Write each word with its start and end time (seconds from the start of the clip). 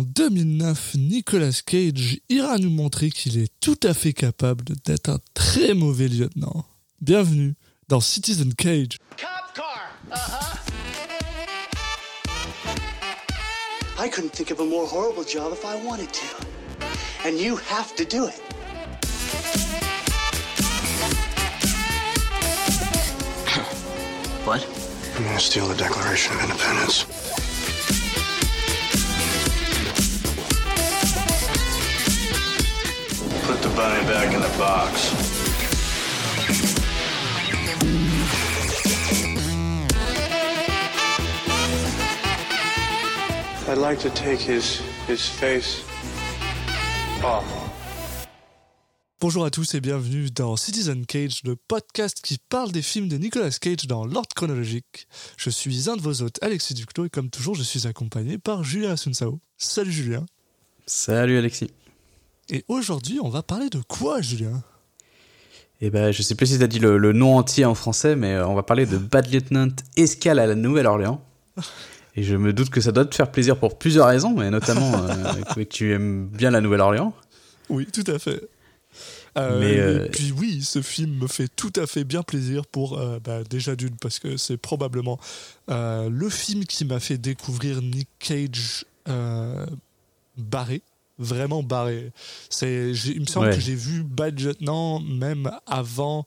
en 0.00 0.02
2009, 0.02 0.94
Nicolas 0.94 1.60
Cage 1.66 2.20
ira 2.30 2.56
nous 2.56 2.70
montrer 2.70 3.10
qu'il 3.10 3.38
est 3.38 3.52
tout 3.60 3.78
à 3.82 3.92
fait 3.92 4.14
capable 4.14 4.64
d'être 4.86 5.10
un 5.10 5.18
très 5.34 5.74
mauvais 5.74 6.08
lieutenant. 6.08 6.64
Bienvenue 7.02 7.54
dans 7.88 8.00
Citizen 8.00 8.54
Cage. 8.54 8.96
Cop 9.18 9.28
car. 9.54 9.90
Uh-huh. 10.10 10.56
I 14.02 14.08
couldn't 14.08 14.32
think 14.32 14.50
of 14.50 14.60
a 14.60 14.64
more 14.64 14.86
horrible 14.86 15.22
job 15.22 15.52
if 15.52 15.66
I 15.66 15.76
wanted 15.86 16.10
to. 16.14 16.24
And 17.26 17.38
you 17.38 17.56
have 17.56 17.94
to 17.96 18.04
do 18.06 18.26
it. 18.26 18.40
What? 24.46 24.66
I'm 25.18 25.24
gonna 25.24 25.38
steal 25.38 25.66
the 25.68 25.76
Declaration 25.76 26.34
of 26.36 26.44
Independence? 26.44 27.29
Bunny 33.80 34.06
back 34.06 34.34
in 34.34 34.40
the 34.40 34.58
box. 34.58 35.14
I'd 43.68 43.78
like 43.78 43.98
to 44.00 44.10
take 44.10 44.40
his 44.40 44.82
his 45.08 45.28
face 45.28 45.82
off. 47.24 47.44
Bonjour 49.20 49.44
à 49.44 49.50
tous 49.50 49.74
et 49.74 49.80
bienvenue 49.80 50.30
dans 50.30 50.56
Citizen 50.56 51.06
Cage, 51.06 51.42
le 51.44 51.56
podcast 51.56 52.20
qui 52.22 52.38
parle 52.48 52.72
des 52.72 52.82
films 52.82 53.08
de 53.08 53.16
Nicolas 53.16 53.50
Cage 53.50 53.86
dans 53.86 54.04
l'ordre 54.04 54.34
chronologique. 54.34 55.06
Je 55.36 55.50
suis 55.50 55.88
un 55.88 55.96
de 55.96 56.02
vos 56.02 56.22
hôtes, 56.22 56.38
Alexis 56.42 56.74
Duclos, 56.74 57.06
et 57.06 57.10
comme 57.10 57.30
toujours, 57.30 57.54
je 57.54 57.62
suis 57.62 57.86
accompagné 57.86 58.38
par 58.38 58.64
Julien 58.64 58.92
Asunsao. 58.92 59.40
Salut 59.58 59.92
Julien. 59.92 60.26
Salut 60.86 61.38
Alexis. 61.38 61.70
Et 62.50 62.64
aujourd'hui, 62.66 63.20
on 63.22 63.28
va 63.28 63.42
parler 63.42 63.68
de 63.70 63.80
quoi, 63.86 64.20
Julien? 64.20 64.62
Eh 65.80 65.88
ben, 65.90 66.10
je 66.10 66.20
sais 66.22 66.34
plus 66.34 66.46
si 66.46 66.58
t'as 66.58 66.66
dit 66.66 66.80
le, 66.80 66.98
le 66.98 67.12
nom 67.12 67.36
entier 67.36 67.64
en 67.64 67.74
français, 67.74 68.16
mais 68.16 68.34
euh, 68.34 68.46
on 68.46 68.54
va 68.54 68.62
parler 68.62 68.86
de 68.86 68.98
Bad 68.98 69.32
Lieutenant 69.32 69.68
Escale 69.96 70.38
à 70.38 70.46
la 70.46 70.54
Nouvelle-Orléans. 70.54 71.24
Et 72.16 72.24
je 72.24 72.36
me 72.36 72.52
doute 72.52 72.70
que 72.70 72.80
ça 72.80 72.90
doit 72.90 73.04
te 73.04 73.14
faire 73.14 73.30
plaisir 73.30 73.56
pour 73.56 73.78
plusieurs 73.78 74.08
raisons, 74.08 74.34
mais 74.34 74.50
notamment 74.50 74.92
euh, 74.94 75.32
que 75.54 75.60
tu 75.60 75.92
aimes 75.92 76.26
bien 76.26 76.50
la 76.50 76.60
Nouvelle-Orléans. 76.60 77.14
Oui, 77.68 77.86
tout 77.86 78.04
à 78.08 78.18
fait. 78.18 78.42
Euh, 79.38 79.60
Mais, 79.60 80.06
et 80.06 80.10
puis 80.10 80.32
oui, 80.36 80.60
ce 80.62 80.82
film 80.82 81.18
me 81.18 81.28
fait 81.28 81.46
tout 81.46 81.72
à 81.76 81.86
fait 81.86 82.02
bien 82.02 82.24
plaisir 82.24 82.66
pour 82.66 82.98
euh, 82.98 83.20
bah, 83.22 83.44
déjà 83.48 83.76
d'une 83.76 83.96
parce 83.96 84.18
que 84.18 84.36
c'est 84.36 84.56
probablement 84.56 85.20
le 85.68 86.28
film 86.28 86.64
qui 86.64 86.84
m'a 86.84 86.98
fait 86.98 87.16
découvrir 87.16 87.80
Nick 87.80 88.08
Cage 88.18 88.84
barré, 90.36 90.82
vraiment 91.20 91.62
barré. 91.62 92.10
C'est, 92.48 92.90
il 92.92 93.20
me 93.20 93.26
semble 93.26 93.46
Ouais. 93.46 93.54
que 93.54 93.60
j'ai 93.60 93.74
vu 93.76 94.02
Bad 94.02 94.40
Lieutenant 94.40 94.98
même 95.00 95.50
avant, 95.66 96.26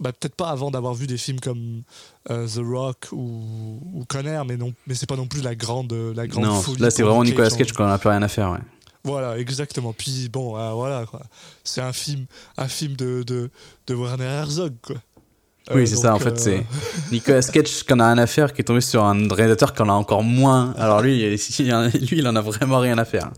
bah, 0.00 0.12
peut-être 0.12 0.34
pas 0.34 0.48
avant 0.50 0.70
d'avoir 0.70 0.92
vu 0.94 1.06
des 1.06 1.16
films 1.16 1.40
comme 1.40 1.82
euh, 2.30 2.46
The 2.46 2.60
Rock 2.62 3.06
ou, 3.12 3.78
ou 3.94 4.04
Conner, 4.08 4.42
mais 4.46 4.56
non, 4.56 4.72
mais 4.86 4.94
c'est 4.94 5.08
pas 5.08 5.16
non 5.16 5.26
plus 5.26 5.40
la 5.42 5.54
grande, 5.54 5.92
la 6.14 6.26
grande 6.26 6.44
Non, 6.44 6.60
folie 6.60 6.80
là 6.82 6.90
c'est 6.90 7.02
vraiment 7.02 7.24
Nicolas 7.24 7.50
Cage 7.50 7.72
quand 7.72 7.84
on 7.84 7.88
n'a 7.88 7.98
plus 7.98 8.08
rien 8.10 8.22
à 8.22 8.28
faire. 8.28 8.50
Ouais. 8.50 8.58
voilà, 9.04 9.38
exactement. 9.38 9.92
Puis 9.92 10.28
bon, 10.28 10.56
euh, 10.58 10.72
voilà 10.72 11.06
quoi. 11.06 11.22
C'est 11.64 11.80
un 11.80 11.92
film, 11.92 12.26
un 12.56 12.68
film 12.68 12.94
de, 12.96 13.22
de, 13.24 13.50
de 13.86 13.94
Werner 13.94 14.24
Herzog 14.24 14.74
quoi. 14.82 14.96
Euh, 15.70 15.76
Oui, 15.76 15.86
c'est 15.86 15.94
ça, 15.94 16.12
en 16.12 16.18
fait, 16.18 16.36
c'est 16.40 16.64
Nicolas 17.12 17.40
Cage 17.42 17.84
qui 17.84 17.92
en 17.92 18.00
a 18.00 18.06
rien 18.12 18.18
à 18.18 18.26
faire, 18.26 18.52
qui 18.52 18.62
est 18.62 18.64
tombé 18.64 18.80
sur 18.80 19.04
un 19.04 19.28
réalisateur 19.28 19.72
qui 19.74 19.82
en 19.82 19.88
a 19.88 19.92
encore 19.92 20.24
moins. 20.24 20.74
Alors 20.76 21.00
lui, 21.02 21.20
il- 21.22 21.30
lui, 22.00 22.18
il 22.18 22.26
en 22.26 22.34
a 22.34 22.40
vraiment 22.40 22.80
rien 22.80 22.98
à 22.98 23.04
faire. 23.04 23.30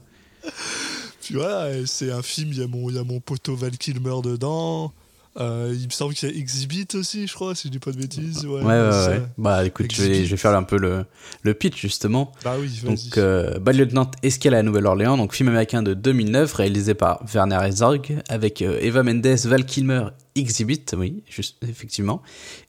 Voilà, 1.33 1.73
et 1.77 1.87
c'est 1.87 2.11
un 2.13 2.23
film. 2.23 2.51
Il 2.53 2.59
y 2.59 2.63
a 2.63 2.67
mon, 2.67 2.91
y 2.91 2.99
a 2.99 3.05
mon 3.05 3.21
poteau 3.21 3.57
Val 3.57 3.77
Kilmer 3.79 4.17
dedans. 4.23 4.93
Euh, 5.37 5.75
il 5.77 5.87
me 5.87 5.91
semble 5.91 6.15
qu'il 6.15 6.29
y 6.31 6.33
a 6.33 6.37
Exhibit 6.37 6.87
aussi, 6.95 7.27
je 7.27 7.35
crois, 7.35 7.57
si 7.57 7.67
je 7.67 7.73
dis 7.73 7.81
pas 7.81 7.91
de 7.91 7.97
bêtises. 7.97 8.47
Ouais, 8.47 8.63
Ouais, 8.63 8.67
ouais, 8.67 9.07
ouais. 9.09 9.23
Bah 9.37 9.67
écoute, 9.67 9.87
je 9.93 10.01
vais, 10.03 10.09
Exhibit. 10.09 10.27
je 10.27 10.31
vais 10.31 10.37
faire 10.37 10.55
un 10.55 10.63
peu 10.63 10.79
le, 10.79 11.07
le 11.43 11.55
pitch 11.55 11.81
justement. 11.81 12.31
Bah 12.45 12.55
oui. 12.61 12.71
Donc, 12.85 13.19
euh, 13.19 13.59
Bad 13.59 13.75
Lieutenant 13.75 14.09
Escale 14.23 14.55
à 14.55 14.59
la 14.59 14.63
Nouvelle-Orléans, 14.63 15.17
donc 15.17 15.35
film 15.35 15.49
américain 15.49 15.83
de 15.83 15.93
2009, 15.93 16.53
réalisé 16.53 16.95
par 16.95 17.25
Werner 17.35 17.57
Herzog, 17.57 18.23
avec 18.29 18.63
euh, 18.63 18.79
Eva 18.81 19.03
Mendes, 19.03 19.27
Val 19.27 19.65
Kilmer, 19.67 20.05
Exhibit, 20.37 20.85
oui, 20.97 21.25
juste, 21.29 21.57
effectivement, 21.69 22.23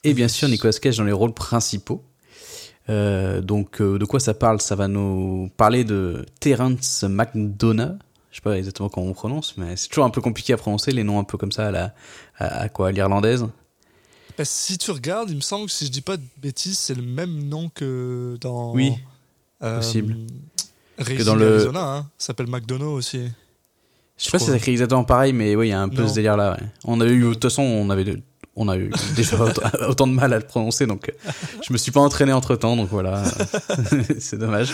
et 0.04 0.16
bien 0.16 0.28
sûr 0.28 0.48
Nicolas 0.50 0.74
Cage 0.74 0.98
dans 0.98 1.04
les 1.04 1.12
rôles 1.12 1.34
principaux. 1.36 2.04
Euh, 2.90 3.42
donc, 3.42 3.80
de 3.80 4.06
quoi 4.06 4.20
ça 4.20 4.34
parle? 4.34 4.60
Ça 4.60 4.76
va 4.76 4.88
nous 4.88 5.52
parler 5.56 5.84
de 5.84 6.26
Terence 6.40 7.04
McDonough. 7.08 7.98
Je 8.36 8.40
sais 8.42 8.44
pas 8.44 8.58
exactement 8.58 8.90
comment 8.90 9.08
on 9.08 9.14
prononce, 9.14 9.56
mais 9.56 9.78
c'est 9.78 9.88
toujours 9.88 10.04
un 10.04 10.10
peu 10.10 10.20
compliqué 10.20 10.52
à 10.52 10.58
prononcer 10.58 10.92
les 10.92 11.06
noms 11.06 11.20
un 11.20 11.24
peu 11.24 11.38
comme 11.38 11.54
ça 11.54 11.68
à 11.68 11.72
la 11.72 11.96
à, 12.38 12.64
à 12.64 12.68
quoi 12.68 12.92
l'irlandaise. 12.92 13.46
Bah, 14.38 14.44
si 14.44 14.78
tu 14.78 14.92
regardes, 14.92 15.30
il 15.30 15.38
me 15.38 15.42
semble 15.42 15.68
que 15.68 15.72
si 15.72 15.86
je 15.86 15.90
dis 15.92 16.02
pas 16.02 16.18
de 16.18 16.24
bêtises, 16.42 16.78
c'est 16.78 16.96
le 16.96 17.02
même 17.02 17.48
nom 17.48 17.70
que 17.74 18.38
dans. 18.42 18.74
Oui, 18.74 18.92
euh, 19.64 19.78
possible. 19.78 20.18
Racing 20.98 21.24
dans 21.24 21.36
le- 21.36 21.54
Arizona, 21.56 21.80
hein. 21.96 22.02
Ça 22.18 22.28
s'appelle 22.28 22.48
McDonough 22.48 22.96
aussi. 22.96 23.22
Je 24.18 24.24
sais 24.26 24.32
pas 24.32 24.40
si 24.40 24.48
c'est 24.48 24.58
écrit 24.58 24.72
exactement 24.72 25.06
pareil, 25.06 25.32
mais 25.32 25.56
oui, 25.56 25.68
il 25.68 25.70
y 25.70 25.74
a 25.74 25.80
un 25.82 25.88
peu 25.88 26.02
Non. 26.02 26.10
ce 26.10 26.16
délire-là. 26.16 26.58
ouais. 26.60 26.68
On 26.84 27.00
a 27.00 27.06
eu, 27.06 27.22
de 27.22 27.34
toute 27.36 27.44
façon, 27.44 27.62
on 27.62 27.90
avait, 27.90 28.22
on 28.56 28.70
a 28.70 28.78
eu 28.78 28.92
déjà 29.16 29.38
autant, 29.90 30.08
de 30.08 30.14
mal 30.14 30.34
à 30.34 30.40
le 30.40 30.46
prononcer, 30.46 30.88
donc 30.88 31.12
je 31.66 31.74
me 31.74 31.78
suis 31.78 31.92
pas 31.92 32.00
entraîné 32.00 32.32
entre 32.32 32.56
temps, 32.56 32.76
donc 32.76 32.90
voilà, 32.90 33.24
c'est 34.20 34.38
dommage. 34.38 34.72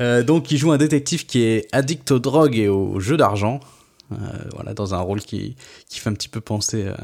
Euh, 0.00 0.22
donc, 0.22 0.50
il 0.50 0.58
joue 0.58 0.72
un 0.72 0.78
détective 0.78 1.26
qui 1.26 1.42
est 1.42 1.68
addict 1.72 2.10
aux 2.10 2.18
drogues 2.18 2.56
et 2.56 2.68
aux 2.68 3.00
jeux 3.00 3.16
d'argent, 3.16 3.60
euh, 4.12 4.16
voilà, 4.54 4.74
dans 4.74 4.94
un 4.94 5.00
rôle 5.00 5.20
qui, 5.20 5.56
qui 5.88 6.00
fait 6.00 6.10
un 6.10 6.14
petit 6.14 6.28
peu 6.28 6.40
penser 6.40 6.84
euh, 6.84 6.94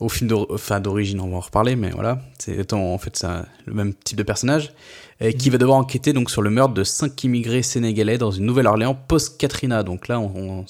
au 0.00 0.08
film 0.08 0.28
d'origine, 0.28 1.20
on 1.20 1.28
va 1.28 1.36
en 1.36 1.40
reparler, 1.40 1.76
mais 1.76 1.90
voilà, 1.90 2.20
c'est 2.38 2.72
en 2.72 2.98
fait 2.98 3.24
le 3.64 3.72
même 3.72 3.94
type 3.94 4.18
de 4.18 4.22
personnage, 4.22 4.74
et 5.20 5.32
qui 5.32 5.48
va 5.48 5.56
devoir 5.56 5.78
enquêter 5.78 6.12
donc 6.12 6.30
sur 6.30 6.42
le 6.42 6.50
meurtre 6.50 6.74
de 6.74 6.84
cinq 6.84 7.24
immigrés 7.24 7.62
sénégalais 7.62 8.18
dans 8.18 8.32
une 8.32 8.44
Nouvelle-Orléans 8.44 8.94
post-Katrina. 8.94 9.84
Donc 9.84 10.08
là, 10.08 10.20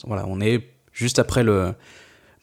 voilà, 0.06 0.26
on 0.28 0.40
est 0.40 0.68
juste 0.92 1.18
après 1.18 1.42
le, 1.42 1.74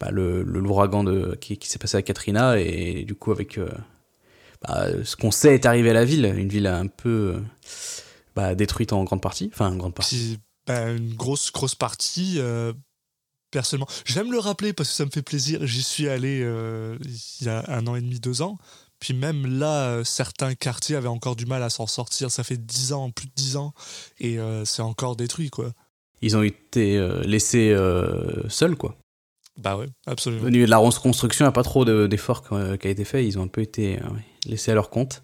bah, 0.01 0.09
le, 0.12 0.41
l'ouragan 0.41 1.03
de, 1.03 1.38
qui, 1.39 1.57
qui 1.57 1.69
s'est 1.69 1.78
passé 1.78 1.95
à 1.95 2.01
Katrina, 2.01 2.59
et 2.59 3.06
du 3.06 3.13
coup 3.13 3.31
avec 3.31 3.59
euh, 3.59 3.69
bah, 4.63 4.88
ce 5.03 5.16
qu'on 5.16 5.29
sait 5.29 5.53
est 5.53 5.67
arrivé 5.67 5.91
à 5.91 5.94
la 5.94 6.06
ville, 6.06 6.25
une 6.25 6.50
ville 6.50 6.66
un 6.66 6.88
peu 6.88 7.35
euh, 7.35 7.39
bah, 8.35 8.56
détruite 8.56 8.94
en 8.94 9.03
grande 9.03 9.22
partie, 9.22 9.51
enfin 9.53 9.72
en 9.72 9.75
grande 9.75 9.94
partie. 9.94 10.40
Une 10.67 11.13
grosse, 11.13 11.51
grosse 11.51 11.75
partie. 11.75 12.35
euh, 12.38 12.73
personnellement, 13.51 13.88
j'aime 14.06 14.31
le 14.31 14.40
rappeler 14.40 14.73
parce 14.73 14.90
que 14.90 14.95
ça 14.95 15.06
me 15.06 15.11
fait 15.11 15.22
plaisir. 15.22 15.59
J'y 15.67 15.84
suis 15.84 16.07
allé 16.07 16.41
euh, 16.41 16.97
il 17.40 17.45
y 17.45 17.50
a 17.50 17.63
un 17.67 17.85
an 17.88 17.95
et 17.95 18.01
demi, 18.01 18.19
deux 18.19 18.41
ans. 18.41 18.57
Puis 19.00 19.13
même 19.13 19.45
là, 19.45 19.90
euh, 19.90 20.03
certains 20.03 20.56
quartiers 20.56 20.95
avaient 20.95 21.07
encore 21.09 21.35
du 21.35 21.45
mal 21.45 21.61
à 21.61 21.69
s'en 21.69 21.88
sortir. 21.88 22.31
Ça 22.31 22.44
fait 22.44 22.57
dix 22.57 22.94
ans, 22.94 23.11
plus 23.11 23.28
de 23.28 23.34
dix 23.35 23.56
ans, 23.56 23.73
et 24.19 24.38
c'est 24.66 24.81
encore 24.81 25.16
détruit, 25.16 25.50
quoi. 25.50 25.73
Ils 26.22 26.38
ont 26.38 26.44
été 26.44 27.00
laissés 27.23 27.75
seuls, 28.47 28.75
quoi. 28.75 28.95
Bah 29.61 29.77
ouais, 29.77 29.88
absolument. 30.07 30.45
Au 30.45 30.49
niveau 30.49 30.66
de 30.66 30.69
la 30.72 30.77
reconstruction, 30.77 31.45
il 31.45 31.47
n'y 31.47 31.49
a 31.49 31.53
pas 31.53 31.63
trop 31.63 31.85
de- 31.85 32.07
d'efforts 32.07 32.44
qui 32.79 32.88
a 32.88 32.89
été 32.89 33.03
fait. 33.05 33.25
Ils 33.25 33.38
ont 33.38 33.44
un 33.44 33.47
peu 33.47 33.61
été 33.61 33.97
euh, 33.97 34.01
laissés 34.47 34.72
à 34.72 34.75
leur 34.75 34.89
compte. 34.89 35.22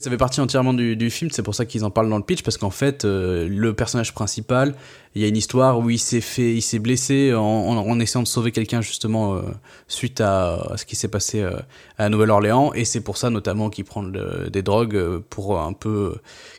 Ça 0.00 0.10
fait 0.10 0.16
partie 0.16 0.40
entièrement 0.40 0.74
du, 0.74 0.94
du 0.94 1.10
film, 1.10 1.28
c'est 1.32 1.42
pour 1.42 1.56
ça 1.56 1.66
qu'ils 1.66 1.84
en 1.84 1.90
parlent 1.90 2.08
dans 2.08 2.18
le 2.18 2.22
pitch, 2.22 2.42
parce 2.44 2.56
qu'en 2.56 2.70
fait, 2.70 3.04
euh, 3.04 3.48
le 3.50 3.74
personnage 3.74 4.14
principal, 4.14 4.76
il 5.16 5.22
y 5.22 5.24
a 5.24 5.28
une 5.28 5.36
histoire 5.36 5.80
où 5.80 5.90
il 5.90 5.98
s'est 5.98 6.20
fait, 6.20 6.54
il 6.54 6.62
s'est 6.62 6.78
blessé 6.78 7.34
en, 7.34 7.40
en, 7.42 7.76
en 7.78 7.98
essayant 7.98 8.22
de 8.22 8.28
sauver 8.28 8.52
quelqu'un 8.52 8.80
justement 8.80 9.34
euh, 9.34 9.42
suite 9.88 10.20
à, 10.20 10.54
à 10.70 10.76
ce 10.76 10.84
qui 10.84 10.94
s'est 10.94 11.08
passé 11.08 11.40
euh, 11.42 11.50
à 11.96 12.08
Nouvelle-Orléans, 12.10 12.72
et 12.74 12.84
c'est 12.84 13.00
pour 13.00 13.16
ça 13.16 13.28
notamment 13.30 13.70
qu'il 13.70 13.84
prend 13.86 14.02
le- 14.02 14.48
des 14.52 14.62
drogues 14.62 14.94
euh, 14.94 15.18
pour 15.30 15.58
un 15.60 15.72
peu 15.72 16.14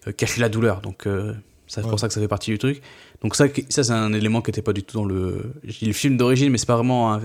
euh, 0.08 0.12
cacher 0.12 0.42
la 0.42 0.50
douleur. 0.50 0.82
Donc 0.82 1.08
euh, 1.08 1.34
c'est 1.66 1.82
Ouais. 1.84 1.90
pour 1.90 2.00
ça 2.00 2.10
que 2.10 2.14
ça 2.14 2.20
fait 2.20 2.28
partie 2.28 2.52
du 2.52 2.58
truc. 2.58 2.82
Donc 3.22 3.36
ça, 3.36 3.46
ça 3.70 3.84
c'est 3.84 3.92
un 3.92 4.14
élément 4.14 4.42
qui 4.42 4.50
n'était 4.50 4.62
pas 4.62 4.74
du 4.74 4.84
tout 4.84 4.98
dans 4.98 5.06
le, 5.06 5.54
le 5.64 5.94
film 5.94 6.18
d'origine, 6.18 6.50
mais 6.50 6.58
c'est 6.58 6.66
pas 6.66 6.76
vraiment 6.76 7.14
un, 7.14 7.22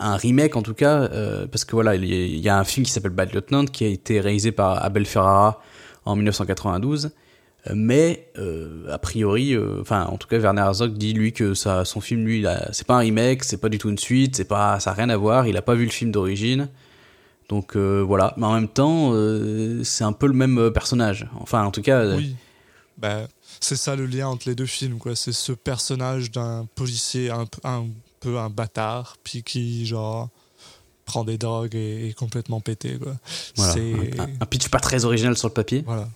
un 0.00 0.16
remake 0.16 0.56
en 0.56 0.62
tout 0.62 0.74
cas, 0.74 1.02
euh, 1.02 1.46
parce 1.46 1.64
que 1.64 1.72
voilà, 1.72 1.94
il 1.94 2.04
y, 2.04 2.48
a, 2.48 2.58
un 2.58 2.64
film 2.64 2.84
qui 2.84 2.92
s'appelle 2.92 3.12
Bad 3.12 3.32
Lieutenant 3.32 3.66
qui 3.66 3.84
a 3.84 3.88
été 3.88 4.20
réalisé 4.20 4.50
par 4.50 4.82
Abel 4.84 5.06
Ferrara 5.06 5.62
en 6.04 6.16
1992, 6.16 7.06
euh, 7.68 7.72
mais 7.76 8.30
euh, 8.38 8.90
a 8.90 8.98
priori, 8.98 9.54
euh, 9.54 9.82
en 9.90 10.16
tout 10.16 10.26
cas 10.26 10.38
Werner 10.38 10.62
Herzog 10.62 10.94
dit 10.94 11.12
lui 11.12 11.32
que 11.32 11.52
ça, 11.54 11.84
son 11.84 12.00
film 12.00 12.24
lui, 12.24 12.46
c'est 12.72 12.86
pas 12.86 12.96
un 12.96 13.00
remake, 13.00 13.44
c'est 13.44 13.60
pas 13.60 13.68
du 13.68 13.78
tout 13.78 13.90
une 13.90 13.98
suite, 13.98 14.36
c'est 14.36 14.48
pas, 14.48 14.80
ça 14.80 14.90
a 14.90 14.94
rien 14.94 15.10
à 15.10 15.16
voir, 15.16 15.46
il 15.46 15.56
a 15.56 15.62
pas 15.62 15.74
vu 15.74 15.84
le 15.84 15.90
film 15.90 16.10
d'origine. 16.10 16.68
Donc 17.48 17.76
voilà, 17.76 18.32
mais 18.36 18.46
en 18.46 18.54
même 18.54 18.68
temps, 18.68 19.12
c'est 19.82 20.04
un 20.04 20.12
peu 20.12 20.28
le 20.28 20.34
même 20.34 20.70
personnage. 20.72 21.28
Enfin, 21.40 21.64
en 21.64 21.72
tout 21.72 21.82
cas, 21.82 22.14
Oui. 22.14 22.36
Bah, 22.96 23.26
c'est 23.60 23.76
ça 23.76 23.94
le 23.96 24.06
lien 24.06 24.28
entre 24.28 24.48
les 24.48 24.54
deux 24.54 24.66
films, 24.66 24.98
quoi. 24.98 25.14
C'est 25.14 25.32
ce 25.32 25.52
personnage 25.52 26.30
d'un 26.30 26.66
policier 26.74 27.30
un, 27.30 27.46
peu- 27.46 27.60
un 27.64 27.86
peu 28.20 28.38
un 28.38 28.50
bâtard, 28.50 29.16
puis 29.22 29.42
qui, 29.42 29.86
genre, 29.86 30.28
prend 31.04 31.24
des 31.24 31.38
drogues 31.38 31.74
et 31.74 32.08
est 32.08 32.12
complètement 32.14 32.60
pété, 32.60 32.98
quoi. 32.98 33.16
voilà, 33.56 33.72
C'est. 33.72 34.20
un, 34.20 34.28
un 34.40 34.46
pitch 34.46 34.68
pas 34.68 34.80
très 34.80 35.04
original 35.04 35.36
sur 35.36 35.48
le 35.48 35.54
papier. 35.54 35.82
Voilà. 35.86 36.08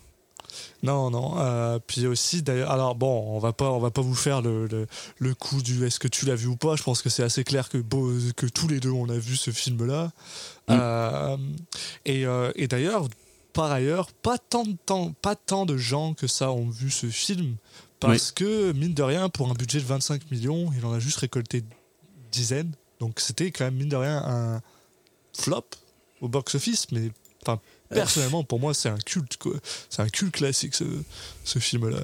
Non, 0.83 1.09
non. 1.09 1.33
euh, 1.39 1.79
puis 1.85 2.05
aussi, 2.05 2.41
d'ailleurs, 2.43 2.69
alors 2.71 2.95
bon, 2.95 3.35
on 3.35 3.39
va 3.39 3.51
pas, 3.53 3.71
on 3.71 3.79
va 3.79 3.89
pas 3.91 4.01
vous 4.01 4.13
faire 4.15 4.41
le, 4.41 4.67
le, 4.67 4.87
le 5.17 5.33
coup 5.33 5.61
du 5.61 5.83
est-ce 5.85 5.99
que 5.99 6.07
tu 6.07 6.25
l'as 6.25 6.35
vu 6.35 6.47
ou 6.47 6.55
pas. 6.55 6.75
Je 6.75 6.83
pense 6.83 7.01
que 7.01 7.09
c'est 7.09 7.23
assez 7.23 7.43
clair 7.43 7.69
que, 7.69 7.77
beau- 7.79 8.13
que 8.37 8.45
tous 8.45 8.67
les 8.67 8.79
deux 8.79 8.91
on 8.91 9.09
a 9.09 9.17
vu 9.17 9.35
ce 9.35 9.51
film-là. 9.51 10.11
Euh, 10.69 11.37
et 12.05 12.25
euh, 12.25 12.51
et 12.55 12.67
d'ailleurs, 12.67 13.07
par 13.55 13.71
ailleurs, 13.71 14.11
pas 14.11 14.37
tant 14.37 14.63
de 14.65 14.75
temps, 14.85 15.13
pas 15.21 15.35
tant 15.35 15.65
de 15.65 15.77
gens 15.77 16.13
que 16.13 16.27
ça 16.27 16.51
ont 16.51 16.69
vu 16.69 16.91
ce 16.91 17.07
film 17.07 17.55
parce 17.99 18.31
que 18.31 18.71
mine 18.73 18.93
de 18.93 19.01
rien, 19.01 19.29
pour 19.29 19.49
un 19.49 19.53
budget 19.53 19.79
de 19.79 19.85
25 19.85 20.29
millions, 20.29 20.69
il 20.77 20.85
en 20.85 20.93
a 20.93 20.99
juste 20.99 21.17
récolté 21.17 21.63
dizaines. 22.31 22.71
Donc 22.99 23.19
c'était 23.19 23.49
quand 23.51 23.65
même 23.65 23.75
mine 23.75 23.89
de 23.89 23.95
rien 23.95 24.17
un 24.17 24.61
flop 25.37 25.65
au 26.21 26.27
box-office, 26.27 26.87
mais 26.91 27.09
enfin 27.41 27.59
personnellement 27.89 28.43
pour 28.43 28.59
moi 28.59 28.73
c'est 28.73 28.89
un 28.89 28.97
culte 28.97 29.37
quoi. 29.37 29.53
C'est 29.89 30.01
un 30.01 30.09
culte 30.09 30.33
classique 30.35 30.75
ce, 30.75 30.83
ce 31.43 31.59
film-là. 31.59 31.99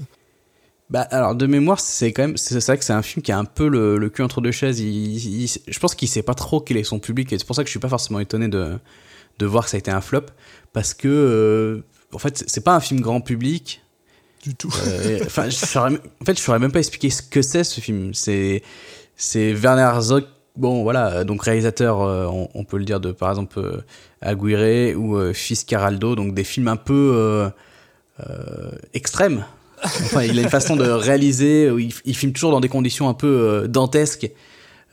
Bah 0.90 1.02
alors 1.12 1.36
de 1.36 1.46
mémoire 1.48 1.80
c'est 1.80 2.12
quand 2.14 2.24
même 2.24 2.38
c'est 2.38 2.60
c'est 2.60 2.66
vrai 2.72 2.78
que 2.78 2.84
c'est 2.84 2.94
un 2.94 3.02
film 3.02 3.22
qui 3.22 3.32
a 3.32 3.38
un 3.38 3.46
peu 3.46 3.68
le, 3.68 3.98
le 3.98 4.10
cul 4.10 4.22
entre 4.24 4.42
deux 4.42 4.52
chaises. 4.52 4.80
Il, 4.80 5.44
il- 5.44 5.50
je 5.68 5.80
pense 5.80 5.96
qu'il 5.96 6.08
sait 6.10 6.24
pas 6.24 6.34
trop 6.36 6.60
quel 6.62 6.78
est 6.78 6.84
son 6.84 7.00
public 7.00 7.32
et 7.32 7.38
c'est 7.40 7.46
pour 7.46 7.56
ça 7.56 7.64
que 7.64 7.68
je 7.68 7.72
suis 7.72 7.80
pas 7.80 7.90
forcément 7.90 8.20
étonné 8.20 8.48
de 8.48 8.78
de 9.40 9.46
voir 9.46 9.66
que 9.66 9.70
ça 9.72 9.78
a 9.78 9.80
été 9.80 9.92
un 9.92 10.02
flop 10.02 10.26
parce 10.74 10.94
que 10.94 11.08
euh, 11.08 11.82
en 12.14 12.20
fait 12.20 12.44
c'est- 12.48 12.62
pas 12.64 12.76
un 12.76 12.80
film 12.80 13.02
grand 13.02 13.22
public. 13.22 13.82
Du 14.44 14.56
tout. 14.56 14.74
Euh, 14.88 15.20
Enfin 15.26 15.48
en 15.50 16.26
fait 16.26 16.38
je 16.38 16.42
saurais 16.42 16.60
même 16.60 16.72
pas 16.72 16.80
expliquer 16.80 17.10
ce 17.10 17.22
que 17.22 17.42
c'est 17.42 17.64
ce 17.64 17.80
film. 17.82 18.14
C'est 18.14 18.64
c'est 19.16 19.54
Werner 19.54 19.84
Herzog. 19.84 20.24
Bon 20.58 20.84
voilà 20.84 21.24
donc 21.24 21.44
réalisateur 21.44 22.02
euh, 22.02 22.26
on, 22.26 22.50
on 22.54 22.64
peut 22.66 22.78
le 22.78 22.84
dire 22.86 23.00
de 23.00 23.12
par 23.14 23.30
exemple 23.30 23.60
euh, 23.60 23.82
Aguirre 24.22 24.98
ou 25.00 25.16
euh, 25.16 25.32
Fiscaraldo 25.32 26.16
donc 26.16 26.34
des 26.34 26.44
films 26.44 26.68
un 26.68 26.76
peu 26.76 27.14
euh, 27.16 27.50
euh, 28.20 28.72
extrêmes 28.94 29.46
Enfin, 29.84 30.22
il 30.22 30.38
a 30.38 30.44
une 30.44 30.50
façon 30.50 30.76
de 30.76 30.88
réaliser 30.88 31.72
où 31.72 31.80
il, 31.80 31.92
il 32.06 32.16
filme 32.16 32.34
toujours 32.34 32.52
dans 32.52 32.60
des 32.60 32.70
conditions 32.70 33.10
un 33.10 33.16
peu 33.16 33.28
euh, 33.28 33.68
dantesques. 33.68 34.30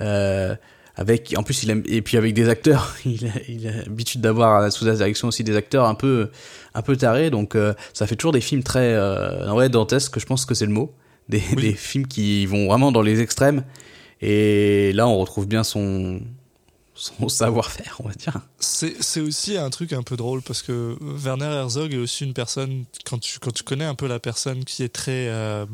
Euh, 0.00 0.54
avec, 0.98 1.32
en 1.38 1.42
plus, 1.44 1.62
il 1.62 1.70
aime, 1.70 1.82
et 1.86 2.02
puis 2.02 2.16
avec 2.16 2.34
des 2.34 2.48
acteurs, 2.48 2.94
il 3.06 3.24
a, 3.26 3.30
il 3.48 3.66
a 3.68 3.72
l'habitude 3.76 4.20
d'avoir 4.20 4.70
sous 4.72 4.84
sa 4.84 4.94
direction 4.94 5.28
aussi 5.28 5.44
des 5.44 5.56
acteurs 5.56 5.86
un 5.86 5.94
peu, 5.94 6.28
un 6.74 6.82
peu 6.82 6.96
tarés. 6.96 7.30
Donc, 7.30 7.54
euh, 7.54 7.72
ça 7.94 8.06
fait 8.06 8.16
toujours 8.16 8.32
des 8.32 8.40
films 8.40 8.62
très, 8.64 8.92
euh, 8.94 9.50
ouais, 9.54 9.68
dantesques. 9.68 10.18
Je 10.18 10.26
pense 10.26 10.44
que 10.44 10.54
c'est 10.54 10.66
le 10.66 10.72
mot. 10.72 10.92
Des, 11.28 11.42
Oui. 11.56 11.62
des 11.62 11.72
films 11.74 12.06
qui 12.06 12.46
vont 12.46 12.66
vraiment 12.66 12.90
dans 12.90 13.02
les 13.02 13.20
extrêmes. 13.20 13.64
Et 14.20 14.92
là, 14.94 15.06
on 15.06 15.18
retrouve 15.18 15.46
bien 15.46 15.62
son, 15.62 16.20
son 16.94 17.28
savoir-faire, 17.28 17.96
on 18.02 18.08
va 18.08 18.14
dire. 18.14 18.40
C'est 18.58 19.00
c'est 19.00 19.20
aussi 19.20 19.56
un 19.56 19.70
truc 19.70 19.92
un 19.92 20.02
peu 20.02 20.16
drôle 20.16 20.42
parce 20.42 20.62
que 20.62 20.96
Werner 21.00 21.44
Herzog 21.44 21.94
est 21.94 21.98
aussi 21.98 22.24
une 22.24 22.32
personne, 22.34 22.84
quand 23.04 23.18
tu, 23.18 23.38
quand 23.38 23.52
tu 23.52 23.62
connais 23.62 23.84
un 23.84 23.94
peu 23.94 24.08
la 24.08 24.18
personne 24.18 24.64
qui 24.64 24.82
est 24.82 24.88
très 24.88 25.28
euh, 25.28 25.66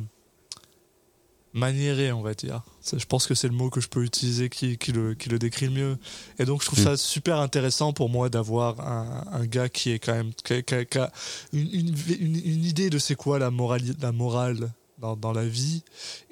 maniérée, 1.55 2.13
on 2.13 2.21
va 2.21 2.35
dire. 2.35 2.63
Je 2.97 3.05
pense 3.07 3.27
que 3.27 3.35
c'est 3.35 3.49
le 3.49 3.55
mot 3.55 3.71
que 3.71 3.81
je 3.81 3.89
peux 3.89 4.03
utiliser 4.05 4.49
qui, 4.51 4.77
qui, 4.77 4.93
le, 4.93 5.15
qui 5.15 5.29
le 5.29 5.39
décrit 5.39 5.67
le 5.67 5.73
mieux. 5.73 5.99
Et 6.39 6.45
donc 6.45 6.61
je 6.63 6.67
trouve 6.67 6.81
Mm. 6.81 6.85
ça 6.85 6.97
super 6.97 7.39
intéressant 7.39 7.93
pour 7.93 8.11
moi 8.11 8.29
d'avoir 8.29 8.81
un, 8.81 9.25
un 9.33 9.47
gars 9.47 9.69
qui 9.69 9.91
est 9.93 9.99
quand 9.99 10.15
même 10.15 10.33
qui 10.45 10.53
a, 10.53 10.63
qui 10.63 10.99
une, 11.53 11.69
une, 11.73 11.95
une- 12.21 12.43
une 12.45 12.65
idée 12.65 12.91
de 12.91 12.99
c'est 12.99 13.15
quoi 13.15 13.39
la 13.39 13.51
morale, 13.51 13.83
la 14.01 14.13
morale 14.13 14.73
dans, 14.99 15.17
dans 15.17 15.33
la 15.33 15.47
vie 15.47 15.83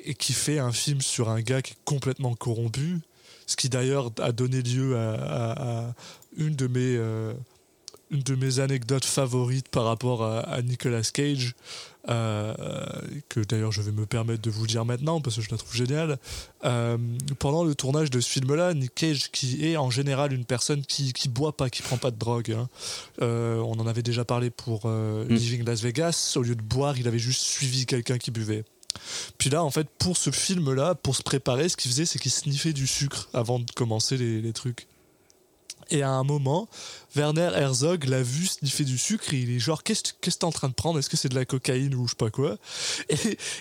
et 0.05 0.15
qui 0.15 0.33
fait 0.33 0.59
un 0.59 0.73
film 0.73 1.01
sur 1.01 1.29
un 1.31 1.41
gars 1.41 1.63
qui 1.63 1.73
est 1.73 1.79
complètement 1.85 2.35
corrompu. 2.35 2.99
Ce 3.47 3.57
qui 3.57 3.69
d'ailleurs 3.69 4.11
a 4.21 4.33
donné 4.33 4.61
lieu 4.63 4.97
à, 4.97 5.13
à- 5.15 5.81
à 5.89 5.95
une 6.37 6.57
de 6.57 6.67
mes 6.67 6.97
euh, 6.97 7.33
une 8.11 8.23
de 8.23 8.35
mes 8.35 8.59
anecdotes 8.61 9.07
favorites 9.07 9.69
par 9.71 9.85
rapport 9.85 10.23
à, 10.23 10.41
à 10.41 10.61
Nicolas 10.63 11.03
Cage, 11.03 11.55
que 12.07 13.41
d'ailleurs 13.49 13.73
je 13.73 13.83
vais 13.83 13.93
me 13.93 14.07
permettre 14.07 14.43
de 14.43 14.51
vous 14.51 14.67
dire 14.67 14.85
maintenant 14.85 15.21
parce 15.21 15.37
que 15.37 15.43
je 15.43 15.51
la 15.51 15.57
trouve 15.57 15.75
géniale. 15.75 16.19
Euh, 16.65 16.99
pendant 17.39 17.65
le 17.65 17.75
tournage 17.75 18.11
de 18.11 18.21
ce 18.21 18.29
film-là, 18.29 18.75
Nick 18.75 18.95
Cage, 18.95 19.31
qui 19.31 19.67
est 19.67 19.77
en 19.77 19.91
général 19.91 20.33
une 20.33 20.45
personne 20.45 20.83
qui, 20.83 21.13
qui 21.13 21.29
boit 21.29 21.57
pas, 21.57 21.71
qui 21.71 21.83
prend 21.83 21.97
pas 21.97 22.11
de 22.11 22.19
drogue, 22.19 22.53
hein. 22.53 22.69
Euh, 23.21 23.59
on 23.59 23.79
en 23.79 23.87
avait 23.87 24.03
déjà 24.03 24.25
parlé 24.25 24.51
pour 24.51 24.83
euh, 24.87 25.25
Mm. 25.25 25.35
Living 25.35 25.65
Las 25.65 25.83
Vegas, 25.83 26.35
au 26.37 26.43
lieu 26.43 26.55
de 26.55 26.63
boire, 26.63 26.99
il 26.99 27.09
avait 27.09 27.19
juste 27.19 27.43
suivi 27.43 27.87
quelqu'un 27.87 28.19
qui 28.19 28.31
buvait. 28.31 28.65
Puis 29.39 29.51
là, 29.51 29.65
en 29.65 29.71
fait, 29.71 29.89
pour 29.99 30.17
ce 30.17 30.31
film-là, 30.31 30.95
pour 30.95 31.17
se 31.17 31.23
préparer, 31.23 31.69
ce 31.69 31.77
qu'il 31.77 31.91
faisait, 31.91 32.05
c'est 32.05 32.19
qu'il 32.19 32.31
sniffait 32.31 32.73
du 32.73 32.87
sucre 32.87 33.29
avant 33.33 33.59
de 33.59 33.71
commencer 33.73 34.17
les, 34.17 34.41
les 34.41 34.53
trucs. 34.53 34.87
Et 35.91 36.03
à 36.03 36.11
un 36.11 36.25
moment, 36.25 36.69
Werner 37.15 37.51
Herzog 37.55 38.05
l'a 38.05 38.23
vu 38.23 38.47
sniffer 38.47 38.85
du 38.85 38.99
sucre 38.99 39.35
et 39.35 39.39
il 39.39 39.51
est 39.51 39.59
genre 39.59 39.83
Qu'est-ce 39.83 40.15
que 40.21 40.31
t'es 40.31 40.45
en 40.45 40.53
train 40.53 40.69
de 40.69 40.75
prendre? 40.75 40.99
Est-ce 40.99 41.11
que 41.11 41.17
c'est 41.17 41.29
de 41.29 41.35
la 41.35 41.45
cocaïne 41.45 41.95
ou 41.95 42.07
je 42.07 42.11
sais 42.11 42.17
pas 42.17 42.31
quoi? 42.31 42.57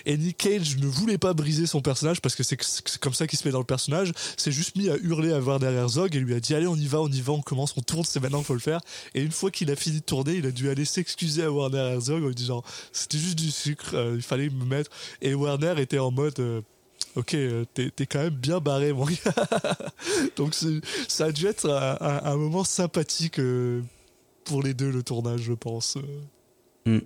Et, 0.06 0.16
Nick 0.16 0.38
Cage 0.38 0.76
ne 0.78 0.86
voulait 0.86 1.18
pas 1.18 1.34
briser 1.34 1.66
son 1.66 1.80
personnage 1.80 2.20
parce 2.20 2.34
que 2.34 2.42
c'est 2.42 2.56
c'est 2.62 2.98
comme 2.98 3.14
ça 3.14 3.26
qu'il 3.26 3.38
se 3.38 3.46
met 3.46 3.52
dans 3.52 3.58
le 3.58 3.64
personnage. 3.64 4.12
S'est 4.36 4.52
juste 4.52 4.76
mis 4.76 4.88
à 4.88 4.96
hurler 4.96 5.32
à 5.32 5.40
Werner 5.40 5.72
Herzog 5.72 6.14
et 6.16 6.20
lui 6.20 6.34
a 6.34 6.40
dit 6.40 6.54
Allez, 6.54 6.66
on 6.66 6.76
y 6.76 6.86
va, 6.86 7.00
on 7.00 7.08
y 7.08 7.20
va, 7.20 7.32
on 7.32 7.42
commence, 7.42 7.74
on 7.76 7.82
tourne, 7.82 8.04
c'est 8.04 8.20
maintenant 8.20 8.38
qu'il 8.38 8.46
faut 8.46 8.54
le 8.54 8.60
faire. 8.60 8.80
Et 9.14 9.22
une 9.22 9.32
fois 9.32 9.50
qu'il 9.50 9.70
a 9.70 9.76
fini 9.76 10.00
de 10.00 10.04
tourner, 10.04 10.34
il 10.34 10.46
a 10.46 10.50
dû 10.50 10.70
aller 10.70 10.84
s'excuser 10.84 11.42
à 11.42 11.50
Werner 11.50 11.92
Herzog 11.94 12.22
en 12.24 12.28
lui 12.28 12.34
disant 12.34 12.62
C'était 12.92 13.18
juste 13.18 13.38
du 13.38 13.50
sucre, 13.50 13.94
euh, 13.94 14.14
il 14.16 14.22
fallait 14.22 14.50
me 14.50 14.64
mettre. 14.64 14.90
Et 15.20 15.34
Werner 15.34 15.74
était 15.78 15.98
en 15.98 16.10
mode. 16.10 16.38
euh, 16.40 16.62
Ok, 17.16 17.34
euh, 17.34 17.64
t'es 17.74 17.90
t'es 17.90 18.06
quand 18.06 18.20
même 18.20 18.34
bien 18.34 18.58
barré, 18.60 18.92
mon 18.92 19.04
gars. 19.04 19.14
Donc 20.36 20.54
ça 21.08 21.26
a 21.26 21.32
dû 21.32 21.46
être 21.46 21.68
un, 21.68 21.96
un- 22.00 22.24
un 22.32 22.36
moment 22.36 22.64
sympathique 22.64 23.38
euh, 23.38 23.82
pour 24.44 24.62
les 24.62 24.72
deux, 24.74 24.90
le 24.90 25.02
tournage, 25.02 25.42
je 25.42 25.52
pense. 25.52 25.98
euh. 26.86 27.00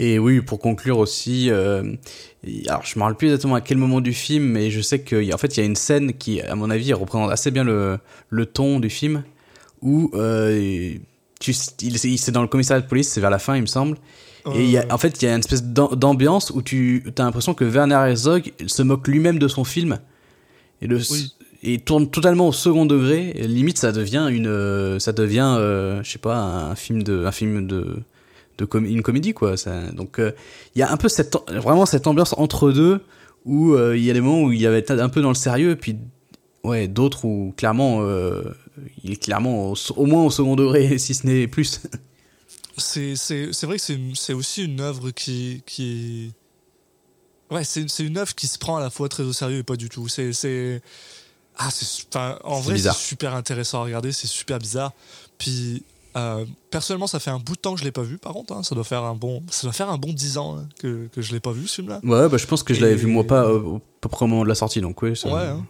Et 0.00 0.18
oui, 0.18 0.40
pour 0.40 0.60
conclure 0.60 0.98
aussi, 0.98 1.50
euh, 1.50 1.94
alors 2.68 2.84
je 2.84 2.96
me 2.98 3.02
rappelle 3.04 3.16
plus 3.16 3.26
exactement 3.28 3.56
à 3.56 3.60
quel 3.60 3.78
moment 3.78 4.00
du 4.00 4.12
film, 4.12 4.44
mais 4.44 4.70
je 4.70 4.80
sais 4.80 5.00
qu'en 5.00 5.38
fait 5.38 5.56
il 5.56 5.60
y 5.60 5.62
a 5.62 5.66
une 5.66 5.74
scène 5.76 6.12
qui, 6.14 6.40
à 6.40 6.54
mon 6.54 6.70
avis, 6.70 6.92
représente 6.92 7.32
assez 7.32 7.50
bien 7.50 7.64
le, 7.64 7.98
le 8.30 8.46
ton 8.46 8.78
du 8.78 8.90
film, 8.90 9.24
où 9.82 10.10
euh, 10.14 10.94
tu, 11.40 11.52
il, 11.82 11.96
il- 12.04 12.18
c'est 12.18 12.30
dans 12.32 12.42
le 12.42 12.48
commissariat 12.48 12.80
de 12.82 12.86
police, 12.86 13.08
c'est 13.08 13.20
vers 13.20 13.30
la 13.30 13.40
fin, 13.40 13.56
il 13.56 13.62
me 13.62 13.66
semble. 13.66 13.98
Et 14.54 14.66
y 14.66 14.78
a, 14.78 14.86
en 14.90 14.98
fait, 14.98 15.20
il 15.20 15.24
y 15.26 15.28
a 15.28 15.32
une 15.34 15.40
espèce 15.40 15.62
d'am- 15.64 15.94
d'ambiance 15.94 16.50
où 16.50 16.62
tu 16.62 17.04
as 17.18 17.22
l'impression 17.22 17.54
que 17.54 17.64
Werner 17.64 17.94
Herzog 17.94 18.52
se 18.66 18.82
moque 18.82 19.06
lui-même 19.08 19.38
de 19.38 19.48
son 19.48 19.64
film 19.64 19.98
et, 20.82 20.86
le, 20.86 20.96
Oui. 21.10 21.32
et 21.62 21.78
tourne 21.78 22.08
totalement 22.10 22.48
au 22.48 22.52
second 22.52 22.86
degré. 22.86 23.32
Et 23.34 23.46
limite, 23.48 23.78
ça 23.78 23.92
devient 23.92 24.28
une, 24.30 24.46
euh, 24.46 24.98
ça 24.98 25.12
devient, 25.12 25.54
euh, 25.58 26.02
je 26.02 26.10
sais 26.12 26.18
pas, 26.18 26.36
un 26.36 26.74
film 26.74 27.02
de, 27.02 27.24
un 27.24 27.32
film 27.32 27.66
de, 27.66 27.96
de 28.58 28.64
com- 28.64 28.84
une 28.86 29.02
comédie 29.02 29.34
quoi. 29.34 29.56
Ça, 29.56 29.90
donc, 29.92 30.18
euh, 30.18 30.32
il 30.74 30.78
y 30.78 30.82
a 30.82 30.90
un 30.92 30.96
peu 30.96 31.08
cette, 31.08 31.36
vraiment 31.50 31.86
cette 31.86 32.06
ambiance 32.06 32.34
entre 32.38 32.70
deux 32.72 33.00
où 33.44 33.72
euh, 33.74 33.96
il 33.96 34.04
y 34.04 34.10
a 34.10 34.14
des 34.14 34.20
moments 34.20 34.42
où 34.42 34.52
il 34.52 34.60
y 34.60 34.66
avait 34.66 34.90
un 34.90 35.08
peu 35.08 35.22
dans 35.22 35.28
le 35.30 35.34
sérieux, 35.34 35.70
et 35.70 35.76
puis 35.76 35.96
ouais, 36.64 36.86
d'autres 36.88 37.24
où 37.24 37.54
clairement, 37.56 38.00
euh, 38.02 38.42
il 39.04 39.12
est 39.12 39.16
clairement 39.22 39.70
au, 39.72 39.74
au 39.96 40.06
moins 40.06 40.24
au 40.24 40.30
second 40.30 40.54
degré, 40.56 40.98
si 40.98 41.14
ce 41.14 41.26
n'est 41.26 41.46
plus. 41.46 41.80
C'est 42.78 43.14
vrai 43.64 43.78
que 43.78 43.82
c'est 44.14 44.32
aussi 44.32 44.64
une 44.64 44.80
œuvre 44.80 45.10
qui. 45.10 45.62
qui... 45.66 46.32
Ouais, 47.50 47.64
c'est 47.64 47.86
une 48.00 48.18
œuvre 48.18 48.34
qui 48.34 48.46
se 48.46 48.58
prend 48.58 48.76
à 48.76 48.80
la 48.80 48.90
fois 48.90 49.08
très 49.08 49.22
au 49.22 49.32
sérieux 49.32 49.58
et 49.58 49.62
pas 49.62 49.76
du 49.76 49.88
tout. 49.88 50.08
C'est. 50.08 50.82
Ah, 51.56 51.70
c'est. 51.70 52.06
enfin, 52.14 52.38
en 52.44 52.60
vrai, 52.60 52.78
c'est 52.78 52.92
super 52.92 53.34
intéressant 53.34 53.80
à 53.80 53.84
regarder, 53.84 54.12
c'est 54.12 54.26
super 54.26 54.58
bizarre. 54.58 54.92
Puis. 55.38 55.82
euh, 56.16 56.44
personnellement, 56.70 57.06
ça 57.06 57.20
fait 57.20 57.30
un 57.30 57.38
bout 57.38 57.54
de 57.56 57.60
temps 57.60 57.74
que 57.74 57.80
je 57.80 57.84
l'ai 57.84 57.92
pas 57.92 58.02
vu, 58.02 58.18
par 58.18 58.32
contre. 58.32 58.52
hein. 58.52 58.62
ça 58.62 58.74
doit 58.74 58.84
faire 58.84 59.04
un 59.04 59.14
bon, 59.14 59.42
ça 59.50 59.62
doit 59.66 59.72
faire 59.72 59.88
un 59.90 59.98
bon 59.98 60.12
10 60.12 60.36
ans 60.38 60.58
hein, 60.58 60.68
que, 60.78 61.08
que 61.12 61.22
je 61.22 61.32
l'ai 61.32 61.40
pas 61.40 61.52
vu, 61.52 61.66
ce 61.68 61.76
film-là. 61.76 62.00
Ouais, 62.02 62.28
bah, 62.28 62.36
je 62.38 62.46
pense 62.46 62.62
que 62.62 62.74
je 62.74 62.80
l'avais 62.80 62.94
Et- 62.94 62.96
vu 62.96 63.06
moi 63.06 63.24
pas 63.24 63.44
euh, 63.44 63.60
au 63.60 63.80
moment 64.26 64.42
de 64.42 64.48
la 64.48 64.54
sortie, 64.54 64.80
donc 64.80 64.98
ça- 65.14 65.28
Ouais, 65.32 65.42
hein. 65.46 65.66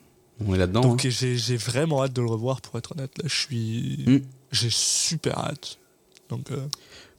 on 0.47 0.55
est 0.55 0.59
là-dedans. 0.59 0.81
Donc 0.81 1.07
j'ai 1.07 1.37
j'ai 1.37 1.57
vraiment 1.57 2.03
hâte 2.03 2.13
de 2.13 2.23
le 2.23 2.29
revoir, 2.29 2.61
pour 2.61 2.77
être 2.79 2.93
honnête. 2.93 3.11
Là, 3.19 3.25
je 3.27 3.37
suis. 3.37 4.05
Mm. 4.07 4.19
J'ai 4.53 4.71
super 4.71 5.39
hâte. 5.39 5.79
Donc. 6.31 6.51
euh, 6.51 6.67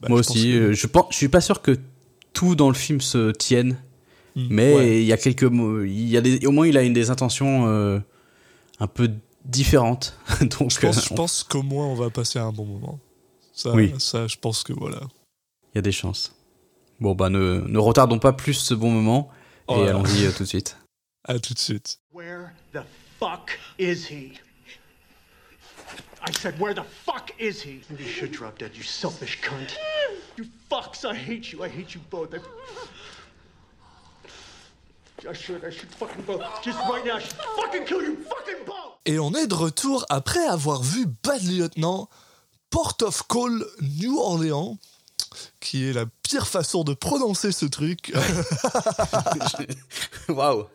bah, 0.00 0.08
Moi 0.08 0.22
je 0.22 0.26
pense 0.26 0.36
aussi, 0.36 0.52
que- 0.52 0.56
euh, 0.58 0.72
je 0.72 0.86
pense, 0.86 1.06
je 1.10 1.16
suis 1.16 1.28
pas 1.28 1.40
sûr 1.40 1.62
que 1.62 1.78
tout 2.32 2.54
dans 2.54 2.68
le 2.68 2.74
film 2.74 3.00
se 3.00 3.30
tienne, 3.32 3.78
Mm. 4.36 4.46
mais 4.50 4.74
Ouais. 4.74 5.00
il 5.02 5.06
y 5.06 5.12
a 5.12 5.16
quelques 5.16 5.42
mots, 5.44 5.82
il 5.82 6.08
y 6.08 6.16
a 6.16 6.20
des, 6.20 6.46
au 6.46 6.52
moins 6.52 6.66
il 6.66 6.76
a 6.76 6.82
une 6.82 6.92
des 6.92 7.10
intentions 7.10 7.66
euh, 7.68 7.98
un 8.78 8.86
peu 8.86 9.10
différentes. 9.44 10.16
donc, 10.40 10.70
Je 10.72 10.78
pense, 10.80 11.10
euh, 11.10 11.14
pense 11.16 11.42
qu'au 11.42 11.62
moins 11.62 11.86
on 11.86 11.94
va 11.94 12.10
passer 12.10 12.38
un 12.38 12.52
bon 12.52 12.64
moment. 12.64 13.00
Ça, 13.52 13.72
Oui. 13.72 13.92
ça 13.98 14.26
je 14.28 14.36
pense 14.36 14.62
que 14.62 14.72
voilà. 14.72 15.00
il 15.74 15.76
y 15.76 15.78
a 15.78 15.82
des 15.82 15.92
chances. 15.92 16.34
Bon 17.00 17.14
bah 17.14 17.28
ne, 17.30 17.60
ne 17.66 17.78
retardons 17.78 18.18
pas 18.18 18.32
plus 18.32 18.54
ce 18.54 18.74
bon 18.74 18.90
moment 18.90 19.30
et 19.68 19.74
Voilà. 19.74 19.90
allons-y 19.90 20.32
tout 20.32 20.44
de 20.44 20.48
suite. 20.48 20.76
À 21.24 21.38
tout 21.38 21.52
de 21.54 21.58
suite. 21.58 21.98
Where 22.14 22.50
the 22.72 22.80
fuck 23.18 23.58
is 23.78 24.06
he? 24.10 24.32
I 26.22 26.30
said, 26.32 26.58
where 26.60 26.74
the 26.74 26.82
fuck 26.82 27.30
is 27.38 27.62
he? 27.62 27.80
Maybe 27.88 28.04
you 28.04 28.10
should 28.10 28.32
drop 28.32 28.58
dead, 28.58 28.72
you 28.74 28.82
selfish 28.82 29.40
cunt. 29.40 29.74
You 30.36 30.44
fucks, 30.70 31.04
I 31.04 31.14
hate 31.14 31.52
you. 31.52 31.62
I 31.62 31.68
hate 31.68 31.94
you 31.94 32.00
both. 32.10 32.34
I, 32.34 32.38
I 35.28 35.32
should, 35.32 35.64
I 35.64 35.70
should 35.70 35.90
fucking 35.94 36.22
both. 36.24 36.42
Just 36.62 36.78
right 36.88 37.04
now, 37.04 37.16
I 37.16 37.20
should 37.20 37.32
fucking 37.32 37.84
kill 37.84 38.02
you 38.02 38.16
fucking 38.16 38.64
both! 38.66 38.98
Et 39.06 39.18
on 39.18 39.32
est 39.34 39.46
de 39.46 39.54
retour 39.54 40.04
après 40.10 40.44
avoir 40.46 40.82
vu 40.82 41.06
Bad 41.06 41.42
Lieutenant, 41.42 42.08
Port 42.68 42.96
of 43.02 43.22
Call, 43.28 43.64
New 43.80 44.18
Orleans. 44.18 44.76
qui 45.60 45.88
est 45.88 45.92
la 45.92 46.06
pire 46.22 46.46
façon 46.46 46.84
de 46.84 46.94
prononcer 46.94 47.52
ce 47.52 47.66
truc. 47.66 48.12
Waouh 50.28 50.66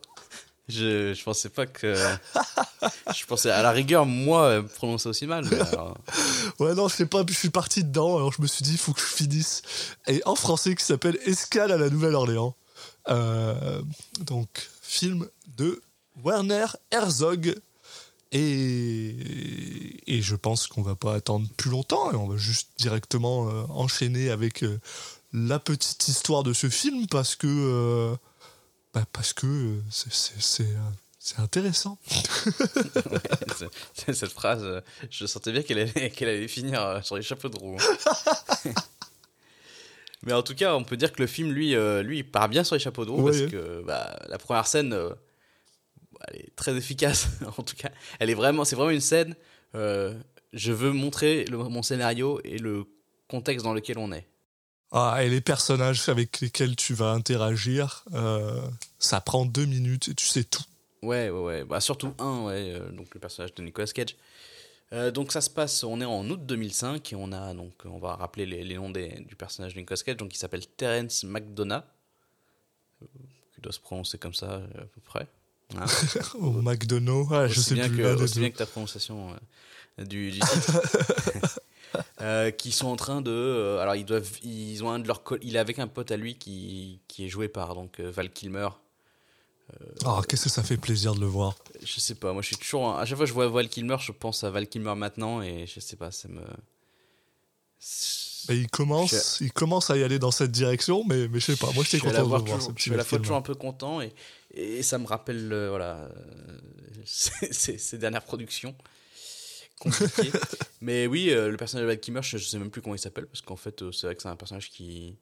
je, 0.68 1.14
je 1.14 1.24
pensais 1.24 1.50
pas 1.50 1.66
que. 1.66 1.96
je 3.16 3.26
pensais 3.26 3.52
à 3.52 3.62
la 3.62 3.72
rigueur, 3.72 4.06
moi, 4.06 4.64
prononcer 4.76 5.10
aussi 5.10 5.28
mal. 5.28 5.46
Ouais, 6.60 6.74
non, 6.74 6.88
je 6.88 6.96
sais 6.96 7.06
pas, 7.06 7.24
je 7.28 7.34
suis 7.34 7.50
parti 7.50 7.84
dedans, 7.84 8.16
alors 8.16 8.32
je 8.32 8.42
me 8.42 8.48
suis 8.48 8.64
dit, 8.64 8.72
il 8.72 8.78
faut 8.78 8.94
que 8.94 9.02
je 9.02 9.06
finisse. 9.06 9.62
Et 10.08 10.22
en 10.26 10.36
français, 10.36 10.74
qui 10.76 10.84
s'appelle 10.86 11.18
Escale 11.26 11.72
à 11.72 11.78
la 11.78 11.90
Nouvelle-Orléans. 11.90 12.56
Euh, 13.10 13.82
donc, 14.22 14.48
film 14.82 15.28
de 15.58 15.82
Werner 16.24 16.66
Herzog. 16.92 17.56
Et, 18.32 19.16
et 20.08 20.22
je 20.22 20.36
pense 20.36 20.68
qu'on 20.68 20.82
va 20.82 20.96
pas 20.96 21.14
attendre 21.14 21.48
plus 21.56 21.70
longtemps 21.70 22.12
et 22.12 22.16
on 22.16 22.28
va 22.28 22.38
juste 22.38 22.72
directement 22.78 23.50
euh, 23.50 23.64
enchaîner 23.70 24.30
avec 24.30 24.64
euh, 24.64 24.80
la 25.32 25.60
petite 25.60 26.08
histoire 26.08 26.44
de 26.44 26.54
ce 26.54 26.70
film 26.70 27.08
parce 27.08 27.36
que. 27.36 28.16
Bah, 28.96 29.06
parce 29.14 29.34
que 29.34 29.46
euh, 29.46 29.82
c'est- 29.92 30.64
euh, 30.64 30.90
c'est 31.20 31.40
intéressant. 31.40 31.98
Ouais, 32.08 33.68
cette 34.14 34.32
phrase, 34.32 34.64
euh, 34.64 34.82
je 35.12 35.26
sentais 35.26 35.52
bien 35.52 35.62
qu'elle 35.64 35.80
allait, 35.80 36.10
qu'elle 36.12 36.30
allait 36.30 36.48
finir 36.48 37.02
sur 37.04 37.16
les 37.18 37.24
chapeaux 37.24 37.50
de 37.50 37.58
roue. 37.58 37.78
hein. 37.80 38.72
Mais 40.24 40.34
en 40.34 40.42
tout 40.42 40.56
cas, 40.56 40.76
on 40.76 40.84
peut 40.84 40.98
dire 40.98 41.12
que 41.12 41.22
le 41.22 41.28
film, 41.28 41.52
lui, 41.52 41.76
euh, 41.76 42.02
lui 42.02 42.20
il 42.20 42.24
part 42.24 42.50
bien 42.50 42.64
sur 42.64 42.76
les 42.76 42.80
chapeaux 42.80 43.06
de 43.06 43.12
roue 43.12 43.22
Ouais. 43.22 43.40
parce 43.40 43.52
que 43.52 43.84
bah, 43.84 44.20
la 44.28 44.38
première 44.40 44.66
scène, 44.66 44.94
euh, 44.94 45.12
elle 46.30 46.42
est 46.42 46.56
très 46.56 46.76
efficace. 46.76 47.28
en 47.58 47.64
tout 47.64 47.76
cas, 47.76 47.90
elle 48.20 48.30
est 48.30 48.34
vraiment, 48.36 48.66
c'est 48.66 48.76
vraiment 48.76 48.92
une 48.92 49.02
scène. 49.02 49.36
euh, 49.76 50.14
je 50.54 50.72
veux 50.72 50.92
montrer 50.92 51.44
le- 51.46 51.58
mon 51.58 51.84
scénario 51.84 52.40
et 52.46 52.58
le 52.58 52.86
contexte 53.28 53.66
dans 53.66 53.74
lequel 53.74 53.98
on 53.98 54.12
est. 54.14 54.26
Ah, 54.92 55.24
et 55.24 55.30
les 55.30 55.42
personnages 55.42 56.08
avec 56.10 56.40
lesquels 56.40 56.76
tu 56.76 56.94
vas 56.94 57.12
interagir, 57.12 58.06
euh, 58.14 58.62
ça 59.00 59.20
prend 59.22 59.46
deux 59.46 59.66
minutes 59.66 60.08
et 60.10 60.14
tu 60.16 60.26
sais 60.26 60.44
tout. 60.44 60.64
Ouais, 61.02 61.30
ouais, 61.30 61.40
ouais. 61.42 61.64
Bah, 61.66 61.82
surtout 61.82 62.14
un, 62.20 62.44
ouais, 62.46 62.74
euh, 62.74 62.92
donc 62.92 63.08
le 63.14 63.20
personnage 63.20 63.54
de 63.56 63.62
Nicolas 63.64 63.88
Cage. 63.88 64.16
Euh, 64.94 65.12
donc 65.12 65.32
ça 65.32 65.42
se 65.42 65.50
passe, 65.50 65.84
on 65.84 66.00
est 66.00 66.06
en 66.06 66.30
août 66.30 66.46
2005 66.46 67.12
et 67.12 67.16
on 67.16 67.32
a 67.32 67.54
donc, 67.54 67.74
on 67.86 67.98
va 67.98 68.16
rappeler 68.16 68.46
les, 68.46 68.64
les 68.64 68.76
noms 68.76 68.92
des- 68.92 69.20
du 69.28 69.36
personnage 69.36 69.74
de 69.74 69.80
Nicolas 69.80 70.00
Cage, 70.06 70.18
donc 70.18 70.34
il 70.34 70.38
s'appelle 70.38 70.66
Terence 70.78 71.24
McDonough, 71.24 71.82
qui 73.54 73.62
doit 73.62 73.74
se 73.74 73.80
prononcer 73.80 74.18
comme 74.18 74.34
ça 74.34 74.56
à 74.56 74.86
peu 74.86 75.02
près. 75.04 75.28
Hein. 75.76 75.86
Au 76.36 76.52
McDonald's, 76.62 77.30
ah, 77.34 77.48
je 77.48 77.60
sais 77.60 77.74
bien 77.74 77.90
plus. 77.90 77.98
que, 77.98 78.22
aussi 78.22 78.40
bien 78.40 78.52
que 78.52 78.58
ta 78.58 78.66
prononciation 78.68 79.36
du, 79.98 80.32
du 80.32 80.40
titre. 80.40 80.82
Euh, 82.22 82.52
qui 82.52 82.72
sont 82.72 82.88
en 82.88 82.96
train 82.96 83.22
de, 83.22 83.32
euh, 83.32 83.80
alors 83.80 83.96
ils 83.96 84.06
doivent, 84.06 84.30
ils 84.44 84.84
ont 84.84 84.90
un 84.90 85.00
de 85.00 85.08
leurs, 85.08 85.22
il 85.42 85.56
est 85.56 85.60
avec 85.60 85.80
un 85.80 85.88
pote 85.88 86.12
à 86.12 86.18
lui 86.18 86.36
qui, 86.38 87.00
qui 87.08 87.26
est 87.26 87.30
joué 87.30 87.48
par 87.48 87.76
donc 87.76 88.00
euh, 88.00 88.10
Val 88.12 88.30
Kilmer. 88.32 88.70
Ah, 90.06 90.22
qu'est-ce 90.28 90.44
que 90.44 90.50
ça 90.50 90.62
fait 90.64 90.78
plaisir 90.78 91.16
de 91.16 91.20
le 91.22 91.26
voir. 91.26 91.56
Je 91.84 92.00
sais 92.00 92.14
pas, 92.16 92.34
moi 92.34 92.42
je 92.44 92.48
suis 92.48 92.56
toujours. 92.58 92.98
À 92.98 93.06
chaque 93.06 93.18
fois 93.18 93.26
que 93.26 93.30
je 93.30 93.34
vois 93.34 93.48
Val 93.48 93.68
Kilmer, 93.68 93.98
je 94.00 94.12
pense 94.12 94.44
à 94.44 94.50
Val 94.52 94.68
Kilmer 94.68 94.94
maintenant 94.96 95.42
et 95.42 95.66
je 95.66 95.80
sais 95.80 95.96
pas, 95.96 96.12
ça 96.12 96.28
me. 96.28 96.42
Et 98.48 98.54
il 98.58 98.68
commence, 98.70 99.40
il 99.42 99.52
commence 99.52 99.90
à 99.90 99.98
y 99.98 100.04
aller 100.04 100.20
dans 100.20 100.30
cette 100.32 100.52
direction, 100.52 101.04
mais, 101.08 101.28
mais 101.28 101.40
je 101.40 101.46
sais 101.54 101.56
pas, 101.56 101.72
moi 101.74 101.84
j'étais 101.84 102.00
content 102.00 102.22
de 102.22 102.28
voir. 102.28 102.44
toujours- 102.44 102.62
ce 102.62 102.68
je 102.76 102.82
suis 102.82 102.92
petit 102.92 102.94
à 102.94 102.98
la 102.98 103.04
fois 103.04 103.18
toujours 103.18 103.36
un 103.38 103.42
peu 103.42 103.56
content 103.56 104.02
et, 104.02 104.14
et 104.54 104.84
ça 104.84 105.00
me 105.00 105.08
rappelle 105.08 105.52
euh, 105.52 105.70
voilà, 105.70 105.96
euh, 106.12 106.58
ces, 107.06 107.52
ces- 107.52 107.78
ces 107.80 107.98
dernières 107.98 108.24
productions 108.24 108.76
compliquées. 109.80 110.32
Mais 110.82 111.08
oui, 111.08 111.30
euh, 111.32 111.50
le 111.50 111.58
personnage 111.58 111.84
de 111.84 111.88
Val 111.88 112.00
Kilmer, 112.00 112.22
je, 112.24 112.38
je 112.38 112.46
sais 112.46 112.58
même 112.60 112.70
plus 112.72 112.82
comment 112.82 112.96
il 112.96 113.00
s'appelle 113.00 113.28
parce 113.28 113.42
qu'en 113.42 113.56
fait, 113.56 113.82
euh, 113.82 113.92
c'est 113.92 114.08
vrai 114.08 114.16
que 114.16 114.22
c'est 114.22 114.28
un 114.30 114.36
personnage 114.36 114.70
qui, 114.70 115.18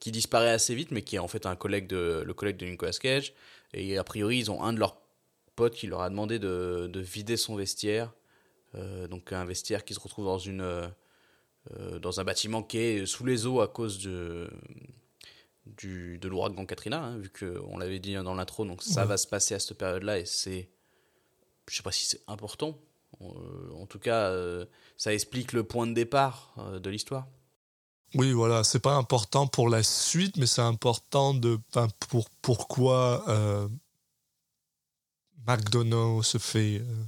qui 0.00 0.10
disparaît 0.12 0.50
assez 0.50 0.74
vite, 0.74 0.90
mais 0.90 1.02
qui 1.02 1.16
est 1.16 1.20
en 1.20 1.28
fait 1.28 1.46
un 1.46 1.56
collègue 1.56 1.86
de, 1.86 2.22
le 2.26 2.34
collègue 2.34 2.56
de 2.56 2.66
Nicolas 2.66 2.92
Cage. 2.92 3.34
Et 3.72 3.98
a 3.98 4.04
priori, 4.04 4.38
ils 4.38 4.50
ont 4.50 4.62
un 4.62 4.72
de 4.72 4.78
leurs 4.78 5.00
potes 5.56 5.74
qui 5.74 5.86
leur 5.86 6.00
a 6.02 6.10
demandé 6.10 6.38
de, 6.38 6.88
de 6.92 7.00
vider 7.00 7.36
son 7.36 7.56
vestiaire. 7.56 8.12
Euh, 8.74 9.06
donc 9.08 9.32
un 9.32 9.44
vestiaire 9.44 9.84
qui 9.84 9.94
se 9.94 10.00
retrouve 10.00 10.24
dans 10.26 10.38
une 10.38 10.90
dans 12.02 12.20
un 12.20 12.24
bâtiment 12.24 12.62
qui 12.62 12.76
est 12.76 13.06
sous 13.06 13.24
les 13.24 13.46
eaux 13.46 13.62
à 13.62 13.68
cause 13.68 13.98
de 14.00 14.50
du, 15.64 16.18
de 16.18 16.28
l'ouragan 16.28 16.66
Katrina, 16.66 17.02
hein, 17.02 17.16
vu 17.18 17.30
qu'on 17.30 17.78
l'avait 17.78 17.98
dit 17.98 18.12
dans 18.14 18.34
l'intro, 18.34 18.66
donc 18.66 18.82
ça 18.82 19.00
Ouais. 19.02 19.06
va 19.08 19.16
se 19.16 19.26
passer 19.26 19.54
à 19.54 19.58
cette 19.58 19.78
période-là 19.78 20.18
et 20.18 20.26
c'est, 20.26 20.68
je 21.70 21.74
sais 21.76 21.82
pas 21.82 21.90
si 21.90 22.04
c'est 22.04 22.20
important. 22.26 22.78
Euh, 23.20 23.72
en 23.74 23.86
tout 23.86 23.98
cas, 23.98 24.28
euh, 24.30 24.64
ça 24.96 25.12
explique 25.12 25.52
le 25.52 25.64
point 25.64 25.86
de 25.86 25.94
départ 25.94 26.54
euh, 26.58 26.78
de 26.78 26.90
l'histoire. 26.90 27.26
Oui, 28.14 28.32
voilà, 28.32 28.62
c'est 28.62 28.80
pas 28.80 28.94
important 28.94 29.46
pour 29.46 29.68
la 29.68 29.82
suite, 29.82 30.36
mais 30.36 30.46
c'est 30.46 30.62
important 30.62 31.34
de, 31.34 31.58
enfin, 31.70 31.88
pour 32.08 32.30
pourquoi 32.42 33.28
euh, 33.28 33.68
McDonald's 35.46 36.28
se 36.28 36.38
fait, 36.38 36.80
euh, 36.80 37.04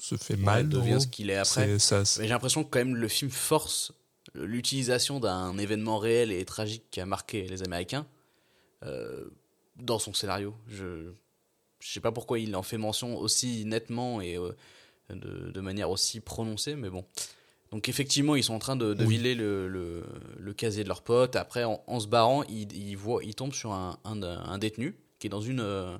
se 0.00 0.16
fait 0.16 0.36
mal. 0.36 0.68
Devient 0.68 1.00
ce 1.00 1.06
qu'il 1.06 1.30
est 1.30 1.36
après. 1.36 1.78
Ça, 1.78 2.00
Mais 2.18 2.24
j'ai 2.24 2.28
l'impression 2.28 2.64
que 2.64 2.70
quand 2.70 2.80
même 2.80 2.96
le 2.96 3.08
film 3.08 3.30
force 3.30 3.92
l'utilisation 4.34 5.20
d'un 5.20 5.56
événement 5.56 5.98
réel 5.98 6.32
et 6.32 6.44
tragique 6.44 6.84
qui 6.90 7.00
a 7.00 7.06
marqué 7.06 7.46
les 7.48 7.62
Américains 7.62 8.06
euh, 8.84 9.24
dans 9.76 9.98
son 9.98 10.12
scénario. 10.12 10.54
Je 10.66 11.12
je 11.80 11.92
sais 11.92 12.00
pas 12.00 12.10
pourquoi 12.10 12.40
il 12.40 12.56
en 12.56 12.64
fait 12.64 12.76
mention 12.76 13.16
aussi 13.16 13.64
nettement 13.64 14.20
et 14.20 14.36
de, 15.10 15.50
de 15.50 15.60
manière 15.60 15.90
aussi 15.90 16.20
prononcée, 16.20 16.74
mais 16.76 16.90
bon. 16.90 17.04
Donc 17.70 17.88
effectivement, 17.88 18.34
ils 18.34 18.42
sont 18.42 18.54
en 18.54 18.58
train 18.58 18.76
de, 18.76 18.94
de 18.94 19.04
Oui. 19.04 19.16
vider 19.16 19.34
le, 19.34 19.68
le, 19.68 20.04
le 20.38 20.52
casier 20.54 20.84
de 20.84 20.88
leur 20.88 21.02
pote. 21.02 21.36
Après, 21.36 21.64
en, 21.64 21.82
en 21.86 22.00
se 22.00 22.06
barrant, 22.06 22.42
ils, 22.44 22.72
ils, 22.74 22.96
voient, 22.96 23.22
ils 23.22 23.34
tombent 23.34 23.52
sur 23.52 23.72
un, 23.72 23.98
un, 24.04 24.22
un 24.22 24.58
détenu 24.58 24.96
qui 25.18 25.26
est 25.26 25.30
dans 25.30 25.42
une, 25.42 25.60
euh, 25.60 25.96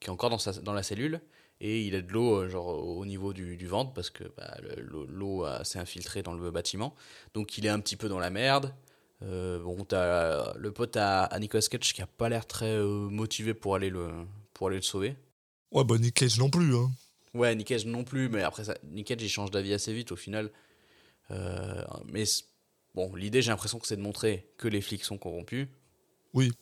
qui 0.00 0.08
est 0.08 0.10
encore 0.10 0.30
dans, 0.30 0.38
sa, 0.38 0.52
dans 0.52 0.72
la 0.72 0.82
cellule 0.82 1.20
et 1.60 1.82
il 1.82 1.94
a 1.94 2.02
de 2.02 2.12
l'eau 2.12 2.36
euh, 2.42 2.48
genre 2.48 2.66
au 2.68 3.04
niveau 3.06 3.32
du, 3.32 3.56
du 3.56 3.66
ventre 3.66 3.92
parce 3.92 4.10
que 4.10 4.24
bah, 4.36 4.56
le- 4.62 5.06
l'eau 5.08 5.44
s'est 5.64 5.78
infiltrée 5.78 6.22
dans 6.22 6.32
le 6.34 6.50
bâtiment. 6.50 6.94
Donc 7.34 7.58
il 7.58 7.66
est 7.66 7.70
un 7.70 7.80
petit 7.80 7.96
peu 7.96 8.08
dans 8.08 8.18
la 8.20 8.30
merde. 8.30 8.74
Euh, 9.22 9.58
bon, 9.60 9.84
t'as 9.84 10.54
le 10.56 10.72
pote 10.72 10.96
à, 10.96 11.24
à 11.24 11.38
Nicolas 11.40 11.62
Cage 11.68 11.92
qui 11.92 12.02
a 12.02 12.06
pas 12.06 12.28
l'air 12.28 12.46
très 12.46 12.74
euh, 12.76 13.08
motivé 13.08 13.54
pour 13.54 13.74
aller 13.74 13.90
le 13.90 14.08
pour 14.54 14.68
aller 14.68 14.76
le 14.76 14.82
sauver. 14.82 15.16
Ouais, 15.72 15.84
bah 15.84 15.98
Nick 15.98 16.14
Cage 16.14 16.38
non 16.38 16.50
plus. 16.50 16.74
Hein. 16.74 16.90
Ouais, 17.34 17.54
Nick 17.54 17.68
Cage 17.68 17.86
non 17.86 18.04
plus, 18.04 18.28
mais 18.28 18.42
après 18.42 18.64
ça, 18.64 18.74
Nick 18.90 19.06
Cage 19.08 19.22
il 19.22 19.28
change 19.28 19.50
d'avis 19.50 19.74
assez 19.74 19.92
vite 19.92 20.12
au 20.12 20.16
final. 20.16 20.50
Euh, 21.30 21.82
mais 22.12 22.24
bon, 22.94 23.14
l'idée 23.14 23.42
j'ai 23.42 23.50
l'impression 23.50 23.78
que 23.78 23.86
c'est 23.86 23.96
de 23.96 24.02
montrer 24.02 24.46
que 24.56 24.66
les 24.68 24.80
flics 24.80 25.04
sont 25.04 25.18
corrompus. 25.18 25.66
Oui. 26.34 26.52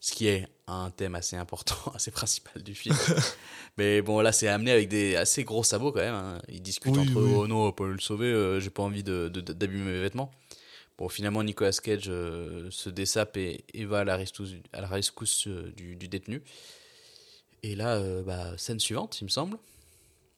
Ce 0.00 0.12
qui 0.12 0.26
est 0.26 0.46
un 0.66 0.90
thème 0.90 1.14
assez 1.14 1.36
important, 1.36 1.76
assez 1.94 2.10
principal 2.10 2.62
du 2.62 2.74
film. 2.74 2.94
mais 3.78 4.02
bon, 4.02 4.20
là 4.20 4.32
c'est 4.32 4.48
amené 4.48 4.70
avec 4.72 4.88
des 4.88 5.16
assez 5.16 5.44
gros 5.44 5.64
sabots 5.64 5.92
quand 5.92 6.00
même. 6.00 6.14
hein. 6.14 6.42
Ils 6.48 6.60
discutent 6.62 6.92
Oui, 6.96 6.98
entre 7.00 7.20
eux, 7.20 7.32
oh 7.36 7.46
non, 7.46 7.72
pas 7.72 7.86
le 7.86 7.98
sauver, 8.00 8.26
euh, 8.26 8.60
j'ai 8.60 8.70
pas 8.70 8.82
envie 8.82 9.02
de- 9.02 9.28
de- 9.32 9.40
d'abîmer 9.40 9.90
mes 9.92 10.00
vêtements. 10.02 10.30
Bon, 10.98 11.08
finalement, 11.08 11.42
Nicolas 11.42 11.72
Cage 11.72 12.04
euh, 12.08 12.70
se 12.70 12.88
dessape 12.88 13.36
et, 13.36 13.64
et 13.74 13.84
va 13.84 14.00
à 14.00 14.04
la 14.04 14.16
rescousse, 14.16 14.52
à 14.72 14.80
la 14.80 14.86
rescousse 14.86 15.48
euh, 15.48 15.72
du, 15.76 15.96
du 15.96 16.06
détenu. 16.06 16.40
Et 17.64 17.74
là, 17.74 17.98
bah, 18.22 18.56
scène 18.58 18.78
suivante, 18.78 19.20
il 19.20 19.24
me 19.24 19.28
semble. 19.30 19.56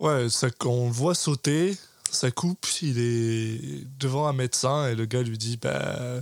Ouais, 0.00 0.28
ça, 0.28 0.48
on 0.64 0.86
le 0.86 0.92
voit 0.92 1.14
sauter, 1.14 1.76
ça 2.10 2.30
coupe, 2.30 2.66
il 2.82 2.98
est 2.98 3.84
devant 3.98 4.26
un 4.26 4.32
médecin 4.32 4.88
et 4.88 4.94
le 4.94 5.06
gars 5.06 5.22
lui 5.22 5.38
dit 5.38 5.56
bah, 5.56 6.20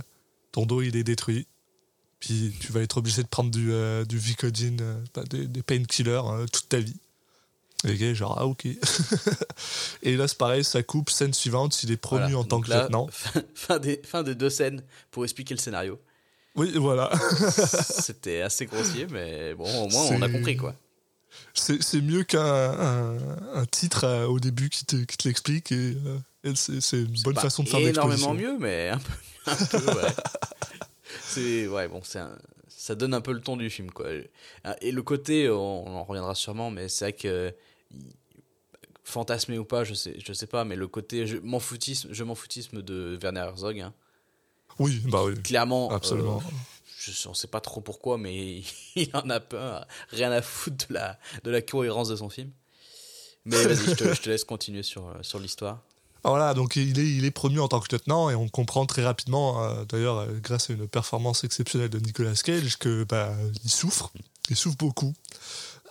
ton 0.51 0.65
dos 0.65 0.81
il 0.81 0.95
est 0.95 1.03
détruit. 1.03 1.47
Puis 2.19 2.55
tu 2.59 2.71
vas 2.71 2.81
être 2.81 2.97
obligé 2.97 3.21
de 3.21 3.27
prendre 3.27 3.51
du, 3.51 3.71
euh, 3.71 4.05
du 4.05 4.17
Vicodin, 4.17 4.77
euh, 4.79 5.03
bah, 5.13 5.23
des, 5.29 5.45
des 5.47 5.61
painkillers 5.61 6.21
euh, 6.25 6.45
toute 6.51 6.69
ta 6.69 6.79
vie. 6.79 6.95
Et 7.83 7.89
le 7.89 7.93
gars 7.95 8.07
est 8.07 8.15
genre 8.15 8.35
ah 8.39 8.47
ok. 8.47 8.65
et 10.03 10.15
là 10.15 10.27
c'est 10.27 10.37
pareil, 10.37 10.63
ça 10.63 10.81
coupe, 10.81 11.09
scène 11.09 11.33
suivante, 11.33 11.83
il 11.83 11.91
est 11.91 11.97
promu 11.97 12.21
Voilà. 12.23 12.37
en 12.39 12.43
tant 12.45 12.61
que 12.61 12.69
là, 12.69 12.83
lieutenant. 12.83 13.07
Fin, 13.11 13.41
fin 13.53 13.79
des, 13.79 14.01
fin 14.03 14.23
des 14.23 14.33
deux 14.35 14.49
scènes 14.49 14.81
pour 15.11 15.23
expliquer 15.25 15.53
le 15.53 15.59
scénario. 15.59 15.99
Oui, 16.55 16.71
voilà. 16.77 17.11
C'était 17.99 18.41
assez 18.41 18.65
grossier, 18.65 19.07
mais 19.11 19.53
bon, 19.53 19.65
au 19.83 19.89
moins 19.89 20.05
on 20.11 20.21
a 20.21 20.29
compris 20.29 20.55
quoi. 20.55 20.73
C'est 21.57 21.81
c'est 21.81 22.01
mieux 22.01 22.23
qu'un 22.23 23.17
un, 23.53 23.65
titre 23.65 24.03
euh, 24.03 24.27
au 24.27 24.39
début 24.39 24.69
qui 24.69 24.85
te, 24.85 24.97
qui 24.97 25.17
te 25.17 25.27
l'explique 25.27 25.71
et, 25.71 25.95
euh, 26.05 26.19
et 26.43 26.53
c'est 26.55 27.01
une 27.01 27.21
bonne 27.23 27.35
façon 27.35 27.63
de 27.63 27.69
faire 27.69 27.79
énormément 27.79 28.33
mieux, 28.33 28.57
mais 28.59 28.89
un 28.89 28.97
peu, 28.99 29.13
un 29.47 29.55
peu 29.55 29.77
ouais. 29.77 30.13
C'est 31.23 31.67
ouais, 31.67 31.87
bon, 31.87 32.01
c'est 32.03 32.19
ça 32.67 32.93
donne 32.93 33.13
un 33.13 33.21
peu 33.21 33.31
le 33.31 33.41
ton 33.41 33.57
du 33.57 33.69
film 33.69 33.89
quoi. 33.89 34.07
Et 34.81 34.91
le 34.91 35.01
côté, 35.01 35.49
on, 35.49 35.87
on 35.87 35.95
en 35.95 36.03
reviendra 36.03 36.35
sûrement, 36.35 36.71
mais 36.71 36.89
c'est 36.89 37.05
vrai 37.05 37.13
que 37.13 37.53
fantasmé 39.05 39.57
ou 39.57 39.65
pas, 39.65 39.83
je 39.83 39.93
sais, 39.93 40.15
je 40.17 40.33
sais 40.33 40.47
pas, 40.47 40.65
mais 40.65 40.75
le 40.75 40.87
côté 40.87 41.25
je 41.25 41.37
m'en 41.37 41.59
foutisme, 41.59 42.09
je 42.11 42.23
m'en 42.23 42.35
foutisme 42.35 42.81
de 42.81 43.17
Werner 43.21 43.41
Herzog, 43.41 43.79
hein. 43.79 43.93
Oui, 44.77 45.01
bah 45.05 45.23
oui, 45.23 45.41
clairement, 45.41 45.89
absolument. 45.89 46.41
euh, 46.45 46.49
je 47.11 47.29
ne 47.29 47.33
sais 47.33 47.47
pas 47.47 47.61
trop 47.61 47.81
pourquoi, 47.81 48.17
mais 48.17 48.61
il 48.95 49.09
en 49.13 49.29
a 49.29 49.39
pas 49.39 49.87
rien 50.09 50.31
à 50.31 50.41
foutre 50.41 50.87
de 50.89 50.93
la, 50.93 51.19
de 51.43 51.51
la 51.51 51.61
cohérence 51.61 52.09
de 52.09 52.15
son 52.15 52.29
film. 52.29 52.51
Mais 53.45 53.63
vas-y, 53.63 53.95
je 53.95 54.21
te, 54.21 54.29
laisse 54.29 54.43
continuer 54.43 54.83
sur, 54.83 55.07
euh, 55.07 55.13
sur 55.21 55.39
l'histoire. 55.39 55.79
Voilà, 56.23 56.55
donc 56.55 56.75
il 56.75 56.99
est, 56.99 57.11
il 57.11 57.25
est 57.25 57.31
promu 57.31 57.59
en 57.59 57.67
tant 57.67 57.79
que 57.79 57.93
lieutenant 57.93 58.31
et 58.31 58.35
on 58.35 58.49
comprend 58.49 58.87
très 58.87 59.03
rapidement, 59.03 59.63
euh, 59.63 59.85
d'ailleurs, 59.85 60.17
euh, 60.17 60.39
grâce 60.41 60.71
à 60.71 60.73
une 60.73 60.87
performance 60.87 61.43
exceptionnelle 61.43 61.89
de 61.89 61.99
Nicolas 61.99 62.33
Cage, 62.33 62.77
que 62.77 63.03
bah, 63.03 63.31
il 63.63 63.69
souffre, 63.69 64.11
il 64.49 64.55
souffre 64.55 64.77
beaucoup. 64.77 65.13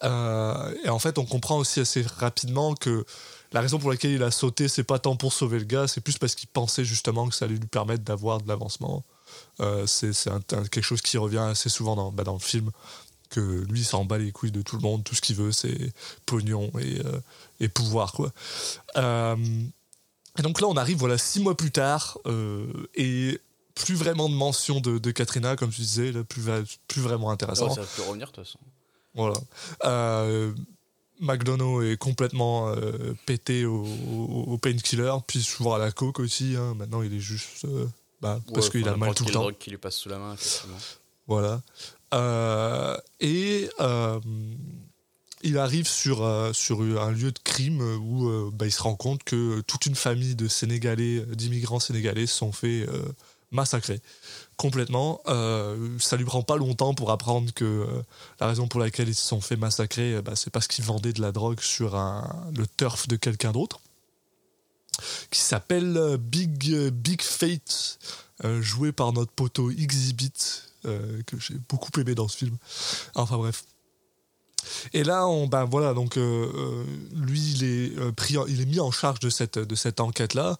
Et 0.02 0.88
en 0.90 0.98
fait, 0.98 1.16
on 1.16 1.24
comprend 1.24 1.56
aussi 1.56 1.80
assez 1.80 2.02
rapidement 2.02 2.74
que 2.74 3.06
la 3.52 3.62
raison 3.62 3.78
pour 3.78 3.88
laquelle 3.88 4.10
il 4.10 4.22
a 4.22 4.30
sauté, 4.30 4.68
c'est 4.68 4.84
pas 4.84 4.98
tant 4.98 5.16
pour 5.16 5.32
sauver 5.32 5.58
le 5.60 5.64
gars, 5.64 5.86
c'est 5.86 6.02
plus 6.02 6.18
parce 6.18 6.34
qu'il 6.34 6.48
pensait 6.48 6.84
justement 6.84 7.26
que 7.26 7.34
ça 7.34 7.46
allait 7.46 7.54
lui 7.54 7.66
permettre 7.66 8.02
d'avoir 8.02 8.42
de 8.42 8.48
l'avancement. 8.48 9.02
Euh, 9.60 9.86
c'est 9.86 10.12
quelque 10.70 10.82
chose 10.82 11.00
qui 11.02 11.16
revient 11.18 11.38
assez 11.38 11.68
souvent 11.68 11.96
dans, 11.96 12.10
bah, 12.12 12.24
dans 12.24 12.32
le 12.34 12.38
film, 12.38 12.70
que 13.30 13.40
lui, 13.68 13.84
s'en 13.84 14.04
bat 14.04 14.18
les 14.18 14.32
couilles 14.32 14.52
de 14.52 14.62
tout 14.62 14.76
le 14.76 14.82
monde, 14.82 15.02
tout 15.04 15.14
ce 15.14 15.20
qu'il 15.20 15.36
veut, 15.36 15.52
c'est 15.52 15.92
pognon 16.26 16.70
et, 16.78 17.00
euh, 17.04 17.20
et 17.60 17.68
pouvoir, 17.68 18.12
quoi. 18.12 18.32
Euh, 18.96 19.36
et 20.38 20.42
donc 20.42 20.60
là, 20.60 20.66
on 20.68 20.76
arrive, 20.76 20.98
voilà, 20.98 21.18
six 21.18 21.40
mois 21.40 21.56
plus 21.56 21.70
tard, 21.70 22.18
et 22.94 23.40
plus 23.74 23.94
vraiment 23.94 24.28
de 24.28 24.34
mention 24.34 24.80
de, 24.80 24.98
de 24.98 25.10
Katrina, 25.10 25.56
comme 25.56 25.70
tu 25.70 25.80
disais, 25.80 26.12
là, 26.12 26.22
plus, 26.24 26.42
va- 26.42 26.62
plus 26.88 27.02
vraiment 27.02 27.30
intéressant. 27.30 27.74
Ça 27.74 27.82
peut 27.96 28.02
revenir 28.02 28.28
de 28.28 28.32
toute 28.32 28.44
façon. 28.44 28.58
Voilà. 29.14 29.36
Euh, 29.84 30.52
McDonough 31.20 31.82
est 31.84 31.96
complètement 31.96 32.68
euh, 32.70 33.14
pété 33.26 33.64
au, 33.64 33.84
au, 33.84 34.44
au 34.48 34.58
painkiller, 34.58 35.12
puis 35.26 35.42
souvent 35.42 35.74
à 35.74 35.78
la 35.78 35.92
coke 35.92 36.18
aussi. 36.18 36.56
hein. 36.56 36.74
Maintenant, 36.74 37.02
il 37.02 37.14
est 37.14 37.20
juste. 37.20 37.64
euh, 37.64 37.86
bah, 38.24 38.40
parce 38.54 38.70
qu'il 38.70 38.88
a 38.88 38.96
mal 38.96 39.14
tout 39.14 39.26
le 39.26 39.32
temps. 39.32 39.40
drogue 39.40 39.58
qui 39.58 39.68
lui 39.68 39.76
passe 39.76 39.96
sous 39.96 40.08
la 40.08 40.18
main, 40.18 40.32
effectivement. 40.32 40.78
Voilà. 41.26 41.60
Euh, 42.14 42.96
et 43.20 43.68
euh, 43.80 44.18
il 45.42 45.58
arrive 45.58 45.86
sur, 45.86 46.24
euh, 46.24 46.54
sur 46.54 46.80
un 46.80 47.10
lieu 47.10 47.32
de 47.32 47.38
crime 47.38 47.82
où 47.82 48.50
bah, 48.50 48.64
il 48.66 48.72
se 48.72 48.82
rend 48.82 48.96
compte 48.96 49.24
que 49.24 49.60
toute 49.62 49.84
une 49.84 49.94
famille 49.94 50.36
de 50.36 50.48
Sénégalais, 50.48 51.20
d'immigrants 51.26 51.80
sénégalais, 51.80 52.26
se 52.26 52.38
sont 52.38 52.52
fait 52.52 52.86
massacrer 53.50 54.00
complètement. 54.56 55.20
Euh, 55.28 55.96
ça 55.98 56.16
lui 56.16 56.24
prend 56.24 56.42
pas 56.42 56.56
longtemps 56.56 56.94
pour 56.94 57.10
apprendre 57.10 57.52
que 57.52 57.64
euh, 57.64 57.86
la 58.40 58.48
raison 58.48 58.68
pour 58.68 58.80
laquelle 58.80 59.08
ils 59.08 59.14
se 59.14 59.26
sont 59.26 59.40
fait 59.40 59.56
massacrer, 59.56 60.14
euh, 60.14 60.22
bah, 60.22 60.32
c'est 60.36 60.50
parce 60.50 60.66
qu'ils 60.66 60.84
vendaient 60.84 61.12
de 61.12 61.20
la 61.20 61.32
drogue 61.32 61.60
sur 61.60 61.96
un, 61.96 62.46
le 62.56 62.66
turf 62.66 63.08
de 63.08 63.16
quelqu'un 63.16 63.52
d'autre 63.52 63.80
qui 65.30 65.40
s'appelle 65.40 65.96
euh, 65.96 66.16
Big, 66.16 66.72
euh, 66.72 66.90
Big 66.90 67.22
Fate, 67.22 67.98
euh, 68.44 68.60
joué 68.62 68.92
par 68.92 69.12
notre 69.12 69.32
poteau 69.32 69.70
Exhibit, 69.70 70.32
euh, 70.86 71.22
que 71.26 71.38
j'ai 71.38 71.56
beaucoup 71.68 71.90
aimé 72.00 72.14
dans 72.14 72.28
ce 72.28 72.36
film. 72.36 72.56
Enfin 73.14 73.36
bref. 73.36 73.64
Et 74.92 75.04
là, 75.04 75.26
ben 75.48 75.64
voilà, 75.64 75.92
donc 75.92 76.16
lui, 76.16 77.40
il 77.52 77.64
est, 77.64 78.12
pris 78.12 78.36
il 78.48 78.62
est 78.62 78.66
mis 78.66 78.80
en 78.80 78.90
charge 78.90 79.20
de 79.20 79.28
cette, 79.28 79.58
de 79.58 79.74
cette 79.74 80.00
enquête-là. 80.00 80.58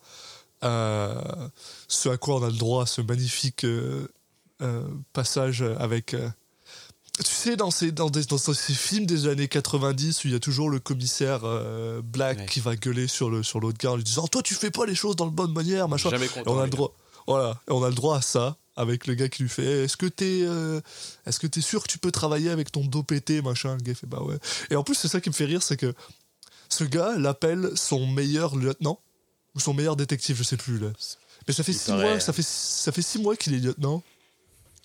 Ce 0.60 2.08
à 2.10 2.16
quoi 2.18 2.36
on 2.36 2.42
a 2.42 2.50
le 2.50 2.56
droit, 2.56 2.84
ce 2.84 3.00
magnifique 3.00 3.66
passage 5.14 5.62
avec. 5.62 6.14
Tu 7.22 7.32
sais, 7.32 7.56
dans 7.56 7.70
ces, 7.70 7.92
dans, 7.92 8.10
des- 8.10 8.24
dans 8.24 8.38
ces 8.38 8.74
films 8.74 9.06
des 9.06 9.28
années 9.28 9.46
90 9.48 10.24
où 10.24 10.28
il 10.28 10.32
y 10.32 10.36
a 10.36 10.40
toujours 10.40 10.68
le 10.70 10.80
commissaire 10.80 11.40
euh, 11.44 12.02
Black 12.02 12.38
Ouais. 12.38 12.46
qui 12.46 12.60
va 12.60 12.74
gueuler 12.74 13.06
sur 13.06 13.30
le 13.30 13.42
sur 13.44 13.60
l'autre 13.60 13.78
gars 13.78 13.92
en 13.92 13.96
lui 13.96 14.02
disant 14.04 14.26
Toi, 14.26 14.42
tu 14.42 14.54
fais 14.54 14.70
pas 14.72 14.84
les 14.86 14.94
choses 14.96 15.14
dans 15.16 15.26
la 15.26 15.30
bonne 15.30 15.52
manière, 15.52 15.88
machin. 15.88 16.10
Jamais 16.10 16.26
Et 16.26 16.28
content. 16.28 16.54
on 16.54 16.58
a 16.58 16.64
le 16.64 16.70
droit. 16.70 16.92
Voilà, 17.26 17.60
et 17.68 17.72
on 17.72 17.82
a 17.84 17.88
le 17.88 17.94
droit 17.94 18.18
à 18.18 18.20
ça 18.22 18.56
avec 18.76 19.06
le 19.06 19.14
gars 19.14 19.28
qui 19.28 19.42
lui 19.44 19.48
fait 19.48 19.84
Est-ce 19.84 19.96
que 19.96 20.06
t'es 20.06 20.40
euh, 20.42 20.80
est-ce 21.24 21.38
que 21.38 21.46
t'es 21.46 21.60
sûr 21.60 21.82
que 21.84 21.88
tu 21.88 21.98
peux 21.98 22.10
travailler 22.10 22.50
avec 22.50 22.72
ton 22.72 22.84
dos 22.84 23.02
pété 23.04 23.40
machin? 23.42 23.76
Le 23.76 23.82
gars 23.82 23.94
fait 23.94 24.06
bah 24.08 24.20
ouais. 24.22 24.36
Et 24.70 24.76
en 24.76 24.82
plus 24.82 24.94
c'est 24.96 25.08
ça 25.08 25.20
qui 25.20 25.30
me 25.30 25.34
fait 25.34 25.44
rire, 25.46 25.62
c'est 25.62 25.76
que 25.76 25.94
ce 26.68 26.82
gars 26.84 27.14
l'appelle 27.16 27.70
son 27.76 28.06
meilleur 28.08 28.56
lieutenant 28.56 28.98
ou 29.54 29.60
son 29.60 29.72
meilleur 29.72 29.94
détective, 29.94 30.36
je 30.36 30.42
sais 30.42 30.56
plus 30.56 30.78
là. 30.80 30.88
Mais 31.46 31.54
ça 31.54 31.62
fait 31.62 31.72
Il 31.72 31.78
six 31.78 31.86
paraît- 31.92 32.10
mois, 32.10 32.20
ça 32.20 32.32
fait 32.32 32.42
ça 32.44 32.90
fait 32.90 33.02
six 33.02 33.18
mois 33.20 33.36
qu'il 33.36 33.54
est 33.54 33.58
lieutenant. 33.58 34.02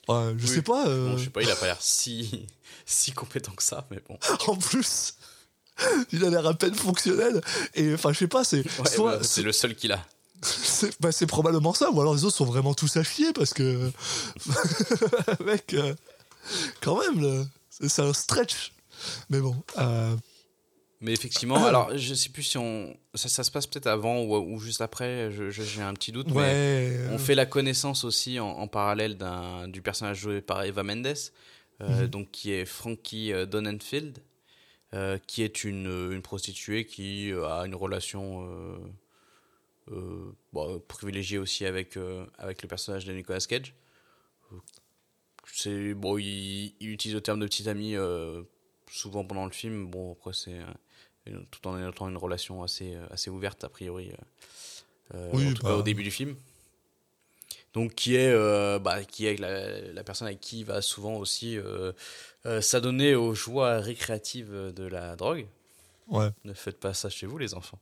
Ouais, 0.07 0.33
je 0.37 0.47
Oui. 0.47 0.53
sais 0.55 0.61
pas. 0.61 0.87
euh, 0.87 1.09
Bon, 1.11 1.17
je 1.17 1.25
sais 1.25 1.29
pas, 1.29 1.41
il 1.43 1.49
a 1.51 1.55
pas 1.55 1.65
l'air 1.67 1.77
si, 1.79 2.45
si 2.85 3.11
compétent 3.11 3.51
que 3.51 3.63
ça, 3.63 3.85
mais 3.91 3.99
bon. 4.07 4.17
en 4.47 4.55
plus, 4.55 5.15
il 6.11 6.23
a 6.25 6.29
l'air 6.29 6.45
à 6.47 6.53
peine 6.53 6.73
fonctionnel. 6.75 7.41
Et 7.75 7.93
enfin, 7.93 8.11
je 8.13 8.19
sais 8.19 8.27
pas, 8.27 8.43
c'est 8.43 8.63
Ouais, 8.79 8.89
soit 8.89 9.17
bah, 9.17 9.23
c'est 9.23 9.43
le 9.43 9.51
seul 9.51 9.75
qu'il 9.75 9.91
a. 9.91 10.03
c'est 10.41 10.99
bah, 11.01 11.11
c'est 11.11 11.27
probablement 11.27 11.73
ça, 11.73 11.91
ou 11.91 11.99
alors 12.01 12.15
les 12.15 12.23
autres 12.23 12.35
sont 12.37 12.45
vraiment 12.45 12.73
tous 12.73 12.95
à 12.97 13.03
chier 13.03 13.33
parce 13.33 13.53
que. 13.53 13.91
Mec, 15.43 15.73
euh, 15.73 15.93
quand 16.81 16.99
même, 16.99 17.21
là, 17.21 17.43
c'est 17.69 18.01
un 18.01 18.13
stretch. 18.13 18.71
Mais 19.29 19.39
bon, 19.39 19.55
euh, 19.77 20.15
Mais 21.01 21.13
effectivement, 21.13 21.63
alors 21.65 21.97
je 21.97 22.13
sais 22.13 22.29
plus 22.29 22.43
si 22.43 22.57
on. 22.57 22.95
Ça, 23.15 23.29
ça 23.29 23.43
se 23.45 23.51
passe 23.51 23.67
peut-être 23.67 23.87
avant 23.87 24.21
ou, 24.21 24.35
ou 24.35 24.59
juste 24.59 24.81
après, 24.81 25.31
j'ai 25.31 25.81
un 25.81 25.93
petit 25.93 26.11
doute. 26.11 26.27
mais 26.31 26.53
euh, 26.53 27.09
On 27.13 27.17
fait 27.17 27.35
la 27.35 27.45
connaissance 27.45 28.03
aussi 28.03 28.37
en, 28.39 28.47
en 28.49 28.67
parallèle 28.67 29.17
du 29.69 29.81
personnage 29.81 30.17
joué 30.19 30.41
par 30.41 30.63
Eva 30.63 30.83
Mendes, 30.83 31.07
euh, 31.81 32.01
Mhm. 32.01 32.07
donc 32.07 32.31
qui 32.31 32.51
est 32.51 32.65
Frankie 32.65 33.31
euh, 33.31 33.45
Donenfield, 33.45 34.19
euh, 34.93 35.17
qui 35.25 35.43
est 35.43 35.63
une, 35.63 35.85
une 36.11 36.21
prostituée 36.21 36.85
qui 36.85 37.31
a 37.31 37.61
une 37.65 37.75
relation 37.75 38.45
bon, 40.51 40.79
privilégiée 40.87 41.37
aussi 41.37 41.65
avec, 41.65 41.97
avec 42.37 42.61
le 42.61 42.67
personnage 42.67 43.05
de 43.05 43.13
Nicolas 43.13 43.39
Cage. 43.39 43.73
C'est, 45.51 45.93
bon, 45.93 46.17
il, 46.17 46.73
il 46.79 46.89
utilise 46.89 47.15
le 47.15 47.21
terme 47.21 47.39
de 47.39 47.45
petit 47.45 47.67
ami 47.69 47.95
souvent 48.91 49.23
pendant 49.23 49.45
le 49.45 49.51
film. 49.51 49.87
Bon, 49.87 50.11
après, 50.11 50.33
c'est 50.33 50.59
tout 51.51 51.67
en 51.67 51.89
étant 51.89 52.09
une 52.09 52.17
relation 52.17 52.63
assez, 52.63 52.95
euh, 52.95 53.05
assez 53.11 53.29
ouverte, 53.29 53.63
a 53.63 53.69
priori, 53.69 54.11
euh, 54.11 55.15
euh, 55.15 55.29
Oui, 55.33 55.47
en 55.47 55.53
tout 55.53 55.63
bah. 55.63 55.69
cas 55.69 55.75
au 55.75 55.81
début 55.83 56.03
du 56.03 56.11
film. 56.11 56.35
Donc, 57.73 57.93
qui 57.93 58.15
est, 58.15 58.33
bah, 58.79 59.03
qui 59.03 59.27
est 59.27 59.37
la, 59.39 59.79
la 59.93 60.03
personne 60.03 60.27
avec 60.27 60.39
qui 60.39 60.59
il 60.61 60.65
va 60.65 60.81
souvent 60.81 61.15
aussi 61.17 61.57
s'adonner 62.61 63.13
aux 63.13 63.35
joies 63.35 63.79
récréatives 63.79 64.51
de 64.75 64.83
la 64.85 65.15
drogue. 65.15 65.45
Ouais. 66.07 66.29
Ne 66.45 66.53
faites 66.53 66.79
pas 66.79 66.95
ça 66.95 67.09
chez 67.11 67.27
vous, 67.27 67.37
les 67.37 67.53
enfants. 67.53 67.77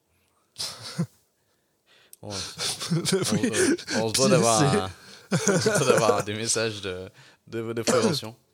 on, 2.22 2.30
on- 2.32 2.32
Oui. 3.34 3.52
on 3.96 4.10
se 4.10 4.14
doit 4.14 4.28
d'avoir 4.30 4.60
c'est- 4.60 4.78
un- 4.78 4.92
on 5.32 5.60
se 5.62 5.70
doit 5.80 5.86
d'avoir 5.94 6.24
des 6.26 6.34
messages 6.34 6.82
de, 6.82 7.10
de, 7.48 7.72
de 7.72 7.82
prévention. 7.82 8.36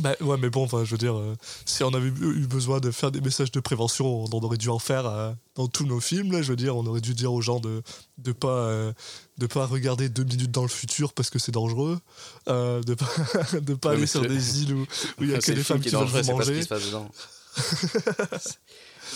Bah, 0.00 0.16
ouais, 0.20 0.36
mais 0.38 0.50
bon, 0.50 0.66
je 0.66 0.90
veux 0.90 0.98
dire, 0.98 1.16
euh, 1.16 1.36
si 1.64 1.84
on 1.84 1.94
avait 1.94 2.08
eu 2.08 2.46
besoin 2.48 2.80
de 2.80 2.90
faire 2.90 3.12
des 3.12 3.20
messages 3.20 3.52
de 3.52 3.60
prévention, 3.60 4.24
on 4.24 4.40
aurait 4.42 4.56
dû 4.56 4.68
en 4.68 4.80
faire 4.80 5.06
euh, 5.06 5.32
dans 5.54 5.68
tous 5.68 5.86
nos 5.86 6.00
films. 6.00 6.32
Là, 6.32 6.42
je 6.42 6.48
veux 6.50 6.56
dire, 6.56 6.76
on 6.76 6.84
aurait 6.86 7.00
dû 7.00 7.14
dire 7.14 7.32
aux 7.32 7.40
gens 7.40 7.60
de 7.60 7.80
de 8.18 8.32
pas 8.32 8.48
euh, 8.48 8.92
de 9.38 9.46
pas 9.46 9.66
regarder 9.66 10.08
deux 10.08 10.24
minutes 10.24 10.50
dans 10.50 10.62
le 10.62 10.68
futur 10.68 11.12
parce 11.12 11.30
que 11.30 11.38
c'est 11.38 11.52
dangereux, 11.52 12.00
euh, 12.48 12.82
de 12.82 12.94
pas 12.94 13.06
de 13.60 13.74
pas 13.74 13.90
Ouais, 13.90 13.96
aller 13.96 14.06
sur 14.06 14.22
des 14.22 14.62
îles 14.62 14.74
où, 14.74 14.80
où 14.82 15.22
il 15.24 15.30
y 15.30 15.34
a 15.34 15.38
que 15.38 15.52
des 15.52 15.62
femmes 15.62 15.80
qui 15.80 15.90
qui 15.90 15.94
veulent 15.94 16.08
c'est 16.08 16.12
pas 16.12 16.22
ce 16.22 16.30
qui 16.30 16.32
manger. 16.32 16.62
se 16.62 16.68
passe 16.68 16.86
dedans. 16.86 17.08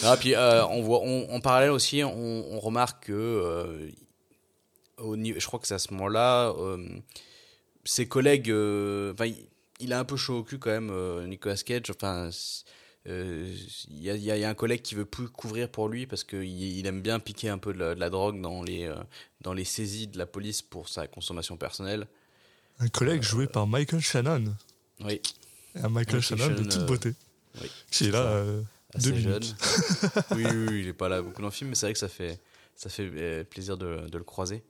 Ah, 0.04 0.16
puis 0.16 0.34
euh, 0.36 0.64
on 0.66 0.82
voit, 0.82 1.00
on, 1.02 1.28
en 1.34 1.40
parallèle 1.40 1.70
aussi, 1.70 2.04
on, 2.04 2.12
on 2.54 2.60
remarque 2.60 3.06
que, 3.06 3.12
euh, 3.12 3.90
au 4.98 5.16
niveau, 5.16 5.40
je 5.40 5.46
crois 5.46 5.58
que 5.58 5.66
c'est 5.66 5.74
à 5.74 5.78
ce 5.80 5.92
moment-là, 5.94 6.54
ses 7.84 8.06
collègues, 8.06 8.50
euh, 8.50 9.12
enfin, 9.14 9.30
il, 9.80 9.92
a 9.92 9.98
un 10.00 10.04
peu 10.04 10.16
chaud 10.16 10.38
au 10.38 10.42
cul 10.44 10.58
quand 10.58 10.70
même, 10.70 10.90
euh, 10.90 11.26
Nicolas 11.26 11.56
Cage. 11.56 11.90
Enfin, 11.90 12.30
euh, 13.06 13.54
il 13.90 14.02
y, 14.02 14.10
a, 14.10 14.16
y 14.16 14.40
y 14.40 14.44
un 14.44 14.54
collègue 14.54 14.82
qui 14.82 14.94
veut 14.94 15.04
plus 15.04 15.28
couvrir 15.28 15.68
pour 15.70 15.88
lui 15.88 16.06
parce 16.06 16.24
qu'il 16.24 16.44
il 16.44 16.86
aime 16.86 17.00
bien 17.00 17.18
piquer 17.20 17.48
un 17.48 17.58
peu 17.58 17.72
de 17.72 17.78
la, 17.78 17.94
de 17.94 18.00
la 18.00 18.10
drogue 18.10 18.40
dans 18.40 18.62
les, 18.62 18.84
euh, 18.84 18.94
dans 19.40 19.52
les 19.52 19.64
saisies 19.64 20.08
de 20.08 20.18
la 20.18 20.26
police 20.26 20.62
pour 20.62 20.88
sa 20.88 21.06
consommation 21.06 21.56
personnelle. 21.56 22.06
Un 22.80 22.88
collègue 22.88 23.22
joué 23.22 23.46
par 23.46 23.66
Michael 23.66 24.00
Shannon, 24.00 24.54
Oui, 25.00 25.20
Et 25.74 25.78
un 25.80 25.88
Michael 25.88 26.16
Michael 26.18 26.22
Shannon 26.22 26.48
de 26.62 26.68
toute 26.70 26.86
beauté, 26.86 27.14
oui. 27.60 27.68
qui 27.90 28.06
est 28.06 28.10
là 28.10 28.44
deux 28.94 29.14
jeune. 29.14 29.26
minutes. 29.40 29.56
oui, 30.32 30.44
oui, 30.44 30.66
oui, 30.68 30.80
il 30.82 30.88
est 30.88 30.92
pas 30.92 31.08
là 31.08 31.20
beaucoup 31.22 31.40
dans 31.42 31.48
le 31.48 31.52
film, 31.52 31.70
mais 31.70 31.76
c'est 31.76 31.86
vrai 31.86 31.92
que 31.94 31.98
ça 31.98 32.08
fait, 32.08 32.40
ça 32.76 32.88
fait 32.88 33.44
plaisir 33.44 33.76
de, 33.76 34.08
de 34.08 34.18
le 34.18 34.24
croiser. 34.24 34.62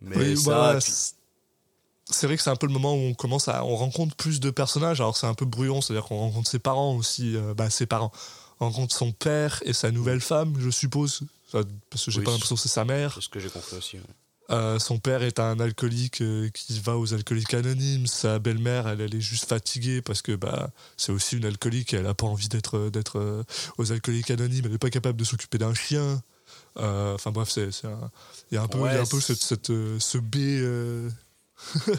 Mais 0.00 0.16
Oui, 0.16 0.36
ça, 0.36 0.76
puis- 0.80 0.92
c'est- 2.10 2.26
vrai 2.26 2.36
que 2.36 2.42
c'est 2.42 2.50
un 2.50 2.56
peu 2.56 2.66
le 2.66 2.72
moment 2.72 2.94
où 2.94 2.98
on 2.98 3.14
commence 3.14 3.48
à 3.48 3.64
on 3.64 3.76
rencontre 3.76 4.14
plus 4.16 4.40
de 4.40 4.50
personnages 4.50 5.00
alors 5.00 5.16
c'est 5.16 5.26
un 5.26 5.34
peu 5.34 5.44
brouillon 5.46 5.80
c'est 5.80 5.92
à 5.92 5.96
dire 5.96 6.04
qu'on 6.04 6.18
rencontre 6.18 6.50
ses 6.50 6.58
parents 6.58 6.94
aussi 6.96 7.36
euh, 7.36 7.54
bah 7.54 7.70
ses 7.70 7.86
parents 7.86 8.12
on 8.60 8.66
rencontre 8.66 8.94
son 8.94 9.12
père 9.12 9.62
et 9.64 9.72
sa 9.72 9.90
nouvelle 9.90 10.20
femme 10.20 10.54
je 10.58 10.70
suppose 10.70 11.22
Enfin, 11.52 11.64
parce 11.90 12.04
que 12.04 12.10
j'ai 12.12 12.18
Oui. 12.20 12.24
pas 12.24 12.30
l'impression 12.32 12.54
que 12.56 12.60
c'est 12.62 12.68
sa 12.68 12.84
mère 12.84 13.12
c'est 13.14 13.22
ce 13.22 13.28
que 13.28 13.40
j'ai 13.40 13.48
compris 13.50 13.76
aussi. 13.76 13.96
ouais. 13.96 14.02
Euh, 14.50 14.78
son 14.80 14.98
père 14.98 15.22
est 15.22 15.38
un 15.38 15.60
alcoolique 15.60 16.22
euh, 16.22 16.48
qui 16.50 16.78
va 16.80 16.96
aux 16.98 17.14
alcooliques 17.14 17.54
anonymes 17.54 18.06
sa 18.08 18.38
belle-mère 18.40 18.88
elle, 18.88 19.00
elle 19.00 19.14
est 19.14 19.20
juste 19.20 19.44
fatiguée 19.48 20.02
parce 20.02 20.22
que 20.22 20.32
bah 20.34 20.70
c'est 20.96 21.12
aussi 21.12 21.36
une 21.36 21.44
alcoolique 21.44 21.94
et 21.94 21.98
elle 21.98 22.06
a 22.06 22.14
pas 22.14 22.26
envie 22.26 22.48
d'être 22.48 22.90
d'être 22.90 23.18
euh, 23.20 23.44
aux 23.78 23.92
alcooliques 23.92 24.30
anonymes 24.32 24.64
elle 24.66 24.74
est 24.74 24.78
pas 24.78 24.90
capable 24.90 25.18
de 25.18 25.24
s'occuper 25.24 25.58
d'un 25.58 25.72
chien 25.74 26.20
enfin 26.76 27.30
bref 27.30 27.56
il 27.56 27.70
y 28.52 28.56
a 28.56 28.62
un 28.62 28.66
peu 28.68 28.78
il 28.78 28.82
y 28.82 28.86
a 28.86 28.90
Ouais, 28.94 28.98
un 28.98 29.06
peu 29.06 29.20
cette, 29.20 29.40
cette, 29.42 29.66
ce 29.68 30.18
B 30.18 30.36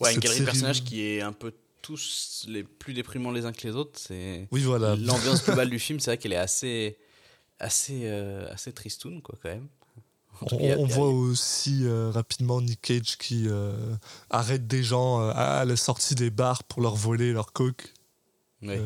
Ouais, 0.00 0.14
une 0.14 0.20
galerie 0.20 0.40
de 0.40 0.44
personnages 0.44 0.84
qui 0.84 1.02
est 1.02 1.22
un 1.22 1.32
peu 1.32 1.52
tous 1.82 2.46
les 2.48 2.62
plus 2.62 2.94
déprimants 2.94 3.32
les 3.32 3.46
uns 3.46 3.52
que 3.52 3.66
les 3.66 3.74
autres. 3.74 3.98
C'est 3.98 4.46
Oui, 4.52 4.62
voilà. 4.62 4.94
l'ambiance 4.94 5.44
globale 5.44 5.70
du 5.70 5.78
film, 5.78 5.98
c'est 6.00 6.10
vrai 6.10 6.18
qu'elle 6.18 6.32
est 6.32 6.36
assez, 6.36 6.98
assez, 7.58 8.02
euh, 8.04 8.48
assez 8.52 8.72
tristoun 8.72 9.20
quoi 9.22 9.36
quand 9.42 9.48
même. 9.48 9.68
On, 10.52 10.86
voit 10.86 11.08
aussi 11.08 11.80
euh, 11.84 12.10
rapidement 12.10 12.60
Nick 12.60 12.80
Cage 12.80 13.18
qui 13.18 13.46
euh, 13.48 13.72
arrête 14.30 14.68
des 14.68 14.84
gens 14.84 15.20
euh, 15.20 15.32
à 15.34 15.64
la 15.64 15.74
sortie 15.74 16.14
des 16.14 16.30
bars 16.30 16.62
pour 16.62 16.80
leur 16.80 16.94
voler 16.94 17.32
leur 17.32 17.52
coke. 17.52 17.92
Ouais. 18.62 18.80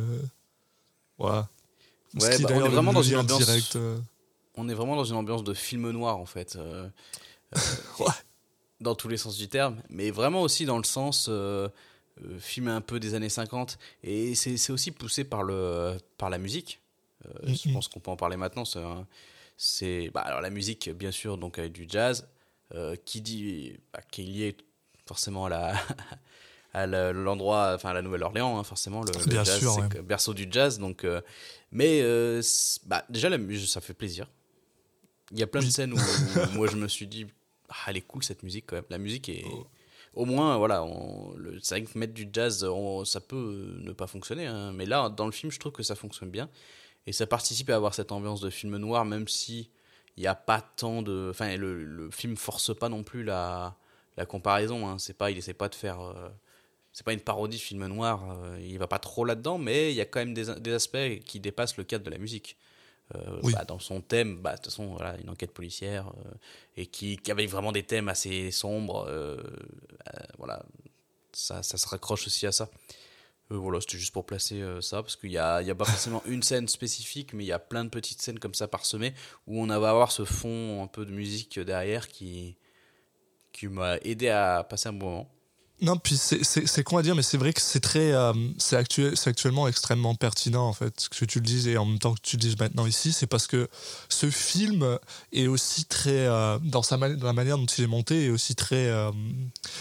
voilà. 1.18 1.48
Ouais, 2.18 2.38
bah, 2.38 2.48
on 2.55 2.64
est 2.64 2.68
vraiment 2.68 2.92
dans 2.92 3.03
une 3.03 3.16
ambiance. 3.16 3.77
On 4.57 4.68
est 4.68 4.75
vraiment 4.75 4.96
dans 4.96 5.05
une 5.05 5.16
ambiance 5.16 5.44
de 5.44 5.55
film 5.55 5.90
noir 5.90 6.16
en 6.16 6.27
fait. 6.27 6.59
ouais. 7.98 8.07
Dans 8.82 8.94
tous 8.94 9.08
les 9.08 9.16
sens 9.16 9.36
du 9.36 9.48
terme, 9.48 9.76
mais 9.88 10.10
vraiment 10.10 10.42
aussi 10.42 10.64
dans 10.66 10.78
le 10.78 10.84
sens 10.84 11.30
film 12.38 12.68
un 12.68 12.80
peu 12.80 13.00
des 13.00 13.14
années 13.14 13.28
50 13.28 13.78
et 14.04 14.34
c'est 14.34 14.70
aussi 14.70 14.90
poussé 14.90 15.24
par 15.24 15.42
le 15.42 15.96
par 16.18 16.30
la 16.30 16.38
musique. 16.38 16.80
Je 17.44 17.52
mm-hmm. 17.52 17.72
pense 17.72 17.88
qu'on 17.88 18.00
peut 18.00 18.10
en 18.10 18.16
parler 18.16 18.36
maintenant. 18.36 18.64
C'est 19.56 20.10
bah, 20.12 20.22
alors 20.22 20.40
la 20.40 20.50
musique 20.50 20.90
bien 20.90 21.12
sûr 21.12 21.38
donc 21.38 21.58
avec 21.58 21.72
du 21.72 21.86
jazz 21.88 22.26
euh, 22.74 22.96
qui 23.04 23.20
dit 23.20 23.74
bah, 23.92 24.00
qui 24.10 24.22
est 24.22 24.24
lié 24.24 24.56
forcément 25.06 25.46
à 25.46 25.48
la 25.50 25.74
à 26.74 26.86
l'endroit 27.12 27.72
enfin 27.74 27.90
à 27.90 27.92
la 27.92 28.00
Nouvelle-Orléans 28.00 28.58
hein, 28.58 28.64
forcément 28.64 29.02
le, 29.02 29.12
jazz 29.30 29.60
berceau 30.02 30.32
du 30.32 30.48
jazz 30.50 30.78
donc 30.78 31.04
euh, 31.04 31.20
mais 31.70 32.00
euh, 32.02 32.40
bah, 32.86 33.04
déjà 33.10 33.28
la 33.28 33.36
musique 33.36 33.68
ça 33.68 33.82
fait 33.82 33.92
plaisir 33.92 34.26
il 35.32 35.38
y 35.38 35.42
a 35.42 35.46
plein 35.46 35.60
de 35.60 35.66
scènes 35.68 35.92
où, 35.92 35.98
moi 36.54 36.66
je 36.66 36.76
me 36.76 36.88
suis 36.88 37.06
dit 37.06 37.26
ah, 37.72 37.90
elle 37.90 37.96
est 37.96 38.02
cool 38.02 38.22
cette 38.22 38.42
musique 38.42 38.66
quand 38.66 38.76
même 38.76 38.85
la 38.90 38.98
musique 38.98 39.28
est 39.28 39.44
oh. 39.50 39.66
au 40.14 40.24
moins 40.24 40.56
voilà 40.58 40.85
c'est 41.62 41.78
vrai 41.78 41.85
que 41.85 41.98
mettre 41.98 42.14
du 42.14 42.28
jazz 42.32 42.66
ça 43.04 43.20
peut 43.20 43.76
ne 43.80 43.92
pas 43.92 44.06
fonctionner 44.06 44.46
hein, 44.46 44.72
mais 44.72 44.87
là 44.87 45.08
dans 45.08 45.26
le 45.26 45.32
film 45.32 45.50
je 45.50 45.58
trouve 45.58 45.72
que 45.72 45.82
ça 45.82 45.94
fonctionne 45.94 46.30
bien 46.30 46.48
et 47.06 47.12
ça 47.12 47.26
participe 47.26 47.70
à 47.70 47.76
avoir 47.76 47.94
cette 47.94 48.12
ambiance 48.12 48.40
de 48.40 48.50
film 48.50 48.76
noir, 48.76 49.04
même 49.04 49.26
si 49.28 49.70
il 50.16 50.20
n'y 50.20 50.26
a 50.26 50.35
pas 50.35 50.61
tant 50.61 51.02
de. 51.02 51.28
Enfin, 51.30 51.56
le, 51.56 51.85
le, 51.85 52.11
film 52.11 52.37
force 52.37 52.76
pas 52.76 52.88
non 52.88 53.02
plus 53.02 53.24
la, 53.24 53.76
la 54.16 54.26
comparaison. 54.26 54.87
Hein. 54.87 54.98
C'est 54.98 55.16
pas, 55.16 55.30
il 55.30 55.38
essaie 55.38 55.54
pas 55.54 55.68
de 55.68 55.74
faire. 55.74 56.00
Euh, 56.00 56.28
c'est 56.92 57.04
pas 57.04 57.12
une 57.12 57.20
parodie 57.20 57.56
de 57.56 57.62
film 57.62 57.87
noir. 57.87 58.22
Euh, 58.30 58.58
il 58.62 58.78
va 58.78 58.87
pas 58.87 58.98
trop 58.98 59.24
là-dedans, 59.24 59.58
mais 59.58 59.92
il 59.92 59.96
y 59.96 60.00
a 60.00 60.04
quand 60.04 60.20
même 60.20 60.35
des, 60.35 60.54
des, 60.61 60.72
aspects 60.72 61.18
qui 61.24 61.40
dépassent 61.40 61.76
le 61.76 61.85
cadre 61.85 62.04
de 62.04 62.11
la 62.11 62.18
musique. 62.18 62.56
Euh, 63.14 63.40
bah, 63.53 63.64
dans 63.64 63.79
son 63.79 64.01
thème, 64.01 64.40
bah, 64.40 64.53
de 64.53 64.57
toute 64.57 64.66
façon, 64.66 64.94
voilà, 64.94 65.16
une 65.20 65.31
enquête 65.31 65.53
policière 65.53 66.12
et 66.77 66.87
qui, 66.87 67.18
avait 67.29 67.46
vraiment 67.46 67.72
des 67.72 67.83
thèmes 67.83 68.09
assez 68.09 68.51
sombres. 68.51 69.09
voilà, 70.38 70.64
ça, 71.33 71.62
ça 71.62 71.77
se 71.77 71.88
raccroche 71.88 72.27
aussi 72.27 72.46
à 72.46 72.53
ça. 72.53 72.68
Euh, 73.53 73.57
voilà, 73.57 73.81
c'était 73.81 73.98
juste 73.98 74.12
pour 74.12 74.25
placer 74.25 74.61
euh, 74.62 74.81
ça, 74.81 75.03
parce 75.03 75.16
qu'il 75.16 75.31
n'y 75.31 75.38
a, 75.38 75.62
y 75.62 75.70
a 75.70 75.75
pas 75.75 75.85
forcément 75.85 76.22
une 76.27 76.42
scène 76.42 76.68
spécifique, 76.68 77.33
mais 77.35 77.44
il 77.44 77.48
y 77.48 77.53
a 77.53 77.59
plein 77.59 77.85
de 77.85 77.90
petites 77.90 78.22
scènes 78.22 78.38
comme 78.38 78.55
ça 78.55 78.68
parsemées, 78.68 79.14
où 79.46 79.62
on 79.62 79.66
va 79.66 79.90
avoir 79.90 80.12
ce 80.12 80.25
fond 80.25 80.83
un 80.83 80.87
peu 80.87 81.05
de 81.05 81.11
musique 81.11 81.59
derrière 81.59 82.09
qui, 82.09 82.57
qui 83.53 83.68
m'a 83.68 83.98
aidé 83.98 84.29
à 84.29 84.64
passer 84.68 84.88
un 84.88 84.92
bon 84.92 85.11
moment. 85.11 85.31
Non, 85.82 85.96
puis 85.96 86.16
c'est 86.16 86.84
con 86.84 86.96
à 86.96 87.02
dire, 87.02 87.16
mais 87.16 87.22
c'est 87.22 87.36
vrai 87.36 87.52
que 87.52 87.60
c'est 87.60 87.80
très. 87.80 88.12
Euh, 88.12 88.32
c'est 88.56 88.76
actuel, 88.76 89.14
actuellement 89.26 89.66
extrêmement 89.66 90.14
pertinent, 90.14 90.64
en 90.68 90.72
fait, 90.72 91.08
que 91.10 91.24
tu 91.24 91.40
le 91.40 91.44
dises, 91.44 91.66
et 91.66 91.76
en 91.76 91.84
même 91.84 91.98
temps 91.98 92.14
que 92.14 92.20
tu 92.22 92.36
le 92.36 92.40
dises 92.40 92.56
maintenant 92.56 92.86
ici, 92.86 93.12
c'est 93.12 93.26
parce 93.26 93.48
que 93.48 93.68
ce 94.08 94.30
film 94.30 94.98
est 95.32 95.48
aussi 95.48 95.84
très. 95.84 96.26
Euh, 96.28 96.60
dans, 96.62 96.82
sa 96.82 96.96
dans 96.96 97.26
la 97.26 97.32
manière 97.32 97.58
dont 97.58 97.66
il 97.66 97.82
est 97.82 97.88
monté, 97.88 98.26
est 98.26 98.30
aussi 98.30 98.54
très. 98.54 98.86
Euh, 98.86 99.10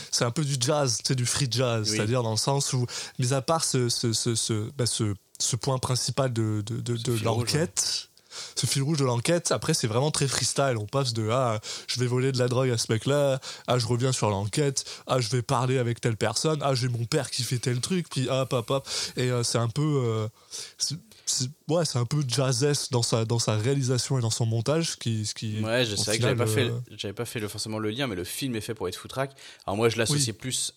c'est 0.09 0.25
un 0.25 0.31
peu 0.31 0.43
du 0.43 0.55
jazz, 0.59 0.97
c'est 1.03 1.15
du 1.15 1.27
free 1.27 1.47
jazz, 1.51 1.87
c'est-à-dire 1.87 2.23
dans 2.23 2.31
le 2.31 2.37
sens 2.37 2.73
où, 2.73 2.87
mis 3.19 3.33
à 3.33 3.43
part 3.43 3.63
ce, 3.63 3.87
ce, 3.87 4.11
ce, 4.11 4.33
ce, 4.33 4.71
bah, 4.75 4.85
ce 4.87 5.55
point 5.55 5.77
principal 5.77 6.33
de, 6.33 6.63
de, 6.65 6.77
de, 6.79 6.97
de 6.97 7.23
l'enquête 7.23 8.10
ce 8.55 8.65
fil 8.65 8.81
rouge 8.81 8.97
de 8.97 9.05
l'enquête. 9.05 9.51
Après, 9.51 9.73
c'est 9.73 9.87
vraiment 9.87 10.11
très 10.11 10.27
freestyle. 10.27 10.75
On 10.79 10.85
passe 10.85 11.13
de 11.13 11.29
ah, 11.29 11.59
je 11.87 11.99
vais 11.99 12.07
voler 12.07 12.31
de 12.31 12.39
la 12.39 12.47
drogue 12.47 12.69
à 12.69 12.77
ce 12.77 12.91
mec-là, 12.91 13.39
ah, 13.67 13.77
je 13.77 13.87
reviens 13.87 14.11
sur 14.11 14.29
l'enquête, 14.29 14.85
ah, 15.07 15.19
je 15.19 15.29
vais 15.29 15.41
parler 15.41 15.77
avec 15.77 16.01
telle 16.01 16.17
personne, 16.17 16.59
ah, 16.61 16.75
j'ai 16.75 16.87
mon 16.87 17.05
père 17.05 17.29
qui 17.31 17.43
fait 17.43 17.59
tel 17.59 17.79
truc, 17.79 18.09
puis 18.09 18.27
ah, 18.29 18.45
papa. 18.45 18.83
Et 19.17 19.31
euh, 19.31 19.43
c'est 19.43 19.57
un 19.57 19.69
peu. 19.69 19.81
Euh, 19.81 20.27
ouais, 21.69 21.85
c'est 21.85 21.99
un 21.99 22.05
peu 22.05 22.23
jazzesque 22.27 22.91
dans 22.91 23.03
sa, 23.03 23.25
dans 23.25 23.39
sa 23.39 23.55
réalisation 23.55 24.17
et 24.17 24.21
dans 24.21 24.29
son 24.29 24.45
montage. 24.45 24.97
Qui, 24.97 25.25
ce 25.25 25.33
qui, 25.33 25.61
ouais, 25.61 25.85
je 25.85 25.95
sais 25.95 26.17
que 26.17 26.23
j'avais 26.23 26.35
pas, 26.35 26.47
fait, 26.47 26.69
euh, 26.69 26.79
j'avais 26.97 27.13
pas 27.13 27.25
fait 27.25 27.39
le, 27.39 27.47
forcément 27.47 27.79
le 27.79 27.89
lien, 27.89 28.07
mais 28.07 28.15
le 28.15 28.23
film 28.23 28.55
est 28.55 28.61
fait 28.61 28.73
pour 28.73 28.87
être 28.87 28.95
footrack. 28.95 29.31
Alors 29.65 29.77
moi, 29.77 29.89
je 29.89 29.97
l'associais 29.97 30.33
plus, 30.33 30.73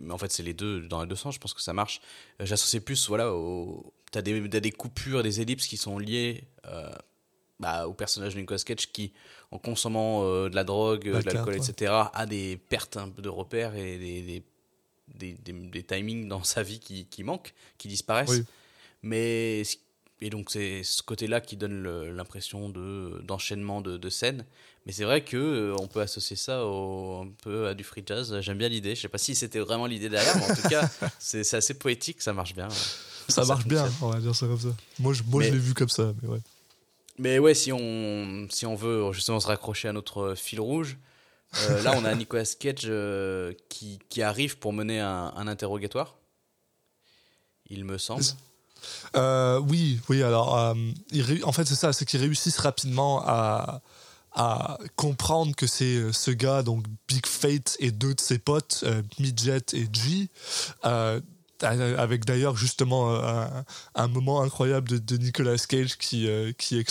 mais 0.00 0.12
en 0.12 0.18
fait, 0.18 0.32
c'est 0.32 0.42
les 0.42 0.54
deux, 0.54 0.82
dans 0.82 1.02
les 1.02 1.08
deux 1.08 1.16
sens, 1.16 1.34
je 1.34 1.40
pense 1.40 1.54
que 1.54 1.62
ça 1.62 1.72
marche. 1.72 2.00
J'associais 2.40 2.80
plus, 2.80 3.08
voilà, 3.08 3.32
au, 3.32 3.92
t'as 4.14 4.22
des, 4.22 4.48
des 4.48 4.72
coupures, 4.72 5.22
des 5.22 5.40
ellipses 5.40 5.66
qui 5.66 5.76
sont 5.76 5.98
liées 5.98 6.44
euh, 6.44 6.53
bah, 7.60 7.86
au 7.86 7.94
personnage 7.94 8.34
de 8.34 8.40
Nicolas 8.40 8.60
Cage 8.64 8.90
qui, 8.92 9.12
en 9.50 9.58
consommant 9.58 10.24
euh, 10.24 10.48
de 10.48 10.56
la 10.56 10.64
drogue, 10.64 11.04
de 11.04 11.12
l'alcool, 11.12 11.56
etc., 11.56 11.92
a 12.12 12.26
des 12.26 12.56
pertes 12.56 12.96
un 12.96 13.08
peu 13.08 13.22
de 13.22 13.28
repères 13.28 13.74
et 13.74 13.98
des, 13.98 14.22
des, 14.22 15.36
des, 15.44 15.52
des, 15.52 15.82
timings 15.82 16.28
dans 16.28 16.42
sa 16.42 16.62
vie 16.62 16.80
qui, 16.80 17.06
qui 17.06 17.22
manquent, 17.22 17.54
qui 17.78 17.88
disparaissent. 17.88 18.42
Mais 19.02 19.62
et 20.20 20.30
donc 20.30 20.50
c'est 20.50 20.82
ce 20.84 21.02
côté-là 21.02 21.40
qui 21.40 21.56
donne 21.56 21.82
l'impression 22.14 22.70
de 22.70 23.20
d'enchaînement 23.22 23.80
de, 23.80 23.96
de, 23.96 24.10
scènes. 24.10 24.44
Mais 24.86 24.92
c'est 24.92 25.04
vrai 25.04 25.22
que 25.22 25.36
euh, 25.36 25.76
on 25.80 25.86
peut 25.86 26.00
associer 26.00 26.36
ça 26.36 26.66
au, 26.66 27.22
un 27.22 27.28
peu 27.42 27.68
à 27.68 27.74
du 27.74 27.84
free 27.84 28.02
jazz. 28.04 28.40
J'aime 28.40 28.58
bien 28.58 28.68
l'idée. 28.68 28.94
Je 28.94 29.02
sais 29.02 29.08
pas 29.08 29.18
si 29.18 29.34
c'était 29.34 29.58
vraiment 29.58 29.86
l'idée 29.86 30.08
derrière, 30.08 30.36
mais 30.36 30.50
en 30.50 30.54
tout 30.54 30.68
cas 30.68 30.88
c'est 31.18 31.54
assez 31.54 31.74
poétique, 31.74 32.22
ça 32.22 32.32
marche 32.32 32.54
bien 32.54 32.68
ça, 33.28 33.44
marche 33.44 33.66
bien, 33.66 33.88
on 34.02 34.10
va 34.10 34.20
dire 34.20 34.34
ça 34.34 34.46
comme 34.46 34.60
ça. 34.60 34.68
Moi, 34.98 35.12
je, 35.12 35.22
moi, 35.22 35.42
je 35.42 35.50
l'ai 35.50 35.58
vu 35.58 35.74
comme 35.74 35.88
ça, 35.88 36.12
mais 36.22 36.28
ouais. 36.28 36.40
Mais 37.18 37.38
ouais, 37.38 37.54
si 37.54 37.72
on, 37.72 38.46
si 38.50 38.66
on 38.66 38.74
veut 38.74 39.12
justement 39.12 39.40
se 39.40 39.46
raccrocher 39.46 39.88
à 39.88 39.92
notre 39.92 40.34
fil 40.34 40.60
rouge, 40.60 40.98
euh, 41.62 41.82
là, 41.82 41.94
on 41.96 42.04
a 42.04 42.14
Nicolas 42.14 42.44
Cage 42.58 42.82
euh, 42.86 43.52
qui, 43.68 43.98
qui, 44.08 44.22
arrive 44.22 44.58
pour 44.58 44.72
mener 44.72 45.00
un, 45.00 45.46
interrogatoire. 45.46 46.16
Il 47.70 47.84
me 47.84 47.98
semble. 47.98 48.24
Euh, 49.16 49.58
oui, 49.60 50.00
oui. 50.08 50.22
Alors, 50.22 50.74
il, 51.10 51.44
en 51.44 51.52
fait, 51.52 51.64
c'est 51.64 51.74
ça, 51.74 51.92
c'est 51.92 52.04
qu'ils 52.04 52.20
réussissent 52.20 52.58
rapidement 52.58 53.22
à, 53.24 53.80
à 54.32 54.78
comprendre 54.96 55.54
que 55.56 55.66
c'est 55.66 56.12
ce 56.12 56.30
gars, 56.30 56.62
donc 56.62 56.84
Big 57.08 57.26
Fate 57.26 57.76
et 57.78 57.90
deux 57.90 58.14
de 58.14 58.20
ses 58.20 58.38
potes, 58.38 58.84
Midget 59.18 59.62
et 59.72 59.86
G, 59.90 60.28
avec 61.64 62.24
d'ailleurs 62.24 62.56
justement 62.56 63.10
un, 63.94 64.08
moment 64.08 64.42
incroyable 64.42 65.04
de, 65.04 65.16
Nicolas 65.16 65.56
Cage 65.56 65.96
qui, 65.98 66.28
euh, 66.28 66.52
qui, 66.56 66.82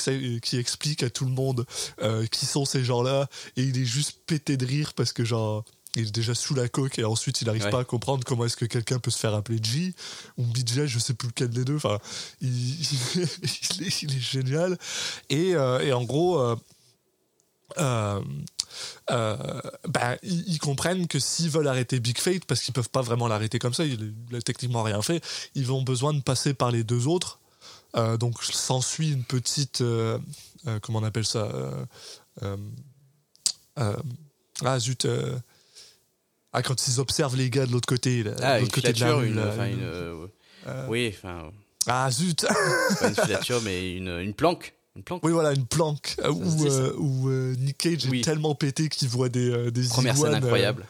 qui, 0.41 0.57
explique 0.57 1.03
à 1.03 1.09
tout 1.09 1.25
le 1.25 1.31
monde 1.31 1.65
euh, 2.01 2.25
qui 2.27 2.45
sont 2.45 2.65
ces 2.65 2.83
gens-là 2.83 3.27
et 3.57 3.63
il 3.63 3.79
est 3.79 3.85
juste 3.85 4.19
pété 4.25 4.57
de 4.57 4.65
rire 4.65 4.93
parce 4.93 5.13
que 5.13 5.23
genre 5.23 5.63
il 5.95 6.07
est 6.07 6.11
déjà 6.11 6.33
sous 6.33 6.55
la 6.55 6.67
coque 6.67 6.97
et 6.97 7.03
ensuite 7.03 7.41
il 7.41 7.45
n'arrive 7.45 7.69
pas 7.69 7.81
à 7.81 7.83
comprendre 7.83 8.23
comment 8.25 8.45
est-ce 8.45 8.57
que 8.57 8.65
quelqu'un 8.65 8.99
peut 8.99 9.11
se 9.11 9.19
faire 9.19 9.35
appeler 9.35 9.59
G 9.61 9.93
ou 10.37 10.43
BJ, 10.43 10.87
je 10.87 10.97
sais 10.97 11.13
plus 11.13 11.27
lequel 11.27 11.49
des 11.49 11.65
deux. 11.65 11.75
Enfin, 11.75 11.99
il, 12.41 12.49
est, 12.49 14.19
génial. 14.19 14.77
Et, 15.29 15.55
euh, 15.55 15.79
et 15.81 15.93
en 15.93 16.03
gros, 16.03 16.57
euh, 17.77 18.21
ben, 19.09 20.17
ils, 20.23 20.59
comprennent 20.59 21.07
que 21.07 21.19
s'ils 21.19 21.49
veulent 21.49 21.67
arrêter 21.67 21.99
Big 21.99 22.17
Fate, 22.17 22.45
parce 22.45 22.61
qu'ils 22.61 22.73
peuvent 22.73 22.89
pas 22.89 23.01
vraiment 23.01 23.27
l'arrêter 23.27 23.59
comme 23.59 23.73
ça, 23.73 23.85
il 23.85 24.13
n'a 24.31 24.41
techniquement 24.41 24.83
rien 24.83 25.01
fait, 25.01 25.23
ils 25.55 25.71
ont 25.71 25.81
besoin 25.81 26.13
de 26.13 26.21
passer 26.21 26.53
par 26.53 26.71
les 26.71 26.83
deux 26.83 27.07
autres. 27.07 27.39
Euh, 27.95 28.17
donc 28.17 28.41
s'ensuit 28.43 29.11
une 29.11 29.23
petite, 29.23 29.81
euh, 29.81 30.17
comment 30.81 30.99
on 30.99 31.03
appelle 31.03 31.25
ça 31.25 31.49
Ah 34.63 34.79
zut 34.79 35.07
ah, 36.55 36.61
quand 36.61 36.87
ils 36.87 36.99
observent 36.99 37.35
les 37.35 37.49
gars 37.49 37.65
de 37.65 37.71
l'autre 37.71 37.87
côté, 37.87 38.23
ah, 38.41 38.59
l'autre 38.59 38.71
côté 38.71 38.93
de 38.93 38.99
la 38.99 39.15
rue, 39.15 39.27
une, 39.27 40.29
oui, 40.87 41.13
enfin. 41.15 41.51
Ah 41.87 42.09
zut 42.11 42.45
Pas 42.99 43.09
une 43.09 43.15
filature, 43.15 43.61
mais 43.63 43.95
une 43.95 44.33
planque. 44.33 44.73
Une 44.95 45.03
planque 45.03 45.23
Oui, 45.25 45.31
voilà, 45.31 45.53
une 45.53 45.65
planque. 45.65 46.15
Euh, 46.19 46.31
où, 46.31 46.65
euh, 46.65 46.93
où 46.97 47.29
euh, 47.29 47.55
Nick 47.57 47.77
Cage 47.79 48.05
est 48.05 48.23
tellement 48.23 48.53
pété 48.53 48.89
qu'il 48.89 49.07
voit 49.07 49.29
des, 49.29 49.71
des 49.71 49.87
Première 49.87 50.15
scène 50.15 50.35
incroyable. 50.35 50.85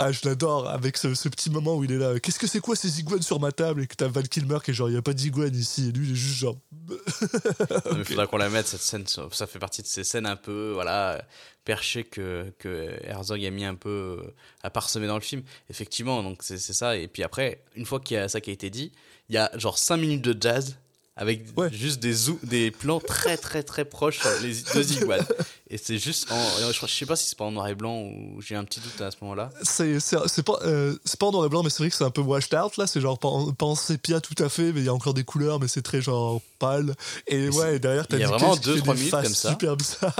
Ah, 0.00 0.12
je 0.12 0.20
l'adore, 0.24 0.68
avec 0.68 0.96
ce, 0.96 1.08
petit 1.28 1.50
moment 1.50 1.76
où 1.76 1.82
il 1.82 1.90
est 1.90 1.98
là. 1.98 2.20
Qu'est-ce 2.20 2.38
que 2.38 2.46
c'est 2.46 2.60
quoi 2.60 2.76
ces 2.76 3.00
iguanes 3.00 3.22
sur 3.22 3.40
ma 3.40 3.50
table? 3.50 3.82
Et 3.82 3.86
que 3.88 3.96
t'as 3.96 4.06
Val 4.06 4.28
Kilmer 4.28 4.58
qui 4.64 4.70
est 4.70 4.74
genre, 4.74 4.88
il 4.88 4.92
n'y 4.92 4.98
a 4.98 5.02
pas 5.02 5.12
d'iguane 5.12 5.56
ici. 5.56 5.88
Et 5.88 5.92
lui, 5.92 6.06
il 6.06 6.12
est 6.12 6.16
juste 6.16 6.36
genre. 6.36 6.56
Il 7.96 8.04
faudra 8.04 8.28
qu'on 8.28 8.36
la 8.36 8.48
mette, 8.48 8.68
cette 8.68 8.80
scène. 8.80 9.04
Ça 9.06 9.46
fait 9.48 9.58
partie 9.58 9.82
de 9.82 9.88
ces 9.88 10.04
scènes 10.04 10.26
un 10.26 10.36
peu, 10.36 10.70
voilà, 10.72 11.24
perchées 11.64 12.04
que, 12.04 12.52
que 12.60 12.96
Herzog 13.02 13.44
a 13.44 13.50
mis 13.50 13.64
un 13.64 13.74
peu 13.74 14.22
à 14.62 14.70
parsemer 14.70 15.08
dans 15.08 15.16
le 15.16 15.20
film. 15.20 15.42
Effectivement, 15.68 16.22
donc 16.22 16.42
c'est 16.42 16.58
ça. 16.58 16.96
Et 16.96 17.08
puis 17.08 17.24
après, 17.24 17.64
une 17.74 17.84
fois 17.84 17.98
qu'il 17.98 18.16
y 18.16 18.20
a 18.20 18.28
ça 18.28 18.40
qui 18.40 18.50
a 18.50 18.52
été 18.52 18.70
dit, 18.70 18.92
il 19.28 19.34
y 19.34 19.38
a 19.38 19.50
genre 19.58 19.78
5 19.78 19.96
minutes 19.96 20.22
de 20.22 20.36
jazz 20.40 20.76
avec 21.18 21.42
juste 21.72 21.98
des, 21.98 22.14
des 22.44 22.70
plans 22.70 23.00
très 23.00 23.36
très 23.36 23.64
très 23.64 23.84
proches 23.84 24.20
les 24.40 24.54
deux 24.72 24.92
iguanes. 24.92 25.26
Et 25.68 25.76
c'est 25.76 25.98
juste 25.98 26.30
en, 26.30 26.72
je, 26.72 26.86
sais 26.86 27.06
pas 27.06 27.16
si 27.16 27.26
c'est 27.26 27.36
pas 27.36 27.44
en 27.44 27.50
noir 27.50 27.66
et 27.66 27.74
blanc 27.74 28.02
ou 28.02 28.40
j'ai 28.40 28.54
un 28.54 28.62
petit 28.62 28.78
doute 28.78 29.00
à 29.00 29.10
ce 29.10 29.16
moment-là. 29.22 29.50
C'est 29.62 29.98
c'est 29.98 30.42
pas 30.44 30.60
euh, 30.62 30.96
c'est 31.04 31.18
pas 31.18 31.26
en 31.26 31.32
noir 31.32 31.44
et 31.44 31.48
blanc 31.48 31.64
mais 31.64 31.70
c'est 31.70 31.82
vrai 31.82 31.90
que 31.90 31.96
c'est 31.96 32.04
un 32.04 32.10
peu 32.10 32.20
washed 32.20 32.54
out 32.54 32.76
là, 32.76 32.86
c'est 32.86 33.00
genre 33.00 33.18
pas 33.18 33.28
en, 33.28 33.52
pas 33.52 33.66
en, 33.66 33.74
sépia 33.74 34.20
tout 34.20 34.40
à 34.42 34.48
fait 34.48 34.72
mais 34.72 34.80
il 34.80 34.86
y 34.86 34.88
a 34.88 34.94
encore 34.94 35.12
des 35.12 35.24
couleurs 35.24 35.58
mais 35.58 35.66
c'est 35.66 35.82
très 35.82 36.00
genre 36.00 36.40
pâle 36.60 36.94
et 37.26 37.48
ouais, 37.48 37.80
derrière 37.80 38.06
t'as 38.06 38.16
Il 38.16 38.20
y 38.20 38.24
a 38.24 38.28
vraiment 38.28 38.54
2 38.54 38.76
3 38.78 38.94
minutes 38.94 39.10
comme 39.10 39.24
ça. 39.26 39.50
Super 39.50 39.76
bizarre. 39.76 40.14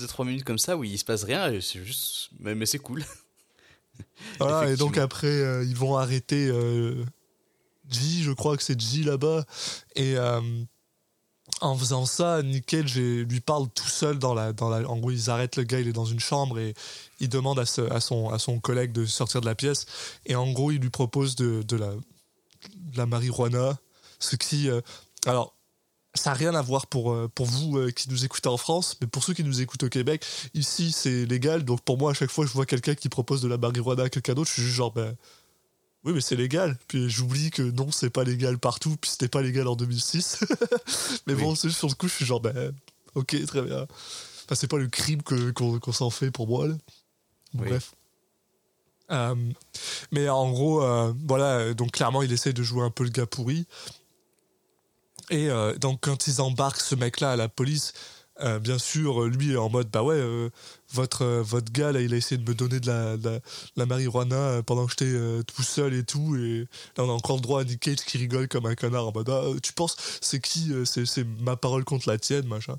2-3 0.00 0.26
minutes 0.26 0.44
comme 0.44 0.58
ça 0.58 0.78
où 0.78 0.84
il 0.84 0.98
se 0.98 1.04
passe 1.04 1.24
rien 1.24 1.52
et 1.52 1.60
c'est 1.60 1.84
juste. 1.84 2.30
Mais, 2.40 2.54
mais 2.54 2.64
c'est 2.64 2.78
cool. 2.78 3.04
Voilà, 4.38 4.70
et 4.70 4.76
donc 4.76 4.96
après, 4.96 5.26
euh, 5.26 5.64
ils 5.64 5.76
vont 5.76 5.96
arrêter 5.96 6.48
euh, 6.48 7.04
G, 7.90 8.22
je 8.22 8.32
crois 8.32 8.56
que 8.56 8.62
c'est 8.62 8.80
G 8.80 9.02
là-bas. 9.02 9.44
Et 9.96 10.16
euh, 10.16 10.40
en 11.60 11.76
faisant 11.76 12.06
ça, 12.06 12.42
Nick 12.42 12.66
Cage 12.66 12.96
et- 12.98 13.24
lui 13.24 13.40
parle 13.40 13.68
tout 13.70 13.88
seul 13.88 14.18
dans 14.18 14.34
la, 14.34 14.52
dans 14.52 14.68
la. 14.68 14.88
En 14.88 14.96
gros, 14.98 15.10
ils 15.10 15.30
arrêtent 15.30 15.56
le 15.56 15.64
gars, 15.64 15.80
il 15.80 15.88
est 15.88 15.92
dans 15.92 16.04
une 16.06 16.20
chambre 16.20 16.58
et 16.58 16.74
il 17.20 17.28
demande 17.28 17.58
à, 17.58 17.66
ce- 17.66 17.90
à, 17.92 18.00
son, 18.00 18.30
à 18.30 18.38
son 18.38 18.60
collègue 18.60 18.92
de 18.92 19.04
sortir 19.06 19.40
de 19.40 19.46
la 19.46 19.54
pièce. 19.54 19.86
Et 20.26 20.34
en 20.36 20.50
gros, 20.52 20.70
il 20.70 20.78
lui 20.80 20.90
propose 20.90 21.34
de, 21.36 21.62
de, 21.62 21.76
la, 21.76 21.92
la 22.94 23.06
marijuana. 23.06 23.78
Ce 24.18 24.36
qui. 24.36 24.68
euh, 24.68 24.80
alors. 25.26 25.54
Ça 26.16 26.30
n'a 26.30 26.34
rien 26.34 26.56
à 26.56 26.60
voir 26.60 26.88
pour, 26.88 27.12
euh, 27.12 27.28
pour 27.32 27.46
vous 27.46 27.86
qui 27.92 28.10
nous 28.10 28.24
écoutez 28.24 28.48
en 28.48 28.56
France, 28.56 28.96
mais 29.00 29.06
pour 29.06 29.22
ceux 29.22 29.32
qui 29.32 29.44
nous 29.44 29.60
écoutent 29.60 29.84
au 29.84 29.88
Québec, 29.88 30.26
ici 30.54 30.90
c'est 30.90 31.24
légal. 31.24 31.64
Donc 31.64 31.82
pour 31.82 31.98
moi, 31.98 32.10
à 32.10 32.14
chaque 32.14 32.32
fois 32.32 32.44
je 32.46 32.50
vois 32.50 32.66
quelqu'un 32.66 32.96
qui 32.96 33.08
propose 33.08 33.40
de 33.42 33.46
la 33.46 33.58
marijuana 33.58 34.02
à 34.02 34.08
quelqu'un 34.08 34.34
d'autre, 34.34 34.48
je 34.48 34.54
suis 34.54 34.62
juste 34.64 34.74
genre, 34.74 34.90
ben, 34.92 35.14
oui, 36.04 36.12
mais 36.14 36.20
c'est 36.20 36.36
légal. 36.36 36.78
Puis 36.88 37.10
j'oublie 37.10 37.50
que 37.50 37.62
non, 37.62 37.90
c'est 37.90 38.10
pas 38.10 38.24
légal 38.24 38.58
partout, 38.58 38.96
puis 39.00 39.10
c'était 39.10 39.28
pas 39.28 39.42
légal 39.42 39.68
en 39.68 39.76
2006. 39.76 40.40
mais 41.26 41.34
bon, 41.34 41.54
c'est 41.54 41.70
sur 41.70 41.88
le 41.88 41.94
coup, 41.94 42.08
je 42.08 42.14
suis 42.14 42.24
genre, 42.24 42.40
ben, 42.40 42.72
ok, 43.14 43.44
très 43.46 43.62
bien. 43.62 43.82
Enfin, 43.82 44.54
c'est 44.54 44.68
pas 44.68 44.78
le 44.78 44.88
crime 44.88 45.22
qu'on 45.22 45.92
s'en 45.92 46.10
fait 46.10 46.30
pour 46.30 46.48
moi, 46.48 46.66
là. 46.66 46.74
Bon, 47.54 47.62
Oui. 47.62 47.68
Bref. 47.68 47.92
Euh, 49.10 49.34
mais 50.12 50.28
en 50.28 50.50
gros, 50.50 50.82
euh, 50.82 51.12
voilà, 51.26 51.74
donc 51.74 51.92
clairement, 51.92 52.22
il 52.22 52.32
essaie 52.32 52.52
de 52.52 52.62
jouer 52.62 52.84
un 52.84 52.90
peu 52.90 53.04
le 53.04 53.10
gars 53.10 53.26
pourri. 53.26 53.66
Et 55.30 55.50
euh, 55.50 55.74
donc, 55.76 56.00
quand 56.02 56.26
ils 56.26 56.40
embarquent 56.40 56.80
ce 56.80 56.94
mec-là 56.94 57.32
à 57.32 57.36
la 57.36 57.48
police, 57.48 57.92
bien 58.62 58.78
sûr, 58.78 59.26
lui 59.26 59.52
est 59.52 59.56
en 59.56 59.68
mode 59.68 59.90
bah 59.90 60.02
ouais, 60.02 60.18
votre, 60.92 61.22
euh, 61.22 61.42
votre 61.42 61.72
gars 61.72 61.92
là, 61.92 62.00
il 62.00 62.12
a 62.14 62.16
essayé 62.16 62.36
de 62.38 62.48
me 62.48 62.54
donner 62.54 62.80
de 62.80 62.86
la, 62.86 63.16
de 63.16 63.28
la, 63.28 63.38
de 63.38 63.42
la 63.76 63.86
marijuana 63.86 64.36
euh, 64.36 64.62
pendant 64.62 64.86
que 64.86 64.90
j'étais 64.92 65.12
euh, 65.12 65.42
tout 65.42 65.62
seul 65.62 65.94
et 65.94 66.04
tout. 66.04 66.36
Et 66.36 66.68
là, 66.96 67.04
on 67.04 67.10
a 67.10 67.12
encore 67.12 67.36
le 67.36 67.42
droit 67.42 67.60
à 67.60 67.64
Nick 67.64 67.80
Cage 67.80 67.96
qui 68.06 68.18
rigole 68.18 68.48
comme 68.48 68.66
un 68.66 68.74
connard 68.74 69.08
en 69.08 69.12
mode 69.12 69.28
ah, 69.30 69.44
tu 69.62 69.72
penses, 69.72 69.96
c'est 70.20 70.40
qui 70.40 70.72
C'est 70.84 71.06
c'est 71.06 71.24
ma 71.40 71.56
parole 71.56 71.84
contre 71.84 72.08
la 72.08 72.18
tienne, 72.18 72.46
machin. 72.46 72.76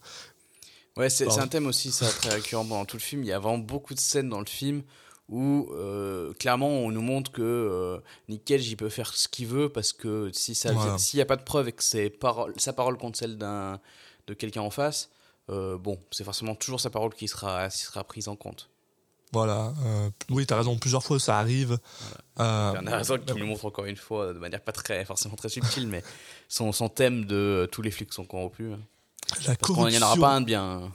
Ouais, 0.98 1.10
c'est 1.10 1.28
un 1.40 1.48
thème 1.48 1.68
aussi, 1.68 1.92
ça, 1.92 2.08
très 2.08 2.30
récurrent 2.36 2.66
pendant 2.66 2.86
tout 2.86 2.98
le 2.98 3.02
film. 3.02 3.24
Il 3.24 3.28
y 3.28 3.32
a 3.32 3.40
vraiment 3.40 3.58
beaucoup 3.58 3.94
de 3.94 4.00
scènes 4.00 4.30
dans 4.30 4.40
le 4.40 4.46
film 4.46 4.84
où, 5.30 5.70
euh, 5.72 6.34
clairement, 6.34 6.68
on 6.68 6.92
nous 6.92 7.02
montre 7.02 7.32
que 7.32 7.42
euh, 7.42 8.00
Nick 8.28 8.44
Cage, 8.44 8.68
il 8.68 8.76
peut 8.76 8.90
faire 8.90 9.14
ce 9.14 9.30
qu'il 9.30 9.48
veut 9.48 9.70
parce 9.70 9.94
que 9.94 10.30
si 10.34 10.54
ça, 10.54 10.74
Voilà. 10.74 10.98
s'il 10.98 11.18
n'y 11.18 11.22
a 11.22 11.26
pas 11.26 11.38
de 11.38 11.44
preuve 11.44 11.70
et 11.70 11.72
que 11.72 11.84
c'est 11.84 12.10
parole, 12.10 12.54
sa 12.58 12.74
parole 12.74 12.98
contre 12.98 13.18
celle 13.18 13.38
d'un, 13.38 13.80
de 14.28 14.34
quelqu'un 14.34 14.62
en 14.62 14.70
face, 14.70 15.10
euh, 15.52 15.78
bon, 15.78 16.00
c'est 16.12 16.24
forcément 16.24 16.56
toujours 16.56 16.80
sa 16.80 16.90
parole 16.90 17.14
qui 17.14 17.28
sera, 17.28 17.70
qui 17.70 17.80
sera 17.80 18.04
prise 18.04 18.28
en 18.28 18.36
compte. 18.36 18.70
Voilà. 19.34 19.74
euh, 19.86 20.10
oui, 20.30 20.46
t'as 20.46 20.58
raison, 20.58 20.78
plusieurs 20.78 21.04
fois 21.04 21.18
ça 21.20 21.38
arrive. 21.40 21.78
Euh, 22.40 22.72
Bernard 22.74 22.96
Herzog 22.96 23.24
qui 23.26 23.34
nous 23.40 23.46
montre 23.46 23.66
encore 23.66 23.86
une 23.86 23.96
fois, 23.96 24.34
de 24.34 24.40
manière 24.40 24.62
pas 24.62 24.74
très, 24.74 25.06
forcément 25.06 25.36
très 25.36 25.48
subtile, 25.50 25.88
mais 25.88 26.04
son, 26.50 26.72
son 26.74 26.90
thème 26.90 27.26
de 27.26 27.36
euh, 27.36 27.68
tous 27.68 27.82
les 27.82 27.92
flics 27.92 28.12
sont 28.14 28.26
corrompus. 28.26 28.74
hein. 28.74 28.80
la 29.48 29.56
Parce 29.56 29.72
qu'il 29.74 29.86
n'y 29.86 29.98
en 29.98 30.02
aura 30.02 30.16
corruption. 30.16 30.22
pas 30.22 30.36
un 30.36 30.42
de 30.42 30.46
bien. 30.46 30.92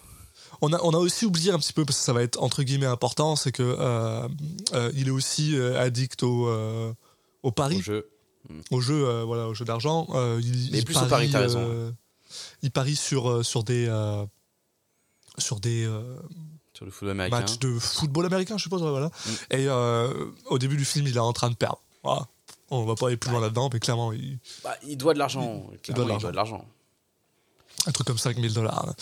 On 0.63 0.73
a, 0.73 0.81
on 0.83 0.91
a 0.91 0.99
aussi 0.99 1.25
oublié 1.27 1.51
un 1.51 1.59
petit 1.59 1.73
peu, 1.73 1.85
parce 1.85 1.99
que 1.99 2.05
ça 2.05 2.13
va 2.13 2.23
être 2.23 2.43
entre 2.43 2.63
guillemets 2.63 2.87
important, 2.87 3.37
c'est 3.37 3.53
que 3.53 3.63
euh, 3.63 4.29
euh, 4.75 4.91
il 4.95 5.09
est 5.09 5.11
aussi 5.11 5.55
addict 5.59 6.23
au, 6.23 6.49
euh, 6.49 6.93
au 7.43 7.53
pari, 7.53 7.77
au 7.79 7.83
jeu. 7.83 8.09
au 8.71 8.81
jeu, 8.81 9.23
voilà, 9.23 9.49
au 9.49 9.55
jeu 9.55 9.65
d'argent. 9.65 10.07
Il, 10.41 10.71
Mais 10.73 10.79
il 10.79 10.85
plus 10.85 10.97
au 10.97 11.07
pari, 11.07 11.31
t'as 11.31 11.41
raison, 11.41 11.95
Il 12.63 12.71
parie 12.71 12.97
sur, 12.97 13.45
sur 13.45 13.65
des, 13.65 13.87
sur 15.39 15.61
des 15.61 15.85
euh, 15.87 16.17
Sur 16.75 16.85
le 16.85 16.91
football 16.91 17.11
américain. 17.13 17.41
matchs 17.41 17.59
de 17.59 17.79
football 17.79 18.27
américain, 18.27 18.59
je 18.59 18.69
pas, 18.69 18.77
voilà. 18.79 19.07
Mm. 19.07 19.31
Et 19.51 19.69
euh, 19.69 20.27
au 20.47 20.59
début 20.59 20.77
du 20.77 20.85
film, 20.85 21.07
il 21.07 21.17
est 21.17 21.21
en 21.21 21.33
train 21.33 21.51
de 21.51 21.57
perdre. 21.57 21.81
Voilà. 22.03 22.27
On 22.71 22.85
va 22.85 22.95
pas 22.97 23.07
aller 23.07 23.17
plus 23.17 23.31
loin 23.31 23.41
là-dedans, 23.41 23.71
mais 23.73 23.79
clairement, 23.79 24.13
il, 24.13 24.39
Bah, 24.65 24.75
il 24.87 24.97
doit 24.97 25.15
de 25.15 25.19
l'argent. 25.19 25.65
Il 25.89 25.95
doit 25.95 26.05
de 26.05 26.13
Il 26.13 26.19
doit 26.19 26.31
de 26.33 26.37
l'argent. 26.37 26.65
un 27.87 27.93
truc 27.93 28.07
comme 28.07 28.19
5000 28.19 28.53
dollars. 28.53 28.95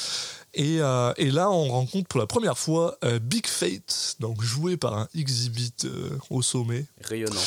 Et, 0.53 0.81
euh, 0.81 1.13
et 1.17 1.31
là, 1.31 1.51
on 1.51 1.69
rencontre 1.69 2.07
pour 2.09 2.21
la 2.21 2.27
première 2.27 2.59
fois 2.59 2.97
euh, 3.05 3.19
Big 3.19 3.47
Fate, 3.47 4.17
donc 4.21 4.43
joué 4.43 4.77
par 4.77 4.95
un 4.97 5.09
exhibit 5.15 5.73
euh, 5.85 6.11
au 6.31 6.43
sommet, 6.43 6.87
Rayonnant. 7.01 7.41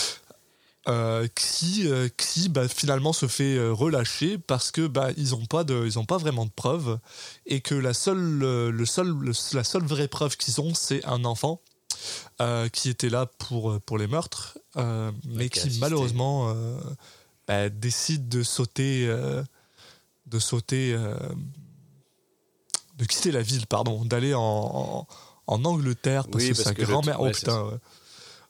Euh, 0.87 1.27
qui, 1.35 1.87
euh, 1.87 2.07
qui 2.17 2.47
bah, 2.49 2.67
finalement 2.67 3.11
se 3.13 3.27
fait 3.27 3.55
euh, 3.57 3.71
relâcher 3.73 4.37
parce 4.37 4.71
que 4.71 4.87
bah, 4.87 5.09
ils 5.17 5.31
n'ont 5.31 5.45
pas, 5.45 5.63
de- 5.63 5.85
ils 5.85 5.99
ont 5.99 6.05
pas 6.05 6.17
vraiment 6.17 6.45
de 6.45 6.51
preuves 6.51 6.97
et 7.45 7.59
que 7.61 7.75
la 7.75 7.93
seule, 7.93 8.19
le 8.39 8.85
seul, 8.85 9.09
le- 9.09 9.33
la 9.53 9.63
seule 9.63 9.83
vraie 9.83 10.07
preuve 10.07 10.37
qu'ils 10.37 10.61
ont, 10.61 10.73
c'est 10.73 11.03
un 11.05 11.25
enfant. 11.25 11.61
euh, 12.41 12.69
qui 12.69 12.89
était 12.89 13.09
là 13.09 13.25
pour, 13.25 13.81
pour 13.81 13.97
les 13.97 14.05
meurtres, 14.07 14.57
mais 15.25 15.49
qui 15.49 15.59
a 15.59 15.61
qui 15.63 15.67
assisté. 15.67 15.79
malheureusement 15.79 16.53
bah, 17.47 17.69
décide 17.69 18.29
de 18.29 18.43
sauter, 18.43 19.07
de 20.27 20.39
sauter, 20.39 20.95
de 22.97 23.05
quitter 23.05 23.31
la 23.31 23.41
ville, 23.41 23.65
pardon, 23.67 24.05
d'aller 24.05 24.33
en, 24.35 24.41
en, 24.41 25.07
en 25.47 25.65
Angleterre 25.65 26.27
parce 26.27 26.43
Oui, 26.43 26.49
que 26.51 26.55
parce 26.55 26.63
sa 26.67 26.73
grand-mère. 26.73 27.19
ouais, 27.21 27.31
oh 27.33 27.37
putain. 27.37 27.79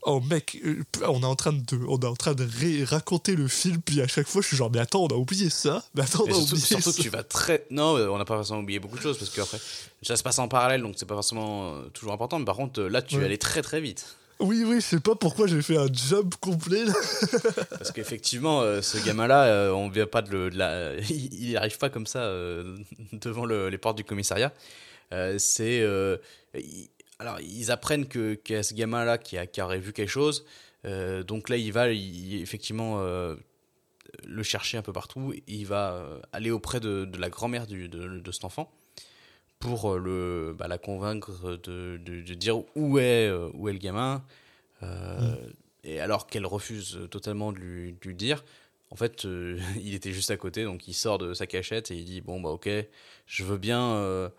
Oh 0.03 0.21
mec, 0.21 0.57
euh, 0.63 0.83
on 1.07 1.21
est 1.21 1.25
en 1.25 1.35
train 1.35 1.51
de, 1.53 1.61
on 1.87 1.99
est 1.99 2.05
en 2.05 2.15
train 2.15 2.33
de 2.33 2.45
raconter 2.85 3.35
le 3.35 3.47
film, 3.47 3.81
puis 3.81 3.99
à 3.99 4.07
chaque 4.07 4.27
fois 4.27 4.41
je 4.41 4.47
suis 4.47 4.55
genre 4.57 4.71
mais 4.71 4.79
attends 4.79 5.03
on 5.03 5.07
a 5.07 5.15
oublié 5.15 5.49
ça, 5.49 5.83
mais 5.95 6.03
attends 6.03 6.23
on 6.25 6.27
a 6.29 6.33
surtout, 6.33 6.51
oublié 6.51 6.65
surtout 6.65 6.91
ça. 6.91 6.97
que 6.97 7.01
tu 7.01 7.09
vas 7.09 7.23
très. 7.23 7.65
Non, 7.71 7.95
on 7.95 8.17
n'a 8.17 8.23
pas 8.25 8.35
forcément 8.35 8.59
oublié 8.59 8.79
beaucoup 8.79 8.95
de 8.97 9.01
choses 9.01 9.17
parce 9.17 9.31
qu'après, 9.31 9.59
ça 10.03 10.15
se 10.15 10.23
passe 10.23 10.39
en 10.39 10.47
parallèle 10.47 10.81
donc 10.81 10.93
c'est 10.97 11.05
pas 11.07 11.15
forcément 11.15 11.73
euh, 11.73 11.81
toujours 11.93 12.13
important. 12.13 12.39
Mais 12.39 12.45
par 12.45 12.55
contre, 12.55 12.79
euh, 12.81 12.89
là, 12.89 13.01
tu 13.01 13.17
Ouais. 13.17 13.25
aller 13.25 13.37
très 13.39 13.61
très 13.61 13.81
vite. 13.81 14.05
Oui 14.39 14.63
oui, 14.67 14.75
je 14.75 14.85
sais 14.85 14.99
pas 14.99 15.15
pourquoi 15.15 15.47
j'ai 15.47 15.61
fait 15.63 15.77
un 15.77 15.87
jump 15.91 16.35
complet. 16.39 16.85
là. 16.85 16.93
Parce 17.71 17.91
qu'effectivement, 17.91 18.61
euh, 18.61 18.83
ce 18.83 18.99
gamin-là, 19.03 19.45
euh, 19.45 19.71
on 19.71 19.89
vient 19.89 20.05
pas 20.05 20.21
de, 20.21 20.29
le, 20.31 20.49
de 20.51 20.57
la. 20.59 20.93
Il 21.09 21.33
il 21.49 21.57
arrive 21.57 21.79
pas 21.79 21.89
comme 21.89 22.05
ça 22.05 22.19
euh, 22.19 22.77
devant 23.13 23.45
le- 23.45 23.69
les 23.69 23.79
portes 23.79 23.97
du 23.97 24.03
commissariat. 24.03 24.53
C'est. 25.39 25.83
il- 26.53 26.89
alors, 27.19 27.39
ils 27.41 27.71
apprennent 27.71 28.07
que 28.07 28.35
qu'il 28.35 28.55
y 28.55 28.59
a 28.59 28.63
ce 28.63 28.73
gamin-là 28.73 29.17
qui, 29.17 29.37
a, 29.37 29.47
qui 29.47 29.61
vu 29.79 29.93
quelque 29.93 30.09
chose. 30.09 30.45
Euh, 30.85 31.23
donc 31.23 31.49
là, 31.49 31.57
il 31.57 31.71
va 31.71 31.91
il- 31.91 32.41
effectivement 32.41 32.99
euh, 33.01 33.35
le 34.25 34.43
chercher 34.43 34.77
un 34.77 34.81
peu 34.83 34.93
partout. 34.93 35.33
Il 35.47 35.65
va 35.65 35.93
euh, 35.93 36.19
aller 36.31 36.51
auprès 36.51 36.79
de, 36.79 37.05
de 37.05 37.17
la 37.17 37.29
grand-mère 37.29 37.65
de, 37.65 37.87
de 37.87 38.31
cet 38.31 38.45
enfant 38.45 38.71
pour 39.59 39.97
le, 39.97 40.55
bah, 40.57 40.67
la 40.67 40.77
convaincre 40.77 41.57
de, 41.57 41.97
de- 41.97 42.21
dire 42.35 42.59
où 42.75 42.99
est, 42.99 43.31
où 43.53 43.67
est 43.69 43.73
le 43.73 43.79
gamin. 43.79 44.23
Euh, 44.83 45.35
Et 45.83 45.99
alors 45.99 46.27
qu'elle 46.27 46.45
refuse 46.45 46.99
totalement 47.09 47.51
de 47.51 47.57
lui, 47.57 47.97
dire, 48.13 48.45
en 48.91 48.95
fait, 48.95 49.23
il 49.81 49.95
était 49.95 50.13
juste 50.13 50.29
à 50.29 50.37
côté, 50.37 50.63
donc 50.65 50.87
il 50.87 50.93
sort 50.93 51.17
de 51.17 51.33
sa 51.33 51.47
cachette 51.47 51.89
et 51.89 51.95
il 51.95 52.05
dit 52.05 52.21
bon 52.21 52.39
bah 52.39 52.49
ok, 52.49 52.69
je 53.25 53.43
veux 53.43 53.57
bien, 53.57 54.31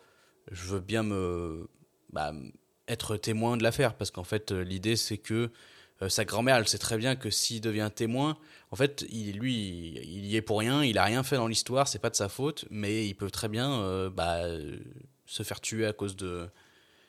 je 0.53 0.65
veux 0.69 0.81
bien 0.81 1.03
me, 1.03 1.69
bah, 2.13 2.33
être 2.89 3.17
témoin 3.17 3.57
de 3.57 3.63
l'affaire 3.63 3.95
parce 3.95 4.11
qu'en 4.11 4.25
fait 4.25 4.53
euh, 4.53 4.63
l'idée 4.63 4.97
c'est 4.97 5.19
que 5.19 5.51
euh, 6.01 6.09
sa 6.09 6.25
grand-mère, 6.25 6.57
elle 6.57 6.69
sait 6.69 6.79
très 6.79 6.97
bien 6.97 7.17
que 7.17 7.29
s'il 7.29 7.61
devient 7.61 7.91
témoin, 7.93 8.39
en 8.71 8.77
fait, 8.77 9.05
il, 9.11 9.39
lui, 9.39 9.99
il 10.05 10.27
y 10.27 10.37
est 10.37 10.43
pour 10.43 10.61
rien, 10.61 10.85
il 10.85 10.97
a 10.97 11.03
rien 11.03 11.25
fait 11.25 11.35
dans 11.35 11.49
l'histoire, 11.49 11.89
c'est 11.89 11.99
pas 11.99 12.11
de 12.11 12.15
sa 12.15 12.29
faute, 12.29 12.67
mais 12.71 13.05
il 13.09 13.15
peut 13.15 13.31
très 13.33 13.49
bien 13.49 13.81
euh, 13.81 14.09
bah, 14.09 14.43
se 15.27 15.43
faire 15.43 15.61
tuer 15.61 15.87
à 15.87 15.93
cause 15.93 16.15
de, 16.15 16.47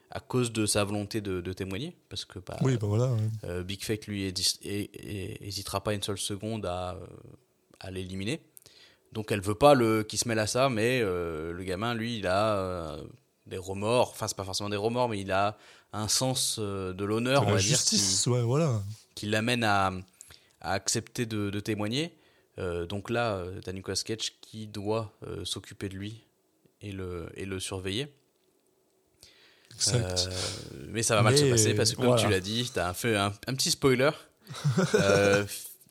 à 0.10 0.20
cause 0.20 0.52
de 0.52 0.65
sa 0.65 0.84
volonté 0.84 1.22
de, 1.22 1.39
de 1.39 1.54
témoigner, 1.54 1.96
parce 2.10 2.26
que 2.26 2.39
bah, 2.39 2.58
Oui 2.62 2.78
bah 2.78 2.88
voilà. 2.88 3.12
ouais. 3.13 3.20
euh, 3.44 3.63
Big 3.63 3.84
Fake 3.84 4.08
lui 4.08 4.34
hésitera 4.63 5.84
pas 5.84 5.94
une 5.94 6.02
seule 6.02 6.18
seconde 6.18 6.65
à, 6.65 6.98
à 7.80 7.92
l'éliminer. 7.92 8.42
Donc 9.12 9.32
elle 9.32 9.42
veut 9.42 9.54
pas 9.54 9.76
le 9.76 10.02
qui 10.02 10.18
se 10.18 10.28
mêle 10.28 10.39
à 10.39 10.48
ça, 10.48 10.68
mais 10.70 11.02
le 11.02 11.62
gamin 11.63 11.94
lui 11.94 12.18
il 12.18 12.26
a 12.28 12.98
des 13.50 13.58
remords, 13.58 14.12
enfin 14.12 14.28
c'est 14.28 14.38
pas 14.38 14.44
forcément 14.46 14.70
des 14.70 14.78
remords, 14.78 15.10
mais 15.10 15.20
il 15.20 15.32
a 15.32 15.58
un 15.92 16.08
sens 16.08 16.58
euh, 16.60 16.94
de 16.94 17.04
l'honneur, 17.04 17.44
on 17.44 17.48
la 17.48 17.52
va 17.54 17.58
dire, 17.58 17.66
qui, 17.68 17.98
justice, 17.98 18.28
ouais 18.28 18.42
voilà. 18.42 18.82
qui 19.16 19.26
l'amène 19.26 19.64
à, 19.64 19.92
à 20.62 20.74
accepter 20.74 21.26
de, 21.26 21.50
de 21.50 21.60
témoigner. 21.60 22.16
Euh, 22.60 22.86
donc 22.86 23.10
là, 23.10 23.36
euh, 23.36 23.60
t'as 23.64 23.72
Nicolas 23.72 24.00
Cage 24.06 24.34
qui 24.42 24.68
doit 24.68 25.14
euh, 25.26 25.46
s'occuper 25.46 25.88
de 25.90 25.96
lui 25.96 26.24
et 26.82 26.92
le, 26.92 27.30
et 27.36 27.46
le 27.46 27.60
surveiller. 27.60 28.08
Exact. 29.76 30.28
Euh, 30.28 30.86
mais 30.90 31.04
ça 31.04 31.16
va 31.16 31.22
mal 31.22 31.34
Mais, 31.34 31.40
se 31.40 31.46
passer 31.50 31.74
parce 31.74 31.92
que 31.92 31.96
comme 31.98 32.08
voilà. 32.08 32.22
tu 32.22 32.30
l'as 32.30 32.40
dit, 32.42 32.70
t'as 32.74 32.90
un, 32.90 32.94
fait 32.94 33.16
un, 33.16 33.28
un 33.48 33.54
petit 33.56 33.72
spoiler. 33.72 34.12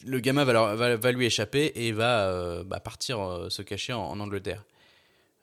Le 0.06 0.20
gamin 0.20 0.44
va, 0.44 0.52
leur- 0.52 0.76
va, 0.76 0.96
va 0.96 1.10
lui 1.12 1.26
échapper 1.26 1.72
et 1.74 1.90
va 1.90 2.62
bah, 2.62 2.78
partir 2.78 3.46
se 3.50 3.62
cacher 3.62 3.92
en, 3.92 4.02
en 4.02 4.20
Angleterre. 4.20 4.64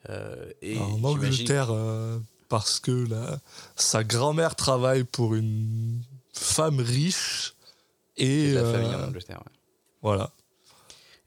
Euh, 0.08 0.52
et 0.62 0.78
en 0.78 0.96
j'imagine- 0.96 1.06
Angleterre 1.06 1.70
euh, 1.70 2.18
parce 2.48 2.78
que 2.80 2.92
la, 3.08 3.40
sa 3.74 4.04
grand-mère 4.04 4.54
travaille 4.54 5.04
pour 5.04 5.34
une 5.34 6.00
femme 6.32 6.80
riche 6.80 7.54
et 8.16 8.52
la 8.52 8.60
euh, 8.60 8.72
famille 8.72 8.94
en 8.94 9.08
Angleterre. 9.08 9.38
ouais. 9.44 9.52
voilà. 10.02 10.32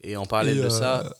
Et 0.01 0.15
en 0.15 0.25
parallèle 0.25 0.57
Et, 0.57 0.61
de 0.61 0.65
euh, 0.67 0.69
ça, 0.69 1.13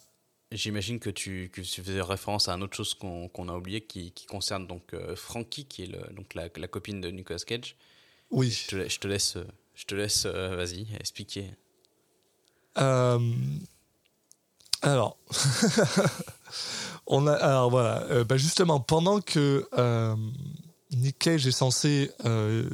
j'imagine 0.52 1.00
que 1.00 1.10
tu, 1.10 1.50
que 1.54 1.60
tu 1.62 1.84
faisais 1.84 2.02
référence 2.02 2.48
à 2.48 2.54
une 2.54 2.63
autre 2.63 2.78
chose 2.78 2.93
qu'on 2.93 3.50
a 3.50 3.54
oublié 3.58 3.82
qui, 3.82 4.12
qui 4.13 4.26
concerne 4.26 4.65
donc 4.67 4.93
euh, 4.93 5.15
Frankie, 5.17 5.65
qui 5.65 5.84
est 5.84 5.88
le, 5.88 6.00
donc 6.13 6.34
la, 6.36 6.48
la 6.56 6.67
copine 6.69 7.02
de 7.02 7.10
Nicolas 7.10 7.39
Cage. 7.39 7.76
Oui. 8.32 8.52
Je 8.52 8.67
te, 8.67 8.88
je 8.89 9.00
te 9.00 9.08
laisse, 9.08 9.36
euh, 9.36 9.43
je 9.76 9.86
te 9.86 9.95
laisse 9.95 10.24
euh, 10.26 10.56
vas-y, 10.56 10.88
expliquer. 10.98 11.52
Euh, 12.78 13.19
alors, 14.82 15.18
on 17.08 17.28
a, 17.28 17.34
alors 17.34 17.70
voilà, 17.70 18.04
euh, 18.12 18.24
bah 18.24 18.38
justement, 18.38 18.80
pendant 18.80 19.20
que 19.22 19.68
euh, 19.78 20.15
Nick 20.92 21.20
Cage 21.20 21.48
est 21.48 21.52
censé 21.52 22.12
euh, 22.26 22.68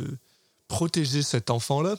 protéger 0.67 1.23
cet 1.23 1.49
enfant-là, 1.49 1.95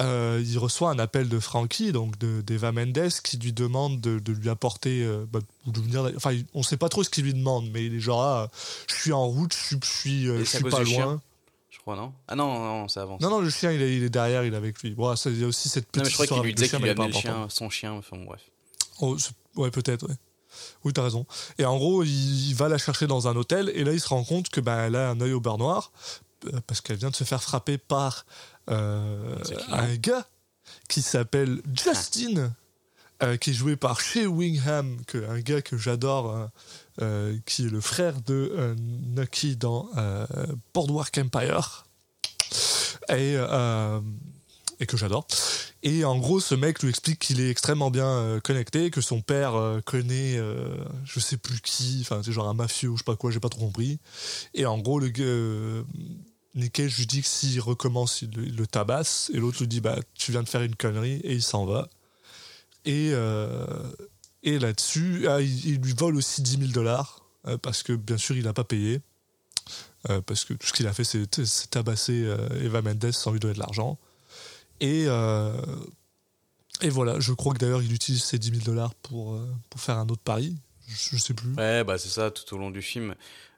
il 0.00 0.58
reçoit 0.58 0.90
un 0.90 0.98
appel 0.98 1.28
de 1.28 1.38
Frankie, 1.38 1.92
donc 1.92 2.18
de- 2.18 2.40
d'Eva 2.40 2.72
Mendes, 2.72 3.10
qui 3.22 3.36
lui 3.36 3.52
demande 3.52 4.00
de, 4.00 4.18
de 4.18 4.32
lui 4.32 4.48
apporter, 4.48 5.06
bah, 5.30 5.40
de 5.66 5.80
venir. 5.80 6.10
Enfin, 6.16 6.36
on 6.54 6.62
sait 6.62 6.76
pas 6.78 6.88
trop 6.88 7.04
ce 7.04 7.10
qu'il 7.10 7.24
lui 7.24 7.34
demande, 7.34 7.70
mais 7.70 7.84
il 7.86 7.94
est 7.94 8.00
genre, 8.00 8.22
ah, 8.22 8.50
je 8.88 8.94
suis 8.94 9.12
en 9.12 9.26
route, 9.26 9.52
je 9.54 9.58
suis, 9.86 10.24
je 10.24 10.42
suis, 10.44 10.64
pas 10.64 10.82
loin. 10.82 11.20
Je 11.70 11.78
crois, 11.78 11.96
non? 11.96 12.12
Ah 12.28 12.34
non, 12.34 12.58
non, 12.60 12.88
ça 12.88 13.02
avance. 13.02 13.20
Non, 13.20 13.28
non, 13.30 13.40
le 13.40 13.50
chien, 13.50 13.72
il 13.72 13.82
est, 13.82 13.96
il 13.96 14.02
est 14.04 14.10
derrière, 14.10 14.44
il 14.44 14.54
est 14.54 14.56
avec 14.56 14.80
lui. 14.82 14.92
Bon, 14.92 15.14
ça, 15.16 15.30
il 15.30 15.40
y 15.40 15.44
a 15.44 15.46
aussi 15.46 15.68
cette 15.68 15.86
petite 15.86 15.96
Non, 15.96 16.02
mais 16.04 16.10
je 16.10 16.14
crois 16.14 16.26
qu'il 16.26 16.42
lui 16.42 16.54
disait 16.54 16.68
qu'il 16.68 16.84
lui 16.84 16.94
pas 16.94 17.06
le 17.06 17.12
chien, 17.12 17.46
son 17.48 17.70
chien, 17.70 17.92
enfin 17.92 18.16
bref. 18.24 18.40
Oh, 19.00 19.16
ouais, 19.56 19.70
peut-être, 19.70 20.08
ouais. 20.08 20.16
Oui, 20.84 20.92
t'as 20.92 21.02
raison. 21.02 21.26
Et 21.58 21.64
en 21.64 21.76
gros, 21.76 22.02
il, 22.02 22.48
il 22.50 22.54
va 22.54 22.68
la 22.68 22.78
chercher 22.78 23.06
dans 23.06 23.26
un 23.28 23.36
hôtel, 23.36 23.70
et 23.74 23.84
là, 23.84 23.92
il 23.92 24.00
se 24.00 24.08
rend 24.08 24.24
compte 24.24 24.48
que 24.50 24.60
ben, 24.60 24.78
elle 24.78 24.96
a 24.96 25.10
un 25.10 25.20
œil 25.20 25.32
au 25.32 25.40
beurre 25.40 25.58
noir, 25.58 25.92
euh, 26.46 26.60
parce 26.66 26.80
qu'elle 26.80 26.96
vient 26.96 27.10
de 27.10 27.16
se 27.16 27.24
faire 27.24 27.42
frapper 27.42 27.78
par 27.78 28.26
euh, 28.70 29.36
un 29.68 29.94
gars 29.96 30.26
qui 30.88 31.02
s'appelle 31.02 31.62
Justin, 31.74 32.52
euh, 33.22 33.36
qui 33.36 33.50
est 33.50 33.54
joué 33.54 33.76
par 33.76 34.00
Shea 34.00 34.26
Wingham, 34.26 35.02
que, 35.06 35.28
un 35.28 35.40
gars 35.40 35.62
que 35.62 35.78
j'adore, 35.78 36.34
euh, 36.36 36.46
euh, 37.00 37.38
qui 37.46 37.66
est 37.66 37.70
le 37.70 37.80
frère 37.80 38.20
de 38.20 38.74
Nucky 39.16 39.56
dans 39.56 39.88
Boardwalk 40.74 41.16
Empire. 41.18 41.86
Et, 43.08 43.34
et 44.80 44.86
que 44.86 44.96
j'adore. 44.96 45.26
Et 45.84 46.04
en 46.04 46.16
gros, 46.18 46.38
ce 46.38 46.54
mec 46.54 46.80
lui 46.82 46.90
explique 46.90 47.18
qu'il 47.18 47.40
est 47.40 47.50
extrêmement 47.50 47.90
bien 47.90 48.06
euh, 48.06 48.40
connecté, 48.40 48.90
que 48.92 49.00
son 49.00 49.20
père 49.20 49.56
euh, 49.56 49.80
connaît 49.80 50.36
euh, 50.36 50.76
je 51.04 51.18
sais 51.18 51.36
plus 51.36 51.60
qui, 51.60 51.98
enfin 52.02 52.22
c'est 52.24 52.30
genre 52.30 52.48
un 52.48 52.54
mafieux 52.54 52.88
ou 52.88 52.96
je 52.96 53.00
sais 53.00 53.04
pas 53.04 53.16
quoi, 53.16 53.32
j'ai 53.32 53.40
pas 53.40 53.48
trop 53.48 53.62
compris. 53.62 53.98
Et 54.54 54.64
en 54.64 54.78
gros, 54.78 55.00
le 55.00 55.08
gars, 55.08 55.24
euh, 55.24 55.82
lui 56.54 56.70
dit 57.06 57.22
que 57.22 57.26
s'il 57.26 57.60
recommence, 57.60 58.22
il, 58.22 58.30
le- 58.30 58.66
tabasse, 58.66 59.30
et 59.34 59.38
l'autre 59.38 59.58
lui 59.58 59.66
dit 59.66 59.80
bah 59.80 59.98
tu 60.14 60.30
viens 60.30 60.44
de 60.44 60.48
faire 60.48 60.62
une 60.62 60.76
connerie, 60.76 61.20
et 61.24 61.32
il 61.34 61.42
s'en 61.42 61.66
va. 61.66 61.88
Et, 62.84 63.12
et 64.42 64.58
là-dessus, 64.58 65.26
ah, 65.28 65.40
il, 65.40 65.66
il 65.66 65.80
lui 65.80 65.94
vole 65.94 66.16
aussi 66.16 66.42
10 66.42 66.58
000 66.58 66.72
dollars, 66.72 67.24
parce 67.62 67.82
que 67.82 67.92
bien 67.92 68.18
sûr 68.18 68.36
il 68.36 68.44
n'a 68.44 68.52
pas 68.52 68.64
payé. 68.64 69.00
Parce 70.26 70.44
que 70.44 70.54
tout 70.54 70.66
ce 70.66 70.72
qu'il 70.72 70.86
a 70.86 70.92
fait, 70.92 71.04
c'est 71.04 71.26
tabasser 71.70 72.28
Eva 72.60 72.82
Mendes 72.82 73.12
sans 73.12 73.32
lui 73.32 73.40
donner 73.40 73.54
de 73.54 73.60
l'argent. 73.60 73.98
Et, 74.80 75.04
euh, 75.06 75.52
et 76.80 76.88
voilà, 76.88 77.20
je 77.20 77.32
crois 77.32 77.54
que 77.54 77.58
d'ailleurs 77.58 77.82
il 77.82 77.92
utilise 77.92 78.22
ces 78.22 78.38
10 78.38 78.50
000 78.50 78.64
dollars 78.64 78.94
pour, 78.96 79.34
euh, 79.34 79.46
pour 79.70 79.80
faire 79.80 79.98
un 79.98 80.08
autre 80.08 80.22
pari. 80.22 80.56
Je, 80.88 81.16
sais 81.16 81.34
plus. 81.34 81.54
Ouais, 81.54 81.84
bah 81.84 81.96
c'est 81.98 82.08
ça, 82.08 82.30
tout 82.30 82.54
au 82.54 82.58
long 82.58 82.70
du 82.70 82.82
film. 82.82 83.14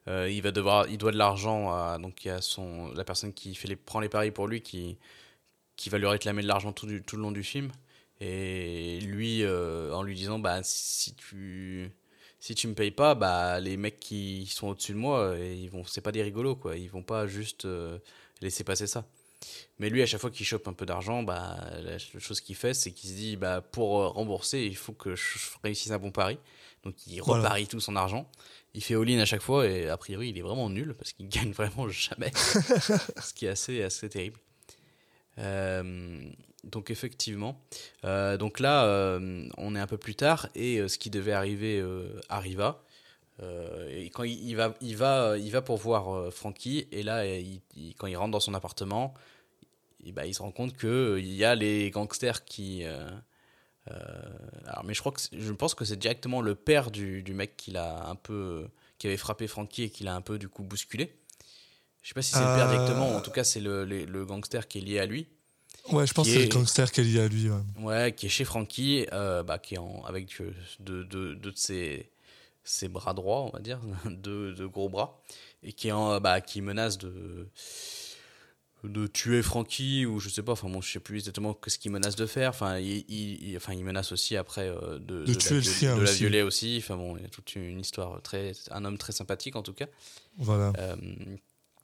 Euh, 0.06 0.30
il 0.30 0.42
va 0.42 0.50
devoir, 0.50 0.86
il 0.88 0.98
doit 0.98 1.12
de 1.12 1.16
l'argent 1.16 1.72
à 1.72 1.98
donc 1.98 2.24
il 2.24 2.28
y 2.28 2.30
a 2.30 2.42
son 2.42 2.92
la 2.92 3.04
personne 3.04 3.32
qui 3.32 3.54
fait 3.54 3.68
les 3.68 3.76
prend 3.76 4.00
les 4.00 4.10
paris 4.10 4.30
pour 4.30 4.46
lui 4.46 4.60
qui 4.60 4.98
qui 5.76 5.88
va 5.88 5.96
lui 5.96 6.06
réclamer 6.06 6.42
de 6.42 6.46
l'argent 6.46 6.72
tout 6.72 6.86
du 6.86 7.02
tout 7.02 7.16
le 7.16 7.22
long 7.22 7.32
du 7.32 7.42
film 7.42 7.72
et 8.20 9.00
lui 9.00 9.42
en 9.46 10.02
lui 10.02 10.14
disant 10.14 10.38
bah 10.38 10.60
si 10.62 11.14
tu 11.14 11.90
si 12.38 12.54
tu 12.54 12.68
me 12.68 12.74
payes 12.74 12.90
pas 12.90 13.14
bah 13.14 13.58
les 13.60 13.78
mecs 13.78 13.98
qui 13.98 14.46
sont 14.46 14.68
au-dessus 14.68 14.92
de 14.92 14.98
moi 14.98 15.34
ils 15.38 15.70
vont 15.70 15.84
c'est 15.84 16.02
pas 16.02 16.12
des 16.12 16.22
rigolos 16.22 16.56
quoi 16.56 16.76
ils 16.76 16.90
vont 16.90 17.02
pas 17.02 17.26
juste 17.26 17.66
laisser 18.42 18.62
passer 18.62 18.86
ça 18.86 19.06
mais 19.78 19.90
lui 19.90 20.02
à 20.02 20.06
chaque 20.06 20.20
fois 20.20 20.30
qu'il 20.30 20.46
chope 20.46 20.66
un 20.68 20.72
peu 20.72 20.86
d'argent 20.86 21.22
bah 21.22 21.56
la 21.82 21.98
chose 21.98 22.40
qu'il 22.40 22.54
fait 22.56 22.74
c'est 22.74 22.90
qu'il 22.92 23.10
se 23.10 23.14
dit 23.14 23.36
bah 23.36 23.60
pour 23.60 24.00
euh, 24.00 24.08
rembourser 24.08 24.62
il 24.64 24.76
faut 24.76 24.92
que 24.92 25.14
je 25.16 25.38
réussisse 25.62 25.90
un 25.92 25.98
bon 25.98 26.10
pari 26.10 26.38
donc 26.84 26.94
il 27.06 27.20
Voilà. 27.22 27.42
reparie 27.44 27.66
tout 27.66 27.80
son 27.80 27.96
argent 27.96 28.30
il 28.74 28.82
fait 28.82 28.94
all-in 28.94 29.18
à 29.20 29.24
chaque 29.24 29.42
fois 29.42 29.66
et 29.66 29.88
a 29.88 29.96
priori 29.96 30.30
il 30.30 30.38
est 30.38 30.42
vraiment 30.42 30.68
nul 30.70 30.94
parce 30.94 31.12
qu'il 31.12 31.28
gagne 31.36 31.52
vraiment 31.52 31.88
jamais. 31.88 32.32
ce 32.34 33.32
qui 33.34 33.46
est 33.46 33.50
assez, 33.50 33.82
assez 33.82 34.08
terrible. 34.08 34.38
Euh, 35.38 36.30
donc 36.62 36.90
effectivement, 36.90 37.60
euh, 38.04 38.36
donc 38.36 38.60
là 38.60 38.84
euh, 38.86 39.48
on 39.58 39.74
est 39.74 39.80
un 39.80 39.86
peu 39.86 39.98
plus 39.98 40.14
tard 40.14 40.48
et 40.54 40.86
ce 40.88 40.96
qui 40.98 41.10
devait 41.10 41.32
arriver 41.32 41.84
arriva. 42.28 42.82
Et 43.90 44.10
quand 44.10 44.22
il, 44.22 44.48
il 44.48 44.54
va, 44.56 44.74
il 44.80 44.96
va, 44.96 45.36
il 45.36 45.50
va 45.50 45.60
pour 45.60 45.76
voir 45.76 46.32
Frankie 46.32 46.86
et 46.92 47.02
là 47.02 47.26
il- 47.26 47.60
quand 47.98 48.06
il 48.06 48.16
rentre 48.16 48.30
dans 48.30 48.40
son 48.40 48.54
appartement, 48.54 49.12
il, 50.04 50.12
bah, 50.12 50.26
il 50.26 50.34
se 50.34 50.42
rend 50.42 50.52
compte 50.52 50.76
que 50.76 50.86
euh, 50.86 51.20
y 51.20 51.44
a 51.44 51.54
les 51.54 51.90
gangsters 51.90 52.44
qui 52.44 52.84
euh, 52.84 53.08
euh, 53.90 54.22
alors, 54.66 54.84
mais 54.84 54.94
je 54.94 55.00
crois 55.00 55.12
que 55.12 55.20
je 55.32 55.52
pense 55.52 55.74
que 55.74 55.84
c'est 55.84 55.96
directement 55.98 56.40
le 56.40 56.54
père 56.54 56.90
du, 56.90 57.22
du 57.22 57.34
mec 57.34 57.56
qui 57.56 57.70
l'a 57.70 58.06
un 58.08 58.14
peu 58.14 58.66
qui 58.98 59.06
avait 59.06 59.16
frappé 59.16 59.46
Frankie 59.46 59.84
et 59.84 59.90
qui 59.90 60.04
l'a 60.04 60.14
un 60.14 60.20
peu 60.22 60.38
du 60.38 60.48
coup 60.48 60.62
bousculé. 60.62 61.14
Je 62.02 62.08
sais 62.08 62.14
pas 62.14 62.22
si 62.22 62.32
c'est 62.32 62.40
le 62.40 62.54
père 62.54 62.68
directement, 62.68 63.14
en 63.16 63.20
tout 63.20 63.30
cas 63.30 63.44
c'est 63.44 63.60
le, 63.60 63.84
le, 63.84 64.04
le 64.04 64.24
gangster 64.26 64.68
qui 64.68 64.78
est 64.78 64.82
lié 64.82 64.98
à 64.98 65.06
lui. 65.06 65.26
Ouais, 65.90 66.06
je 66.06 66.14
pense 66.14 66.26
que 66.26 66.32
c'est 66.34 66.40
est- 66.40 66.46
le 66.46 66.54
gangster 66.54 66.90
qui 66.92 67.00
est 67.00 67.04
lié 67.04 67.20
à 67.20 67.28
lui. 67.28 67.50
ouais. 67.50 67.60
Ouais, 67.82 68.12
qui 68.14 68.26
est 68.26 68.30
chez 68.30 68.44
Frankie, 68.44 69.06
bah, 69.10 69.58
qui 69.62 69.74
est 69.74 69.78
en, 69.78 70.02
avec 70.04 70.28
deux, 70.80 71.04
deux, 71.04 71.34
deux 71.34 71.50
de 71.50 71.56
ses, 71.56 72.10
ses 72.62 72.88
bras 72.88 73.12
droits, 73.14 73.42
on 73.42 73.50
va 73.50 73.58
dire, 73.60 73.80
deux, 74.06 74.54
deux 74.54 74.68
gros 74.68 74.88
bras, 74.88 75.20
et 75.62 75.72
qui, 75.72 75.88
est 75.88 75.92
en, 75.92 76.20
bah, 76.20 76.40
qui 76.40 76.60
menace 76.62 76.96
de, 76.98 77.48
de 78.88 79.06
tuer 79.06 79.42
Frankie, 79.42 80.06
ou 80.06 80.20
je 80.20 80.28
sais 80.28 80.42
pas, 80.42 80.52
enfin 80.52 80.68
bon, 80.68 80.80
je 80.80 80.92
sais 80.92 81.00
plus 81.00 81.18
exactement 81.18 81.56
ce 81.66 81.78
qu'il 81.78 81.90
menace 81.90 82.16
de 82.16 82.26
faire, 82.26 82.50
enfin 82.50 82.78
il, 82.78 83.04
il, 83.08 83.48
il- 83.50 83.56
enfin, 83.56 83.72
il 83.74 83.84
menace 83.84 84.12
aussi 84.12 84.36
après 84.36 84.68
euh, 84.68 84.98
de, 84.98 85.24
De 85.24 85.32
la 85.32 85.38
tuer 85.38 85.60
le 85.60 85.96
la 85.96 86.02
aussi. 86.02 86.18
violer 86.18 86.42
aussi, 86.42 86.76
enfin 86.82 86.96
bon, 86.96 87.16
il 87.16 87.22
y 87.22 87.26
a 87.26 87.28
toute 87.28 87.54
une 87.56 87.80
histoire 87.80 88.20
très, 88.22 88.52
un 88.70 88.84
homme 88.84 88.98
très 88.98 89.12
sympathique 89.12 89.56
en 89.56 89.62
tout 89.62 89.72
cas. 89.74 89.86
Voilà. 90.38 90.72
Euh, 90.78 90.96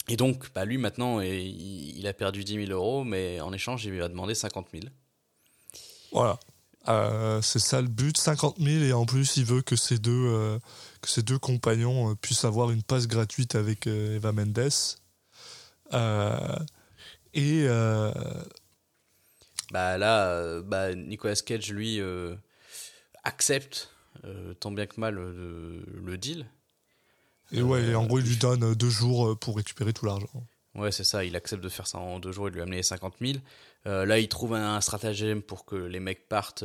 et 0.08 0.16
donc, 0.16 0.52
bah, 0.54 0.64
lui 0.64 0.76
maintenant, 0.78 1.20
il, 1.20 1.98
il 1.98 2.06
a 2.06 2.12
perdu 2.12 2.42
10 2.44 2.66
000 2.66 2.70
euros, 2.72 3.04
mais 3.04 3.40
en 3.40 3.52
échange, 3.52 3.84
il 3.84 3.92
lui 3.92 4.02
a 4.02 4.08
demandé 4.08 4.34
50 4.34 4.66
000. 4.72 4.84
Voilà. 6.12 6.38
Euh, 6.88 7.40
c'est 7.42 7.58
ça 7.58 7.80
le 7.82 7.88
but, 7.88 8.16
50 8.16 8.56
000 8.58 8.84
et 8.84 8.92
en 8.94 9.04
plus 9.04 9.36
il 9.36 9.44
veut 9.44 9.60
que 9.62 9.76
ses 9.76 9.98
deux, 9.98 10.58
que 11.02 11.08
ses 11.10 11.22
deux 11.22 11.38
compagnons 11.38 12.14
puissent 12.16 12.44
avoir 12.46 12.70
une 12.70 12.82
passe 12.82 13.06
gratuite 13.06 13.54
avec 13.54 13.86
Eva 13.86 14.32
Mendes. 14.32 14.70
Et 17.34 17.64
euh, 17.66 18.12
Bah 19.72 19.98
là, 19.98 20.28
euh, 20.30 20.62
bah, 20.62 20.94
Nicolas 20.94 21.36
Cage, 21.36 21.70
lui, 21.72 22.00
euh, 22.00 22.34
accepte, 23.24 23.90
euh, 24.24 24.54
tant 24.54 24.72
bien 24.72 24.86
que 24.86 24.98
mal, 25.00 25.14
le, 25.14 26.16
deal. 26.18 26.46
et 27.52 27.62
ouais, 27.62 27.94
en 27.94 28.06
gros 28.06 28.18
il 28.18 28.26
lui 28.26 28.36
donne 28.36 28.74
deux 28.74 28.90
jours 28.90 29.38
pour 29.38 29.56
récupérer 29.56 29.92
tout 29.92 30.06
l'argent. 30.06 30.28
Ouais, 30.74 30.92
c'est 30.92 31.04
ça, 31.04 31.24
il 31.24 31.34
accepte 31.36 31.62
de 31.62 31.68
faire 31.68 31.86
ça 31.86 31.98
en 31.98 32.18
deux 32.20 32.30
jours 32.32 32.48
et 32.48 32.50
de 32.50 32.56
lui 32.56 32.62
amener 32.62 32.82
50 32.82 33.14
000. 33.20 33.38
Euh, 33.86 34.04
là, 34.06 34.18
il 34.18 34.28
trouve 34.28 34.54
un, 34.54 34.76
un 34.76 34.80
stratagème 34.80 35.42
pour 35.42 35.64
que 35.64 35.74
les 35.76 36.00
mecs 36.00 36.28
partent 36.28 36.64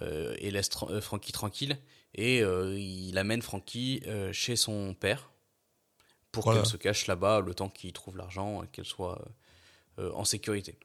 et 0.00 0.50
laissent 0.50 0.70
tra- 0.70 1.00
Frankie 1.00 1.32
tranquille. 1.32 1.78
Et 2.14 2.38
il 2.40 3.16
amène 3.18 3.42
Frankie 3.42 4.02
chez 4.32 4.56
son 4.56 4.94
père 4.94 5.30
pour 6.30 6.44
Voilà. 6.44 6.60
qu'elle 6.60 6.70
se 6.70 6.76
cache 6.76 7.06
là-bas 7.06 7.40
le 7.40 7.54
temps 7.54 7.68
qu'il 7.68 7.92
trouve 7.92 8.16
l'argent 8.16 8.62
et 8.62 8.66
qu'elle 8.68 8.84
soit 8.86 9.20
en 9.98 10.24
sécurité. 10.24 10.78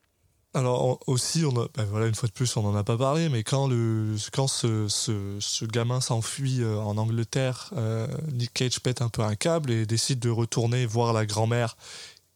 Alors 0.54 1.00
aussi, 1.08 1.46
on 1.46 1.56
a, 1.62 1.68
ben 1.76 1.84
voilà, 1.86 2.08
une 2.08 2.16
fois 2.16 2.28
de 2.28 2.34
plus, 2.34 2.58
on 2.58 2.64
n'en 2.64 2.76
a 2.76 2.84
pas 2.84 2.98
parlé, 2.98 3.30
mais 3.30 3.44
quand, 3.44 3.68
le, 3.68 4.16
quand 4.32 4.48
ce, 4.48 4.88
ce, 4.88 5.66
gamin 5.66 6.02
s'enfuit 6.02 6.64
euh, 6.64 6.78
en 6.78 6.98
Angleterre, 6.98 7.72
euh, 7.78 8.08
Nick 8.32 8.54
Cage 8.54 8.80
pète 8.80 9.04
un 9.04 9.10
peu 9.10 9.22
un 9.22 9.36
câble 9.36 9.70
et 9.70 9.86
décide 9.86 10.18
de 10.20 10.30
retourner 10.30 10.88
voir 10.88 11.14
la 11.14 11.28
grand-mère 11.28 11.78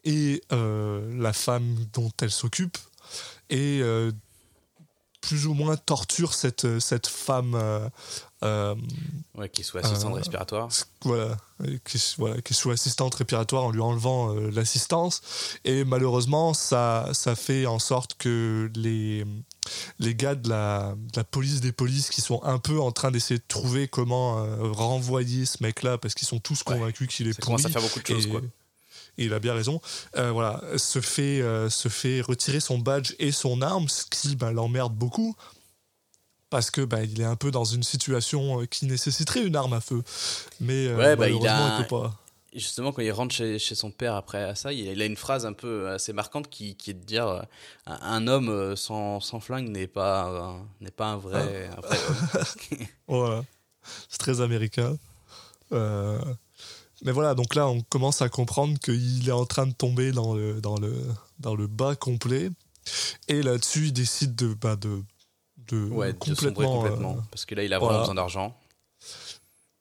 et 0.03 0.43
euh, 0.51 1.11
la 1.17 1.33
femme 1.33 1.75
dont 1.93 2.11
elle 2.21 2.29
s'occupe, 2.29 2.77
et 3.49 3.79
euh, 3.81 4.11
plus 5.21 5.47
ou 5.47 5.53
moins 5.55 5.77
torture 5.77 6.33
cette, 6.33 6.79
cette 6.79 7.07
femme 7.07 7.59
euh, 8.43 8.75
Ouais, 9.35 9.47
qu'il 9.49 9.63
soit 9.63 9.81
assistant 9.85 10.11
Euh, 10.11 10.15
respiratoire. 10.15 10.67
voilà, 11.03 11.37
qui, 11.85 12.01
voilà, 12.17 12.41
qui 12.41 12.53
est 12.53 12.55
sous 12.55 12.69
assistante 12.71 13.15
respiratoire 13.15 13.63
en 13.63 13.71
lui 13.71 13.79
enlevant 13.81 14.35
euh, 14.35 14.49
l'assistance. 14.51 15.21
Et 15.63 15.83
malheureusement, 15.85 16.53
ça, 16.53 17.09
ça 17.13 17.35
fait 17.35 17.65
en 17.65 17.79
sorte 17.79 18.15
que 18.17 18.69
les, 18.75 19.25
les 19.99 20.15
gars 20.15 20.35
de 20.35 20.49
la, 20.49 20.95
de 20.97 21.17
la 21.17 21.23
police 21.23 21.61
des 21.61 21.71
polices 21.71 22.09
qui 22.09 22.21
sont 22.21 22.43
un 22.43 22.59
peu 22.59 22.79
en 22.81 22.91
train 22.91 23.09
d'essayer 23.11 23.37
de 23.39 23.43
trouver 23.47 23.87
comment 23.87 24.39
euh, 24.43 24.71
renvoyer 24.71 25.45
ce 25.45 25.63
mec-là, 25.63 25.97
parce 25.97 26.13
qu'ils 26.13 26.27
sont 26.27 26.39
tous 26.39 26.59
Ouais. 26.67 26.75
convaincus 26.77 27.07
qu'il 27.07 27.27
est 27.27 27.33
Ça 27.33 27.41
commence 27.41 27.61
pourri. 27.61 27.73
à 27.73 27.79
faire 27.79 27.87
beaucoup 27.87 28.01
de 28.01 28.07
choses, 28.07 28.25
et, 28.27 28.29
quoi. 28.29 28.41
et 29.17 29.25
il 29.25 29.33
a 29.33 29.39
bien 29.39 29.53
raison. 29.53 29.79
Euh, 30.17 30.31
voilà, 30.31 30.61
se 30.77 30.99
fait, 30.99 31.41
euh, 31.41 31.69
se 31.69 31.87
fait 31.89 32.21
retirer 32.21 32.59
son 32.59 32.79
badge 32.79 33.13
et 33.17 33.31
son 33.31 33.61
arme, 33.61 33.87
ce 33.87 34.03
qui 34.05 34.35
ben, 34.35 34.51
l'emmerde 34.51 34.93
beaucoup. 34.93 35.35
Parce 36.51 36.69
que 36.69 36.81
bah, 36.81 37.01
il 37.03 37.19
est 37.19 37.23
un 37.25 37.35
peu 37.35 37.49
dans 37.49 37.63
une 37.65 37.81
situation 37.81 38.61
euh, 38.61 38.65
qui 38.67 38.85
nécessiterait 38.85 39.41
une 39.43 39.55
arme 39.55 39.73
à 39.73 39.81
feu. 39.81 40.03
Mais 40.59 40.85
euh, 40.87 40.97
Ouais, 40.97 41.15
bah, 41.15 41.27
il 41.29 41.47
a- 41.47 41.77
il 41.79 41.83
peut 41.87 41.87
pas. 41.99 42.15
Justement, 42.53 42.91
quand 42.91 43.01
il 43.01 43.11
rentre 43.13 43.33
chez, 43.33 43.57
chez 43.59 43.75
son 43.75 43.91
père 43.91 44.13
après 44.13 44.43
à 44.43 44.55
ça, 44.55 44.73
il 44.73 45.01
a 45.01 45.05
une 45.05 45.15
phrase 45.15 45.45
un 45.45 45.53
peu 45.53 45.89
assez 45.89 46.11
marquante 46.11 46.49
qui, 46.49 46.75
qui 46.75 46.91
est 46.91 46.93
de 46.93 47.03
dire 47.05 47.25
euh, 47.25 47.41
un, 47.87 48.27
homme 48.27 48.49
euh, 48.49 48.75
sans, 48.75 49.21
sans 49.21 49.39
flingue 49.39 49.69
n'est 49.69 49.87
pas, 49.87 50.23
un- 50.25 50.67
n'est 50.81 50.91
pas 50.91 51.07
un 51.07 51.17
vrai, 51.17 51.69
un 51.75 51.79
vrai 51.81 51.97
homme. 52.09 52.43
Voilà. 53.07 53.43
C'est 54.09 54.17
très 54.19 54.41
américain. 54.41 54.97
Euh, 55.71 56.19
Mais 57.03 57.13
voilà, 57.13 57.35
donc 57.35 57.55
là, 57.55 57.67
on 57.69 57.79
commence 57.81 58.21
à 58.21 58.27
comprendre 58.27 58.77
qu'il 58.79 59.27
est 59.29 59.31
en 59.31 59.45
train 59.45 59.65
de 59.65 59.73
tomber 59.73 60.11
dans 60.11 60.33
le, 60.35 60.59
dans 60.59 60.75
le, 60.77 60.93
dans 61.39 61.55
le 61.55 61.67
bas 61.67 61.95
complet. 61.95 62.49
Et 63.29 63.41
là-dessus, 63.41 63.85
il 63.87 63.93
décide 63.93 64.35
de, 64.35 64.53
bah, 64.53 64.75
de, 64.75 65.01
de 65.69 65.85
Ouais, 65.89 66.13
de 66.13 66.23
sombrer 66.35 66.65
complètement. 66.65 66.73
complètement. 66.81 67.17
euh, 67.17 67.21
parce 67.31 67.45
que 67.45 67.55
là, 67.55 67.63
il 67.63 67.73
a 67.73 67.79
voilà. 67.79 67.93
vraiment 67.93 68.01
besoin 68.03 68.15
d'argent. 68.15 68.57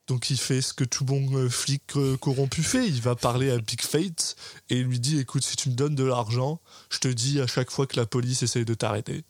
donc 0.09 0.28
il 0.31 0.37
fait 0.39 0.61
ce 0.61 0.72
que 0.74 0.85
tout 0.85 1.05
bon 1.05 1.28
euh, 1.37 1.49
flic 1.49 1.83
euh, 1.97 2.16
corrompu 2.16 2.62
fait. 2.62 2.87
Il 2.89 3.01
va 3.01 3.14
parler 3.16 3.51
à 3.51 3.59
Big 3.59 3.81
Fate 3.81 4.35
et 4.68 4.78
il 4.78 4.87
lui 4.87 4.99
dit 5.01 5.18
écoute, 5.20 5.45
si 5.45 5.57
tu 5.57 5.68
me 5.70 5.74
donnes 5.74 5.95
de 5.95 6.05
l'argent, 6.05 6.61
je 6.91 6.99
te 6.99 7.09
dis 7.09 7.41
à 7.41 7.47
chaque 7.47 7.70
fois 7.70 7.87
que 7.87 7.97
la 7.97 8.07
police 8.07 8.43
essaye 8.43 8.64
de 8.64 8.74
t'arrêter. 8.74 9.24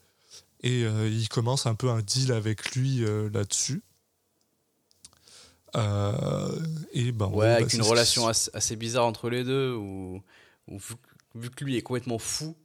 Et 0.63 0.85
euh, 0.85 1.09
il 1.09 1.29
commence 1.29 1.67
un 1.67 1.75
peu 1.75 1.89
un 1.91 2.01
deal 2.03 2.33
avec 2.33 2.75
lui 2.75 3.05
euh, 3.05 3.29
là-dessus. 3.33 3.83
Euh, 5.77 6.59
et 6.93 7.13
ben, 7.13 7.27
en 7.27 7.31
Ouais, 7.33 7.47
bah, 7.47 7.55
avec 7.57 7.71
c'est 7.71 7.77
une 7.77 7.83
relation 7.85 8.27
assez, 8.29 8.77
bizarre 8.77 9.07
entre 9.07 9.31
les 9.31 9.45
deux, 9.45 9.73
où, 9.75 10.21
où 10.69 10.79
vu 11.35 11.51
que 11.51 11.65
lui 11.65 11.77
est 11.77 11.83
complètement 11.83 12.19
fou, 12.19 12.57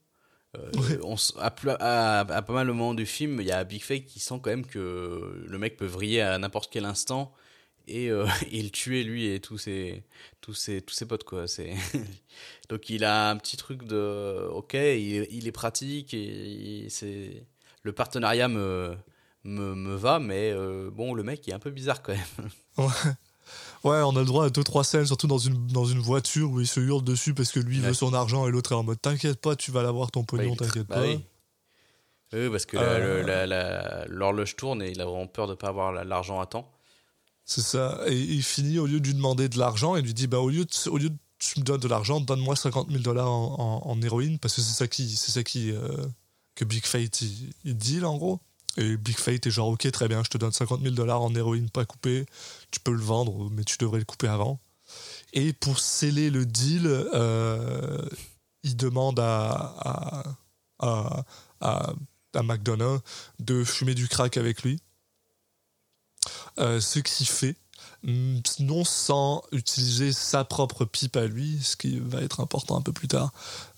euh, 0.58 0.72
Ouais. 0.80 1.00
on, 1.04 1.16
à, 1.40 1.48
à- 1.80 2.20
à 2.20 2.42
pas 2.42 2.54
mal 2.54 2.68
de 2.68 2.72
moments 2.72 2.94
du 2.94 3.06
film, 3.06 3.40
il 3.42 3.48
y 3.48 3.52
a 3.52 3.64
Big 3.64 3.82
Fake 3.82 4.06
qui 4.06 4.20
sent 4.20 4.36
quand 4.42 4.50
même 4.50 4.66
que 4.66 5.44
le 5.48 5.58
mec 5.58 5.78
peut 5.78 5.86
vriller 5.86 6.22
à 6.22 6.38
n'importe 6.38 6.72
quel 6.72 6.86
instant 6.86 7.34
et, 7.88 8.10
euh, 8.10 8.26
et 8.52 8.62
le 8.64 8.70
tuer 8.70 9.04
lui 9.04 9.28
et 9.28 9.40
tous 9.40 9.58
ses, 9.58 10.04
tous 10.42 10.54
ses, 10.54 10.82
tous 10.82 10.94
ses 10.96 11.06
potes. 11.06 11.24
Quoi. 11.24 11.48
C'est... 11.48 11.74
Donc 12.70 12.90
il 12.90 13.04
a 13.04 13.30
un 13.30 13.38
petit 13.38 13.58
truc 13.58 13.84
de... 13.84 14.48
Ok, 14.52 14.74
il, 14.74 15.28
il 15.30 15.48
est 15.48 15.52
pratique 15.52 16.14
et 16.14 16.88
c'est... 16.90 17.46
le 17.84 17.92
partenariat 17.94 18.48
me, 18.48 18.96
me, 19.44 19.76
me 19.76 19.96
va, 19.96 20.20
mais 20.20 20.52
euh, 20.52 20.90
bon, 20.92 21.14
le 21.14 21.24
mec 21.24 21.46
il 21.48 21.52
est 21.52 21.54
un 21.54 21.60
peu 21.60 21.70
bizarre 21.72 22.02
quand 22.02 22.14
même. 22.14 22.88
Ouais. 23.86 24.02
On 24.02 24.16
a 24.16 24.20
le 24.20 24.26
droit 24.26 24.46
à 24.46 24.50
deux 24.50 24.64
trois 24.64 24.84
scènes, 24.84 25.06
surtout 25.06 25.28
dans 25.28 25.38
une, 25.38 25.68
dans 25.68 25.86
une 25.86 26.00
voiture 26.00 26.52
où 26.52 26.60
il 26.60 26.68
se 26.68 26.80
hurle 26.80 27.04
dessus 27.04 27.34
parce 27.34 27.52
que 27.52 27.60
lui 27.60 27.80
Ouais. 27.80 27.88
veut 27.88 27.94
son 27.94 28.14
argent 28.14 28.48
et 28.48 28.52
l'autre 28.52 28.72
est 28.74 28.76
en 28.76 28.84
mode 28.84 29.00
t'inquiète 29.02 29.40
pas, 29.40 29.56
tu 29.56 29.72
vas 29.72 29.84
l'avoir 29.84 30.12
ton 30.12 30.22
Bah, 30.22 30.26
pognon, 30.30 30.56
t'inquiète 30.56 30.88
bah 30.88 30.96
pas. 30.96 31.02
oui. 31.04 31.20
Oui, 32.34 32.50
parce 32.50 32.66
que 32.66 32.76
Euh. 32.78 34.06
l'horloge 34.10 34.56
tourne 34.56 34.82
et 34.82 34.92
il 34.92 35.00
a 35.02 35.06
vraiment 35.06 35.28
peur 35.28 35.48
de 35.48 35.52
ne 35.52 35.56
pas 35.56 35.70
avoir 35.70 35.92
la- 35.92 36.04
l'argent 36.04 36.40
à 36.42 36.46
temps. 36.46 36.70
C'est 37.46 37.62
ça. 37.62 38.02
Et 38.08 38.16
il 38.20 38.42
finit, 38.44 38.80
au 38.80 38.88
lieu 38.88 39.00
de 39.00 39.06
lui 39.06 39.14
demander 39.14 39.48
de 39.50 39.60
l'argent, 39.60 39.96
il 39.96 40.04
lui 40.04 40.14
dit 40.14 40.28
bah, 40.28 40.40
au, 40.40 40.50
lieu 40.50 40.66
de, 40.66 40.90
au 40.90 40.98
lieu 40.98 41.10
de 41.10 41.18
tu 41.38 41.60
me 41.60 41.66
donnes 41.66 41.80
de 41.82 41.88
l'argent, 41.88 42.20
donne-moi 42.22 42.56
50 42.56 42.90
000 42.90 43.04
dollars 43.04 43.30
en, 43.30 43.82
en- 43.86 43.90
en 43.92 44.02
héroïne, 44.02 44.40
parce 44.40 44.56
que 44.56 44.62
c'est 44.62 44.74
ça, 44.74 44.88
qui, 44.88 45.08
c'est 45.16 45.32
ça 45.32 45.44
qui, 45.44 45.72
euh, 45.72 46.06
que 46.56 46.66
Big 46.66 46.86
Fate 46.86 47.22
il, 47.22 47.54
il 47.66 47.78
deal 47.78 48.06
en 48.06 48.18
gros. 48.18 48.40
Et 48.78 48.98
Big 48.98 49.18
Fate 49.18 49.46
est 49.46 49.52
genre 49.52 49.68
ok, 49.70 49.90
très 49.92 50.08
bien, 50.08 50.24
je 50.24 50.30
te 50.30 50.38
donne 50.38 50.52
50 50.52 50.82
000 50.82 50.96
dollars 50.96 51.22
en 51.22 51.34
héroïne 51.36 51.70
pas 51.70 51.86
coupé, 51.86 52.26
tu 52.76 52.82
peux 52.82 52.92
le 52.92 53.02
vendre, 53.02 53.50
mais 53.52 53.64
tu 53.64 53.78
devrais 53.80 54.00
le 54.00 54.06
couper 54.06 54.28
avant. 54.28 54.60
Et 55.32 55.54
pour 55.54 55.80
sceller 55.80 56.30
le 56.30 56.46
deal, 56.46 56.88
euh, 56.88 58.02
il 58.64 58.76
demande 58.76 59.18
à, 59.20 59.74
à, 59.80 60.24
à, 60.80 61.24
à, 61.62 61.94
à 62.34 62.44
McDonough 62.44 63.00
de 63.40 63.64
fumer 63.64 63.96
du 63.96 64.10
crack 64.10 64.36
avec 64.36 64.64
lui. 64.64 64.82
Euh, 66.60 66.82
ce 66.82 67.00
qu'il 67.00 67.28
fait, 67.28 67.56
mm, 68.04 68.40
non 68.60 68.84
sans 68.84 69.42
utiliser 69.54 70.12
sa 70.12 70.44
propre 70.44 70.84
pipe 70.84 71.16
à 71.16 71.28
lui, 71.28 71.60
ce 71.62 71.78
qui 71.78 72.00
va 72.00 72.22
être 72.22 72.42
important 72.42 72.78
un 72.78 72.82
peu 72.82 72.92
plus 72.92 73.08
tard. 73.08 73.32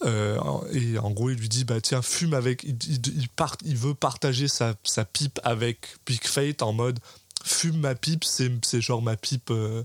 Euh, 0.05 0.39
et 0.71 0.97
en 0.97 1.11
gros, 1.11 1.29
il 1.29 1.37
lui 1.37 1.49
dit 1.49 1.65
bah 1.65 1.81
tiens, 1.81 2.01
fume 2.01 2.33
avec. 2.33 2.63
Il, 2.63 3.77
veut 3.77 3.93
partager 3.93 4.47
sa, 4.47 4.73
sa 4.83 5.05
pipe 5.05 5.39
avec 5.43 5.97
Big 6.07 6.23
Fate 6.25 6.63
en 6.63 6.73
mode 6.73 6.99
fume 7.43 7.77
ma 7.79 7.95
pipe, 7.95 8.23
c'est 8.23 8.51
c'est 8.65 8.81
genre 8.81 9.01
ma 9.01 9.15
pipe 9.17 9.49
euh, 9.51 9.83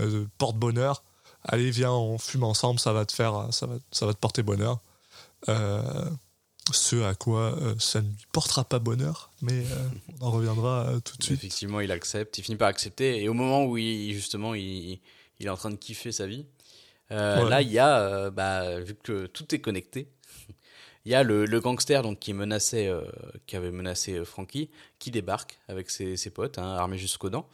euh, 0.00 0.26
porte-bonheur. 0.38 1.02
Allez, 1.44 1.70
viens, 1.70 1.92
on 1.92 2.18
fume 2.18 2.44
ensemble, 2.44 2.78
ça 2.78 2.92
va 2.92 3.04
te 3.06 3.12
faire, 3.12 3.48
ça 3.50 3.66
va, 3.66 3.76
ça 3.92 4.06
va 4.06 4.12
te 4.12 4.18
porter 4.18 4.42
bonheur. 4.42 4.80
Euh, 5.48 6.04
ce 6.72 7.02
à 7.02 7.14
quoi 7.14 7.56
ça 7.78 8.00
ne 8.02 8.08
lui 8.08 8.26
portera 8.32 8.64
pas 8.64 8.78
bonheur, 8.78 9.30
mais 9.42 9.64
on 10.20 10.26
en 10.26 10.30
reviendra 10.30 10.92
tout 11.04 11.16
de 11.16 11.22
suite. 11.22 11.38
Effectivement, 11.38 11.80
il 11.80 11.90
accepte, 11.90 12.38
il 12.38 12.44
finit 12.44 12.56
par 12.58 12.68
accepter. 12.68 13.22
Et 13.22 13.28
au 13.28 13.34
moment 13.34 13.64
où 13.64 13.76
il, 13.78 14.12
justement 14.12 14.54
il, 14.54 15.00
il 15.40 15.46
est 15.46 15.48
en 15.48 15.56
train 15.56 15.70
de 15.70 15.76
kiffer 15.76 16.12
sa 16.12 16.26
vie, 16.26 16.46
Ouais. 17.10 17.48
là 17.48 17.60
il 17.60 17.72
y 17.72 17.78
a, 17.80 18.30
bah, 18.30 18.78
vu 18.78 18.94
que 18.94 19.26
tout 19.26 19.52
est 19.52 19.58
connecté, 19.60 20.06
il 21.04 21.12
y 21.12 21.14
a 21.14 21.22
le, 21.22 21.60
gangster 21.60 22.02
donc, 22.02 22.18
qui, 22.18 22.34
menaçait, 22.34 22.88
euh, 22.88 23.02
qui 23.46 23.56
avait 23.56 23.70
menacé 23.70 24.14
euh, 24.14 24.24
Frankie 24.24 24.70
qui 24.98 25.10
débarque 25.10 25.58
avec 25.68 25.90
ses, 25.90 26.16
potes, 26.30 26.58
hein, 26.58 26.76
armés 26.76 26.98
jusqu'aux 26.98 27.30
dents. 27.30 27.48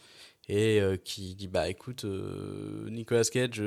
Et 0.49 0.81
euh, 0.81 0.97
qui 0.97 1.35
dit 1.35 1.49
bah 1.49 1.69
écoute 1.69 2.05
Nicolas 2.05 3.25
Cage 3.25 3.61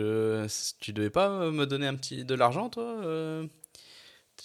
tu 0.79 0.93
devais 0.93 1.09
pas 1.09 1.51
me 1.51 1.65
donner 1.65 1.87
un 1.87 1.95
petit 1.95 2.23
de 2.23 2.33
l'argent 2.35 2.69
toi 2.69 3.01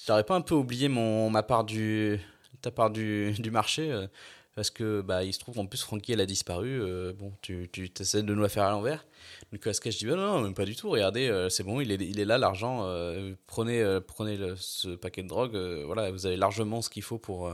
J'aurais 0.04 0.24
pas 0.24 0.34
un 0.34 0.40
peu 0.40 0.56
oublié 0.56 0.88
mon 0.88 1.30
ma 1.30 1.44
part 1.44 1.62
du 1.62 2.18
ta 2.60 2.72
part 2.72 2.90
du, 2.90 3.34
du 3.38 3.52
marché 3.52 4.08
parce 4.54 4.70
que 4.70 5.00
bah 5.00 5.24
il 5.24 5.32
se 5.32 5.38
trouve 5.38 5.58
en 5.58 5.66
plus 5.66 5.82
Frankie 5.82 6.12
elle 6.12 6.20
a 6.20 6.26
disparu 6.26 6.80
euh, 6.80 7.12
bon 7.12 7.32
tu 7.42 7.68
tu 7.72 7.90
essaies 7.98 8.22
de 8.22 8.34
nous 8.34 8.42
la 8.42 8.48
faire 8.48 8.64
à 8.64 8.70
l'envers. 8.70 9.06
Nicolas 9.52 9.74
Cage 9.74 9.98
dit 9.98 10.06
bah 10.06 10.16
non, 10.16 10.26
non 10.26 10.40
même 10.42 10.54
pas 10.54 10.64
du 10.64 10.76
tout 10.76 10.88
regardez 10.90 11.28
euh, 11.28 11.48
c'est 11.48 11.62
bon 11.62 11.80
il 11.80 11.90
est 11.90 11.96
il 11.96 12.20
est 12.20 12.24
là 12.24 12.38
l'argent 12.38 12.84
euh, 12.84 13.34
prenez 13.46 14.00
prenez 14.06 14.38
ce 14.56 14.94
paquet 14.94 15.22
de 15.22 15.28
drogue 15.28 15.56
voilà 15.86 16.10
vous 16.10 16.26
avez 16.26 16.36
largement 16.36 16.82
ce 16.82 16.90
qu'il 16.90 17.02
faut 17.02 17.18
pour 17.18 17.52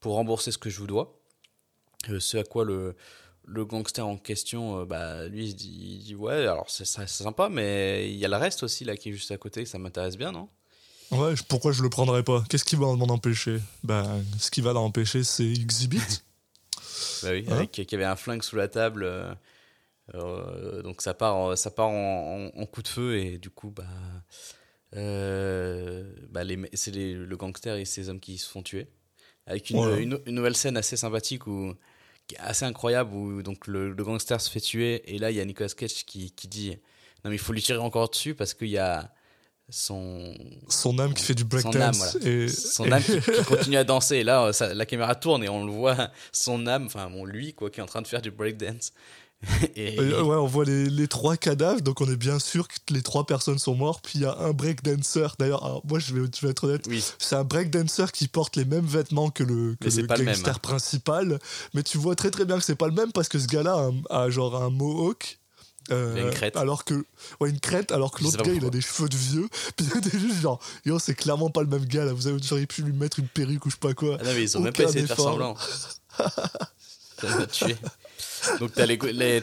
pour 0.00 0.14
rembourser 0.14 0.52
ce 0.52 0.58
que 0.58 0.70
je 0.70 0.78
vous 0.78 0.86
dois. 0.86 1.18
Ce 2.18 2.36
à 2.36 2.44
quoi 2.44 2.64
le 2.64 2.94
le 3.48 3.64
gangster 3.64 4.04
en 4.04 4.16
question, 4.18 4.84
bah, 4.86 5.28
lui, 5.28 5.50
il 5.50 5.54
dit, 5.54 5.98
il 5.98 5.98
dit 6.02 6.14
ouais, 6.16 6.48
alors 6.48 6.68
c'est 6.68 6.84
sympa, 6.84 7.48
mais 7.48 8.10
il 8.10 8.16
y 8.16 8.24
a 8.24 8.28
le 8.28 8.34
reste 8.36 8.64
aussi 8.64 8.84
là 8.84 8.96
qui 8.96 9.10
est 9.10 9.12
juste 9.12 9.30
à 9.30 9.36
côté, 9.38 9.64
ça 9.64 9.78
m'intéresse 9.78 10.16
bien, 10.16 10.32
non? 10.32 10.48
Ouais, 11.12 11.34
pourquoi 11.48 11.72
je 11.72 11.82
le 11.82 11.90
prendrais 11.90 12.22
pas? 12.22 12.44
Qu'est-ce 12.48 12.64
qui 12.64 12.76
va 12.76 12.86
m'en 12.94 13.06
empêcher 13.08 13.58
Ben, 13.84 14.22
ce 14.38 14.50
qui 14.50 14.60
va 14.60 14.72
l'empêcher, 14.72 15.22
c'est 15.24 15.46
Exhibit. 15.50 16.00
Bah 17.22 17.30
oui, 17.32 17.44
Hein? 17.48 17.56
avec 17.56 17.70
qui 17.72 17.94
avait 17.94 18.04
un 18.04 18.16
flingue 18.16 18.42
sous 18.42 18.56
la 18.56 18.68
table. 18.68 19.04
euh, 19.04 19.34
euh, 20.14 20.82
donc 20.82 21.00
ça 21.02 21.14
part, 21.14 21.34
en- 21.36 21.56
ça 21.56 21.70
part 21.70 21.88
en, 21.88 22.50
en- 22.54 22.60
en 22.60 22.66
coup 22.66 22.82
de 22.82 22.88
feu 22.88 23.18
et 23.18 23.38
du 23.38 23.50
coup, 23.50 23.70
bah, 23.70 23.84
euh, 24.94 26.04
bah 26.30 26.42
c'est 26.74 26.92
le 26.92 27.36
gangster 27.36 27.76
et 27.76 27.84
ses 27.84 28.08
hommes 28.08 28.20
qui 28.20 28.38
se 28.38 28.48
font 28.48 28.62
tuer. 28.62 28.88
Avec 29.46 29.70
une, 29.70 29.78
une, 29.98 30.20
une 30.26 30.34
nouvelle 30.34 30.56
scène 30.56 30.76
assez 30.76 30.96
sympathique 30.96 31.46
où, 31.46 31.74
assez 32.38 32.64
incroyable 32.64 33.14
où 33.14 33.42
donc 33.42 33.66
le, 33.66 33.92
le 33.92 34.04
gangster 34.04 34.40
se 34.40 34.50
fait 34.50 34.60
tuer 34.60 35.02
et 35.14 35.18
là 35.18 35.30
il 35.30 35.36
y 35.36 35.40
a 35.40 35.44
Nicolas 35.44 35.68
Cage 35.68 36.04
qui, 36.04 36.32
qui 36.32 36.48
dit 36.48 36.70
non 37.24 37.30
mais 37.30 37.36
il 37.36 37.40
faut 37.40 37.52
lui 37.52 37.62
tirer 37.62 37.78
encore 37.78 38.08
dessus 38.10 38.34
parce 38.34 38.54
qu'il 38.54 38.68
y 38.68 38.78
a 38.78 39.12
son 39.68 40.34
Son 40.68 40.98
âme 40.98 41.12
qui 41.14 41.24
fait 41.24 41.34
du 41.34 41.42
son 41.42 41.48
âme, 41.48 41.62
breakdance. 41.72 42.16
voilà. 42.16 42.28
et, 42.28 42.48
son 42.48 42.90
âme 42.92 43.02
qui, 43.02 43.20
qui 43.20 43.44
continue 43.48 43.76
à 43.76 43.84
danser. 43.84 44.16
Et 44.16 44.24
là, 44.24 44.52
ça- 44.52 44.74
la 44.74 44.86
caméra 44.86 45.14
tourne 45.14 45.42
et 45.44 45.48
on 45.48 45.64
le 45.64 45.72
voit, 45.72 46.10
son 46.32 46.66
âme, 46.66 46.86
enfin 46.86 47.08
bon, 47.10 47.24
lui, 47.24 47.52
quoi, 47.54 47.70
qui 47.70 47.80
est 47.80 47.82
en 47.82 47.86
train 47.86 48.02
de 48.02 48.06
faire 48.06 48.22
du 48.22 48.30
breakdance. 48.30 48.92
et, 49.76 49.98
Euh, 50.00 50.22
ouais, 50.22 50.36
on 50.36 50.46
voit 50.46 50.64
les, 50.64 50.86
les 50.88 51.08
trois 51.08 51.36
cadavres, 51.36 51.82
donc 51.82 52.00
on 52.00 52.10
est 52.10 52.16
bien 52.16 52.38
sûr 52.38 52.66
que 52.68 52.74
les 52.90 53.02
trois 53.02 53.26
personnes 53.26 53.58
sont 53.58 53.74
mortes. 53.74 54.02
Puis 54.02 54.18
il 54.20 54.22
y 54.22 54.24
a 54.24 54.34
un 54.38 54.52
breakdancer. 54.52 55.26
D'ailleurs, 55.38 55.82
moi 55.84 55.98
je 55.98 56.14
vais, 56.14 56.26
je 56.34 56.46
vais 56.46 56.52
être 56.52 56.64
honnête, 56.64 56.86
oui, 56.88 57.04
c'est 57.18 57.36
un 57.36 57.44
breakdancer 57.44 58.06
qui 58.12 58.28
porte 58.28 58.56
les 58.56 58.64
mêmes 58.64 58.86
vêtements 58.86 59.28
que 59.30 59.42
le, 59.42 59.72
que 59.74 59.84
Mais 59.84 59.90
c'est 59.90 60.00
le 60.02 60.06
pas 60.06 60.16
le 60.16 60.24
même, 60.24 60.34
gangster 60.34 60.54
hein. 60.54 60.58
principal. 60.62 61.38
Mais 61.74 61.82
tu 61.82 61.98
vois 61.98 62.14
très 62.16 62.30
très 62.30 62.46
bien 62.46 62.56
que 62.58 62.64
c'est 62.64 62.76
pas 62.76 62.86
le 62.88 62.94
même 62.94 63.12
parce 63.12 63.28
que 63.28 63.38
ce 63.38 63.46
gars-là 63.46 63.74
a, 63.74 63.82
un- 63.82 64.02
a 64.24 64.30
genre 64.30 64.56
un 64.62 64.70
mohawk. 64.70 65.38
Euh, 65.90 66.14
Il 66.16 66.22
une 66.24 66.30
crête. 66.30 66.56
Alors 66.56 66.84
que, 66.84 66.94
ouais, 67.40 67.50
une 67.50 67.60
crête, 67.60 67.92
alors 67.92 68.10
que 68.10 68.22
l'autre 68.22 68.42
gars 68.42 68.52
il 68.52 68.64
a 68.64 68.70
des 68.70 68.80
cheveux 68.80 69.08
de 69.08 69.16
vieux. 69.16 69.48
Puis 69.76 69.86
t'es 69.86 70.18
juste 70.18 70.40
genre, 70.40 70.60
yo, 70.84 70.98
c'est 70.98 71.14
clairement 71.14 71.50
pas 71.50 71.62
le 71.62 71.68
même 71.68 71.84
gars 71.84 72.04
là. 72.04 72.12
Vous 72.12 72.26
avez, 72.28 72.66
pu 72.66 72.82
lui 72.82 72.92
mettre 72.92 73.18
une 73.18 73.28
perruque 73.28 73.64
ou 73.66 73.70
je 73.70 73.74
sais 73.74 73.80
pas 73.80 73.94
quoi. 73.94 74.18
Ah 74.20 74.24
non, 74.24 74.32
mais 74.34 74.42
ils 74.42 74.56
ont 74.56 74.60
même 74.60 74.72
pas 74.72 74.82
Aucun 74.82 74.90
essayé 74.90 75.02
de 75.02 75.06
faire 75.06 75.16
semblant. 75.16 75.56
Ça 77.18 77.38
m'a 77.38 77.46
tué. 77.46 77.76
Donc 78.60 78.72
t'as, 78.74 78.86
les, 78.86 78.96
les- 78.96 79.42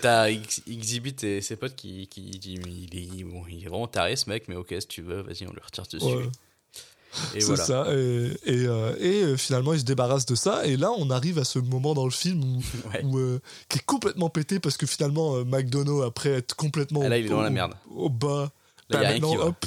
Exhibit 0.68 1.16
et 1.24 1.42
ses 1.42 1.56
potes 1.56 1.76
qui, 1.76 2.08
qui 2.08 2.22
disent 2.22 2.62
il 2.66 3.20
est, 3.20 3.24
bon, 3.24 3.44
il 3.50 3.64
est 3.66 3.68
vraiment 3.68 3.88
taré 3.88 4.16
ce 4.16 4.30
mec, 4.30 4.48
mais 4.48 4.56
ok, 4.56 4.76
si 4.80 4.88
tu 4.88 5.02
veux, 5.02 5.22
vas-y, 5.22 5.48
on 5.48 5.54
le 5.54 5.62
retire 5.64 5.84
dessus. 5.92 6.06
Ouais. 6.06 6.30
Et 7.36 7.42
C'est 7.42 7.48
voilà. 7.48 7.64
ça. 7.66 7.86
Et, 7.94 8.32
et, 8.46 8.66
euh, 8.68 8.96
et, 9.00 9.24
euh, 9.24 9.38
finalement, 9.38 9.74
il 9.74 9.80
se 9.80 9.86
débarrasse 9.86 10.26
de 10.26 10.36
ça. 10.36 10.66
Et 10.66 10.78
là, 10.78 10.92
on 10.98 11.10
arrive 11.10 11.38
à 11.40 11.44
ce 11.44 11.60
moment 11.60 11.94
dans 11.94 12.06
le 12.06 12.12
film 12.12 12.44
où, 12.44 12.62
Ouais. 12.94 13.04
où, 13.04 13.18
euh, 13.18 13.40
qui 13.70 13.80
est 13.80 13.86
complètement 13.86 14.30
pété 14.30 14.60
parce 14.60 14.78
que 14.78 14.86
finalement, 14.86 15.36
euh, 15.36 15.44
McDonough, 15.44 16.04
après 16.04 16.30
être 16.30 16.56
complètement 16.56 17.02
Ah, 17.04 17.10
là, 17.10 17.16
au- 17.16 17.20
il 17.20 17.26
est 17.26 17.30
dans 17.30 17.42
la 17.42 17.50
au- 17.50 17.52
merde. 17.54 17.74
Au, 17.90 18.10
bas, 18.10 18.52
Là, 18.90 19.00
bah, 19.02 19.12
maintenant, 19.14 19.36
hop, 19.38 19.66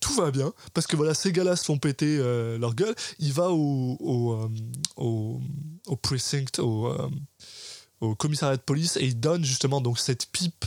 tout 0.00 0.14
va 0.14 0.30
bien, 0.30 0.52
parce 0.74 0.86
que 0.86 0.94
voilà, 0.96 1.14
ces 1.14 1.32
gars-là 1.32 1.56
se 1.56 1.64
font 1.64 1.78
péter 1.78 2.18
leur 2.58 2.74
gueule. 2.74 2.94
Il 3.18 3.32
va 3.32 3.50
au, 3.50 3.96
au, 3.98 4.48
au, 4.96 5.40
au 5.86 5.96
precinct, 5.96 6.58
au, 6.60 6.92
au 8.00 8.14
commissariat 8.14 8.56
de 8.56 8.62
police, 8.62 8.96
et 8.98 9.04
il 9.04 9.18
donne 9.18 9.44
justement 9.44 9.80
donc 9.80 9.98
cette 9.98 10.26
pipe. 10.26 10.64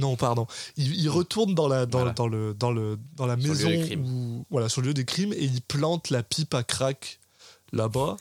Non, 0.00 0.16
pardon. 0.16 0.46
Il, 0.76 0.94
il 1.00 1.08
retourne 1.08 1.54
dans 1.54 1.68
la, 1.68 1.86
dans, 1.86 1.98
Voilà. 1.98 2.12
dans 2.14 2.26
le, 2.28 2.54
dans, 2.54 2.72
le, 2.72 2.98
dans 3.16 3.26
la 3.26 3.36
le 3.36 3.42
maison, 3.42 3.68
où- 4.02 4.44
voilà, 4.50 4.68
sur 4.68 4.80
le 4.80 4.88
lieu 4.88 4.94
des 4.94 5.04
crimes, 5.04 5.32
et 5.32 5.44
il 5.44 5.60
plante 5.62 6.10
la 6.10 6.22
pipe 6.22 6.54
à 6.54 6.62
crack 6.64 7.20
là-bas. 7.72 8.16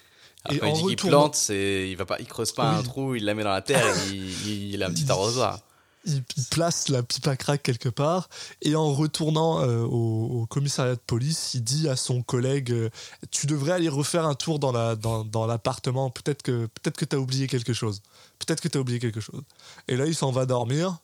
Et 0.52 0.58
quand 0.60 0.68
il 0.68 0.72
en 0.72 0.76
dit 0.76 0.84
retournant- 0.84 1.20
plante, 1.22 1.36
c'est, 1.36 1.90
il 1.90 1.98
va 1.98 2.06
pas, 2.06 2.18
il 2.20 2.28
creuse 2.28 2.52
pas 2.52 2.70
un 2.78 2.84
trou, 2.84 3.16
il 3.16 3.26
la 3.26 3.34
met 3.34 3.44
dans 3.44 3.50
la 3.52 3.62
terre, 3.62 3.86
et 3.86 4.16
il, 4.16 4.74
il 4.74 4.84
a 4.84 4.88
un 4.88 4.92
petit 4.92 5.10
arrosoir. 5.12 5.60
il, 6.06 6.24
il 6.38 6.44
place 6.46 6.88
la 6.88 7.04
pipe 7.04 7.28
à 7.28 7.36
crack 7.36 7.62
quelque 7.62 7.90
part 7.90 8.30
et 8.62 8.74
en 8.74 8.94
retournant 8.94 9.60
euh, 9.62 9.82
au, 9.84 10.42
au 10.42 10.46
commissariat 10.48 10.96
de 10.96 11.02
police, 11.06 11.56
il 11.56 11.64
dit 11.64 11.90
à 11.90 11.98
son 11.98 12.22
collègue 12.24 12.72
euh, 12.72 12.90
Tu 13.32 13.48
devrais 13.48 13.74
aller 13.74 13.90
refaire 13.90 14.26
un 14.26 14.34
tour 14.34 14.60
dans, 14.60 14.72
la, 14.72 14.96
dans, 14.96 15.26
dans 15.26 15.46
l'appartement, 15.46 16.10
peut-être 16.10 16.42
que, 16.42 16.68
peut-être 16.68 16.96
que 16.98 17.04
tu 17.06 17.16
as 17.18 17.20
oublié 17.20 17.48
quelque 17.48 17.74
chose. 17.74 18.02
Peut-être 18.40 18.62
que 18.62 18.70
tu 18.70 18.78
as 18.78 18.82
oublié 18.82 19.00
quelque 19.00 19.20
chose. 19.20 19.42
Et 19.90 19.98
là, 19.98 20.06
il 20.06 20.16
s'en 20.16 20.32
va 20.32 20.46
dormir. 20.46 20.98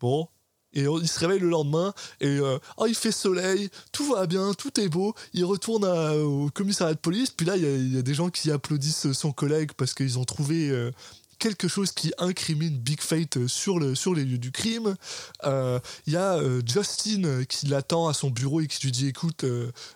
Bon. 0.00 0.28
Et 0.76 0.86
il 1.02 1.06
se 1.08 1.20
réveille 1.20 1.38
le 1.38 1.48
lendemain 1.48 1.94
et 2.20 2.26
euh, 2.26 2.58
oh, 2.78 2.86
il 2.88 2.96
fait 2.96 3.12
soleil, 3.12 3.68
tout 3.92 4.12
va 4.12 4.26
bien, 4.26 4.52
tout 4.54 4.80
est 4.80 4.88
beau. 4.88 5.14
Il 5.32 5.44
retourne 5.44 5.84
au 5.84 6.50
commissariat 6.52 6.94
de 6.94 6.98
police. 6.98 7.30
Puis 7.30 7.46
là, 7.46 7.56
il 7.56 7.94
y, 7.94 7.96
a- 7.96 8.02
des 8.02 8.14
gens 8.14 8.28
qui 8.28 8.50
applaudissent 8.50 9.12
son 9.12 9.30
collègue 9.30 9.70
parce 9.76 9.94
qu'ils 9.94 10.18
ont 10.18 10.24
trouvé 10.24 10.70
euh, 10.70 10.90
quelque 11.38 11.68
chose 11.68 11.92
qui 11.92 12.12
incrimine 12.18 12.76
Big 12.76 13.00
Fate 13.00 13.46
sur, 13.46 13.78
le, 13.78 13.94
sur 13.94 14.14
les 14.14 14.24
lieux 14.24 14.38
du 14.38 14.50
crime. 14.50 14.96
Euh, 15.44 15.78
Il 16.08 16.14
y 16.14 16.16
a 16.16 16.40
Justin 16.66 17.44
qui 17.44 17.66
l'attend 17.66 18.08
à 18.08 18.12
son 18.12 18.30
bureau 18.30 18.60
et 18.60 18.66
qui 18.66 18.82
lui 18.84 18.90
dit 18.90 19.06
écoute, 19.06 19.44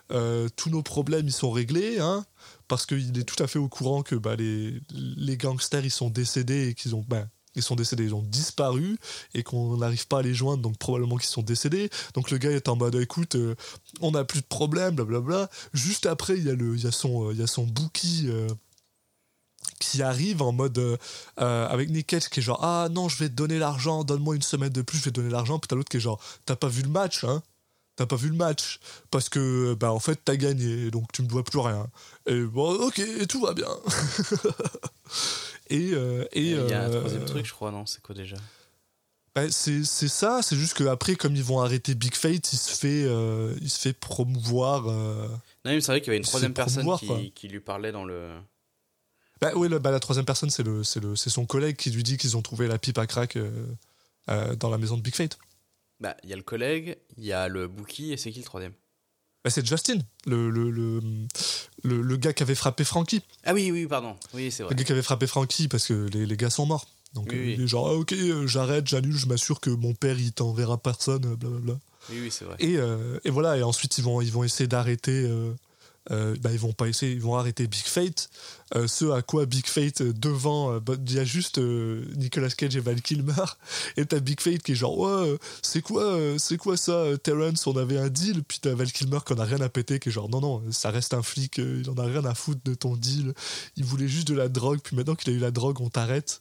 tous 0.08 0.70
nos 0.70 0.82
problèmes 0.84 1.26
ils 1.26 1.32
sont 1.32 1.50
réglés, 1.50 1.98
hein, 1.98 2.24
parce 2.68 2.86
qu'il 2.86 3.18
est 3.18 3.24
tout 3.24 3.42
à 3.42 3.48
fait 3.48 3.58
au 3.58 3.68
courant 3.68 4.02
que 4.04 4.14
bah, 4.14 4.36
les, 4.36 4.80
les 4.92 5.36
gangsters 5.36 5.84
ils 5.84 5.90
sont 5.90 6.08
décédés 6.10 6.68
et 6.68 6.74
qu'ils 6.74 6.94
ont. 6.94 7.04
bah, 7.08 7.26
ils 7.58 7.62
sont 7.62 7.76
décédés, 7.76 8.04
ils 8.04 8.14
ont 8.14 8.22
disparu 8.22 8.98
et 9.34 9.42
qu'on 9.42 9.76
n'arrive 9.76 10.06
pas 10.06 10.18
à 10.18 10.22
les 10.22 10.34
joindre, 10.34 10.62
donc 10.62 10.78
probablement 10.78 11.16
qu'ils 11.16 11.28
sont 11.28 11.42
décédés. 11.42 11.90
Donc 12.14 12.30
le 12.30 12.38
gars 12.38 12.50
est 12.50 12.68
en 12.68 12.76
mode 12.76 12.94
écoute, 12.96 13.34
euh, 13.34 13.54
on 14.00 14.12
n'a 14.12 14.24
plus 14.24 14.40
de 14.40 14.46
problème, 14.46 14.94
blablabla. 14.94 15.50
Juste 15.72 16.06
après, 16.06 16.36
il 16.38 16.46
y 16.46 16.50
a, 16.50 16.54
le, 16.54 16.76
il 16.76 16.82
y 16.82 16.86
a 16.86 16.92
son, 16.92 17.30
euh, 17.30 17.34
il 17.34 17.48
son 17.48 17.64
bookie 17.64 18.26
euh, 18.28 18.48
qui 19.80 20.02
arrive 20.02 20.42
en 20.42 20.52
mode 20.52 20.98
avec 21.36 21.90
Nick 21.90 22.08
Cage 22.08 22.28
qui 22.28 22.40
est 22.40 22.42
genre 22.42 22.62
ah 22.62 22.88
non 22.90 23.08
je 23.08 23.16
vais 23.18 23.28
te 23.28 23.34
donner 23.34 23.58
l'argent 23.58 24.02
donne-moi 24.02 24.34
une 24.34 24.42
semaine 24.42 24.70
de 24.70 24.82
plus 24.82 24.98
je 24.98 25.04
vais 25.04 25.10
te 25.10 25.16
donner 25.16 25.30
l'argent. 25.30 25.58
Puis 25.58 25.68
t'as 25.68 25.76
l'autre 25.76 25.88
qui 25.88 25.98
est 25.98 26.00
genre 26.00 26.20
t'as 26.46 26.56
pas 26.56 26.68
vu 26.68 26.82
le 26.82 26.88
match 26.88 27.24
hein. 27.24 27.42
T'as 27.96 28.06
pas 28.06 28.16
vu 28.16 28.28
le 28.28 28.36
match. 28.36 28.80
Parce 29.10 29.28
que 29.28 29.74
bah 29.74 29.92
en 29.92 29.98
fait 29.98 30.20
t'as 30.24 30.36
gagné 30.36 30.90
donc 30.90 31.10
tu 31.12 31.22
me 31.22 31.28
dois 31.28 31.44
plus 31.44 31.58
rien. 31.60 31.86
Et 32.26 32.40
bon 32.42 32.74
ok 32.86 33.00
tout 33.28 33.40
va 33.40 33.54
bien 33.54 33.68
et 35.70 35.90
euh, 35.92 36.24
et 36.32 36.50
il 36.50 36.68
y 36.68 36.72
a 36.72 36.82
un 36.82 36.90
euh, 36.90 36.98
troisième 36.98 37.24
truc, 37.24 37.46
je 37.46 37.52
crois, 37.52 37.70
non 37.70 37.86
C'est 37.86 38.02
quoi 38.02 38.14
déjà? 38.14 38.36
Bah, 39.34 39.50
c'est 39.50 39.84
c'est 39.84 40.08
ça 40.08 40.40
c'est 40.42 40.56
juste 40.56 40.74
que 40.74 40.84
après 40.84 41.14
comme 41.14 41.36
ils 41.36 41.44
vont 41.44 41.60
arrêter 41.60 41.94
Big 41.94 42.14
Fate 42.14 42.52
il 42.52 42.56
se 42.56 42.74
fait 42.74 43.04
euh, 43.04 43.54
il 43.60 43.70
se 43.70 43.78
fait 43.78 43.92
promouvoir 43.92 44.84
Non, 44.84 45.30
il 45.66 45.74
me 45.74 45.80
semblait 45.80 46.00
qu'il 46.00 46.08
y 46.08 46.10
avait 46.10 46.16
une 46.16 46.24
C'est 46.24 46.30
troisième 46.30 46.54
personne 46.54 46.86
qui, 46.98 47.32
qui 47.32 47.48
lui 47.48 47.60
parlait 47.60 47.92
dans 47.92 48.04
le. 48.04 48.30
Bah 49.40 49.52
oui, 49.54 49.68
bah, 49.68 49.90
la 49.90 50.00
troisième 50.00 50.26
personne, 50.26 50.50
c'est 50.50 50.62
le, 50.64 50.82
c'est 50.82 51.00
le, 51.00 51.14
c'est 51.14 51.30
son 51.30 51.46
collègue 51.46 51.76
qui 51.76 51.90
lui 51.90 52.02
dit 52.02 52.16
qu'ils 52.16 52.36
ont 52.36 52.42
trouvé 52.42 52.66
la 52.66 52.78
pipe 52.78 52.98
à 52.98 53.06
crack 53.06 53.36
euh, 53.36 53.66
euh, 54.28 54.56
dans 54.56 54.70
la 54.70 54.78
maison 54.78 54.96
de 54.96 55.02
Big 55.02 55.14
Fate. 55.14 55.38
Bah, 56.00 56.16
il 56.24 56.30
y 56.30 56.32
a 56.32 56.36
le 56.36 56.42
collègue, 56.42 56.98
il 57.16 57.24
y 57.24 57.32
a 57.32 57.48
le 57.48 57.68
Bookie, 57.68 58.12
et 58.12 58.16
c'est 58.16 58.32
qui 58.32 58.40
le 58.40 58.44
troisième? 58.44 58.72
Bah, 59.44 59.50
c'est 59.50 59.64
Justin, 59.66 59.98
le, 60.26 60.50
le, 60.50 60.70
le, 60.70 61.00
le, 61.84 62.02
le 62.02 62.16
gars 62.16 62.32
qui 62.32 62.42
avait 62.42 62.54
frappé 62.56 62.84
Frankie. 62.84 63.22
Ah 63.44 63.54
oui, 63.54 63.70
oui, 63.70 63.86
pardon. 63.86 64.16
Oui, 64.34 64.50
c'est 64.50 64.62
Le 64.62 64.66
vrai. 64.68 64.74
gars 64.76 64.84
qui 64.84 64.92
avait 64.92 65.02
frappé 65.02 65.26
Frankie 65.26 65.68
parce 65.68 65.86
que 65.86 66.08
les, 66.12 66.26
les 66.26 66.36
gars 66.36 66.50
sont 66.50 66.66
morts. 66.66 66.86
Donc 67.14 67.28
Oui, 67.30 67.38
euh, 67.38 67.42
oui. 67.46 67.54
il 67.56 67.64
est 67.64 67.66
genre, 67.68 67.88
ah, 67.88 67.94
ok, 67.94 68.12
euh, 68.12 68.46
j'arrête, 68.46 68.86
j'annule, 68.86 69.16
je 69.16 69.26
m'assure 69.26 69.60
que 69.60 69.70
mon 69.70 69.94
père 69.94 70.18
il 70.18 70.32
t'enverra 70.32 70.76
personne, 70.76 71.24
euh, 71.24 71.36
blablabla. 71.36 71.78
Oui, 72.10 72.18
oui, 72.22 72.30
c'est 72.30 72.44
vrai. 72.44 72.56
Et, 72.58 72.76
euh, 72.76 73.18
et 73.24 73.30
voilà, 73.30 73.56
et 73.56 73.62
ensuite 73.62 73.96
ils 73.98 74.04
vont, 74.04 74.20
ils 74.20 74.32
vont 74.32 74.44
essayer 74.44 74.66
d'arrêter. 74.66 75.24
euh, 75.26 75.52
euh, 76.10 76.36
bah, 76.40 76.50
ils 76.52 76.58
vont 76.58 76.72
pas 76.72 76.88
essayer, 76.88 77.12
ils 77.12 77.20
vont 77.20 77.36
arrêter 77.36 77.66
Big 77.66 77.84
Fate. 77.84 78.30
Euh, 78.74 78.86
ce 78.86 79.10
à 79.10 79.22
quoi 79.22 79.46
Big 79.46 79.66
Fate 79.66 80.02
euh, 80.02 80.12
devant, 80.12 80.78
bah, 80.80 80.94
il 81.06 81.14
y 81.14 81.18
a 81.18 81.24
juste 81.24 81.58
Nicolas 81.58 82.50
Cage 82.50 82.76
et 82.76 82.80
Val 82.80 83.00
Kilmer. 83.00 83.32
Et 83.96 84.06
t'as 84.06 84.20
Big 84.20 84.40
Fate 84.40 84.62
qui 84.62 84.72
est 84.72 84.74
genre 84.74 84.98
ouais, 84.98 85.38
c'est 85.62 85.82
quoi, 85.82 86.18
c'est 86.38 86.56
quoi 86.56 86.76
ça, 86.76 87.04
Terrence 87.22 87.66
On 87.66 87.76
avait 87.76 87.98
un 87.98 88.08
deal. 88.08 88.42
Puis 88.44 88.58
t'as 88.60 88.74
Val 88.74 88.90
Kilmer 88.90 89.18
qui 89.26 89.32
en 89.32 89.38
a 89.38 89.44
rien 89.44 89.60
à 89.60 89.68
péter, 89.68 89.98
qui 89.98 90.08
est 90.08 90.12
genre 90.12 90.28
non 90.28 90.40
non, 90.40 90.62
ça 90.70 90.90
reste 90.90 91.14
un 91.14 91.22
flic, 91.22 91.58
il 91.58 91.88
en 91.90 91.94
a 91.94 92.04
rien 92.04 92.24
à 92.24 92.34
foutre 92.34 92.60
de 92.64 92.74
ton 92.74 92.96
deal. 92.96 93.34
Il 93.76 93.84
voulait 93.84 94.08
juste 94.08 94.28
de 94.28 94.34
la 94.34 94.48
drogue. 94.48 94.80
Puis 94.82 94.96
maintenant 94.96 95.14
qu'il 95.14 95.32
a 95.32 95.36
eu 95.36 95.40
la 95.40 95.50
drogue, 95.50 95.80
on 95.80 95.90
t'arrête. 95.90 96.40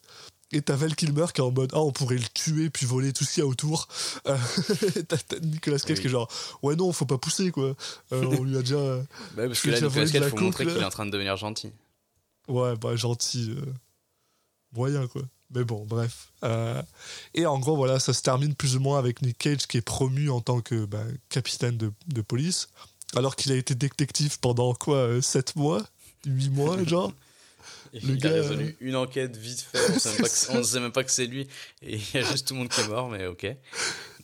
Et 0.54 0.62
t'as 0.62 0.76
Val 0.78 0.95
Kilmer 0.95 1.26
qui 1.34 1.41
est 1.41 1.43
en 1.43 1.52
mode 1.52 1.72
ah 1.74 1.82
on 1.82 1.91
pourrait 1.91 2.16
le 2.18 2.28
tuer 2.34 2.70
puis 2.70 2.86
voler 2.86 3.12
tout 3.12 3.26
ce 3.26 3.34
qu'il 3.34 3.41
y 3.43 3.45
a 3.45 3.48
autour. 3.48 3.88
Euh, 4.28 4.38
t'as 5.08 5.18
Nicolas 5.41 5.78
Cage 5.80 5.98
Oui. 5.98 6.02
qui 6.02 6.08
est 6.08 6.10
genre 6.12 6.30
ouais 6.64 6.76
non 6.78 6.93
faut 6.93 7.06
pas 7.06 7.18
pousser 7.18 7.52
quoi. 7.52 7.76
Euh, 8.14 8.24
on 8.39 8.43
lui 8.43 8.56
a 8.58 8.62
déjà 8.62 8.78
Bah, 9.36 9.48
parce 9.48 9.60
que 9.62 9.70
là, 9.72 9.82
Nicolas 9.82 10.06
Cage, 10.06 10.22
la 10.22 10.30
faut 10.30 10.38
montrer 10.38 10.66
qu'il 10.66 10.78
est 10.78 10.84
en 10.86 10.89
train 10.89 11.06
de 11.06 11.12
devenir 11.12 11.36
gentil. 11.36 11.72
Ouais, 12.48 12.76
bah 12.78 12.95
gentil. 12.95 13.52
euh, 13.58 13.66
moyen, 14.74 15.06
quoi. 15.08 15.22
Mais 15.54 15.64
bon, 15.64 15.86
bref. 15.86 16.32
Et 17.34 17.45
en 17.45 17.60
gros, 17.60 17.76
voilà, 17.76 18.00
ça 18.00 18.14
se 18.14 18.22
termine 18.22 18.54
plus 18.56 18.76
ou 18.76 18.80
moins 18.80 19.00
avec 19.00 19.22
Nick 19.22 19.38
Cage 19.38 19.68
qui 19.68 19.78
est 19.78 19.82
promu 19.82 20.30
en 20.30 20.39
tant 20.41 20.62
que 20.62 20.86
bah, 20.86 21.04
capitaine 21.30 21.78
de, 21.78 21.91
de 22.08 22.22
police, 22.22 22.68
alors 23.16 23.36
qu'il 23.36 23.52
a 23.52 23.56
été 23.56 23.76
détective 23.76 24.39
pendant 24.39 24.74
quoi 24.74 25.22
7 25.22 25.56
mois 25.58 25.84
8 26.26 26.50
mois, 26.52 26.84
genre 26.86 27.14
Le 27.94 28.00
il 28.02 28.18
gars, 28.18 28.30
a 28.30 28.34
résolu 28.34 28.76
une 28.82 28.96
enquête 28.96 29.36
vite 29.38 29.62
fait, 29.72 29.80
on 30.52 30.60
on 30.60 30.64
sait 30.64 30.80
même 30.80 30.92
pas 30.92 31.04
que 31.04 31.12
c'est 31.12 31.26
lui, 31.28 31.48
et 31.82 31.96
il 31.98 32.02
y 32.14 32.18
a 32.18 32.24
juste 32.24 32.48
tout 32.48 32.54
le 32.54 32.60
monde 32.60 32.70
qui 32.70 32.82
est 32.82 32.88
mort, 32.88 33.10
mais 33.10 33.26
ok. 33.28 33.44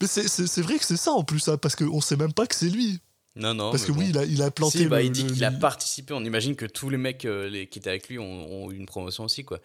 Mais 0.02 0.08
c'est- 0.08 0.62
vrai 0.62 0.78
que 0.78 0.86
c'est 0.86 0.98
ça 0.98 1.12
en 1.12 1.24
plus, 1.24 1.48
hein, 1.48 1.58
parce 1.58 1.76
qu'on 1.76 2.02
sait 2.02 2.18
même 2.18 2.34
pas 2.34 2.46
que 2.48 2.56
c'est 2.56 2.70
lui. 2.70 3.00
Non, 3.36 3.56
non. 3.56 3.72
parce 3.72 3.86
que 3.86 3.92
oui, 3.92 4.08
il 4.10 4.18
a, 4.20 4.26
il 4.26 4.42
a 4.44 4.52
planté. 4.52 4.78
Si, 4.80 4.86
bah, 4.86 5.00
le- 5.00 5.06
il 5.06 5.12
dit 5.12 5.24
le- 5.24 5.32
qu'il 5.34 5.44
a 5.44 5.50
participé. 5.50 6.14
On 6.14 6.24
imagine 6.24 6.56
que 6.56 6.68
tous 6.68 6.92
les 6.92 6.98
mecs 6.98 7.26
euh, 7.26 7.50
les, 7.50 7.66
qui 7.66 7.80
étaient 7.80 7.90
avec 7.90 8.08
lui 8.08 8.20
ont, 8.20 8.24
ont 8.66 8.70
eu 8.72 8.76
une 8.76 8.86
promotion 8.86 9.24
aussi, 9.24 9.44
quoi. 9.44 9.60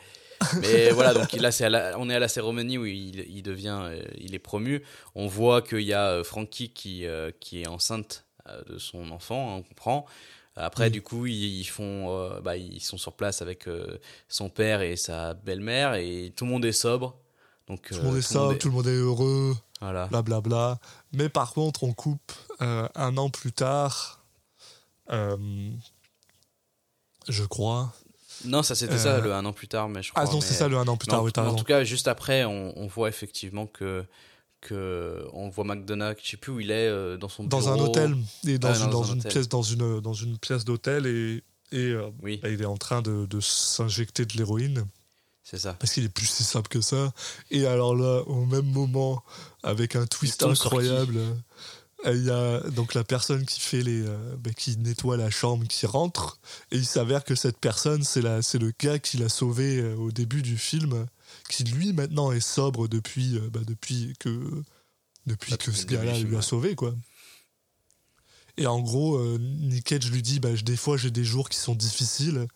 Mais 0.62 0.88
voilà, 0.92 1.12
donc 1.12 1.30
là, 1.34 1.50
la- 1.68 1.98
on 1.98 2.08
est 2.08 2.14
à 2.14 2.18
la 2.18 2.28
cérémonie 2.28 2.78
où 2.78 2.86
il, 2.86 3.26
il 3.28 3.42
devient, 3.42 3.78
euh, 3.82 4.02
il 4.16 4.34
est 4.34 4.38
promu. 4.38 4.82
On 5.14 5.26
voit 5.26 5.60
qu'il 5.60 5.80
y 5.82 5.92
a 5.92 6.06
euh, 6.12 6.24
Frankie 6.24 6.70
qui, 6.70 7.04
euh, 7.04 7.30
qui 7.40 7.60
est 7.60 7.66
enceinte 7.68 8.24
euh, 8.48 8.62
de 8.70 8.78
son 8.78 9.10
enfant, 9.10 9.50
hein, 9.50 9.58
on 9.58 9.62
comprend. 9.62 10.06
Après, 10.58 10.88
Mm. 10.88 10.92
du 10.92 11.02
coup, 11.02 11.26
ils, 11.26 11.60
ils 11.60 11.64
font, 11.64 12.10
euh, 12.18 12.40
bah, 12.40 12.56
ils 12.56 12.80
sont 12.80 12.98
sur 12.98 13.12
place 13.14 13.42
avec 13.42 13.66
euh, 13.68 13.98
son 14.28 14.48
père 14.50 14.82
et 14.82 14.96
sa 14.96 15.34
belle-mère 15.34 15.94
et 15.94 16.32
tout 16.36 16.44
le 16.44 16.50
monde 16.50 16.64
est 16.64 16.72
sobre. 16.72 17.16
Donc, 17.68 17.88
Tout 17.88 17.94
le 17.94 18.00
euh, 18.00 18.02
monde 18.04 18.16
est 18.16 18.22
ça, 18.22 18.48
tout 18.58 18.68
le 18.68 18.74
monde 18.74 18.86
est 18.86 18.96
heureux, 18.96 19.56
Voilà. 19.80 20.06
blablabla. 20.06 20.78
Mais 21.12 21.28
par 21.28 21.52
contre, 21.52 21.84
on 21.84 21.92
coupe 21.92 22.32
un 22.60 23.16
an 23.16 23.30
plus 23.30 23.52
tard. 23.52 24.24
je 27.28 27.44
crois. 27.44 27.92
Non, 28.44 28.62
ça 28.62 28.74
c'était 28.76 28.98
ça, 28.98 29.18
le 29.20 29.32
un 29.34 29.44
an 29.44 29.52
plus 29.52 29.66
tard, 29.68 29.88
mais 29.88 30.02
je 30.02 30.10
crois. 30.12 30.22
Ah 30.26 30.32
non, 30.32 30.40
c'est 30.40 30.54
ça 30.54 30.68
le 30.68 30.76
un 30.76 30.86
an 30.86 30.96
plus 30.96 31.08
tard, 31.08 31.20
en, 31.20 31.24
oui, 31.24 31.32
t'as 31.32 31.40
mais 31.42 31.48
en 31.48 31.50
raison. 31.50 31.58
tout 31.58 31.66
cas, 31.66 31.82
juste 31.84 32.06
après, 32.08 32.44
on, 32.44 32.72
on 32.78 32.86
voit 32.86 33.08
effectivement 33.08 33.66
que, 33.66 34.04
que 34.60 35.24
on 35.32 35.48
voit 35.48 35.64
McDonald's, 35.64 36.20
je 36.24 36.30
sais 36.30 36.36
plus 36.36 36.52
où 36.52 36.60
il 36.60 36.70
est, 36.70 36.88
euh, 36.88 37.16
dans 37.16 37.28
son 37.28 37.44
dans 37.44 37.58
bureau. 37.60 37.72
un 37.72 37.78
hôtel 37.78 38.16
et 38.46 38.58
dans, 38.58 38.68
Ah, 38.68 38.76
une, 38.76 38.90
dans 38.90 38.90
dans 38.90 39.10
un 39.10 39.12
une 39.14 39.18
hôtel. 39.20 39.32
pièce 39.32 39.48
dans 39.48 39.62
une 39.62 40.00
dans 40.00 40.14
une 40.14 40.38
pièce 40.38 40.64
d'hôtel 40.64 41.06
et 41.06 41.42
et 41.70 41.90
euh, 41.92 42.08
Oui, 42.22 42.38
bah, 42.42 42.48
il 42.48 42.62
est 42.62 42.66
en 42.66 42.76
train 42.78 43.02
de, 43.02 43.26
de 43.26 43.40
s'injecter 43.40 44.24
de 44.24 44.36
l'héroïne 44.38 44.84
c'est 45.44 45.58
ça. 45.58 45.74
parce 45.74 45.92
qu'il 45.92 46.04
est 46.04 46.08
plus 46.08 46.26
si 46.26 46.42
simple 46.44 46.68
que 46.68 46.80
ça 46.80 47.12
et 47.50 47.66
alors 47.66 47.94
là 47.94 48.22
au 48.26 48.44
même 48.46 48.66
moment 48.70 49.22
avec 49.62 49.94
un 49.96 50.06
twist 50.06 50.42
incroyable 50.42 51.18
euh, 51.18 52.14
il 52.14 52.24
y 52.24 52.30
a 52.30 52.60
donc 52.70 52.94
la 52.94 53.02
personne 53.04 53.44
qui 53.44 53.60
fait 53.60 53.82
les 53.82 54.02
euh, 54.06 54.16
bah, 54.38 54.50
qui 54.56 54.76
nettoie 54.78 55.16
la 55.16 55.30
chambre 55.30 55.66
qui 55.66 55.84
rentre 55.86 56.38
et 56.70 56.76
il 56.76 56.86
s'avère 56.86 57.24
que 57.24 57.34
cette 57.34 57.58
personne 57.58 58.02
c'est 58.02 58.22
la 58.22 58.40
c'est 58.42 58.58
le 58.58 58.72
gars 58.78 58.98
qui 58.98 59.16
l'a 59.18 59.28
sauvé 59.28 59.82
au 59.94 60.10
début 60.10 60.42
du 60.42 60.56
film 60.56 61.06
qui 61.48 61.64
lui 61.64 61.92
maintenant 61.92 62.30
est 62.32 62.40
sobre 62.40 62.88
depuis 62.88 63.36
euh, 63.36 63.48
bah, 63.50 63.60
depuis 63.66 64.14
que 64.20 64.62
depuis 65.26 65.52
Bah, 65.52 65.56
que 65.58 65.72
ce 65.72 65.86
gars-là 65.86 66.18
lui 66.18 66.36
a 66.36 66.42
sauvé 66.42 66.74
quoi 66.74 66.94
et 68.56 68.66
en 68.66 68.80
gros 68.80 69.16
euh, 69.16 69.38
Nick 69.40 69.84
Cage 69.84 70.10
lui 70.10 70.22
dit 70.22 70.40
bah, 70.40 70.52
des 70.52 70.76
fois 70.76 70.96
j'ai 70.96 71.10
des 71.10 71.24
jours 71.24 71.48
qui 71.48 71.58
sont 71.58 71.74
difficiles 71.74 72.46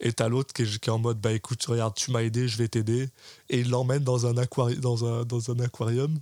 et 0.00 0.12
t'as 0.12 0.28
l'autre 0.28 0.52
qui 0.54 0.62
est, 0.62 0.78
qui 0.80 0.88
est 0.88 0.92
en 0.92 0.98
mode 0.98 1.20
bah 1.20 1.32
écoute 1.32 1.62
regarde 1.66 1.94
tu 1.94 2.10
m'as 2.10 2.22
aidé 2.22 2.48
je 2.48 2.56
vais 2.56 2.68
t'aider 2.68 3.08
et 3.48 3.60
il 3.60 3.70
l'emmène 3.70 4.02
dans 4.04 4.26
un 4.26 4.36
aquari 4.36 4.76
dans 4.76 5.04
un 5.04 5.24
dans 5.24 5.50
un 5.50 5.58
aquarium 5.60 6.18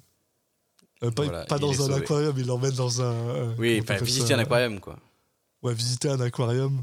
Euh, 1.05 1.12
pas, 1.12 1.23
Voilà, 1.25 1.45
pas 1.45 1.57
il 1.59 1.61
dans 1.61 1.73
un 1.83 1.87
sauvé. 1.87 1.95
aquarium 2.03 2.35
il 2.39 2.47
l'emmène 2.47 2.75
dans 2.75 3.01
un 3.03 3.12
euh, 3.12 3.55
Oui, 3.59 3.79
enfin, 3.81 3.97
visiter 4.03 4.35
un 4.35 4.41
aquarium, 4.41 4.81
quoi. 4.81 4.99
ouais, 5.62 5.73
visiter 5.75 6.09
un 6.09 6.21
aquarium. 6.21 6.83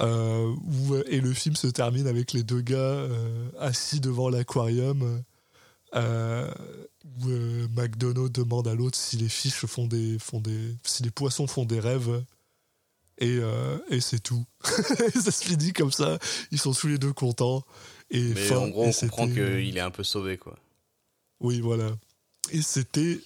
Euh, 0.00 0.54
où, 0.64 0.96
et 1.06 1.20
le 1.20 1.32
film 1.32 1.56
se 1.56 1.66
termine 1.66 2.06
avec 2.06 2.32
les 2.32 2.42
deux 2.42 2.60
gars 2.60 2.76
euh, 2.76 3.48
assis 3.58 4.00
devant 4.00 4.28
l'aquarium, 4.28 5.22
euh, 5.94 6.50
où 7.04 7.28
euh, 7.28 7.68
McDonough 7.76 8.30
demande 8.30 8.66
à 8.66 8.74
l'autre 8.74 8.98
si 8.98 9.16
les 9.16 9.28
fiches 9.28 9.66
font 9.66 9.86
des, 9.86 10.18
font 10.18 10.40
des, 10.40 10.74
si 10.82 11.02
les 11.02 11.10
poissons 11.10 11.46
font 11.46 11.64
des 11.64 11.80
rêves. 11.80 12.24
Et, 13.18 13.38
euh, 13.40 13.78
et 13.90 14.00
c'est 14.00 14.18
tout. 14.18 14.44
ça 14.64 15.30
se 15.30 15.44
finit 15.44 15.72
comme 15.72 15.92
ça. 15.92 16.18
Ils 16.50 16.58
sont 16.58 16.72
tous 16.72 16.88
les 16.88 16.98
deux 16.98 17.12
contents. 17.12 17.62
Et 18.10 18.20
Mais 18.20 18.34
fin, 18.34 18.56
en 18.56 18.68
gros, 18.68 18.86
on 18.86 18.92
comprend 18.92 19.28
qu'il 19.28 19.76
est 19.76 19.80
un 19.80 19.92
peu 19.92 20.02
sauvé, 20.02 20.36
quoi. 20.36 20.58
Oui, 21.40 21.60
voilà. 21.60 21.90
Et 22.50 22.60
c'était 22.60 23.20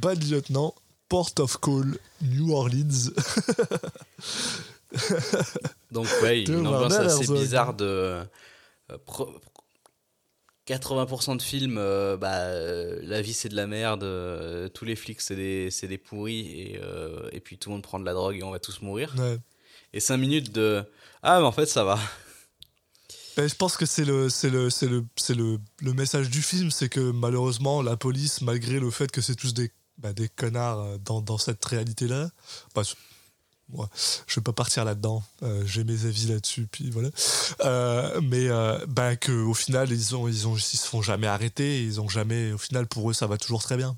Bad 0.00 0.22
Lieutenant, 0.22 0.74
Port 1.08 1.32
of 1.38 1.58
Call, 1.60 1.98
New 2.22 2.52
Orleans. 2.52 3.10
Donc, 5.90 6.06
ouais, 6.22 6.42
une 6.42 6.66
ambiance 6.66 6.94
assez 6.94 7.32
bizarre 7.32 7.74
de. 7.74 7.84
euh, 7.84 8.24
pro- 9.04 9.34
80% 10.66 11.36
de 11.38 11.42
films, 11.42 11.76
euh, 11.78 12.18
bah, 12.18 12.34
euh, 12.40 12.98
la 13.02 13.22
vie 13.22 13.32
c'est 13.32 13.48
de 13.48 13.56
la 13.56 13.66
merde, 13.66 14.02
euh, 14.04 14.68
tous 14.68 14.84
les 14.84 14.96
flics 14.96 15.22
c'est 15.22 15.34
des, 15.34 15.70
des 15.82 15.96
pourris, 15.98 16.40
et, 16.40 16.80
euh, 16.82 17.26
et 17.32 17.40
puis 17.40 17.56
tout 17.56 17.70
le 17.70 17.76
monde 17.76 17.82
prend 17.82 17.98
de 17.98 18.04
la 18.04 18.12
drogue 18.12 18.36
et 18.36 18.42
on 18.42 18.50
va 18.50 18.58
tous 18.58 18.82
mourir. 18.82 19.14
Ouais. 19.18 19.38
Et 19.94 20.00
5 20.00 20.18
minutes 20.18 20.52
de. 20.52 20.84
Ah, 21.22 21.40
mais 21.40 21.46
en 21.46 21.52
fait, 21.52 21.66
ça 21.66 21.84
va. 21.84 21.98
Ben, 23.36 23.48
je 23.48 23.54
pense 23.54 23.76
que 23.76 23.86
c'est 23.86 24.04
le, 24.04 24.26
le, 24.26 24.68
le, 24.88 25.04
le, 25.36 25.58
le 25.80 25.92
message 25.92 26.28
du 26.28 26.42
film, 26.42 26.72
c'est 26.72 26.88
que 26.88 27.12
malheureusement 27.12 27.82
la 27.82 27.96
police, 27.96 28.40
malgré 28.40 28.80
le 28.80 28.90
fait 28.90 29.12
que 29.12 29.20
c'est 29.20 29.36
tous 29.36 29.54
des, 29.54 29.70
ben, 29.96 30.12
des 30.12 30.28
connards 30.28 30.80
euh, 30.80 30.98
dans, 30.98 31.20
dans 31.20 31.38
cette 31.38 31.64
réalité-là, 31.64 32.30
bah, 32.74 32.82
moi, 33.70 33.88
je 34.26 34.34
vais 34.36 34.42
pas 34.44 34.52
partir 34.52 34.84
là-dedans. 34.84 35.22
euh, 35.42 35.62
J'ai 35.66 35.84
mes 35.84 36.04
avis 36.06 36.26
là-dessus, 36.26 36.66
puis 36.70 36.90
voilà. 36.90 37.10
Euh, 37.64 38.20
mais 38.22 38.48
euh, 38.48 38.78
ben 38.86 39.16
que 39.16 39.32
au 39.32 39.54
final 39.54 39.90
ils 39.90 40.16
ont, 40.16 40.26
ils 40.28 40.46
ont, 40.48 40.56
ils 40.56 40.60
se 40.60 40.86
font 40.86 41.02
jamais 41.02 41.26
arrêter, 41.26 41.82
ils 41.82 42.00
ont 42.00 42.08
jamais, 42.08 42.52
au 42.52 42.58
final 42.58 42.86
pour 42.86 43.10
eux 43.10 43.14
ça 43.14 43.26
va 43.26 43.36
toujours 43.36 43.62
très 43.62 43.76
bien. 43.76 43.96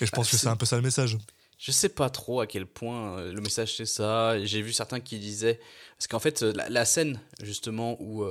Et 0.00 0.06
je 0.06 0.10
pense 0.10 0.28
Ah, 0.28 0.30
que 0.32 0.36
c'est- 0.36 0.46
un 0.48 0.56
peu 0.56 0.66
ça 0.66 0.76
le 0.76 0.82
message. 0.82 1.18
Je 1.58 1.72
sais 1.72 1.90
pas 1.90 2.08
trop 2.08 2.40
à 2.40 2.46
quel 2.46 2.64
point 2.66 3.18
euh, 3.18 3.32
le 3.32 3.40
message 3.42 3.76
c'est 3.76 3.84
ça. 3.86 4.42
J'ai 4.44 4.62
vu 4.62 4.72
certains 4.72 5.00
qui 5.00 5.18
disaient. 5.18 5.60
Parce 5.98 6.06
qu'en 6.08 6.18
fait, 6.18 6.40
la, 6.40 6.70
la 6.70 6.84
scène, 6.86 7.20
justement, 7.42 8.00
où, 8.00 8.24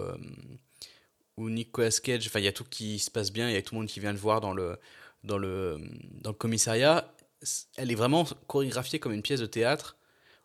où 1.38 1.49
Nicolas 1.49 1.91
Cage. 2.03 2.26
Enfin, 2.28 2.39
il 2.39 2.45
y 2.45 2.47
a 2.47 2.51
tout 2.51 2.65
qui 2.70 2.99
se 2.99 3.11
passe 3.11 3.32
bien, 3.32 3.47
il 3.49 3.53
y 3.53 3.57
a 3.57 3.61
tout 3.61 3.76
le 3.76 3.82
monde 3.82 3.88
qui 3.88 3.99
vient 3.99 4.11
le 4.11 4.17
voir 4.17 4.41
dans 4.41 4.53
le, 4.53 4.78
dans 5.24 5.38
le, 5.38 5.78
dans 6.22 6.32
le 6.32 6.36
commissariat. 6.36 7.13
Elle 7.78 7.91
est 7.91 7.95
vraiment 7.95 8.26
chorégraphiée 8.47 8.99
comme 8.99 9.13
une 9.13 9.22
pièce 9.22 9.39
de 9.39 9.45
théâtre. 9.45 9.95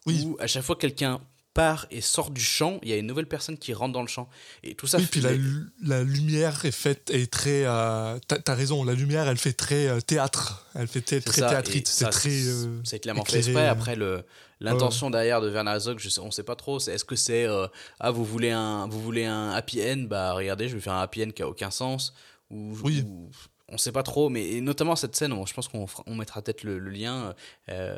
Oui. 0.06 0.24
Où 0.26 0.36
à 0.40 0.46
chaque 0.46 0.62
fois 0.64 0.76
quelqu'un 0.76 1.20
part 1.54 1.86
et 1.92 2.00
sort 2.00 2.30
du 2.32 2.40
champ, 2.42 2.80
il 2.82 2.88
y 2.88 2.92
a 2.92 2.96
une 2.96 3.06
nouvelle 3.06 3.28
personne 3.28 3.56
qui 3.56 3.72
rentre 3.72 3.92
dans 3.92 4.02
le 4.02 4.08
champ. 4.08 4.28
Et 4.64 4.74
tout 4.74 4.88
ça 4.88 4.98
Oui, 4.98 5.04
fait- 5.04 5.10
puis 5.10 5.20
la, 5.20 5.32
lu- 5.32 5.66
la 5.84 6.02
lumière 6.02 6.64
est 6.64 6.72
faite 6.72 7.10
est 7.10 7.30
très. 7.32 7.62
euh, 7.64 8.18
T'as 8.26 8.54
raison, 8.54 8.82
la 8.82 8.94
lumière 8.94 9.28
elle 9.28 9.38
fait 9.38 9.52
très 9.52 9.86
euh, 9.86 10.00
théâtre, 10.00 10.66
elle 10.74 10.88
fait 10.88 11.00
très 11.00 11.20
théâtrite, 11.20 11.86
c'est 11.86 12.10
très. 12.10 12.28
euh, 12.48 12.80
c'est 12.84 12.98
clairement 12.98 13.24
fait 13.24 13.38
exprès. 13.38 13.66
euh. 13.66 13.70
Après, 13.70 13.94
le, 13.94 14.24
l'intention 14.60 15.10
derrière 15.10 15.40
de 15.40 15.48
Werner 15.48 15.70
Herzog, 15.70 16.00
je 16.00 16.08
sais, 16.08 16.20
on 16.20 16.32
sait 16.32 16.42
pas 16.42 16.56
trop. 16.56 16.80
C'est, 16.80 16.92
est-ce 16.92 17.04
que 17.04 17.16
c'est 17.16 17.44
euh, 17.46 17.68
ah 18.00 18.10
vous 18.10 18.24
voulez 18.24 18.50
un 18.50 18.88
vous 18.88 19.00
voulez 19.00 19.24
un 19.24 19.50
happy 19.52 19.80
end? 19.80 20.06
Bah 20.08 20.32
regardez, 20.34 20.68
je 20.68 20.74
vais 20.74 20.80
faire 20.80 20.94
un 20.94 21.02
happy 21.02 21.22
end 21.22 21.30
qui 21.30 21.42
a 21.42 21.48
aucun 21.48 21.70
sens. 21.70 22.12
Ou, 22.50 22.76
Oui. 22.82 23.04
ou- 23.06 23.30
on 23.74 23.78
sait 23.78 23.92
pas 23.92 24.02
trop, 24.02 24.28
mais 24.28 24.46
et 24.48 24.60
notamment 24.60 24.96
cette 24.96 25.14
scène, 25.16 25.32
on- 25.32 25.44
je 25.46 25.52
pense 25.54 25.68
qu'on 25.68 25.86
on 26.06 26.14
mettra 26.14 26.40
peut-être 26.42 26.62
le, 26.62 26.78
le 26.78 26.90
lien 26.90 27.34
euh, 27.68 27.96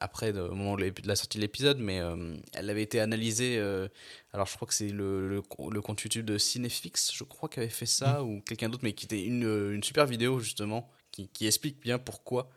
après 0.00 0.36
au 0.38 0.54
moment 0.54 0.76
de 0.76 0.92
la 1.04 1.16
sortie 1.16 1.38
de 1.38 1.42
l'épisode, 1.42 1.78
mais 1.78 2.00
euh, 2.00 2.36
elle 2.54 2.68
avait 2.70 2.82
été 2.82 3.00
analysée. 3.00 3.56
euh, 3.58 3.88
alors 4.32 4.46
je 4.46 4.54
crois 4.56 4.68
que 4.68 4.74
c'est 4.74 4.88
le, 4.88 5.28
le, 5.28 5.42
le 5.70 5.80
compte 5.80 6.00
YouTube 6.02 6.24
de 6.26 6.38
Cinefix, 6.38 7.10
je 7.14 7.24
crois, 7.24 7.48
qui 7.48 7.58
avait 7.60 7.68
fait 7.68 7.86
ça, 7.86 8.20
Mm. 8.20 8.28
ou 8.28 8.40
quelqu'un 8.42 8.68
d'autre, 8.68 8.84
mais 8.84 8.92
qui 8.92 9.06
était 9.06 9.22
une, 9.22 9.72
une 9.72 9.82
super 9.82 10.06
vidéo 10.06 10.40
justement 10.40 10.88
qui, 11.10 11.28
qui 11.28 11.46
explique 11.46 11.80
bien 11.80 11.98
pourquoi. 11.98 12.48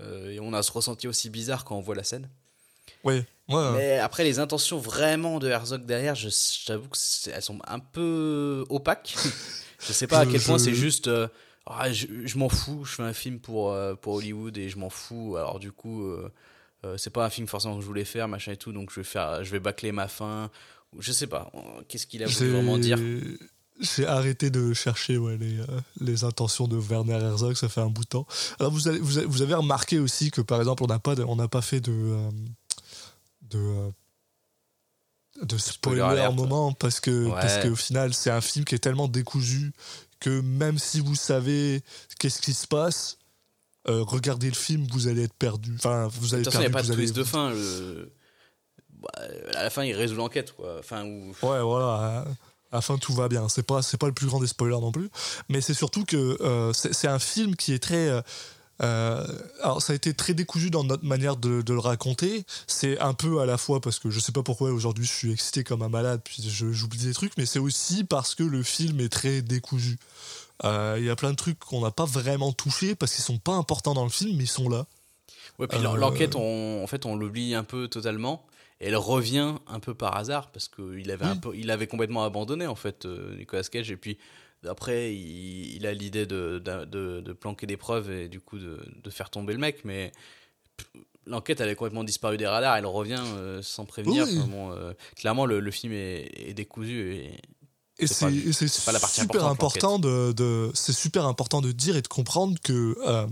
Et 0.00 0.38
on 0.40 0.52
a 0.52 0.62
ce 0.62 0.70
ressenti 0.70 1.08
aussi 1.08 1.28
bizarre 1.28 1.64
quand 1.64 1.76
on 1.76 1.80
voit 1.80 1.96
la 1.96 2.04
scène. 2.04 2.28
Ouais. 3.02 3.24
Mais 3.48 3.98
après, 3.98 4.22
les 4.22 4.38
intentions 4.38 4.78
vraiment 4.78 5.38
de 5.40 5.48
Herzog 5.48 5.84
derrière, 5.86 6.14
je- 6.14 6.28
j'avoue 6.66 6.88
que 6.88 6.96
c'est- 6.96 7.30
elles 7.32 7.42
sont 7.42 7.58
un 7.66 7.80
peu 7.80 8.64
opaques. 8.68 9.16
je 9.80 9.92
sais 9.92 10.06
pas 10.06 10.20
à 10.20 10.26
quel 10.26 10.40
point 10.40 10.58
c'est 10.58 10.74
juste. 10.74 11.08
Ah, 11.70 11.92
je 11.92 12.06
je 12.26 12.38
m'en 12.38 12.48
fous, 12.48 12.84
je 12.84 12.92
fais 12.94 13.02
un 13.02 13.12
film 13.12 13.38
pour, 13.40 13.72
euh, 13.72 13.94
pour 13.94 14.14
Hollywood 14.14 14.56
et 14.58 14.68
je 14.68 14.78
m'en 14.78 14.90
fous. 14.90 15.36
Alors, 15.36 15.58
du 15.58 15.72
coup, 15.72 16.04
euh, 16.06 16.30
euh, 16.84 16.96
c'est 16.96 17.10
pas 17.10 17.24
un 17.26 17.30
film 17.30 17.46
forcément 17.46 17.76
que 17.76 17.82
je 17.82 17.86
voulais 17.86 18.04
faire, 18.04 18.28
machin 18.28 18.52
et 18.52 18.56
tout, 18.56 18.72
donc 18.72 18.90
je 18.90 19.00
vais, 19.00 19.04
faire, 19.04 19.42
je 19.44 19.50
vais 19.50 19.60
bâcler 19.60 19.92
ma 19.92 20.08
fin. 20.08 20.50
Je 20.98 21.12
sais 21.12 21.26
pas. 21.26 21.50
euh, 21.54 21.58
Qu'est-ce 21.88 22.06
qu'il 22.06 22.22
a 22.22 22.26
voulu 22.26 22.50
vraiment 22.50 22.78
dire 22.78 22.98
J'ai 23.80 24.06
arrêté 24.06 24.50
de 24.50 24.72
chercher 24.74 25.18
ouais, 25.18 25.36
les, 25.36 25.58
euh, 25.60 25.66
les 26.00 26.24
intentions 26.24 26.66
de 26.66 26.76
Werner 26.76 27.14
Herzog, 27.22 27.54
ça 27.56 27.68
fait 27.68 27.80
un 27.80 27.90
bout 27.90 28.02
de 28.04 28.08
temps. 28.08 28.26
Alors 28.58 28.72
vous 28.72 28.88
avez, 28.88 28.98
vous 28.98 29.18
avez, 29.18 29.26
vous 29.26 29.42
avez 29.42 29.54
remarqué 29.54 29.98
aussi 29.98 30.30
que 30.30 30.40
par 30.40 30.58
exemple 30.60 30.82
on 30.82 30.86
n'a 30.88 30.98
pas, 30.98 31.14
de- 31.14 31.24
on 31.24 31.36
n'a 31.36 31.46
pas 31.48 31.62
fait 31.62 31.80
de 31.80 32.16
de 33.42 33.90
de 35.42 35.56
spoiler 35.56 36.00
Spoiler 36.00 36.20
à 36.22 36.28
un 36.28 36.32
moment 36.32 36.72
parce 36.72 36.98
que 36.98 37.26
Ouais. 37.26 37.32
parce 37.40 37.58
qu'au 37.58 37.76
final 37.76 38.12
c'est 38.12 38.30
un 38.30 38.40
film 38.40 38.64
qui 38.64 38.74
est 38.74 38.78
tellement 38.80 39.06
décousu 39.06 39.72
que 40.20 40.40
même 40.40 40.78
si 40.78 41.00
vous 41.00 41.14
savez 41.14 41.82
qu'est-ce 42.18 42.40
qui 42.40 42.52
se 42.54 42.66
passe, 42.66 43.18
euh, 43.88 44.02
regardez 44.02 44.48
le 44.48 44.54
film, 44.54 44.86
vous 44.92 45.08
allez 45.08 45.22
être 45.24 45.34
perdu. 45.34 45.72
Enfin, 45.76 46.08
vous 46.08 46.28
De 46.28 46.34
allez 46.34 46.42
toute 46.44 46.52
façon, 46.52 46.62
il 46.64 46.68
n'y 46.68 46.74
a 46.74 46.76
pas 46.76 46.82
de 46.82 46.88
allez- 46.88 46.96
twist 46.96 47.14
de 47.16 47.24
fin. 47.24 47.50
le- 47.50 48.12
Bah, 49.00 49.08
à 49.54 49.62
la 49.62 49.70
fin, 49.70 49.84
il 49.84 49.94
résout 49.94 50.16
l'enquête. 50.16 50.52
quoi. 50.52 50.76
Enfin, 50.80 51.04
ou... 51.04 51.28
Ouais, 51.42 51.60
voilà. 51.62 52.24
À 52.70 52.76
la 52.76 52.80
fin, 52.82 52.98
tout 52.98 53.14
va 53.14 53.28
bien. 53.28 53.48
C'est 53.48 53.62
pas, 53.62 53.80
c'est 53.80 53.96
pas 53.96 54.08
le 54.08 54.12
plus 54.12 54.26
grand 54.26 54.40
des 54.40 54.46
spoilers 54.48 54.80
non 54.80 54.90
plus. 54.92 55.08
Mais 55.48 55.60
c'est 55.60 55.72
surtout 55.74 56.04
que 56.04 56.36
euh, 56.42 56.72
c'est 56.72 56.92
c'est 56.92 57.08
un 57.08 57.18
film 57.20 57.54
qui 57.56 57.72
est 57.72 57.78
très. 57.78 58.22
Euh, 58.82 59.26
alors, 59.62 59.82
ça 59.82 59.92
a 59.92 59.96
été 59.96 60.14
très 60.14 60.34
décousu 60.34 60.70
dans 60.70 60.84
notre 60.84 61.04
manière 61.04 61.36
de, 61.36 61.62
de 61.62 61.72
le 61.72 61.78
raconter. 61.80 62.44
C'est 62.66 62.98
un 63.00 63.14
peu 63.14 63.40
à 63.40 63.46
la 63.46 63.58
fois 63.58 63.80
parce 63.80 63.98
que 63.98 64.10
je 64.10 64.20
sais 64.20 64.32
pas 64.32 64.42
pourquoi 64.42 64.70
aujourd'hui 64.70 65.04
je 65.04 65.12
suis 65.12 65.32
excité 65.32 65.64
comme 65.64 65.82
un 65.82 65.88
malade, 65.88 66.20
puis 66.24 66.42
je- 66.48 66.72
j'oublie 66.72 66.98
des 66.98 67.12
trucs, 67.14 67.36
mais 67.36 67.46
c'est 67.46 67.58
aussi 67.58 68.04
parce 68.04 68.34
que 68.34 68.42
le 68.44 68.62
film 68.62 69.00
est 69.00 69.08
très 69.08 69.42
décousu. 69.42 69.98
Euh, 70.64 70.96
Il 70.98 71.04
y 71.04 71.10
a 71.10 71.16
plein 71.16 71.30
de 71.30 71.36
trucs 71.36 71.58
qu'on 71.58 71.80
n'a 71.82 71.90
pas 71.90 72.04
vraiment 72.04 72.52
touchés 72.52 72.94
parce 72.94 73.14
qu'ils 73.14 73.24
sont 73.24 73.38
pas 73.38 73.54
importants 73.54 73.94
dans 73.94 74.04
le 74.04 74.10
film, 74.10 74.36
mais 74.36 74.44
ils 74.44 74.48
sont 74.48 74.68
là. 74.68 74.86
Ouais, 75.58 75.66
puis 75.66 75.78
Euh, 75.78 75.82
l'en- 75.82 75.96
l'enquête, 75.96 76.34
on, 76.36 76.82
en 76.82 76.86
fait, 76.86 77.04
on 77.06 77.16
l'oublie 77.16 77.54
un 77.54 77.64
peu 77.64 77.88
totalement. 77.88 78.44
Et 78.80 78.86
elle 78.86 78.96
revient 78.96 79.54
un 79.66 79.80
peu 79.80 79.92
par 79.92 80.16
hasard 80.16 80.52
parce 80.52 80.68
qu'il 80.68 81.10
avait, 81.10 81.24
un 81.24 81.32
Oui. 81.32 81.38
peu, 81.40 81.50
il 81.56 81.68
avait 81.72 81.88
complètement 81.88 82.22
abandonné, 82.24 82.68
en 82.68 82.76
fait, 82.76 83.06
Nicolas 83.36 83.64
Cage. 83.64 83.90
Et 83.90 83.96
puis, 83.96 84.18
après, 84.66 85.14
il, 85.14 85.76
il 85.76 85.86
a 85.86 85.92
l'idée 85.94 86.26
de, 86.26 86.58
de, 86.64 86.84
de- 86.84 87.20
de 87.20 87.32
planquer 87.32 87.66
des 87.66 87.76
preuves 87.76 88.10
et 88.10 88.28
du 88.28 88.40
coup 88.40 88.58
de, 88.58 88.80
de 89.02 89.10
faire 89.10 89.30
tomber 89.30 89.52
le 89.52 89.58
mec. 89.58 89.84
Mais 89.84 90.12
l'enquête, 91.26 91.60
elle 91.60 91.68
est 91.68 91.74
complètement 91.76 92.04
disparue 92.04 92.36
des 92.38 92.46
radars. 92.46 92.76
Elle 92.76 92.86
revient 92.86 93.22
euh, 93.36 93.62
sans 93.62 93.84
prévenir. 93.84 94.24
Oui. 94.26 94.38
Enfin, 94.38 94.46
bon, 94.48 94.72
euh, 94.72 94.92
clairement, 95.16 95.46
le, 95.46 95.60
le 95.60 95.70
film 95.70 95.92
est, 95.92 96.30
est 96.34 96.54
décousu. 96.54 97.14
Et, 97.14 97.40
Et 98.00 98.06
C'est 98.06 98.68
super 99.24 99.44
importante 99.44 99.82
important 99.84 99.98
de, 99.98 100.32
de- 100.32 100.70
c'est 100.74 100.92
super 100.92 101.26
important 101.26 101.60
de 101.60 101.72
dire 101.72 101.96
et 101.96 102.02
de 102.02 102.08
comprendre 102.08 102.56
que 102.62 102.96
euh, 103.06 103.26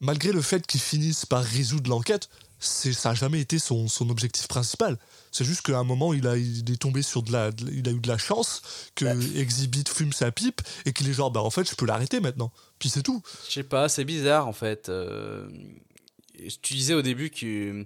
malgré 0.00 0.32
le 0.32 0.42
fait 0.42 0.66
qu'il 0.66 0.80
finisse 0.80 1.24
par 1.26 1.42
résoudre 1.42 1.88
l'enquête, 1.90 2.28
ça 2.64 3.10
a 3.10 3.14
jamais 3.14 3.40
été 3.40 3.58
son, 3.58 3.88
son 3.88 4.08
objectif 4.10 4.46
principal. 4.48 4.96
C'est 5.32 5.44
juste 5.44 5.62
qu'à 5.62 5.78
un 5.78 5.84
moment 5.84 6.12
il 6.14 6.26
a 6.26 6.36
il 6.36 6.70
est 6.70 6.80
tombé 6.80 7.02
sur 7.02 7.22
de 7.22 7.32
la 7.32 7.50
de- 7.50 7.70
il 7.72 7.88
a 7.88 7.92
eu 7.92 7.98
de 8.00 8.08
la 8.08 8.18
chance 8.18 8.62
que 8.94 9.04
Bah. 9.04 9.14
Exhibit 9.36 9.84
fume 9.88 10.12
sa 10.12 10.30
pipe 10.30 10.60
et 10.86 10.92
qu'il 10.92 11.08
est 11.08 11.12
genre 11.12 11.30
bah 11.30 11.40
en 11.40 11.50
fait 11.50 11.68
je 11.68 11.74
peux 11.74 11.86
l'arrêter 11.86 12.20
maintenant. 12.20 12.52
Puis 12.78 12.88
c'est 12.88 13.02
tout. 13.02 13.22
Je 13.48 13.52
sais 13.54 13.62
pas, 13.64 13.88
c'est 13.88 14.04
bizarre 14.04 14.46
en 14.46 14.52
fait. 14.52 14.88
Euh, 14.88 15.48
tu 16.62 16.74
disais 16.74 16.94
au 16.94 17.02
début 17.02 17.30
que, 17.30 17.84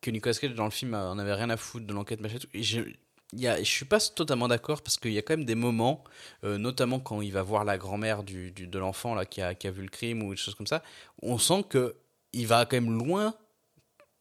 que 0.00 0.10
Nicolas 0.10 0.34
Cage 0.34 0.54
dans 0.54 0.64
le 0.64 0.70
film 0.70 0.94
en 0.94 1.18
avait 1.18 1.34
rien 1.34 1.50
à 1.50 1.56
foutre 1.56 1.86
de 1.86 1.92
l'enquête 1.92 2.20
machin 2.20 2.38
et 2.54 2.62
je, 2.62 2.80
y 3.32 3.46
a, 3.46 3.58
je 3.58 3.68
suis 3.68 3.84
pas 3.84 4.00
totalement 4.00 4.48
d'accord 4.48 4.82
parce 4.82 4.96
qu'il 4.96 5.12
y 5.12 5.18
a 5.18 5.22
quand 5.22 5.36
même 5.36 5.44
des 5.46 5.54
moments, 5.54 6.02
euh, 6.44 6.58
notamment 6.58 6.98
quand 7.00 7.20
il 7.20 7.32
va 7.32 7.42
voir 7.42 7.64
la 7.64 7.78
grand-mère 7.78 8.22
du, 8.22 8.50
du- 8.50 8.66
de 8.66 8.78
l'enfant 8.78 9.14
là 9.14 9.24
qui 9.26 9.40
a, 9.42 9.54
qui 9.54 9.66
a 9.66 9.70
vu 9.70 9.82
le 9.82 9.88
crime 9.88 10.22
ou 10.22 10.30
des 10.32 10.36
choses 10.36 10.54
comme 10.54 10.66
ça, 10.66 10.82
où 11.22 11.32
on 11.32 11.38
sent 11.38 11.64
que 11.68 11.96
il 12.32 12.46
va 12.46 12.64
quand 12.64 12.76
même 12.76 12.96
loin 12.96 13.34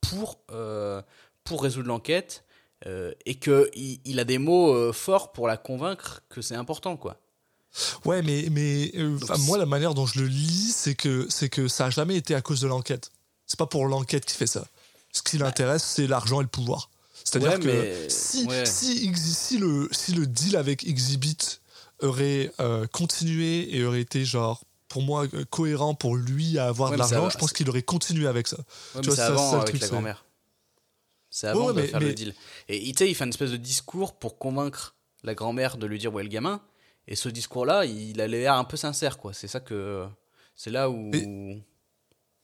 pour, 0.01 0.39
euh, 0.51 1.01
pour 1.43 1.63
résoudre 1.63 1.87
l'enquête 1.87 2.43
euh, 2.85 3.11
et 3.25 3.35
que 3.35 3.69
il, 3.75 4.19
a 4.19 4.23
des 4.23 4.37
mots 4.37 4.73
euh, 4.73 4.93
forts 4.93 5.31
pour 5.31 5.47
la 5.47 5.57
convaincre 5.57 6.21
que 6.29 6.41
c'est 6.41 6.55
important 6.55 6.97
quoi. 6.97 7.17
Ouais, 8.05 8.21
mais, 8.23 8.47
mais 8.51 8.91
euh, 8.95 9.17
moi, 9.41 9.57
la 9.57 9.65
manière 9.67 9.93
dont 9.93 10.05
je 10.07 10.19
le 10.21 10.27
lis, 10.27 10.73
c'est 10.75 10.95
que, 10.95 11.27
c'est 11.29 11.49
que 11.49 11.67
ça 11.67 11.85
a 11.85 11.89
jamais 11.91 12.15
été 12.15 12.33
à 12.33 12.41
cause 12.41 12.61
de 12.61 12.67
l'enquête. 12.67 13.11
C'est 13.45 13.59
pas 13.59 13.67
pour 13.67 13.85
l'enquête 13.85 14.25
qui 14.25 14.35
fait 14.35 14.47
ça. 14.47 14.65
Ce 15.11 15.21
qui 15.21 15.37
l'intéresse, 15.37 15.83
c'est 15.83 16.07
l'argent 16.07 16.39
et 16.39 16.43
le 16.43 16.49
pouvoir. 16.49 16.89
C'est-à-dire. 17.23 17.51
Ouais, 17.53 17.59
que 17.59 17.67
mais- 17.67 18.09
si, 18.09 18.45
ouais. 18.45 18.65
si, 18.65 19.57
le, 19.59 19.87
si 19.91 20.13
le 20.13 20.25
deal 20.25 20.55
avec 20.55 20.87
Exhibit 20.87 21.37
aurait 22.01 22.51
euh, 22.59 22.87
continué 22.87 23.75
et 23.75 23.83
aurait 23.85 24.01
été, 24.01 24.25
genre, 24.25 24.63
pour 24.89 25.01
moi, 25.03 25.25
euh, 25.33 25.45
cohérent 25.49 25.93
pour 25.95 26.15
lui 26.17 26.57
à 26.59 26.67
avoir 26.67 26.89
Ouais, 26.91 26.97
de 26.97 26.99
l'argent, 26.99 27.29
je 27.29 27.37
pense 27.37 27.53
qu'il 27.53 27.69
aurait 27.69 27.83
continué 27.83 28.27
avec 28.27 28.47
ça. 28.47 28.57
Ouais, 28.95 29.01
Tu 29.01 29.07
vois, 29.07 29.15
c'est 29.15 29.21
avant 29.21 29.51
ça, 29.51 29.55
avec 29.57 29.69
truc, 29.69 29.81
la 29.81 29.87
grand-mère. 29.87 30.25
C'est 31.29 31.47
avant 31.47 31.67
Ouais, 31.67 31.73
de 31.73 31.81
mais- 31.81 31.87
faire 31.87 31.99
le 31.99 32.13
deal. 32.13 32.33
Et 32.67 32.77
il 32.89 32.95
fait 33.15 33.23
une 33.23 33.29
espèce 33.29 33.51
de 33.51 33.57
discours 33.57 34.13
pour 34.17 34.37
convaincre 34.37 34.95
la 35.23 35.35
grand-mère 35.35 35.77
de 35.77 35.85
lui 35.85 35.99
dire 35.99 36.13
où 36.13 36.19
est 36.19 36.23
le 36.23 36.29
gamin. 36.29 36.59
Et 37.07 37.15
ce 37.15 37.29
discours-là, 37.29 37.85
il 37.85 38.19
a 38.19 38.27
l'air 38.27 38.53
un 38.55 38.63
peu 38.63 38.77
sincère, 38.77 39.17
quoi. 39.17 39.33
C'est 39.33 39.47
ça 39.47 39.59
que. 39.59 40.05
C'est 40.55 40.69
là 40.71 40.89
où. 40.89 41.11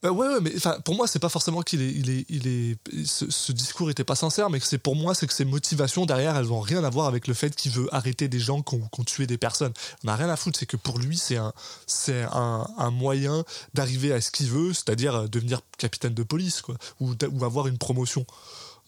Bah 0.02 0.10
ouais, 0.12 0.28
ouais, 0.28 0.40
mais 0.42 0.52
pour 0.84 0.94
moi, 0.94 1.06
c'est 1.06 1.18
pas 1.18 1.30
forcément 1.30 1.62
qu'il 1.62 1.80
est, 1.80 1.90
il 1.90 2.10
est, 2.10 2.26
il 2.28 2.46
est, 2.46 3.06
ce, 3.06 3.50
discours 3.52 3.90
était 3.90 4.04
pas 4.04 4.14
sincère, 4.14 4.50
mais 4.50 4.60
c'est 4.60 4.76
pour 4.76 4.94
moi, 4.94 5.14
c'est 5.14 5.26
que 5.26 5.32
ses 5.32 5.46
motivations 5.46 6.04
derrière, 6.04 6.36
elles 6.36 6.52
ont 6.52 6.60
rien 6.60 6.84
à 6.84 6.90
voir 6.90 7.06
avec 7.06 7.26
le 7.26 7.32
fait 7.32 7.56
qu'il 7.56 7.72
veut 7.72 7.92
arrêter 7.94 8.28
des 8.28 8.38
gens 8.38 8.60
qui 8.60 8.74
ont, 8.74 9.04
tué 9.04 9.26
des 9.26 9.38
personnes. 9.38 9.72
On 10.04 10.08
n'a 10.08 10.16
rien 10.16 10.28
à 10.28 10.36
foutre, 10.36 10.58
c'est 10.58 10.66
que 10.66 10.76
pour 10.76 10.98
lui, 10.98 11.16
c'est 11.16 11.38
un, 11.38 11.54
c'est 11.86 12.24
un, 12.30 12.90
moyen 12.90 13.44
d'arriver 13.72 14.12
à 14.12 14.20
ce 14.20 14.30
qu'il 14.30 14.48
veut, 14.48 14.74
c'est-à-dire 14.74 15.14
euh, 15.16 15.28
devenir 15.28 15.60
capitaine 15.78 16.14
de 16.14 16.22
police, 16.22 16.60
quoi, 16.60 16.76
ou, 17.00 17.14
avoir 17.42 17.66
une 17.66 17.78
promotion. 17.78 18.26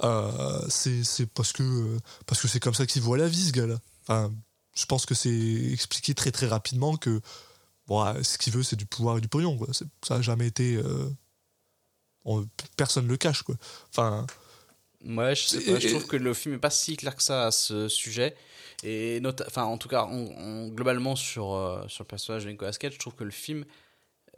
Euh, 0.05 0.61
c'est, 0.69 1.05
c'est 1.05 1.27
parce 1.27 1.53
que, 1.53 1.63
euh, 1.63 1.99
parce 2.27 2.41
que 2.43 2.49
c'est 2.49 2.61
comme 2.61 2.75
ça 2.75 2.87
qu'il 2.87 3.01
voit 3.01 3.17
la 3.17 3.29
vie, 3.29 3.47
ce 3.47 3.53
gars-là. 3.53 3.79
Enfin, 4.03 4.31
je 4.75 4.85
pense 4.85 5.07
que 5.07 5.15
c'est 5.15 5.73
expliqué 5.73 6.15
très 6.15 6.31
très 6.31 6.47
rapidement 6.47 6.97
que 6.97 7.21
bon, 7.89 8.05
euh, 8.05 8.23
ce 8.23 8.39
qu'il 8.39 8.53
veut, 8.53 8.63
c'est 8.63 8.77
du 8.77 8.87
pouvoir 8.87 9.19
et 9.19 9.21
du 9.21 9.29
pognon. 9.29 9.57
Quoi. 9.57 9.69
Ça 9.73 10.17
n'a 10.17 10.23
jamais 10.23 10.47
été. 10.47 10.77
Euh, 10.77 11.09
personne 12.77 13.07
ne 13.07 13.11
le 13.11 13.17
cache. 13.17 13.43
Quoi. 13.43 13.57
Enfin. 13.91 14.27
Ouais, 15.05 15.35
je, 15.35 15.45
sais 15.45 15.61
pas, 15.61 15.79
je 15.79 15.89
trouve 15.89 16.07
que 16.07 16.17
le 16.17 16.35
film 16.35 16.55
n'est 16.55 16.61
pas 16.61 16.71
si 16.71 16.97
clair 16.97 17.15
que 17.17 17.23
ça 17.23 17.47
à 17.47 17.51
ce 17.51 17.89
sujet. 17.89 18.37
Et 18.85 19.21
enfin, 19.47 19.65
en 19.65 19.79
tout 19.79 19.89
cas, 19.89 20.09
globalement, 20.69 21.17
sur, 21.17 21.55
euh, 21.55 21.87
sur 21.89 22.05
le 22.05 22.09
personnage 22.09 22.45
de 22.45 22.51
Nicolas 22.51 22.73
Cage, 22.73 22.95
je 22.95 22.99
trouve 22.99 23.15
que 23.15 23.25
le 23.25 23.31
film 23.31 23.65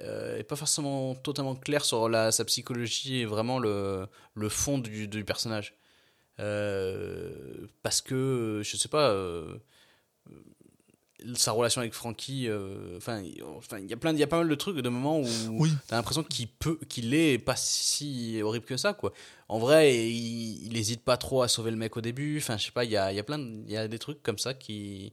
euh, 0.00 0.38
est 0.38 0.44
pas 0.44 0.56
forcément 0.56 1.14
totalement 1.14 1.54
clair 1.54 1.84
sur 1.84 2.08
la, 2.08 2.30
sa 2.30 2.44
psychologie 2.44 3.20
et 3.20 3.26
vraiment 3.26 3.58
le, 3.58 4.06
le 4.34 4.48
fond 4.48 4.78
du, 4.78 5.08
du 5.08 5.24
personnage. 5.24 5.74
parce 6.36 8.02
que, 8.02 8.60
je 8.62 8.76
sais 8.76 8.88
pas 8.88 9.14
sa 11.34 11.52
relation 11.52 11.80
avec 11.80 11.94
Frankie 11.94 12.48
euh, 12.48 12.96
enfin 12.96 13.20
il 13.20 13.88
y 13.88 13.92
a 13.92 13.96
plein 13.96 14.12
il 14.12 14.18
y 14.18 14.22
a 14.22 14.26
pas 14.26 14.38
mal 14.38 14.48
de 14.48 14.54
trucs 14.54 14.76
de 14.76 14.88
moments 14.88 15.20
où 15.20 15.26
oui. 15.50 15.72
t'as 15.86 15.96
l'impression 15.96 16.22
qu'il 16.22 16.48
peut 16.48 16.78
qu'il 16.88 17.14
est 17.14 17.38
pas 17.38 17.56
si 17.56 18.40
horrible 18.42 18.64
que 18.64 18.76
ça 18.76 18.92
quoi. 18.92 19.12
En 19.48 19.58
vrai 19.58 19.94
il, 20.08 20.66
il 20.66 20.76
hésite 20.76 21.02
pas 21.02 21.16
trop 21.16 21.42
à 21.42 21.48
sauver 21.48 21.70
le 21.70 21.76
mec 21.76 21.96
au 21.96 22.00
début 22.00 22.38
enfin 22.38 22.56
je 22.56 22.66
sais 22.66 22.72
pas 22.72 22.84
il 22.84 22.90
y 22.90 22.96
a, 22.96 23.12
il 23.12 23.16
y 23.16 23.18
a 23.18 23.22
plein 23.22 23.38
il 23.38 23.70
y 23.70 23.76
a 23.76 23.88
des 23.88 23.98
trucs 23.98 24.22
comme 24.22 24.38
ça 24.38 24.54
qui 24.54 25.12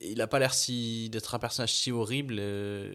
il 0.00 0.20
a 0.20 0.26
pas 0.26 0.38
l'air 0.38 0.54
si 0.54 1.08
d'être 1.10 1.34
un 1.34 1.38
personnage 1.38 1.72
si 1.74 1.90
horrible 1.92 2.36
euh, 2.38 2.94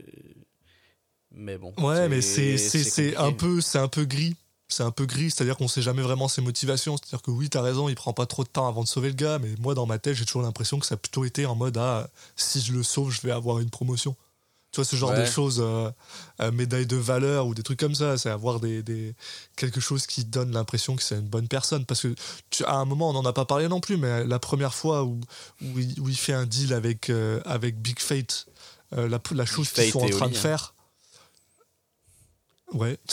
mais 1.31 1.57
bon 1.57 1.73
ouais 1.77 2.09
mais 2.09 2.21
c'est 2.21 2.57
c'est 2.57 3.15
un 3.17 3.31
peu 3.31 3.61
c'est 3.61 3.79
un 3.79 3.87
peu 3.87 4.05
gris 4.05 4.35
c'est 4.73 4.83
un 4.83 4.91
peu 4.91 5.05
gris, 5.05 5.31
c'est-à-dire 5.31 5.57
qu'on 5.57 5.67
sait 5.67 5.81
jamais 5.81 6.01
vraiment 6.01 6.27
ses 6.27 6.41
motivations. 6.41 6.97
C'est-à-dire 6.97 7.21
que 7.21 7.31
oui, 7.31 7.49
t'as 7.49 7.61
raison, 7.61 7.89
il 7.89 7.95
prend 7.95 8.13
pas 8.13 8.25
trop 8.25 8.43
de 8.43 8.49
temps 8.49 8.67
avant 8.67 8.83
de 8.83 8.87
sauver 8.87 9.09
le 9.09 9.15
gars, 9.15 9.39
mais 9.39 9.49
moi 9.59 9.73
dans 9.73 9.85
ma 9.85 9.99
tête, 9.99 10.15
j'ai 10.15 10.25
toujours 10.25 10.41
l'impression 10.41 10.79
que 10.79 10.85
ça 10.85 10.95
a 10.95 10.97
plutôt 10.97 11.25
été 11.25 11.45
en 11.45 11.55
mode 11.55 11.77
ah, 11.77 12.09
si 12.35 12.61
je 12.61 12.73
le 12.73 12.83
sauve, 12.83 13.11
je 13.11 13.21
vais 13.21 13.31
avoir 13.31 13.59
une 13.59 13.69
promotion. 13.69 14.15
Tu 14.71 14.77
vois, 14.77 14.85
ce 14.85 14.95
genre 14.95 15.13
de 15.13 15.25
choses, 15.25 15.59
euh, 15.61 15.91
euh, 16.39 16.49
médaille 16.53 16.85
de 16.85 16.95
valeur 16.95 17.45
ou 17.45 17.53
des 17.53 17.61
trucs 17.61 17.79
comme 17.79 17.93
ça, 17.93 18.17
c'est 18.17 18.29
avoir 18.29 18.61
des, 18.61 18.81
des, 18.81 19.13
quelque 19.57 19.81
chose 19.81 20.07
qui 20.07 20.23
donne 20.23 20.53
l'impression 20.53 20.95
que 20.95 21.03
c'est 21.03 21.15
une 21.15 21.27
bonne 21.27 21.49
personne. 21.49 21.85
Parce 21.85 22.03
que 22.03 22.15
tu, 22.49 22.63
à 22.63 22.75
un 22.75 22.85
moment, 22.85 23.09
on 23.09 23.13
n'en 23.13 23.25
a 23.25 23.33
pas 23.33 23.43
parlé 23.43 23.67
non 23.67 23.81
plus, 23.81 23.97
mais 23.97 24.23
la 24.23 24.39
première 24.39 24.73
fois 24.73 25.03
où, 25.03 25.19
où, 25.61 25.77
il, 25.77 26.15
fait 26.15 26.31
un 26.31 26.45
deal 26.45 26.73
avec, 26.73 27.09
euh, 27.09 27.41
avec 27.43 27.81
Big 27.81 27.99
Fate, 27.99 28.45
la, 28.93 29.19
la 29.31 29.45
chose 29.45 29.69
qu'ils 29.71 29.91
sont 29.91 30.03
en 30.03 30.09
train 30.09 30.29
de 30.29 30.35
hein. 30.35 30.39
faire 30.39 30.73
Ouais. 32.73 32.97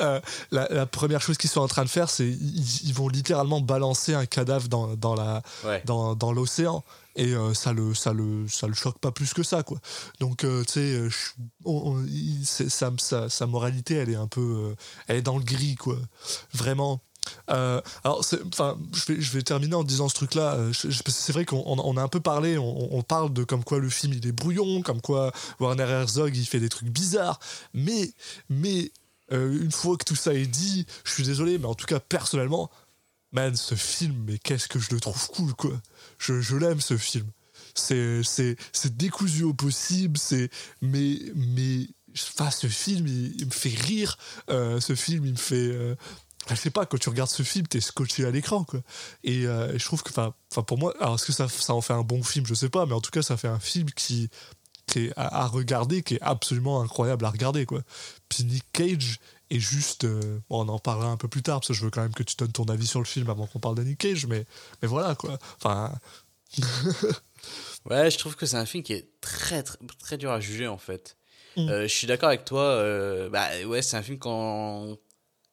Euh, 0.00 0.20
la, 0.50 0.86
première 0.86 1.22
chose 1.22 1.38
qu'ils 1.38 1.48
sont 1.48 1.60
en 1.60 1.68
train 1.68 1.84
de 1.84 1.88
faire, 1.88 2.10
c'est 2.10 2.28
ils, 2.28 2.92
vont 2.92 3.08
littéralement 3.08 3.60
balancer 3.60 4.12
un 4.12 4.26
cadavre 4.26 4.68
dans, 4.68 4.94
dans 4.96 5.14
la 5.14 5.42
dans, 5.84 6.14
dans 6.14 6.32
l'océan 6.32 6.84
et 7.14 7.32
euh, 7.32 7.54
ça 7.54 7.72
le 7.72 7.94
ça 7.94 8.12
le 8.12 8.46
ça 8.48 8.66
le 8.66 8.74
choque 8.74 8.98
pas 8.98 9.12
plus 9.12 9.32
que 9.32 9.42
ça 9.42 9.62
quoi. 9.62 9.78
Donc 10.20 10.44
euh, 10.44 10.64
tu 10.64 11.10
sais, 12.44 12.68
sa, 12.68 13.28
sa, 13.28 13.46
moralité, 13.46 13.94
elle 13.94 14.10
est 14.10 14.16
un 14.16 14.26
peu, 14.26 14.74
elle 15.06 15.16
est 15.16 15.22
dans 15.22 15.38
le 15.38 15.44
gris 15.44 15.76
quoi. 15.76 15.96
Vraiment. 16.52 17.00
Euh, 17.50 17.80
alors, 18.04 18.24
enfin, 18.46 18.78
je 18.92 19.30
vais, 19.32 19.42
terminer 19.42 19.74
en 19.74 19.84
disant 19.84 20.08
ce 20.08 20.14
truc-là. 20.14 20.54
Euh, 20.54 20.72
c'est 20.72 21.32
vrai 21.32 21.44
qu'on 21.44 21.62
on 21.66 21.96
a 21.96 22.02
un 22.02 22.08
peu 22.08 22.20
parlé, 22.20 22.58
on, 22.58 23.02
parle 23.02 23.32
de 23.32 23.44
comme 23.44 23.64
quoi 23.64 23.78
le 23.78 23.88
film 23.88 24.12
il 24.14 24.26
est 24.26 24.32
brouillon, 24.32 24.82
comme 24.82 25.00
quoi 25.00 25.32
Warner 25.60 25.84
Herzog 25.84 26.36
il 26.36 26.44
fait 26.44 26.60
des 26.60 26.68
trucs 26.68 26.88
bizarres, 26.88 27.38
mais, 27.72 28.12
mais 28.48 28.90
euh, 29.32 29.62
une 29.62 29.70
fois 29.70 29.96
que 29.96 30.04
tout 30.04 30.16
ça 30.16 30.34
est 30.34 30.46
dit, 30.46 30.86
je 31.04 31.12
suis 31.12 31.24
désolé, 31.24 31.58
mais 31.58 31.66
en 31.66 31.74
tout 31.74 31.86
cas 31.86 32.00
personnellement, 32.00 32.70
man, 33.32 33.54
ce 33.54 33.74
film, 33.74 34.16
mais 34.26 34.38
qu'est-ce 34.38 34.68
que 34.68 34.78
je 34.78 34.92
le 34.92 35.00
trouve 35.00 35.28
cool, 35.28 35.54
quoi. 35.54 35.72
Je, 36.18 36.40
je 36.40 36.56
l'aime 36.56 36.80
ce 36.80 36.96
film. 36.96 37.26
C'est, 37.74 38.22
c'est, 38.24 38.56
c'est 38.72 38.96
décousu 38.96 39.44
au 39.44 39.54
possible, 39.54 40.18
c'est, 40.18 40.50
mais, 40.80 41.18
mais, 41.34 41.86
enfin, 42.14 42.50
ce 42.50 42.66
film, 42.66 43.06
il, 43.06 43.46
me 43.46 43.50
fait 43.50 43.74
rire. 43.78 44.16
ce 44.48 44.94
film, 44.96 45.26
il 45.26 45.32
me 45.32 45.36
fait, 45.36 45.96
je 46.50 46.54
sais 46.54 46.70
pas, 46.70 46.86
quand 46.86 46.98
tu 46.98 47.08
regardes 47.08 47.30
ce 47.30 47.42
film, 47.42 47.66
t'es 47.66 47.80
scotché 47.80 48.24
à 48.24 48.30
l'écran, 48.30 48.64
quoi. 48.64 48.80
Et, 49.24 49.46
euh, 49.46 49.76
je 49.78 49.84
trouve 49.84 50.02
que, 50.02 50.10
enfin, 50.10 50.62
pour 50.62 50.78
moi, 50.78 50.94
alors 51.00 51.16
est-ce 51.16 51.26
que 51.26 51.32
ça, 51.32 51.48
ça 51.48 51.74
en 51.74 51.80
fait 51.80 51.92
un 51.92 52.02
bon 52.02 52.22
film? 52.22 52.46
Je 52.46 52.54
sais 52.54 52.68
pas, 52.68 52.86
mais 52.86 52.92
en 52.92 53.00
tout 53.00 53.10
cas, 53.10 53.22
ça 53.22 53.36
fait 53.36 53.48
un 53.48 53.58
film 53.58 53.90
qui, 53.90 54.28
qui 54.86 55.06
est 55.06 55.12
à, 55.16 55.46
regarder, 55.46 56.02
qui 56.02 56.14
est 56.14 56.22
absolument 56.22 56.80
incroyable 56.80 57.24
à 57.24 57.30
regarder, 57.30 57.66
quoi. 57.66 57.82
Puis 58.28 58.44
Nick 58.44 58.64
Cage 58.72 59.18
est 59.50 59.58
juste. 59.58 60.04
Euh, 60.04 60.40
on 60.48 60.68
en 60.68 60.78
parlera 60.78 61.08
un 61.08 61.16
peu 61.16 61.28
plus 61.28 61.42
tard, 61.42 61.60
parce 61.60 61.68
que 61.68 61.74
je 61.74 61.84
veux 61.84 61.90
quand 61.90 62.02
même 62.02 62.14
que 62.14 62.22
tu 62.22 62.36
donnes 62.36 62.52
ton 62.52 62.64
avis 62.66 62.86
sur 62.86 63.00
le 63.00 63.06
film 63.06 63.28
avant 63.28 63.46
qu'on 63.46 63.60
parle 63.60 63.74
de 63.74 63.82
Nick 63.82 63.98
Cage, 63.98 64.26
mais, 64.26 64.46
mais 64.82 64.88
voilà, 64.88 65.14
quoi. 65.14 65.38
Enfin. 65.56 65.92
ouais, 67.90 68.10
je 68.10 68.18
trouve 68.18 68.36
que 68.36 68.46
c'est 68.46 68.56
un 68.56 68.66
film 68.66 68.84
qui 68.84 68.92
est 68.92 69.08
très, 69.20 69.64
très, 69.64 69.78
très 69.98 70.16
dur 70.16 70.30
à 70.30 70.40
juger, 70.40 70.68
en 70.68 70.78
fait. 70.78 71.16
Mm. 71.56 71.68
Euh, 71.68 71.82
je 71.82 71.92
suis 71.92 72.06
d'accord 72.06 72.28
avec 72.28 72.44
toi. 72.44 73.28
bah 73.30 73.48
ouais, 73.66 73.82
c'est 73.82 73.96
un 73.96 74.02
film 74.02 74.18
quand 74.18 74.96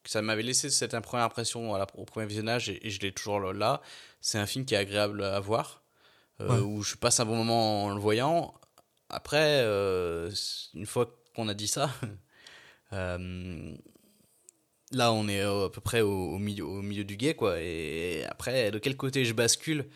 ça 0.06 0.22
m'avait 0.22 0.44
laissé 0.44 0.70
cette 0.70 0.98
première 1.00 1.26
impression 1.26 1.76
à 1.76 1.88
au 1.96 2.06
premier 2.06 2.26
visionnage 2.26 2.70
et, 2.70 2.90
je 2.90 3.00
l'ai 3.02 3.12
toujours 3.12 3.40
là. 3.40 3.82
C'est 4.22 4.38
un 4.38 4.46
film 4.46 4.66
qui 4.66 4.76
est 4.76 4.78
agréable 4.78 5.24
à 5.24 5.40
voir, 5.40 5.84
euh, 6.42 6.62
où 6.62 6.82
je 6.84 6.96
passe 6.96 7.20
un 7.20 7.26
bon 7.26 7.36
moment 7.38 7.86
en 7.86 7.94
le 7.94 8.00
voyant. 8.00 8.54
Après, 9.10 9.62
euh, 9.64 10.32
une 10.74 10.86
fois 10.86 11.16
qu'on 11.36 11.48
a 11.48 11.54
dit 11.54 11.68
ça, 11.68 11.90
euh, 12.94 13.76
là 14.92 15.14
on 15.14 15.28
est 15.28 15.42
à 15.42 15.70
peu 15.72 15.82
près 15.82 16.02
au, 16.02 16.38
milieu, 16.38 16.66
au 16.66 16.82
milieu 16.82 17.04
du 17.04 17.18
guet, 17.18 17.36
quoi. 17.36 17.62
Et 17.62 18.26
après, 18.30 18.72
de 18.72 18.80
quel 18.80 18.98
côté 18.98 19.26
je 19.26 19.34
bascule 19.34 19.88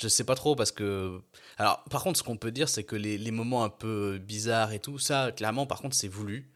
je 0.00 0.06
sais 0.06 0.24
pas 0.24 0.34
trop 0.34 0.54
parce 0.54 0.70
que 0.70 1.20
alors 1.56 1.82
par 1.84 2.02
contre 2.02 2.18
ce 2.18 2.22
qu'on 2.22 2.36
peut 2.36 2.52
dire 2.52 2.68
c'est 2.68 2.84
que 2.84 2.94
les, 2.94 3.18
les 3.18 3.30
moments 3.30 3.64
un 3.64 3.70
peu 3.70 4.18
bizarres 4.18 4.72
et 4.72 4.80
tout 4.80 4.98
ça 4.98 5.32
clairement 5.32 5.66
par 5.66 5.80
contre 5.80 5.96
c'est 5.96 6.08
voulu 6.08 6.52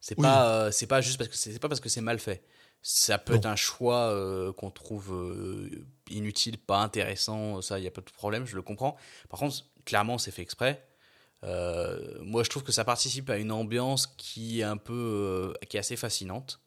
c'est 0.00 0.14
pas, 0.14 0.48
euh, 0.48 0.70
c'est 0.70 0.86
pas 0.86 1.00
juste 1.02 1.18
parce 1.18 1.28
que 1.28 1.36
c'est 1.36 1.58
pas 1.58 1.68
parce 1.68 1.80
que 1.80 1.88
c'est 1.88 2.00
mal 2.00 2.18
fait. 2.18 2.42
Ça 2.82 3.18
peut 3.18 3.34
être 3.34 3.46
un 3.46 3.56
choix 3.56 4.08
euh, 4.08 4.54
qu'on 4.54 4.70
trouve 4.70 5.12
euh, 5.12 5.84
inutile, 6.08 6.56
pas 6.56 6.78
intéressant. 6.78 7.60
Ça, 7.60 7.78
il 7.78 7.84
y 7.84 7.86
a 7.86 7.90
pas 7.90 8.00
de 8.00 8.10
problème, 8.10 8.46
je 8.46 8.56
le 8.56 8.62
comprends. 8.62 8.96
Par 9.28 9.38
contre, 9.38 9.66
clairement, 9.84 10.16
c'est 10.16 10.30
fait 10.30 10.40
exprès. 10.40 10.86
moi, 11.42 12.42
je 12.42 12.48
trouve 12.48 12.62
que 12.62 12.72
ça 12.72 12.84
participe 12.84 13.28
à 13.28 13.36
une 13.36 13.52
ambiance 13.52 14.06
qui 14.06 14.60
est 14.60 14.64
un 14.64 14.78
peu, 14.78 15.52
qui 15.68 15.76
est 15.76 15.80
assez 15.80 15.96
fascinante. 15.96 16.60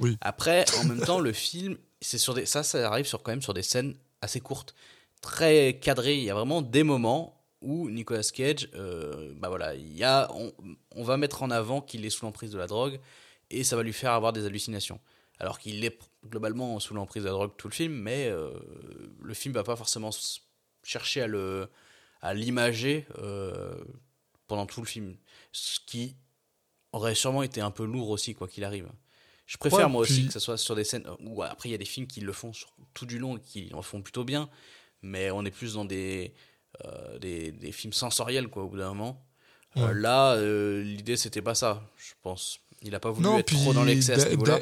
Oui. 0.00 0.18
Après, 0.20 0.64
en 0.80 0.84
même 0.84 1.00
temps, 1.00 1.20
le 1.20 1.32
film, 1.32 1.78
c'est 2.00 2.18
sur 2.18 2.34
des, 2.34 2.46
ça, 2.46 2.64
ça 2.64 2.88
arrive 2.88 3.06
sur 3.06 3.22
quand 3.22 3.30
même 3.30 3.42
sur 3.42 3.54
des 3.54 3.62
scènes 3.62 3.96
assez 4.20 4.40
courtes, 4.40 4.74
très 5.20 5.78
cadrées. 5.80 6.16
Il 6.16 6.24
y 6.24 6.30
a 6.30 6.34
vraiment 6.34 6.62
des 6.62 6.82
moments 6.82 7.43
où 7.64 7.90
Nicolas 7.90 8.22
Cage, 8.22 8.68
euh, 8.74 9.32
bah 9.36 9.48
voilà, 9.48 9.74
il 9.74 9.96
y 9.96 10.04
a, 10.04 10.30
on, 10.94 11.02
va 11.02 11.16
mettre 11.16 11.42
en 11.42 11.50
avant 11.50 11.80
qu'il 11.80 12.04
est 12.04 12.10
sous 12.10 12.24
l'emprise 12.24 12.50
de 12.50 12.58
la 12.58 12.66
drogue 12.66 13.00
et 13.50 13.64
ça 13.64 13.74
va 13.74 13.82
lui 13.82 13.92
faire 13.92 14.12
avoir 14.12 14.32
des 14.32 14.44
hallucinations. 14.44 15.00
Alors 15.40 15.58
qu'il 15.58 15.84
est 15.84 15.98
globalement 16.26 16.78
sous 16.78 16.94
l'emprise 16.94 17.24
de 17.24 17.28
la 17.28 17.32
drogue 17.32 17.52
tout 17.56 17.66
le 17.66 17.72
film, 17.74 17.94
mais 17.94 18.28
euh, 18.28 18.50
le 19.20 19.34
film 19.34 19.54
va 19.54 19.64
pas 19.64 19.76
forcément 19.76 20.10
chercher 20.82 21.22
à 21.22 21.26
le 21.26 21.68
à 22.20 22.32
l'imager 22.32 23.06
euh, 23.18 23.74
pendant 24.46 24.66
tout 24.66 24.80
le 24.80 24.86
film, 24.86 25.16
ce 25.52 25.78
qui 25.84 26.16
aurait 26.92 27.14
sûrement 27.14 27.42
été 27.42 27.60
un 27.60 27.70
peu 27.70 27.84
lourd 27.84 28.10
aussi 28.10 28.34
quoi 28.34 28.46
qu'il 28.48 28.64
arrive. 28.64 28.88
Je 29.46 29.58
préfère 29.58 29.90
moi 29.90 30.02
aussi 30.02 30.26
que 30.26 30.32
ce 30.32 30.38
soit 30.38 30.56
sur 30.56 30.74
des 30.74 30.84
scènes 30.84 31.06
où 31.20 31.42
après 31.42 31.68
il 31.68 31.72
y 31.72 31.74
a 31.74 31.78
des 31.78 31.84
films 31.84 32.06
qui 32.06 32.20
le 32.20 32.32
font 32.32 32.52
tout 32.94 33.04
du 33.04 33.18
long 33.18 33.36
et 33.36 33.40
qui 33.40 33.64
le 33.64 33.82
font 33.82 34.00
plutôt 34.00 34.24
bien, 34.24 34.48
mais 35.02 35.30
on 35.30 35.44
est 35.44 35.50
plus 35.50 35.74
dans 35.74 35.84
des 35.84 36.32
des, 37.20 37.52
des, 37.52 37.72
films 37.72 37.92
sensoriels, 37.92 38.48
quoi, 38.48 38.64
au 38.64 38.68
bout 38.68 38.78
d'un 38.78 38.88
moment. 38.88 39.24
Euh, 39.76 39.92
là, 39.92 40.34
euh, 40.34 40.82
l'idée, 40.82 41.16
c'était 41.16 41.42
pas 41.42 41.54
ça, 41.54 41.82
je 41.96 42.12
pense. 42.22 42.60
Il 42.82 42.94
a 42.94 43.00
pas 43.00 43.10
voulu 43.10 43.28
être 43.38 43.54
trop 43.54 43.72
dans 43.72 43.84
l'excès 43.84 44.14
à 44.14 44.18
ce 44.18 44.28
niveau-là 44.28 44.60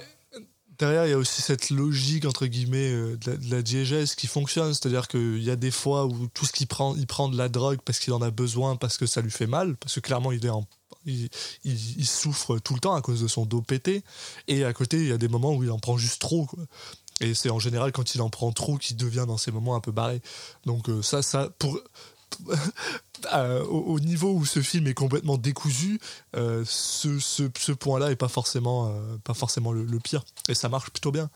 derrière, 0.79 1.07
il 1.07 1.11
y 1.11 1.13
a 1.13 1.19
aussi 1.19 1.43
cette 1.43 1.71
logique, 1.71 2.25
entre 2.25 2.47
guillemets, 2.47 2.91
de, 2.91 3.39
la, 3.51 3.63
diégèse 3.63 4.17
qui 4.17 4.27
fonctionne. 4.27 4.75
C'est-à-dire 4.75 5.07
qu'il 5.07 5.43
y 5.43 5.51
a 5.51 5.55
des 5.55 5.71
fois 5.71 6.07
où 6.07 6.27
tout 6.35 6.45
ce 6.45 6.51
qu'il 6.51 6.67
prend, 6.67 6.97
il 6.97 7.07
prend 7.07 7.29
de 7.29 7.37
la 7.37 7.49
drogue 7.49 7.79
parce 7.85 8.01
qu'il 8.01 8.13
en 8.13 8.21
a 8.21 8.33
besoin, 8.33 8.75
parce 8.75 8.99
que 8.99 9.07
ça 9.07 9.21
lui 9.21 9.31
fait 9.31 9.47
mal, 9.47 9.77
parce 9.77 9.95
que 9.95 10.01
clairement, 10.01 10.33
il, 10.33 10.45
est 10.45 10.51
il, 11.07 11.29
il, 11.65 12.07
souffre 12.07 12.59
tout 12.59 12.75
le 12.75 12.81
temps 12.81 12.95
à 12.95 13.01
cause 13.01 13.23
de 13.23 13.29
son 13.29 13.47
dos 13.47 13.63
pété. 13.63 14.03
Et 14.49 14.65
à 14.65 14.73
côté, 14.73 14.97
il 14.97 15.09
y 15.09 15.13
a 15.13 15.19
des 15.19 15.29
moments 15.29 15.55
où 15.55 15.63
il 15.63 15.71
en 15.71 15.79
prend 15.79 15.97
juste 15.97 16.21
trop. 16.21 16.47
Quoi. 16.47 16.65
Et 17.23 17.35
c'est 17.35 17.51
en 17.51 17.59
général 17.59 17.93
quand 17.93 18.15
il 18.15 18.21
en 18.23 18.29
prend 18.31 18.53
trop 18.53 18.77
qu'il 18.77 18.97
devient 18.97 19.25
dans 19.27 19.39
ces 19.39 19.51
moments 19.53 19.75
un 19.77 19.81
peu 19.81 19.93
barré. 19.93 20.21
Donc 20.67 20.89
euh, 20.89 21.03
ça, 21.03 21.23
ça, 21.23 21.49
pour... 21.59 21.79
Euh, 23.35 23.63
au, 23.67 23.79
au 23.95 24.01
niveau 24.01 24.33
où 24.33 24.45
ce 24.45 24.63
film 24.63 24.89
est 24.89 24.95
complètement 24.95 25.37
décousu, 25.39 26.01
euh, 26.35 26.65
ce, 26.67 27.21
ce, 27.21 27.45
ce 27.57 27.71
point-là 27.71 28.11
est 28.11 28.17
pas 28.17 28.27
forcément, 28.27 28.93
pas 29.23 29.35
forcément 29.35 29.71
le, 29.71 29.85
le 29.85 30.01
pire. 30.01 30.25
Et 30.49 30.55
ça 30.55 30.69
marche 30.69 30.91
plutôt 30.91 31.13
bien. 31.13 31.31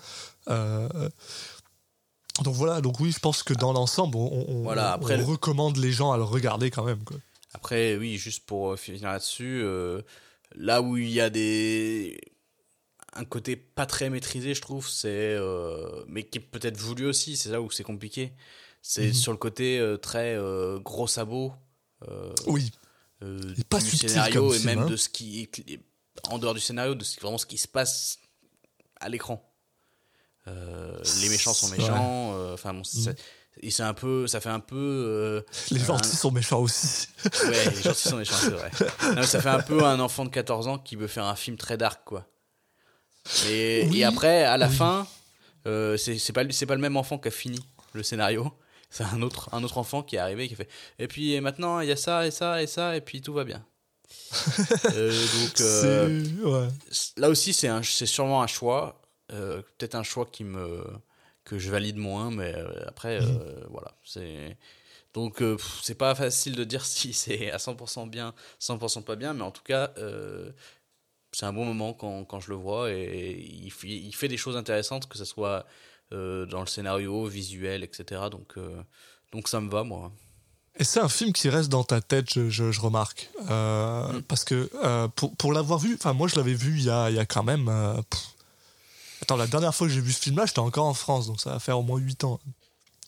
Donc 2.42 2.54
voilà, 2.54 2.80
donc 2.80 2.98
oui, 3.00 3.12
je 3.12 3.18
pense 3.20 3.42
que 3.42 3.54
dans 3.54 3.72
l'ensemble, 3.72 4.16
on, 4.16 4.44
on- 4.48 4.62
Voilà, 4.64 4.94
après 4.94 5.14
on 5.14 5.18
le- 5.18 5.24
recommande 5.24 5.76
les 5.76 5.92
gens 5.92 6.10
à 6.12 6.16
le 6.16 6.24
regarder 6.24 6.70
quand 6.70 6.82
même. 6.84 7.04
Quoi. 7.04 7.18
Après, 7.54 7.96
oui, 7.96 8.16
juste 8.18 8.44
pour 8.44 8.76
finir 8.78 9.04
là-dessus, 9.04 9.64
là 10.56 10.82
où 10.82 10.96
il 10.96 11.08
y 11.10 11.20
a 11.20 11.30
des 11.30 12.18
un 13.18 13.24
côté 13.24 13.56
pas 13.56 13.86
très 13.86 14.10
maîtrisé, 14.10 14.54
je 14.54 14.60
trouve, 14.60 14.88
c'est 14.88 15.08
euh, 15.34 16.04
mais 16.08 16.24
qui 16.24 16.38
est 16.38 16.40
peut-être 16.40 16.76
voulu 16.76 17.06
aussi, 17.06 17.36
c'est 17.36 17.50
là 17.50 17.60
où 17.60 17.70
c'est 17.70 17.82
compliqué. 17.84 18.32
C'est 18.82 19.08
Mhm. 19.08 19.14
sur 19.14 19.32
le 19.32 19.38
côté 19.38 19.78
euh, 19.80 19.96
très 19.96 20.34
euh, 20.36 20.78
gros 20.78 21.06
sabot 21.08 21.52
Oui, 22.46 22.70
pas 23.68 23.80
du 23.80 23.90
scénario 23.90 24.52
et 24.54 24.58
même 24.60 24.80
hein. 24.80 24.86
de 24.86 24.96
ce 24.96 25.08
qui 25.08 25.42
est 25.66 25.80
en 26.28 26.38
dehors 26.38 26.54
du 26.54 26.60
scénario, 26.60 26.94
de 26.94 27.02
ce, 27.04 27.18
vraiment 27.20 27.38
ce 27.38 27.46
qui 27.46 27.58
se 27.58 27.66
passe 27.68 28.18
à 29.00 29.08
l'écran. 29.08 29.42
Les 30.46 31.28
méchants 31.28 31.54
sont 31.54 31.68
méchants, 31.68 32.52
enfin 32.52 32.72
bon, 32.72 32.82
Mhm. 32.94 33.14
et 33.62 33.70
c'est 33.72 33.82
un 33.82 33.94
peu, 33.94 34.26
ça 34.28 34.40
fait 34.40 34.48
un 34.50 34.60
peu 34.60 34.76
euh, 34.76 35.40
les 35.72 35.80
un- 35.80 35.84
gentils 35.86 36.14
sont 36.16 36.30
méchants 36.30 36.60
aussi. 36.60 37.08
Ouais, 37.48 37.70
les 37.70 37.82
gentils 37.82 38.08
sont 38.08 38.16
méchants, 38.18 38.36
c'est 38.38 38.50
vrai. 38.50 38.70
Non, 39.16 39.22
ça 39.24 39.40
fait 39.40 39.48
un 39.48 39.62
peu 39.62 39.82
un 39.84 39.98
enfant 39.98 40.24
de 40.24 40.30
14 40.30 40.68
ans 40.68 40.78
qui 40.78 40.94
veut 40.94 41.08
faire 41.08 41.24
un 41.24 41.34
film 41.34 41.56
très 41.56 41.76
dark, 41.76 42.02
quoi. 42.04 42.28
Et, 43.48 43.86
Oui, 43.90 44.00
et 44.00 44.04
après, 44.04 44.44
à 44.44 44.56
la 44.56 44.68
oui. 44.68 44.74
fin, 44.74 45.06
euh, 45.66 45.96
c'est 45.96 46.32
pas, 46.32 46.44
pas 46.44 46.74
le 46.74 46.80
même 46.80 46.96
enfant 46.96 47.18
qui 47.18 47.28
a 47.28 47.30
fini 47.30 47.58
le 47.92 48.02
scénario. 48.02 48.52
C'est 48.90 49.02
un 49.04 49.20
autre, 49.20 49.48
un 49.52 49.62
autre 49.64 49.78
enfant 49.78 50.02
qui 50.02 50.14
est 50.16 50.20
arrivé 50.20 50.44
et 50.44 50.48
qui 50.48 50.54
a 50.54 50.58
fait. 50.58 50.68
Et 51.00 51.08
puis 51.08 51.38
maintenant, 51.40 51.80
il 51.80 51.88
y 51.88 51.92
a 51.92 51.96
ça 51.96 52.24
et 52.26 52.30
ça 52.30 52.62
et 52.62 52.66
ça, 52.68 52.96
et 52.96 53.00
puis 53.00 53.20
tout 53.20 53.32
va 53.34 53.44
bien. 53.44 53.64
Euh, 54.94 55.10
donc 55.40 55.60
euh, 55.60 56.24
ouais. 56.44 56.68
là 57.16 57.28
aussi, 57.28 57.52
c'est 57.52 57.82
sûrement 58.06 58.42
un 58.42 58.46
choix. 58.46 59.02
euh, 59.32 59.60
Peut-être 59.76 59.96
un 59.96 60.04
choix 60.04 60.24
qui 60.26 60.44
me, 60.44 60.84
que 61.44 61.58
je 61.58 61.68
valide 61.70 61.96
moins, 61.96 62.30
mais 62.30 62.54
après, 62.86 63.18
voilà. 63.68 63.92
c'est 64.04 64.56
Donc, 65.14 65.42
euh, 65.42 65.56
c'est 65.82 65.96
pas 65.98 66.14
facile 66.14 66.54
de 66.54 66.64
dire 66.64 66.84
si 66.86 67.12
c'est 67.12 67.50
à 67.50 67.56
100% 67.58 68.08
bien, 68.08 68.32
100% 68.60 69.02
pas 69.02 69.16
bien, 69.16 69.34
mais 69.34 69.42
en 69.42 69.50
tout 69.50 69.64
cas, 69.64 69.90
euh, 69.98 70.52
c'est 71.38 71.44
un 71.44 71.52
bon 71.52 71.66
moment 71.66 71.92
quand, 71.92 72.24
quand 72.24 72.40
je 72.40 72.48
le 72.48 72.56
vois 72.56 72.90
et 72.90 73.36
il, 73.62 73.70
fait- 73.70 73.88
il 73.88 74.14
fait 74.14 74.28
des 74.28 74.38
choses 74.38 74.56
intéressantes, 74.56 75.06
que 75.06 75.18
ce 75.18 75.26
soit 75.26 75.66
euh, 76.14 76.46
dans 76.46 76.60
le 76.60 76.66
scénario, 76.66 77.26
visuel, 77.26 77.84
etc. 77.84 78.22
Donc, 78.30 78.54
euh, 78.56 78.80
donc 79.32 79.46
ça 79.48 79.60
me 79.60 79.68
va, 79.70 79.84
moi. 79.84 80.10
Et 80.78 80.84
c'est 80.84 81.00
un 81.00 81.10
film 81.10 81.32
qui 81.34 81.50
reste 81.50 81.68
dans 81.68 81.84
ta 81.84 82.00
tête, 82.00 82.32
je, 82.32 82.48
je- 82.48 82.72
je 82.72 82.80
remarque. 82.80 83.28
Euh, 83.50 84.12
Mm. 84.14 84.22
Parce 84.22 84.44
que 84.44 84.70
pour, 85.16 85.36
pour 85.36 85.52
l'avoir 85.52 85.78
vu, 85.78 85.94
enfin 85.94 86.14
moi 86.14 86.26
je 86.28 86.36
l'avais 86.36 86.54
vu 86.54 86.78
il 86.78 86.84
y 86.84 86.90
a, 86.90 87.10
il 87.10 87.16
y 87.16 87.18
a 87.18 87.26
quand 87.26 87.42
même... 87.44 87.68
Attends, 89.22 89.36
la 89.36 89.46
dernière 89.46 89.74
fois 89.74 89.86
que 89.88 89.92
j'ai 89.92 90.00
vu 90.00 90.12
ce 90.12 90.20
film-là, 90.20 90.46
j'étais 90.46 90.58
encore 90.60 90.86
en 90.86 90.94
France, 90.94 91.26
donc 91.26 91.40
ça 91.40 91.50
va 91.50 91.58
faire 91.58 91.78
au 91.78 91.82
moins 91.82 91.98
8 91.98 92.24
ans. 92.24 92.38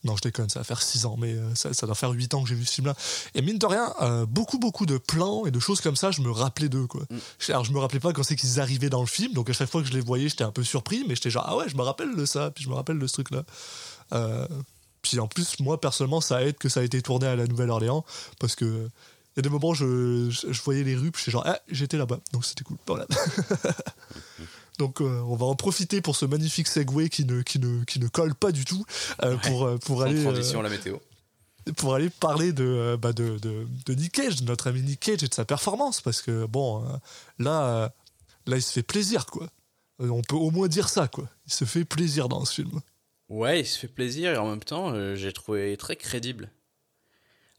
Non, 0.04 0.16
je 0.16 0.22
déconne, 0.22 0.48
ça 0.48 0.60
va 0.60 0.64
faire 0.64 0.80
6 0.80 1.06
ans, 1.06 1.16
mais 1.18 1.32
euh, 1.32 1.54
ça, 1.54 1.72
ça 1.74 1.86
doit 1.86 1.94
faire 1.94 2.10
8 2.10 2.34
ans 2.34 2.42
que 2.42 2.48
j'ai 2.48 2.54
vu 2.54 2.64
ce 2.64 2.74
film-là. 2.74 2.94
Et 3.34 3.42
mine 3.42 3.58
de 3.58 3.66
rien, 3.66 3.92
euh, 4.00 4.26
beaucoup, 4.26 4.58
beaucoup 4.58 4.86
de 4.86 4.96
plans 4.96 5.44
et 5.46 5.50
de 5.50 5.58
choses 5.58 5.80
comme 5.80 5.96
ça, 5.96 6.10
je 6.10 6.20
me 6.20 6.30
rappelais 6.30 6.68
d'eux, 6.68 6.86
quoi. 6.86 7.02
Mm. 7.10 7.18
Alors, 7.48 7.64
je 7.64 7.72
me 7.72 7.78
rappelais 7.78 8.00
pas 8.00 8.12
quand 8.12 8.22
c'est 8.22 8.36
qu'ils 8.36 8.60
arrivaient 8.60 8.90
dans 8.90 9.00
le 9.00 9.06
film, 9.06 9.32
donc 9.32 9.50
à 9.50 9.52
chaque 9.52 9.68
fois 9.68 9.82
que 9.82 9.88
je 9.88 9.92
les 9.92 10.00
voyais, 10.00 10.28
j'étais 10.28 10.44
un 10.44 10.52
peu 10.52 10.62
surpris, 10.62 11.04
mais 11.08 11.16
j'étais 11.16 11.30
genre, 11.30 11.44
ah 11.46 11.56
ouais, 11.56 11.68
je 11.68 11.76
me 11.76 11.82
rappelle 11.82 12.14
de 12.14 12.24
ça, 12.24 12.50
puis 12.52 12.62
je 12.62 12.68
me 12.68 12.74
rappelle 12.74 12.98
de 12.98 13.06
ce 13.06 13.14
truc-là. 13.14 13.42
Euh, 14.12 14.46
puis 15.02 15.18
en 15.18 15.26
plus, 15.26 15.58
moi, 15.60 15.80
personnellement, 15.80 16.20
ça 16.20 16.44
aide 16.44 16.58
que 16.58 16.68
ça 16.68 16.80
a 16.80 16.82
été 16.84 17.02
tourné 17.02 17.26
à 17.26 17.34
la 17.34 17.46
Nouvelle-Orléans, 17.46 18.04
parce 18.38 18.54
que 18.54 18.88
il 19.36 19.38
y 19.38 19.40
a 19.40 19.42
des 19.42 19.50
moments, 19.50 19.74
je, 19.74 20.30
je, 20.30 20.52
je 20.52 20.62
voyais 20.62 20.82
les 20.82 20.96
rues, 20.96 21.10
puis 21.10 21.20
j'étais 21.20 21.32
genre, 21.32 21.44
ah, 21.46 21.58
j'étais 21.70 21.96
là-bas, 21.96 22.18
donc 22.32 22.44
c'était 22.44 22.64
cool. 22.64 22.76
Voilà. 22.86 23.06
donc, 24.78 25.00
euh, 25.00 25.20
on 25.26 25.34
va 25.36 25.46
en 25.46 25.54
profiter 25.56 26.00
pour 26.00 26.16
ce 26.16 26.24
magnifique 26.24 26.68
segway 26.68 27.08
qui 27.08 27.24
ne, 27.24 27.42
qui 27.42 27.58
ne, 27.58 27.84
qui 27.84 27.98
ne 27.98 28.08
colle 28.08 28.34
pas 28.34 28.52
du 28.52 28.64
tout, 28.64 28.84
euh, 29.22 29.36
pour, 29.38 29.64
euh, 29.66 29.76
pour 29.78 30.02
aller. 30.02 30.18
euh, 30.20 30.22
transition, 30.22 30.62
la 30.62 30.70
météo. 30.70 30.96
pour 31.76 31.94
aller 31.94 32.08
parler 32.10 32.52
de, 32.52 32.96
bah 33.00 33.12
de, 33.12 33.38
de, 33.38 33.66
de 33.86 33.94
Nick 33.94 34.12
Cage, 34.12 34.36
de 34.36 34.44
notre 34.46 34.68
ami 34.68 34.80
Nick 34.82 35.00
Cage 35.00 35.22
et 35.24 35.28
de 35.28 35.34
sa 35.34 35.44
performance. 35.44 36.00
Parce 36.00 36.22
que, 36.22 36.46
bon, 36.46 36.82
là, 37.38 37.92
là, 38.46 38.56
il 38.56 38.62
se 38.62 38.72
fait 38.72 38.82
plaisir, 38.82 39.26
quoi. 39.26 39.48
On 39.98 40.22
peut 40.22 40.36
au 40.36 40.50
moins 40.50 40.68
dire 40.68 40.88
ça, 40.88 41.08
quoi. 41.08 41.28
Il 41.46 41.52
se 41.52 41.64
fait 41.64 41.84
plaisir 41.84 42.28
dans 42.28 42.44
ce 42.44 42.54
film. 42.54 42.80
Ouais, 43.28 43.60
il 43.60 43.66
se 43.66 43.78
fait 43.78 43.88
plaisir 43.88 44.32
et 44.32 44.36
en 44.38 44.48
même 44.48 44.62
temps, 44.62 44.94
j'ai 45.16 45.32
trouvé 45.32 45.76
très 45.76 45.96
crédible. 45.96 46.50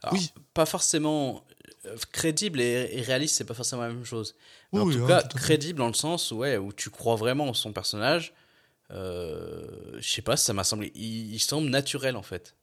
Alors, 0.02 0.14
Oui. 0.16 0.32
Pas 0.54 0.66
forcément 0.66 1.44
crédible 2.12 2.60
et, 2.62 2.90
et 2.94 3.02
réaliste, 3.02 3.36
c'est 3.36 3.46
pas 3.46 3.54
forcément 3.54 3.82
la 3.84 3.90
même 3.90 4.06
chose. 4.06 4.36
Mais 4.74 4.80
Oui, 4.80 4.96
en 4.96 5.00
tout 5.00 5.08
cas, 5.08 5.22
tout 5.24 5.38
crédible 5.38 5.80
dans 5.80 5.88
le 5.88 5.94
sens 5.94 6.32
où, 6.32 6.38
ouais, 6.38 6.58
où 6.58 6.74
tu 6.74 6.90
crois 6.90 7.16
vraiment 7.16 7.48
en 7.48 7.54
son 7.54 7.72
personnage. 7.74 8.34
Euh, 8.92 9.98
je 10.00 10.10
sais 10.10 10.22
pas, 10.22 10.38
ça 10.38 10.54
m'a 10.54 10.64
semblé. 10.64 10.92
Il, 10.96 11.34
il 11.34 11.40
semble 11.40 11.70
naturel 11.70 12.16
en 12.16 12.24
fait. 12.24 12.56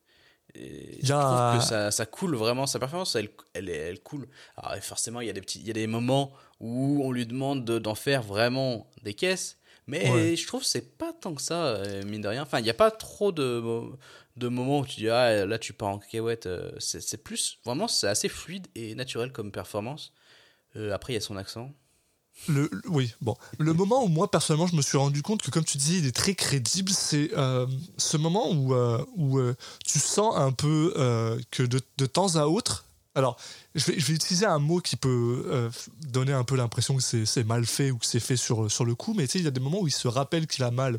Et 0.54 0.98
Je 1.02 1.12
a- 1.12 1.20
trouve 1.52 1.60
que 1.60 1.66
ça, 1.68 1.90
ça 1.90 2.06
coule 2.06 2.34
vraiment, 2.34 2.66
sa 2.66 2.78
performance, 2.78 3.14
elle, 3.16 3.28
elle, 3.54 3.68
elle 3.68 4.00
coule. 4.00 4.26
Alors 4.56 4.74
forcément, 4.82 5.20
il 5.20 5.26
y 5.26 5.30
a 5.30 5.32
des 5.32 5.40
petits, 5.40 5.60
il 5.60 5.66
y 5.66 5.70
a 5.70 5.74
des 5.74 5.86
moments 5.86 6.32
où 6.60 7.00
on 7.04 7.12
lui 7.12 7.26
demande 7.26 7.64
de- 7.64 7.78
d'en 7.78 7.94
faire 7.94 8.22
vraiment 8.22 8.90
des 9.02 9.12
caisses, 9.14 9.58
mais 9.86 10.10
Ouais. 10.10 10.36
je 10.36 10.46
trouve 10.46 10.62
que 10.62 10.66
c'est 10.66 10.96
pas 10.96 11.12
tant 11.12 11.34
que 11.34 11.42
ça, 11.42 11.66
euh, 11.66 12.02
mine 12.04 12.22
de 12.22 12.28
rien. 12.28 12.42
Enfin, 12.42 12.58
il 12.58 12.62
n'y 12.64 12.70
a 12.70 12.74
pas 12.74 12.90
trop 12.90 13.32
de, 13.32 13.62
de 14.36 14.48
moments 14.48 14.80
où 14.80 14.86
tu 14.86 15.00
dis 15.00 15.08
ah 15.08 15.46
là 15.46 15.58
tu 15.58 15.72
pars 15.72 15.88
en 15.88 15.98
cacahuète. 15.98 16.46
euh, 16.46 16.70
C'est 16.78 17.22
plus 17.22 17.58
vraiment, 17.64 17.88
c'est 17.88 18.08
assez 18.08 18.28
fluide 18.28 18.66
et 18.74 18.94
naturel 18.94 19.32
comme 19.32 19.50
performance. 19.50 20.12
Euh, 20.76 20.92
après, 20.92 21.12
il 21.12 21.16
y 21.16 21.18
a 21.18 21.22
son 21.22 21.36
accent. 21.36 21.72
Le, 22.48 22.68
oui, 22.86 23.14
bon. 23.22 23.34
Le 23.58 23.72
moment 23.72 24.04
où 24.04 24.08
moi, 24.08 24.30
personnellement, 24.30 24.66
je 24.66 24.76
me 24.76 24.82
suis 24.82 24.98
rendu 24.98 25.22
compte 25.22 25.40
que, 25.40 25.50
comme 25.50 25.64
tu 25.64 25.78
disais, 25.78 26.00
il 26.00 26.06
est 26.06 26.14
très 26.14 26.34
crédible, 26.34 26.92
c'est 26.92 27.30
euh, 27.34 27.66
ce 27.96 28.18
moment 28.18 28.52
où, 28.52 28.74
où 29.16 29.40
tu 29.86 29.98
sens 29.98 30.36
un 30.36 30.52
peu 30.52 30.92
que 31.50 31.62
de, 31.62 31.80
de 31.96 32.06
temps 32.06 32.36
à 32.36 32.44
autre. 32.44 32.84
Alors, 33.14 33.38
je 33.74 33.86
vais, 33.86 33.98
je 33.98 34.04
vais 34.04 34.12
utiliser 34.12 34.44
un 34.44 34.58
mot 34.58 34.80
qui 34.80 34.96
peut 34.96 35.70
donner 36.10 36.32
un 36.32 36.44
peu 36.44 36.56
l'impression 36.56 36.94
que 36.94 37.02
c'est 37.02 37.24
c'est 37.24 37.44
mal 37.44 37.64
fait 37.64 37.90
ou 37.90 37.96
que 37.96 38.04
c'est 38.04 38.20
fait 38.20 38.36
sur, 38.36 38.70
sur 38.70 38.84
le 38.84 38.94
coup, 38.94 39.14
mais 39.14 39.26
tu 39.26 39.32
sais, 39.32 39.38
il 39.38 39.44
y 39.46 39.48
a 39.48 39.50
des 39.50 39.60
moments 39.60 39.80
où 39.80 39.86
il 39.86 39.92
se 39.92 40.06
rappelle 40.06 40.46
qu'il 40.46 40.62
a 40.62 40.70
mal. 40.70 40.98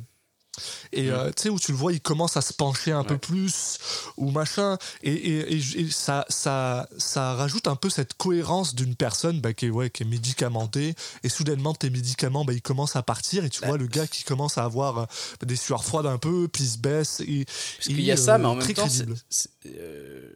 Et 0.92 1.12
euh, 1.12 1.28
tu 1.36 1.44
sais, 1.44 1.50
où 1.50 1.60
tu 1.60 1.72
le 1.72 1.78
vois, 1.78 1.94
il 1.94 2.02
commence 2.02 2.38
à 2.38 2.42
se 2.42 2.54
pencher 2.54 2.92
un 2.92 3.04
peu 3.04 3.18
plus, 3.18 3.78
ou 4.18 4.32
machin. 4.32 4.78
Et, 5.04 5.12
et- 5.14 5.54
et- 5.56 5.80
et 5.82 5.90
ça, 5.92 6.26
ça, 6.30 6.88
ça 6.98 7.34
rajoute 7.34 7.68
un 7.68 7.76
peu 7.76 7.90
cette 7.90 8.14
cohérence 8.16 8.76
d'une 8.76 8.96
personne 8.96 9.40
bah, 9.42 9.54
qui, 9.54 9.68
est, 9.68 9.70
ouais, 9.70 9.90
qui 9.90 10.04
est 10.04 10.08
médicamentée. 10.08 10.96
Et 11.24 11.30
soudainement, 11.30 11.74
tes 11.74 11.90
médicaments, 11.90 12.46
bah, 12.46 12.54
ils 12.54 12.62
commencent 12.62 12.96
à 12.96 13.04
partir. 13.04 13.44
Et 13.46 13.50
tu 13.50 13.62
Bah. 13.62 13.68
vois 13.68 13.78
le 13.78 13.88
gars 13.88 14.08
qui 14.08 14.24
commence 14.24 14.58
à 14.58 14.64
avoir 14.64 14.98
euh, 15.00 15.06
des 15.46 15.56
sueurs 15.56 15.84
froides 15.86 16.06
un 16.08 16.18
peu, 16.18 16.48
puis 16.48 16.64
il 16.64 16.70
se 16.70 16.78
baisse. 16.78 17.20
Et, 17.22 17.46
Parce 17.46 17.88
qu'il 17.88 18.02
y 18.02 18.12
a 18.12 18.18
ça, 18.18 18.38
mais 18.38 18.46
en 18.46 18.56
même 18.56 18.74
temps, 18.74 18.88
c'est- 18.90 19.50
euh, 19.68 20.34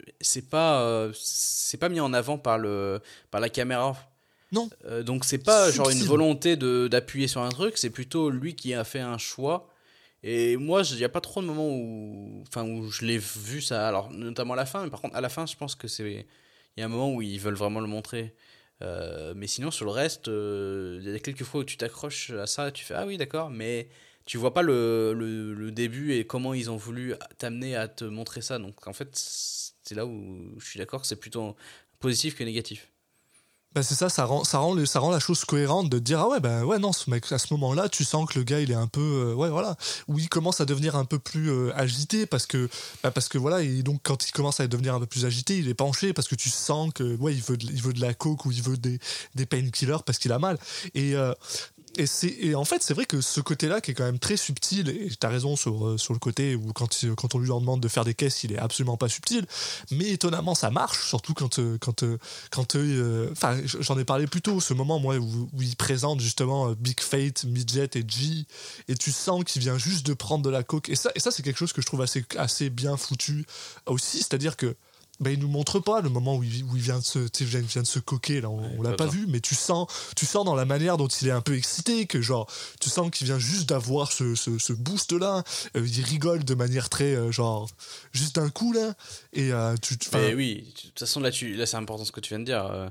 pas, 0.49 0.81
euh, 0.81 1.11
c'est 1.15 1.77
pas 1.77 1.89
mis 1.89 1.99
en 1.99 2.13
avant 2.13 2.37
par 2.37 2.57
le, 2.57 2.99
par 3.31 3.41
la 3.41 3.49
caméra. 3.49 3.95
Non. 4.51 4.69
Euh, 4.85 5.01
donc 5.01 5.23
c'est 5.23 5.37
pas 5.37 5.71
genre 5.71 5.89
une 5.89 6.03
volonté 6.03 6.57
de 6.57 6.89
d'appuyer 6.89 7.29
sur 7.29 7.41
un 7.41 7.49
truc, 7.49 7.77
c'est 7.77 7.89
plutôt 7.89 8.29
lui 8.29 8.53
qui 8.55 8.73
a 8.73 8.83
fait 8.83 8.99
un 8.99 9.17
choix. 9.17 9.69
Et 10.23 10.57
moi, 10.57 10.83
il 10.91 10.97
n'y 10.97 11.03
a 11.03 11.09
pas 11.09 11.21
trop 11.21 11.41
de 11.41 11.47
moments 11.47 11.69
où, 11.69 12.43
enfin, 12.47 12.63
où 12.63 12.89
je 12.91 13.05
l'ai 13.05 13.17
vu 13.17 13.61
ça. 13.61 13.87
Alors 13.87 14.11
notamment 14.11 14.53
à 14.53 14.57
la 14.57 14.65
fin, 14.65 14.83
mais 14.83 14.89
par 14.89 15.01
contre 15.01 15.15
à 15.15 15.21
la 15.21 15.29
fin, 15.29 15.45
je 15.45 15.55
pense 15.55 15.75
que 15.75 15.87
c'est, 15.87 16.03
il 16.77 16.79
y 16.79 16.83
a 16.83 16.85
un 16.85 16.89
moment 16.89 17.13
où 17.13 17.21
ils 17.21 17.39
veulent 17.39 17.55
vraiment 17.55 17.79
le 17.79 17.87
montrer. 17.87 18.35
Euh, 18.83 19.33
mais 19.35 19.47
sinon 19.47 19.71
sur 19.71 19.85
le 19.85 19.91
reste, 19.91 20.27
euh, 20.27 20.99
il 21.03 21.11
y 21.11 21.15
a 21.15 21.19
quelques 21.19 21.43
fois 21.43 21.61
où 21.61 21.63
tu 21.63 21.77
t'accroches 21.77 22.31
à 22.31 22.47
ça, 22.47 22.71
tu 22.71 22.83
fais 22.83 22.95
ah 22.95 23.05
oui 23.05 23.17
d'accord, 23.17 23.49
mais 23.51 23.89
tu 24.25 24.37
vois 24.37 24.53
pas 24.53 24.63
le, 24.63 25.13
le, 25.13 25.53
le 25.53 25.71
début 25.71 26.13
et 26.13 26.25
comment 26.25 26.53
ils 26.53 26.69
ont 26.71 26.77
voulu 26.77 27.13
t'amener 27.37 27.75
à 27.75 27.87
te 27.87 28.05
montrer 28.05 28.41
ça. 28.41 28.59
Donc 28.59 28.87
en 28.87 28.93
fait, 28.93 29.09
c'est 29.13 29.95
là 29.95 30.05
où 30.05 30.59
je 30.59 30.65
suis 30.65 30.79
d'accord 30.79 31.01
que 31.01 31.07
c'est 31.07 31.15
plutôt 31.19 31.55
positif 31.99 32.35
que 32.35 32.43
négatif. 32.43 32.91
Bah, 33.73 33.83
c'est 33.83 33.95
ça, 33.95 34.09
ça 34.09 34.25
rend, 34.25 35.11
la 35.11 35.19
chose 35.19 35.45
cohérente 35.45 35.89
de 35.89 35.97
dire 35.97 36.19
ah 36.19 36.27
ouais, 36.27 36.41
ben 36.41 36.65
ouais, 36.65 36.77
non, 36.77 36.91
ce 36.91 37.09
mec, 37.09 37.31
à 37.31 37.37
ce 37.37 37.53
moment-là, 37.53 37.87
tu 37.87 38.03
sens 38.03 38.27
que 38.29 38.37
le 38.37 38.43
gars, 38.43 38.59
il 38.59 38.69
est 38.69 38.75
un 38.75 38.87
peu. 38.87 38.99
euh, 39.29 39.33
ouais, 39.33 39.49
voilà. 39.49 39.77
Où 40.09 40.19
il 40.19 40.27
commence 40.27 40.59
à 40.59 40.65
devenir 40.65 40.97
un 40.97 41.05
peu 41.05 41.19
plus 41.19 41.49
euh, 41.49 41.71
agité 41.77 42.25
parce 42.25 42.45
que, 42.45 42.69
bah, 43.01 43.11
parce 43.11 43.29
que 43.29 43.37
voilà, 43.37 43.61
et 43.61 43.81
donc 43.81 44.01
quand 44.03 44.27
il 44.27 44.33
commence 44.33 44.59
à 44.59 44.67
devenir 44.67 44.93
un 44.95 44.99
peu 44.99 45.05
plus 45.05 45.23
agité, 45.25 45.57
il 45.57 45.69
est 45.69 45.73
penché 45.73 46.11
parce 46.11 46.27
que 46.27 46.35
tu 46.35 46.49
sens 46.49 46.91
que, 46.93 47.15
ouais, 47.15 47.33
il 47.33 47.41
veut 47.41 47.55
de, 47.55 47.65
il 47.65 47.81
veut 47.81 47.93
de 47.93 48.01
la 48.01 48.13
coke 48.13 48.45
ou 48.45 48.51
il 48.51 48.61
veut 48.61 48.75
des, 48.75 48.99
des 49.35 49.45
painkillers 49.45 50.03
parce 50.05 50.17
qu'il 50.17 50.33
a 50.33 50.39
mal. 50.39 50.57
Et. 50.93 51.15
euh, 51.15 51.33
et, 51.97 52.05
et 52.47 52.55
en 52.55 52.65
fait, 52.65 52.81
c'est 52.83 52.93
vrai 52.93 53.05
que 53.05 53.21
ce 53.21 53.41
côté-là, 53.41 53.81
qui 53.81 53.91
est 53.91 53.93
quand 53.93 54.03
même 54.05 54.19
très 54.19 54.37
subtil, 54.37 54.89
et 54.89 55.09
tu 55.09 55.25
as 55.25 55.29
raison 55.29 55.55
sur, 55.55 55.87
euh, 55.87 55.97
sur 55.97 56.13
le 56.13 56.19
côté 56.19 56.55
où 56.55 56.71
quand, 56.73 57.03
il- 57.03 57.13
quand 57.15 57.35
on 57.35 57.39
lui 57.39 57.47
leur 57.47 57.59
demande 57.59 57.81
de 57.81 57.87
faire 57.87 58.05
des 58.05 58.13
caisses, 58.13 58.43
il 58.43 58.53
est 58.53 58.57
absolument 58.57 58.97
pas 58.97 59.09
subtil, 59.09 59.45
mais 59.91 60.09
étonnamment, 60.09 60.55
ça 60.55 60.69
marche, 60.71 61.05
surtout 61.07 61.33
quand. 61.33 61.59
euh, 61.59 61.77
quand, 61.79 62.03
euh, 62.03 62.17
quand 62.51 62.75
euh, 62.75 63.29
Enfin, 63.31 63.59
j'en 63.65 63.97
ai 63.99 64.05
parlé 64.05 64.27
plus 64.27 64.41
tôt, 64.41 64.59
ce 64.61 64.73
moment 64.73 64.99
moi, 64.99 65.17
où, 65.17 65.49
il 65.59 65.75
présente 65.75 66.19
justement 66.21 66.69
euh, 66.69 66.75
Big 66.75 66.99
Fate, 67.01 67.43
Midget 67.45 67.89
et 67.95 68.03
G, 68.07 68.45
et 68.87 68.95
tu 68.95 69.11
sens 69.11 69.43
qu'il 69.43 69.61
vient 69.61 69.77
juste 69.77 70.05
de 70.05 70.13
prendre 70.13 70.43
de 70.43 70.49
la 70.49 70.63
coke. 70.63 70.89
Et 70.89 70.95
ça, 70.95 71.11
et 71.15 71.19
ça 71.19 71.31
c'est 71.31 71.43
quelque 71.43 71.57
chose 71.57 71.73
que 71.73 71.81
je 71.81 71.87
trouve 71.87 72.01
assez, 72.01 72.23
assez 72.37 72.69
bien 72.69 72.97
foutu 72.97 73.45
aussi, 73.85 74.17
c'est-à-dire 74.19 74.55
que. 74.57 74.75
Ben, 75.21 75.31
il 75.31 75.39
nous 75.39 75.47
montre 75.47 75.79
pas 75.79 76.01
le 76.01 76.09
moment 76.09 76.35
où 76.35 76.43
il, 76.43 76.63
où 76.65 76.75
il 76.75 76.81
vient 76.81 76.99
de 76.99 77.03
se, 77.03 77.19
vient, 77.43 77.81
de 77.81 77.87
se 77.87 77.99
coquer 77.99 78.41
là, 78.41 78.49
on, 78.49 78.79
on 78.79 78.81
l'a 78.81 78.93
pas 78.93 79.05
vu, 79.05 79.27
mais 79.27 79.39
tu 79.39 79.55
sens, 79.55 79.87
tu 80.15 80.25
sens 80.25 80.43
dans 80.43 80.55
la 80.55 80.65
manière 80.65 80.97
dont 80.97 81.07
il 81.07 81.27
est 81.27 81.31
un 81.31 81.41
peu 81.41 81.55
excité 81.55 82.07
que 82.07 82.21
genre, 82.21 82.51
tu 82.79 82.89
sens 82.89 83.09
qu'il 83.11 83.27
vient 83.27 83.39
juste 83.39 83.69
d'avoir 83.69 84.11
ce, 84.11 84.35
ce, 84.35 84.57
ce 84.57 84.73
boost 84.73 85.13
là, 85.13 85.43
Euh, 85.77 85.87
il 85.87 86.03
rigole 86.03 86.43
de 86.43 86.55
manière 86.55 86.89
très 86.89 87.15
euh, 87.15 87.31
genre, 87.31 87.69
juste 88.11 88.35
d'un 88.35 88.49
coup 88.49 88.73
là, 88.73 88.93
et 89.31 89.53
euh, 89.53 89.75
tu, 89.81 89.95
Mais 90.13 90.33
oui, 90.33 90.73
de 90.75 90.81
toute 90.89 90.99
façon, 90.99 91.19
là, 91.19 91.31
tu, 91.31 91.53
là 91.53 91.65
c'est 91.65 91.77
important 91.77 92.03
ce 92.03 92.11
que 92.11 92.19
tu 92.19 92.29
viens 92.29 92.39
de 92.39 92.45
dire. 92.45 92.65
Euh, 92.65 92.89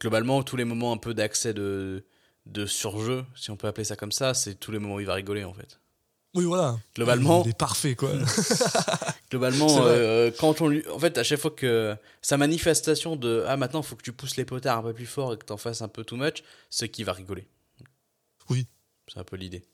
globalement, 0.00 0.42
tous 0.42 0.56
les 0.56 0.64
moments 0.64 0.92
un 0.92 0.96
peu 0.96 1.14
d'accès 1.14 1.54
de, 1.54 2.04
de 2.46 2.66
surjeu, 2.66 3.24
si 3.36 3.50
on 3.50 3.56
peut 3.56 3.66
appeler 3.68 3.84
ça 3.84 3.96
comme 3.96 4.12
ça, 4.12 4.34
c'est 4.34 4.54
tous 4.54 4.72
les 4.72 4.78
moments 4.78 4.96
où 4.96 5.00
il 5.00 5.06
va 5.06 5.14
rigoler, 5.14 5.44
en 5.44 5.52
fait. 5.54 5.78
Oui 6.34 6.44
voilà, 6.44 6.78
Globalement- 6.94 7.42
il 7.44 7.50
est 7.50 7.56
parfait 7.58 7.94
quoi. 7.94 8.10
Globalement, 9.30 9.66
vrai. 9.68 9.90
euh, 9.92 10.30
quand 10.38 10.60
on 10.60 10.68
lui. 10.68 10.84
En 10.88 10.98
fait, 10.98 11.16
à 11.18 11.22
chaque 11.24 11.40
fois 11.40 11.50
que. 11.50 11.96
Sa 12.20 12.36
manifestation 12.36 13.16
de 13.16 13.44
Ah, 13.48 13.56
maintenant, 13.56 13.82
faut 13.82 13.96
que 13.96 14.02
tu 14.02 14.12
pousses 14.12 14.36
les 14.36 14.44
potards 14.44 14.78
un 14.78 14.82
peu 14.82 14.92
plus 14.92 15.06
fort 15.06 15.32
et 15.34 15.36
que 15.38 15.44
t'en 15.44 15.56
fasses 15.56 15.82
un 15.82 15.88
peu 15.88 16.04
too 16.04 16.16
much, 16.16 16.42
c'est 16.70 16.88
qu'il 16.88 17.04
va 17.04 17.12
rigoler. 17.12 17.46
Oui. 18.50 18.66
C'est 19.12 19.18
un 19.20 19.24
peu 19.24 19.36
l'idée. 19.36 19.64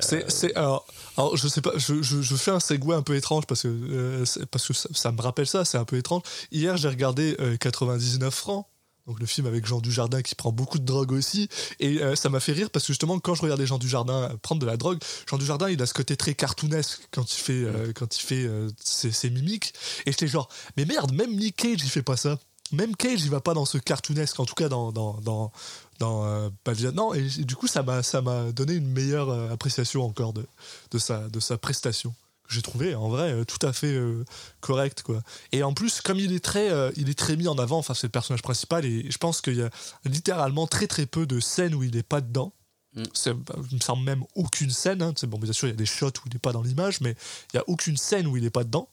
C'est, 0.00 0.30
c'est, 0.30 0.54
alors, 0.56 0.86
alors, 1.16 1.36
je 1.38 1.48
sais 1.48 1.62
pas, 1.62 1.72
je, 1.76 2.02
je, 2.02 2.20
je 2.20 2.36
fais 2.36 2.50
un 2.50 2.60
segue 2.60 2.92
un 2.92 3.00
peu 3.02 3.14
étrange 3.16 3.46
parce 3.46 3.62
que, 3.62 3.68
euh, 3.68 4.24
parce 4.50 4.66
que 4.66 4.74
ça, 4.74 4.88
ça 4.92 5.10
me 5.12 5.20
rappelle 5.22 5.46
ça, 5.46 5.64
c'est 5.64 5.78
un 5.78 5.84
peu 5.86 5.96
étrange. 5.96 6.22
Hier, 6.52 6.76
j'ai 6.76 6.88
regardé 6.88 7.34
euh, 7.40 7.56
99 7.56 8.34
francs, 8.34 8.66
donc 9.10 9.18
le 9.18 9.26
film 9.26 9.48
avec 9.48 9.66
Jean 9.66 9.80
Dujardin 9.80 10.22
qui 10.22 10.36
prend 10.36 10.52
beaucoup 10.52 10.78
de 10.78 10.84
drogue 10.84 11.10
aussi, 11.10 11.48
et 11.80 12.00
euh, 12.00 12.14
ça 12.14 12.28
m'a 12.28 12.38
fait 12.38 12.52
rire 12.52 12.70
parce 12.70 12.86
que 12.86 12.92
justement, 12.92 13.18
quand 13.18 13.34
je 13.34 13.42
regardais 13.42 13.66
Jean 13.66 13.78
Dujardin 13.78 14.30
prendre 14.40 14.60
de 14.60 14.66
la 14.66 14.76
drogue, 14.76 14.98
Jean 15.28 15.36
Dujardin, 15.36 15.68
il 15.68 15.82
a 15.82 15.86
ce 15.86 15.94
côté 15.94 16.16
très 16.16 16.34
cartoonesque 16.34 17.08
quand 17.10 17.36
il 17.36 17.40
fait, 17.40 17.64
euh, 17.64 17.92
quand 17.92 18.16
il 18.16 18.20
fait 18.20 18.44
euh, 18.44 18.68
ses, 18.82 19.10
ses 19.10 19.30
mimiques, 19.30 19.74
et 20.06 20.12
j'étais 20.12 20.28
genre, 20.28 20.48
mais 20.76 20.84
merde, 20.84 21.12
même 21.12 21.34
Nick 21.34 21.56
Cage, 21.56 21.80
il 21.82 21.90
fait 21.90 22.02
pas 22.02 22.16
ça. 22.16 22.38
Même 22.70 22.94
Cage, 22.94 23.22
il 23.22 23.30
va 23.30 23.40
pas 23.40 23.52
dans 23.52 23.64
ce 23.64 23.78
cartoonesque, 23.78 24.38
en 24.38 24.44
tout 24.44 24.54
cas 24.54 24.68
dans, 24.68 24.92
dans, 24.92 25.14
dans, 25.22 25.50
dans 25.98 26.24
euh, 26.24 26.50
non 26.94 27.14
et, 27.14 27.22
du 27.22 27.56
coup 27.56 27.66
ça 27.66 27.82
m'a 27.82 28.52
donné 28.52 28.74
une 28.74 28.88
meilleure 28.90 29.28
euh, 29.28 29.52
appréciation 29.52 30.04
encore 30.04 30.32
de, 30.32 30.46
de 30.90 30.98
sa 30.98 31.28
de 31.28 31.40
sa 31.40 31.58
prestation 31.58 32.14
j'ai 32.50 32.62
trouvé 32.62 32.94
en 32.94 33.08
vrai 33.08 33.32
euh, 33.32 33.44
tout 33.44 33.64
à 33.66 33.72
fait 33.72 33.94
euh, 33.94 34.24
correct 34.60 35.02
quoi 35.02 35.22
et 35.52 35.62
en 35.62 35.72
plus 35.74 36.00
comme 36.00 36.18
il 36.18 36.32
est 36.32 36.44
très 36.44 36.70
euh, 36.70 36.90
il 36.96 37.08
est 37.08 37.18
très 37.18 37.36
mis 37.36 37.48
en 37.48 37.56
avant 37.58 37.78
enfin 37.78 37.94
c'est 37.94 38.06
le 38.06 38.10
personnage 38.12 38.42
principal 38.42 38.84
et 38.84 39.10
je 39.10 39.18
pense 39.18 39.40
qu'il 39.40 39.56
y 39.56 39.62
a 39.62 39.70
littéralement 40.04 40.66
très 40.66 40.86
très 40.86 41.06
peu 41.06 41.26
de 41.26 41.40
scènes 41.40 41.74
où 41.74 41.82
il 41.82 41.94
n'est 41.94 42.02
pas 42.02 42.20
dedans 42.20 42.52
Mm. 42.92 43.04
C'est- 43.14 43.34
bah, 43.34 43.54
il 43.70 43.76
me 43.76 43.80
semble 43.80 44.02
même 44.02 44.24
aucune 44.34 44.70
scène 44.70 45.00
hein. 45.00 45.12
C'est- 45.16 45.28
bon 45.28 45.38
bien 45.38 45.52
sûr 45.52 45.68
il 45.68 45.70
y 45.70 45.74
a 45.74 45.76
des 45.76 45.86
shots 45.86 46.08
où 46.08 46.22
il 46.26 46.32
n'est 46.32 46.40
pas 46.40 46.50
dans 46.52 46.62
l'image 46.62 47.00
mais 47.00 47.14
il 47.52 47.56
y 47.56 47.60
a 47.60 47.64
aucune 47.68 47.96
scène 47.96 48.26
où 48.26 48.36
il 48.36 48.42
n'est 48.42 48.50
pas 48.50 48.64
dedans 48.64 48.88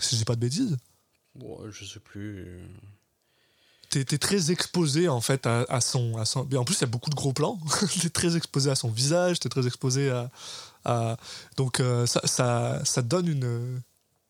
si 0.00 0.14
je 0.14 0.20
dis 0.20 0.24
pas 0.24 0.36
de 0.36 0.40
bêtises 0.42 0.76
Bon, 1.34 1.58
je 1.68 1.84
sais 1.84 1.98
plus. 1.98 2.46
t'es 3.90 4.04
t'es 4.04 4.18
très 4.18 4.52
exposé 4.52 5.08
en 5.08 5.20
fait 5.20 5.44
à, 5.46 5.64
à 5.68 5.80
son 5.80 6.16
à 6.18 6.24
son 6.24 6.46
mais 6.50 6.56
en 6.56 6.64
plus 6.64 6.76
il 6.76 6.80
y 6.82 6.84
a 6.84 6.86
beaucoup 6.86 7.10
de 7.10 7.16
gros 7.16 7.32
plans 7.32 7.58
t'es 8.00 8.10
très 8.10 8.36
exposé 8.36 8.70
à 8.70 8.76
son 8.76 8.90
visage 8.90 9.40
t'es 9.40 9.48
très 9.48 9.66
exposé 9.66 10.08
à- 10.10 10.30
donc 11.56 11.80
euh, 11.80 12.06
ça, 12.06 12.20
ça 12.24 12.84
ça 12.84 13.02
te 13.02 13.08
donne 13.08 13.26
une 13.28 13.82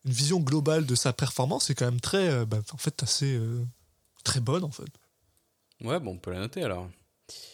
une 0.05 0.11
vision 0.13 0.39
globale 0.39 0.85
de 0.85 0.95
sa 0.95 1.11
performance 1.13 1.69
est 1.69 1.75
quand 1.75 1.85
même 1.85 1.99
très 2.01 2.29
euh, 2.29 2.45
bah, 2.45 2.59
en 2.73 2.77
fait 2.77 3.03
assez 3.03 3.35
euh, 3.35 3.63
très 4.23 4.39
bonne 4.39 4.63
en 4.63 4.71
fait 4.71 4.87
Ouais, 5.83 5.99
bon, 5.99 6.13
on 6.13 6.17
peut 6.17 6.31
la 6.31 6.39
noter 6.39 6.63
alors. 6.63 6.87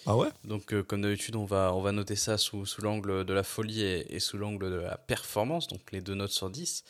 ah 0.06 0.16
ouais? 0.16 0.30
Donc, 0.46 0.74
euh, 0.74 0.82
comme 0.82 1.02
d'habitude, 1.02 1.36
on 1.36 1.44
va, 1.46 1.74
on 1.74 1.82
va 1.82 1.92
noter 1.92 2.16
ça 2.16 2.38
sous, 2.38 2.66
sous 2.66 2.82
l'angle 2.82 3.26
de 3.26 3.34
la 3.34 3.44
folie 3.44 3.82
et, 3.82 4.16
et 4.16 4.20
sous 4.22 4.38
l'angle 4.38 4.70
de 4.72 4.76
la 4.78 4.96
performance, 4.98 5.68
donc 5.68 5.82
les 5.92 6.00
deux 6.00 6.16
notes 6.16 6.32
sur 6.32 6.50
10. 6.50 6.86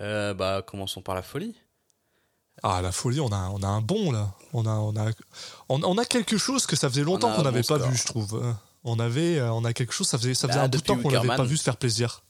Euh, 0.00 0.32
bah, 0.32 0.62
commençons 0.66 1.02
par 1.02 1.14
la 1.14 1.20
folie. 1.22 1.54
ah 2.62 2.80
la 2.80 2.90
folie 2.92 3.20
on 3.20 3.30
a 3.32 3.48
on 3.50 3.62
a 3.62 3.66
un 3.66 3.82
bon 3.82 4.12
là 4.12 4.34
on 4.54 4.64
a 4.66 4.70
on 4.70 4.96
a 4.96 5.10
on, 5.68 5.82
on 5.82 5.98
a 5.98 6.04
quelque 6.06 6.38
chose 6.38 6.64
que 6.66 6.76
ça 6.76 6.88
faisait 6.88 7.04
longtemps 7.04 7.34
qu'on 7.34 7.42
n'avait 7.42 7.60
bon 7.62 7.66
pas 7.78 7.78
vu 7.78 7.94
je 7.96 8.04
trouve 8.06 8.54
on 8.84 8.98
avait 8.98 9.38
euh, 9.38 9.52
on 9.52 9.64
a 9.64 9.72
quelque 9.72 9.92
chose 9.92 10.08
ça 10.08 10.18
faisait 10.18 10.34
ça 10.34 10.48
faisait 10.48 10.58
Bah, 10.58 10.64
un 10.64 10.68
bout 10.68 10.78
de 10.78 10.82
temps 10.82 10.98
qu'on 10.98 11.10
l'avait 11.10 11.28
pas 11.28 11.44
vu 11.44 11.56
se 11.56 11.62
faire 11.62 11.76
plaisir 11.76 12.24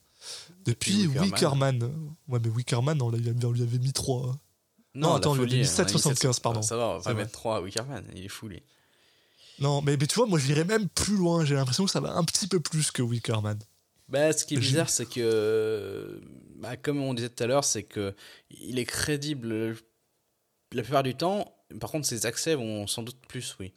depuis, 0.65 1.05
Depuis 1.07 1.19
Wickerman. 1.19 1.77
Wickerman. 1.83 2.07
Ouais, 2.29 2.39
mais 2.43 2.49
Wickerman, 2.49 3.03
on, 3.03 3.07
on 3.07 3.51
lui 3.51 3.63
avait 3.63 3.79
mis 3.79 3.93
3. 3.93 4.37
Non, 4.95 5.11
la 5.11 5.15
attends, 5.17 5.35
il 5.35 5.39
a 5.39 5.43
folie, 5.43 5.59
mis 5.61 5.67
on 5.67 5.81
a 5.81 5.85
7,75, 5.85 6.41
pardon. 6.41 6.63
Ça 6.63 6.77
va, 6.77 6.89
on 6.91 6.99
va 6.99 7.03
pas 7.03 7.15
mettre 7.15 7.33
3 7.33 7.57
à 7.57 7.61
Wickerman, 7.61 8.05
il 8.15 8.25
est 8.25 8.29
fou 8.29 8.47
lui. 8.47 8.63
Non, 9.59 9.83
mais, 9.83 9.97
mais 9.97 10.07
tu 10.07 10.15
vois, 10.15 10.27
moi 10.27 10.39
j'irais 10.39 10.65
même 10.65 10.89
plus 10.89 11.17
loin. 11.17 11.45
J'ai 11.45 11.55
l'impression 11.55 11.85
que 11.85 11.91
ça 11.91 12.01
va 12.01 12.13
un 12.13 12.25
petit 12.25 12.47
peu 12.47 12.61
plus 12.61 12.91
que 12.91 13.03
Wickerman. 13.03 13.59
Bah, 14.09 14.33
ce 14.33 14.45
qui 14.45 14.55
est 14.55 14.59
bizarre, 14.59 14.91
c'est 14.91 15.07
que, 15.07 16.21
bah, 16.57 16.77
comme 16.77 17.01
on 17.01 17.15
disait 17.15 17.31
tout 17.31 17.43
à 17.43 17.47
l'heure, 17.47 17.65
c'est 17.65 17.83
que 17.83 18.15
il 18.51 18.79
est 18.79 18.85
crédible 18.85 19.77
la 20.73 20.83
plupart 20.83 21.03
du 21.03 21.15
temps. 21.15 21.53
Par 21.81 21.91
contre, 21.91 22.07
ses 22.07 22.27
accès 22.27 22.55
vont 22.55 22.87
sans 22.87 23.03
doute 23.03 23.19
plus, 23.27 23.57
oui. 23.59 23.73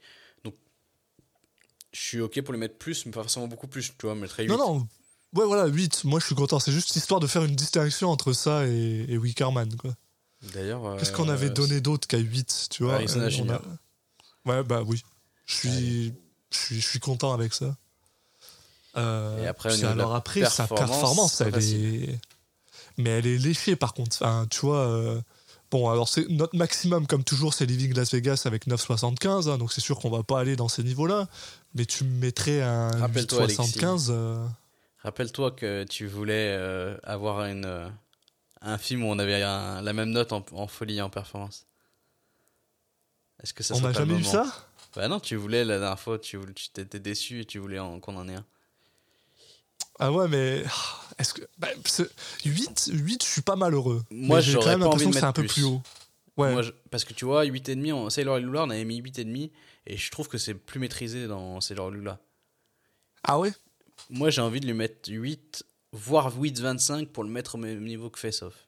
Je 1.96 2.02
suis 2.02 2.20
ok 2.20 2.42
pour 2.42 2.52
lui 2.52 2.60
mettre 2.60 2.78
plus, 2.78 3.06
mais 3.06 3.14
pas 3.14 3.22
forcément 3.22 3.48
beaucoup 3.48 3.68
plus. 3.68 3.94
Tu 3.98 4.06
vois, 4.06 4.16
mettrais 4.16 4.44
8. 4.44 4.50
Non, 4.50 4.58
non. 4.58 4.88
Ouais, 5.34 5.46
voilà, 5.46 5.66
8. 5.68 6.04
Moi 6.04 6.20
je 6.20 6.26
suis 6.26 6.36
content. 6.36 6.60
C'est 6.60 6.74
juste 6.74 6.94
histoire 6.96 7.22
de 7.22 7.28
faire 7.28 7.46
une 7.46 7.56
distinction 7.56 8.10
entre 8.10 8.34
ça 8.34 8.68
et, 8.68 9.06
et 9.08 9.18
Wickerman. 9.18 9.74
Quoi. 9.78 9.94
D'ailleurs, 10.54 10.86
euh, 10.86 10.98
Qu'est-ce 10.98 11.14
qu'on 11.14 11.30
avait 11.30 11.50
donné 11.50 11.80
d'autre 11.80 12.06
qu'à 12.06 12.18
8 12.18 12.68
tu 12.70 12.84
vois 12.84 13.00
euh, 13.02 13.30
on. 14.46 14.50
Ouais, 14.50 14.64
bah 14.64 14.82
oui. 14.86 15.02
Je 15.46 15.56
suis, 15.56 16.14
je 16.52 16.58
suis, 16.58 16.82
je 16.82 16.88
suis 16.88 17.00
content 17.00 17.34
avec 17.34 17.54
ça. 17.54 17.78
Euh, 18.98 19.44
Et 19.44 19.48
après, 19.48 19.82
alors 19.86 20.16
après, 20.16 20.44
sa 20.50 20.68
performance, 20.68 21.40
elle 21.40 21.56
est. 21.64 22.20
Mais 22.98 23.10
elle 23.12 23.28
est 23.28 23.38
léchée 23.38 23.78
par 23.78 23.94
contre. 23.94 24.18
Enfin, 24.22 24.48
tu 24.50 24.60
vois. 24.62 25.22
Bon, 25.72 25.90
alors 25.90 26.08
c'est 26.08 26.28
notre 26.30 26.56
maximum, 26.56 27.08
comme 27.08 27.24
toujours, 27.24 27.54
c'est 27.54 27.66
Living 27.66 27.94
Las 27.96 28.14
Vegas 28.14 28.44
avec 28.46 28.68
9,75. 28.68 29.50
hein, 29.50 29.58
donc 29.58 29.74
c'est 29.74 29.82
sûr 29.82 30.00
qu'on 30.00 30.10
va 30.10 30.24
pas 30.24 30.40
aller 30.40 30.56
dans 30.56 30.68
ces 30.70 30.84
niveaux-là. 30.84 31.28
Mais 31.74 31.86
tu 31.86 32.04
me 32.04 32.10
mettrais 32.20 32.62
un 32.62 32.92
Rappelle-toi, 33.02 33.44
Alexis. 33.44 33.80
8,75. 33.80 34.08
euh, 34.12 34.46
Rappelle-toi 35.00 35.52
que 35.52 35.84
tu 35.84 36.08
voulais 36.08 36.56
euh, 36.58 36.98
avoir 37.04 37.46
une, 37.46 37.66
euh, 37.66 37.90
un 38.62 38.78
film 38.78 39.04
où 39.04 39.08
on 39.08 39.20
avait 39.20 39.42
un- 39.44 39.82
la 39.82 39.94
même 39.94 40.12
note 40.12 40.32
en, 40.34 40.46
en 40.54 40.68
folie 40.68 40.98
et 40.98 41.02
en 41.02 41.10
performance. 41.10 41.66
Est-ce 43.44 43.54
que 43.54 43.64
ça 43.64 43.76
on 43.76 43.82
n'a 43.82 43.92
jamais 43.92 44.16
eu 44.16 44.24
ça? 44.24 44.46
Bah 44.96 45.08
non, 45.08 45.20
tu 45.20 45.36
voulais 45.36 45.66
la 45.66 45.78
dernière 45.80 46.00
fois, 46.00 46.18
tu 46.18 46.40
t'étais 46.74 47.00
déçu 47.00 47.42
et 47.42 47.46
tu 47.46 47.60
voulais 47.60 47.78
qu'on 48.02 48.16
en 48.16 48.30
ait 48.30 48.36
un. 48.36 48.46
Ah 50.00 50.12
ouais, 50.12 50.28
mais. 50.28 50.64
Est-ce 51.18 51.34
que. 51.34 51.42
bah, 51.58 51.70
c'est- 51.86 52.10
8, 52.46 52.90
8, 52.94 53.24
je 53.24 53.30
suis 53.30 53.42
pas 53.42 53.56
malheureux. 53.56 54.04
Moi, 54.10 54.42
j'ai 54.42 54.56
quand 54.56 54.66
même 54.66 54.82
l'impression 54.82 55.10
que 55.12 55.18
c'est 55.18 55.24
un 55.24 55.32
peu 55.34 55.42
plus. 55.44 55.54
plus 55.54 55.64
haut. 55.64 55.82
Ouais. 56.38 56.52
Moi, 56.52 56.62
je- 56.64 56.72
parce 56.92 57.06
que 57.06 57.14
tu 57.14 57.24
vois, 57.24 57.46
8,5 57.46 57.94
en 57.94 58.10
Sailor 58.10 58.40
Lula, 58.40 58.64
on 58.64 58.70
avait 58.70 58.84
mis 58.84 58.98
8,5 59.02 59.52
et 59.88 59.96
je 59.96 60.12
trouve 60.12 60.28
que 60.28 60.38
c'est 60.38 60.54
plus 60.54 60.80
maîtrisé 60.82 61.28
dans 61.28 61.62
Sailor 61.62 61.92
Lula. 61.92 62.20
Ah 63.24 63.40
ouais? 63.40 63.54
Moi, 64.10 64.30
j'ai 64.30 64.42
envie 64.42 64.60
de 64.60 64.66
lui 64.66 64.74
mettre 64.74 65.10
8, 65.10 65.64
voire 65.94 66.38
8,25 66.38 67.08
pour 67.08 67.24
le 67.24 67.30
mettre 67.30 67.56
au 67.56 67.58
même 67.58 67.84
niveau 67.86 68.10
que 68.10 68.20
Face 68.20 68.42
Off. 68.42 68.68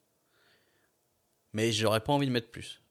Mais 1.54 1.72
j'aurais 1.74 2.00
pas 2.00 2.14
envie 2.14 2.28
de 2.28 2.32
mettre 2.32 2.50
plus. 2.52 2.82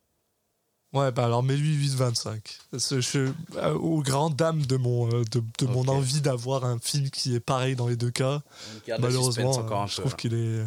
Ouais, 0.96 1.12
bah 1.12 1.24
alors 1.24 1.42
mets-lui 1.42 1.76
8,25. 1.88 2.40
Parce 2.70 2.88
que 2.88 3.00
Je, 3.00 3.32
euh, 3.56 3.74
aux 3.74 4.02
grandes 4.02 4.34
dames 4.36 4.64
de 4.64 4.76
mon, 4.76 5.08
euh, 5.12 5.24
de, 5.30 5.42
de 5.58 5.66
mon 5.66 5.86
envie 5.88 6.20
d'avoir 6.20 6.64
un 6.64 6.78
film 6.78 7.10
qui 7.10 7.34
est 7.34 7.40
pareil 7.40 7.76
dans 7.76 7.86
les 7.86 7.96
deux 7.96 8.10
cas, 8.10 8.40
malheureusement, 8.98 9.52
suspense 9.52 9.90
je 9.90 10.00
trouve 10.00 10.12
là. 10.12 10.16
qu'il 10.16 10.34
est. 10.34 10.64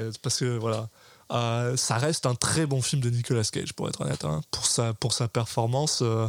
euh, 0.00 0.12
parce 0.22 0.38
que 0.38 0.56
voilà. 0.58 0.88
Euh, 1.30 1.76
ça 1.78 1.96
reste 1.96 2.26
un 2.26 2.34
très 2.34 2.66
bon 2.66 2.82
film 2.82 3.00
de 3.00 3.08
Nicolas 3.08 3.44
Cage, 3.44 3.72
pour 3.72 3.88
être 3.88 4.02
honnête. 4.02 4.24
hein. 4.24 4.42
pour, 4.50 4.66
sa, 4.66 4.92
pour 4.92 5.12
sa 5.14 5.28
performance. 5.28 6.00
euh, 6.02 6.28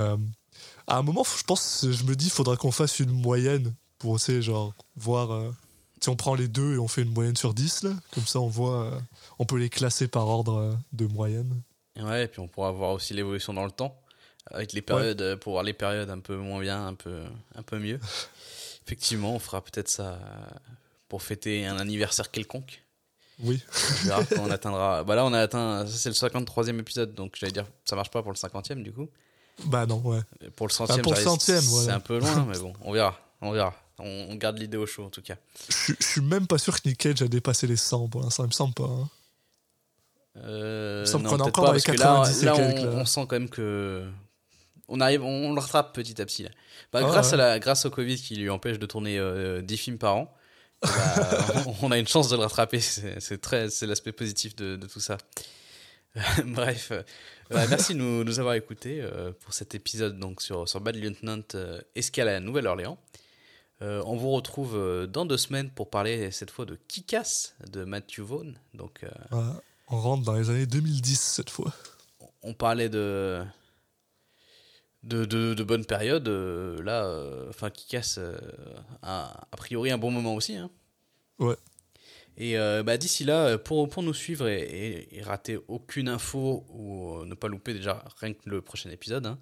euh, 0.00 0.16
à 0.88 0.96
un 0.98 1.02
moment, 1.02 1.24
je 1.24 1.44
pense, 1.44 1.86
je 1.88 2.02
me 2.04 2.16
dis, 2.16 2.26
il 2.26 2.30
faudra 2.32 2.56
qu'on 2.56 2.72
fasse 2.72 2.98
une 3.00 3.10
moyenne 3.12 3.74
pour, 3.98 4.18
tu 4.20 4.42
genre, 4.42 4.72
voir. 4.96 5.52
si 6.02 6.08
on 6.08 6.16
prend 6.16 6.34
les 6.34 6.48
deux 6.48 6.74
et 6.74 6.78
on 6.78 6.88
fait 6.88 7.02
une 7.02 7.12
moyenne 7.12 7.36
sur 7.36 7.54
10, 7.54 7.84
là, 7.84 7.90
comme 8.12 8.26
ça 8.26 8.40
on 8.40 8.48
voit. 8.48 8.90
on 9.38 9.44
peut 9.46 9.56
les 9.56 9.70
classer 9.70 10.08
par 10.08 10.26
ordre 10.26 10.76
de 10.92 11.06
moyenne. 11.06 11.62
Ouais, 12.00 12.24
et 12.24 12.28
puis 12.28 12.40
on 12.40 12.48
pourra 12.48 12.70
voir 12.72 12.90
aussi 12.92 13.14
l'évolution 13.14 13.54
dans 13.54 13.64
le 13.64 13.70
temps, 13.70 13.96
avec 14.50 14.72
les 14.72 14.82
périodes, 14.82 15.22
euh, 15.22 15.36
pour 15.36 15.52
voir 15.52 15.62
les 15.64 15.72
périodes 15.72 16.10
un 16.10 16.18
peu 16.18 16.36
moins 16.36 16.60
bien, 16.60 16.86
un 16.88 16.94
peu, 16.94 17.22
un 17.54 17.62
peu 17.62 17.78
mieux. 17.78 18.00
Effectivement, 18.86 19.34
on 19.34 19.38
fera 19.38 19.62
peut-être 19.62 19.88
ça 19.88 20.18
pour 21.08 21.22
fêter 21.22 21.66
un 21.66 21.78
anniversaire 21.78 22.30
quelconque. 22.30 22.82
Oui. 23.40 23.62
On 24.02 24.06
verra 24.06 24.24
quand 24.30 24.42
on 24.42 24.50
atteindra. 24.50 25.04
Bah 25.04 25.14
là, 25.14 25.24
on 25.24 25.32
a 25.32 25.40
atteint. 25.40 25.86
Ça, 25.86 25.96
c'est 25.96 26.08
le 26.08 26.14
53e 26.14 26.78
épisode, 26.80 27.14
donc 27.14 27.34
j'allais 27.38 27.52
dire, 27.52 27.66
ça 27.84 27.96
marche 27.96 28.10
pas 28.10 28.22
pour 28.22 28.32
le 28.32 28.36
50e 28.36 28.82
du 28.82 28.92
coup. 28.92 29.08
Bah 29.66 29.86
non, 29.86 29.98
ouais. 30.00 30.20
Pour 30.56 30.66
le 30.66 30.72
centième, 30.72 31.02
pour 31.02 31.14
le 31.14 31.20
centième, 31.20 31.60
c'est 31.60 31.66
voilà. 31.68 31.94
un 31.94 32.00
peu 32.00 32.18
loin, 32.18 32.44
mais 32.48 32.58
bon, 32.60 32.72
on 32.82 32.92
verra. 32.92 33.18
On 33.40 33.52
verra. 33.52 33.74
On, 33.98 34.26
on 34.30 34.34
garde 34.34 34.58
l'idée 34.58 34.76
au 34.76 34.86
chaud 34.86 35.04
en 35.04 35.10
tout 35.10 35.22
cas. 35.22 35.36
Je 35.68 35.92
je 36.00 36.04
suis 36.06 36.20
même 36.20 36.48
pas 36.48 36.58
sûr 36.58 36.74
que 36.80 36.88
Nick 36.88 36.98
Cage 36.98 37.22
a 37.22 37.28
dépassé 37.28 37.68
les 37.68 37.76
100 37.76 38.08
pour 38.08 38.22
l'instant, 38.22 38.42
il 38.44 38.48
me 38.48 38.52
semble 38.52 38.74
pas. 38.74 38.84
hein. 38.84 39.08
Euh, 40.36 41.04
Il 41.06 41.18
me 41.18 41.22
non, 41.22 41.30
qu'on 41.30 41.40
encore 41.40 41.64
pas, 41.66 41.72
là, 41.72 41.80
90 41.80 42.42
et 42.42 42.46
là, 42.46 42.54
on, 42.56 42.58
là. 42.58 42.90
on 42.94 43.04
sent 43.04 43.20
quand 43.28 43.36
même 43.38 43.48
que 43.48 44.04
on 44.88 45.00
arrive, 45.00 45.22
on, 45.24 45.52
le 45.54 45.60
rattrape 45.60 45.94
petit 45.94 46.20
à 46.20 46.26
petit. 46.26 46.42
Là. 46.42 46.50
Bah, 46.92 47.00
Ah, 47.02 47.06
grâce 47.06 47.28
ouais. 47.28 47.34
à 47.34 47.36
la, 47.36 47.58
grâce 47.58 47.86
au 47.86 47.90
Covid 47.90 48.16
qui 48.16 48.36
lui 48.36 48.50
empêche 48.50 48.78
de 48.78 48.86
tourner 48.86 49.18
euh, 49.18 49.62
10 49.62 49.76
films 49.76 49.98
par 49.98 50.16
an, 50.16 50.34
bah, 50.82 50.90
on, 51.66 51.74
on 51.82 51.90
a 51.90 51.98
une 51.98 52.08
chance 52.08 52.28
de 52.28 52.36
le 52.36 52.42
rattraper. 52.42 52.80
C'est 52.80 53.40
très, 53.40 53.70
c'est 53.70 53.86
l'aspect 53.86 54.12
positif 54.12 54.54
de, 54.56 54.76
de 54.76 54.86
tout 54.86 55.00
ça. 55.00 55.16
Bref, 56.44 56.90
euh, 56.92 57.02
bah, 57.50 57.64
merci 57.68 57.94
de 57.94 57.98
nous, 57.98 58.24
nous 58.24 58.38
avoir 58.40 58.54
écoutés 58.54 59.00
euh, 59.02 59.32
pour 59.40 59.52
cet 59.54 59.74
épisode 59.74 60.18
donc 60.18 60.42
sur 60.42 60.68
sur 60.68 60.80
Bad 60.80 60.94
Lieutenant 60.96 61.42
euh, 61.54 61.80
Escale 61.96 62.28
à 62.28 62.40
Nouvelle-Orléans. 62.40 62.98
Euh, 63.82 64.02
on 64.06 64.16
vous 64.16 64.30
retrouve 64.30 65.06
dans 65.08 65.26
deux 65.26 65.36
semaines 65.36 65.70
pour 65.70 65.90
parler 65.90 66.30
cette 66.30 66.50
fois 66.52 66.64
de 66.64 66.78
Kick-Ass 66.88 67.56
de 67.70 67.84
Matthew 67.84 68.20
Vaughn. 68.20 68.54
Donc 68.74 69.02
euh, 69.02 69.08
Voilà. 69.30 69.60
On 69.88 70.00
rentre 70.00 70.24
dans 70.24 70.34
les 70.34 70.50
années 70.50 70.66
2010 70.66 71.20
cette 71.20 71.50
fois. 71.50 71.72
on 72.42 72.54
parlait 72.54 72.88
de 72.88 73.42
de, 75.02 75.24
de, 75.26 75.52
de 75.54 75.62
bonnes 75.64 75.84
périodes. 75.84 76.28
euh, 76.28 76.82
là, 76.82 77.04
euh, 77.04 77.48
enfin, 77.50 77.70
qui 77.70 77.86
casse 77.86 78.18
a, 79.02 79.46
a 79.52 79.56
priori 79.56 79.90
un 79.90 79.98
bon 79.98 80.10
moment 80.10 80.34
aussi. 80.34 80.56
hein. 80.56 80.70
Ouais. 81.38 81.56
Et 82.36 82.58
euh, 82.58 82.82
bah, 82.82 82.96
d'ici 82.96 83.24
là, 83.24 83.58
pour, 83.58 83.88
pour 83.88 84.02
nous 84.02 84.14
suivre 84.14 84.48
et, 84.48 84.62
et- 84.62 85.18
et 85.18 85.22
rater 85.22 85.58
aucune 85.68 86.08
info 86.08 86.64
ou 86.70 87.18
euh, 87.20 87.26
ne 87.26 87.34
pas 87.34 87.48
louper 87.48 87.74
déjà 87.74 88.04
rien 88.20 88.32
que 88.32 88.48
le 88.50 88.60
prochain 88.62 88.90
épisode, 88.90 89.26
hein, 89.26 89.38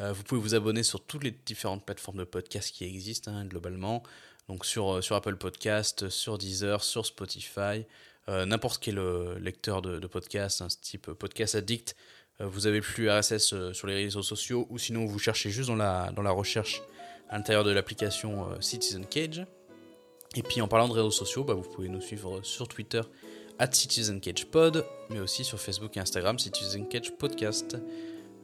euh, 0.00 0.12
vous 0.12 0.22
pouvez 0.22 0.40
vous 0.40 0.54
abonner 0.54 0.82
sur 0.84 1.04
toutes 1.04 1.24
les 1.24 1.32
différentes 1.32 1.84
plateformes 1.84 2.18
de 2.18 2.24
podcast 2.24 2.70
qui 2.72 2.84
existent 2.84 3.32
hein, 3.32 3.44
globalement. 3.46 4.02
Donc 4.48 4.64
sur, 4.66 4.96
euh, 4.96 5.00
sur 5.02 5.16
Apple 5.16 5.36
Podcast, 5.36 6.08
sur 6.10 6.38
Deezer, 6.38 6.84
sur 6.84 7.04
Spotify, 7.06 7.58
euh, 7.60 7.82
n'importe 8.28 8.82
quel 8.82 8.98
euh, 8.98 9.38
lecteur 9.38 9.82
de, 9.82 10.06
podcast, 10.06 10.62
hein, 10.62 10.68
type 10.82 11.10
Podcast 11.12 11.54
Addict. 11.54 11.94
Euh, 12.40 12.46
vous 12.46 12.66
avez 12.66 12.80
plus 12.80 13.10
RSS 13.10 13.52
euh, 13.52 13.72
sur 13.72 13.86
les 13.86 13.94
réseaux 13.94 14.22
sociaux 14.22 14.66
ou 14.70 14.78
sinon 14.78 15.06
vous 15.06 15.18
cherchez 15.18 15.50
juste 15.50 15.68
dans 15.68 15.76
la, 15.76 16.12
dans 16.12 16.22
la 16.22 16.30
recherche 16.30 16.82
à 17.28 17.36
l'intérieur 17.36 17.64
de 17.64 17.70
l'application 17.70 18.50
euh, 18.50 18.60
Citizen 18.60 19.06
Cage. 19.06 19.46
Et 20.34 20.42
puis 20.42 20.60
en 20.60 20.68
parlant 20.68 20.88
de 20.88 20.92
réseaux 20.92 21.10
sociaux, 21.10 21.44
bah, 21.44 21.54
vous 21.54 21.62
pouvez 21.62 21.88
nous 21.88 22.00
suivre 22.00 22.40
sur 22.42 22.68
Twitter 22.68 23.00
at 23.58 23.72
Citizen 23.72 24.20
Cage 24.20 24.46
Pod, 24.46 24.84
mais 25.10 25.18
aussi 25.18 25.44
sur 25.44 25.58
Facebook 25.58 25.96
et 25.96 26.00
Instagram 26.00 26.38
Citizen 26.38 26.86
Cage 26.88 27.12
Podcast. 27.16 27.76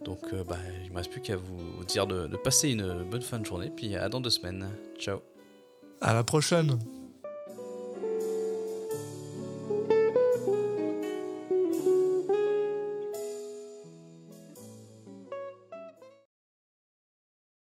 Donc 0.05 0.21
euh, 0.33 0.43
bah, 0.45 0.59
il 0.83 0.89
ne 0.89 0.93
me 0.93 0.97
reste 0.97 1.11
plus 1.11 1.21
qu'à 1.21 1.37
vous 1.37 1.85
dire 1.87 2.07
de, 2.07 2.27
de 2.27 2.37
passer 2.37 2.71
une 2.71 3.05
bonne 3.05 3.23
fin 3.23 3.39
de 3.39 3.47
journée, 3.47 3.71
puis 3.75 3.95
à 3.97 4.09
dans 4.09 4.21
deux 4.21 4.31
semaines. 4.31 4.69
Ciao 4.99 5.21
À 6.01 6.15
la 6.15 6.25
prochaine. 6.25 6.79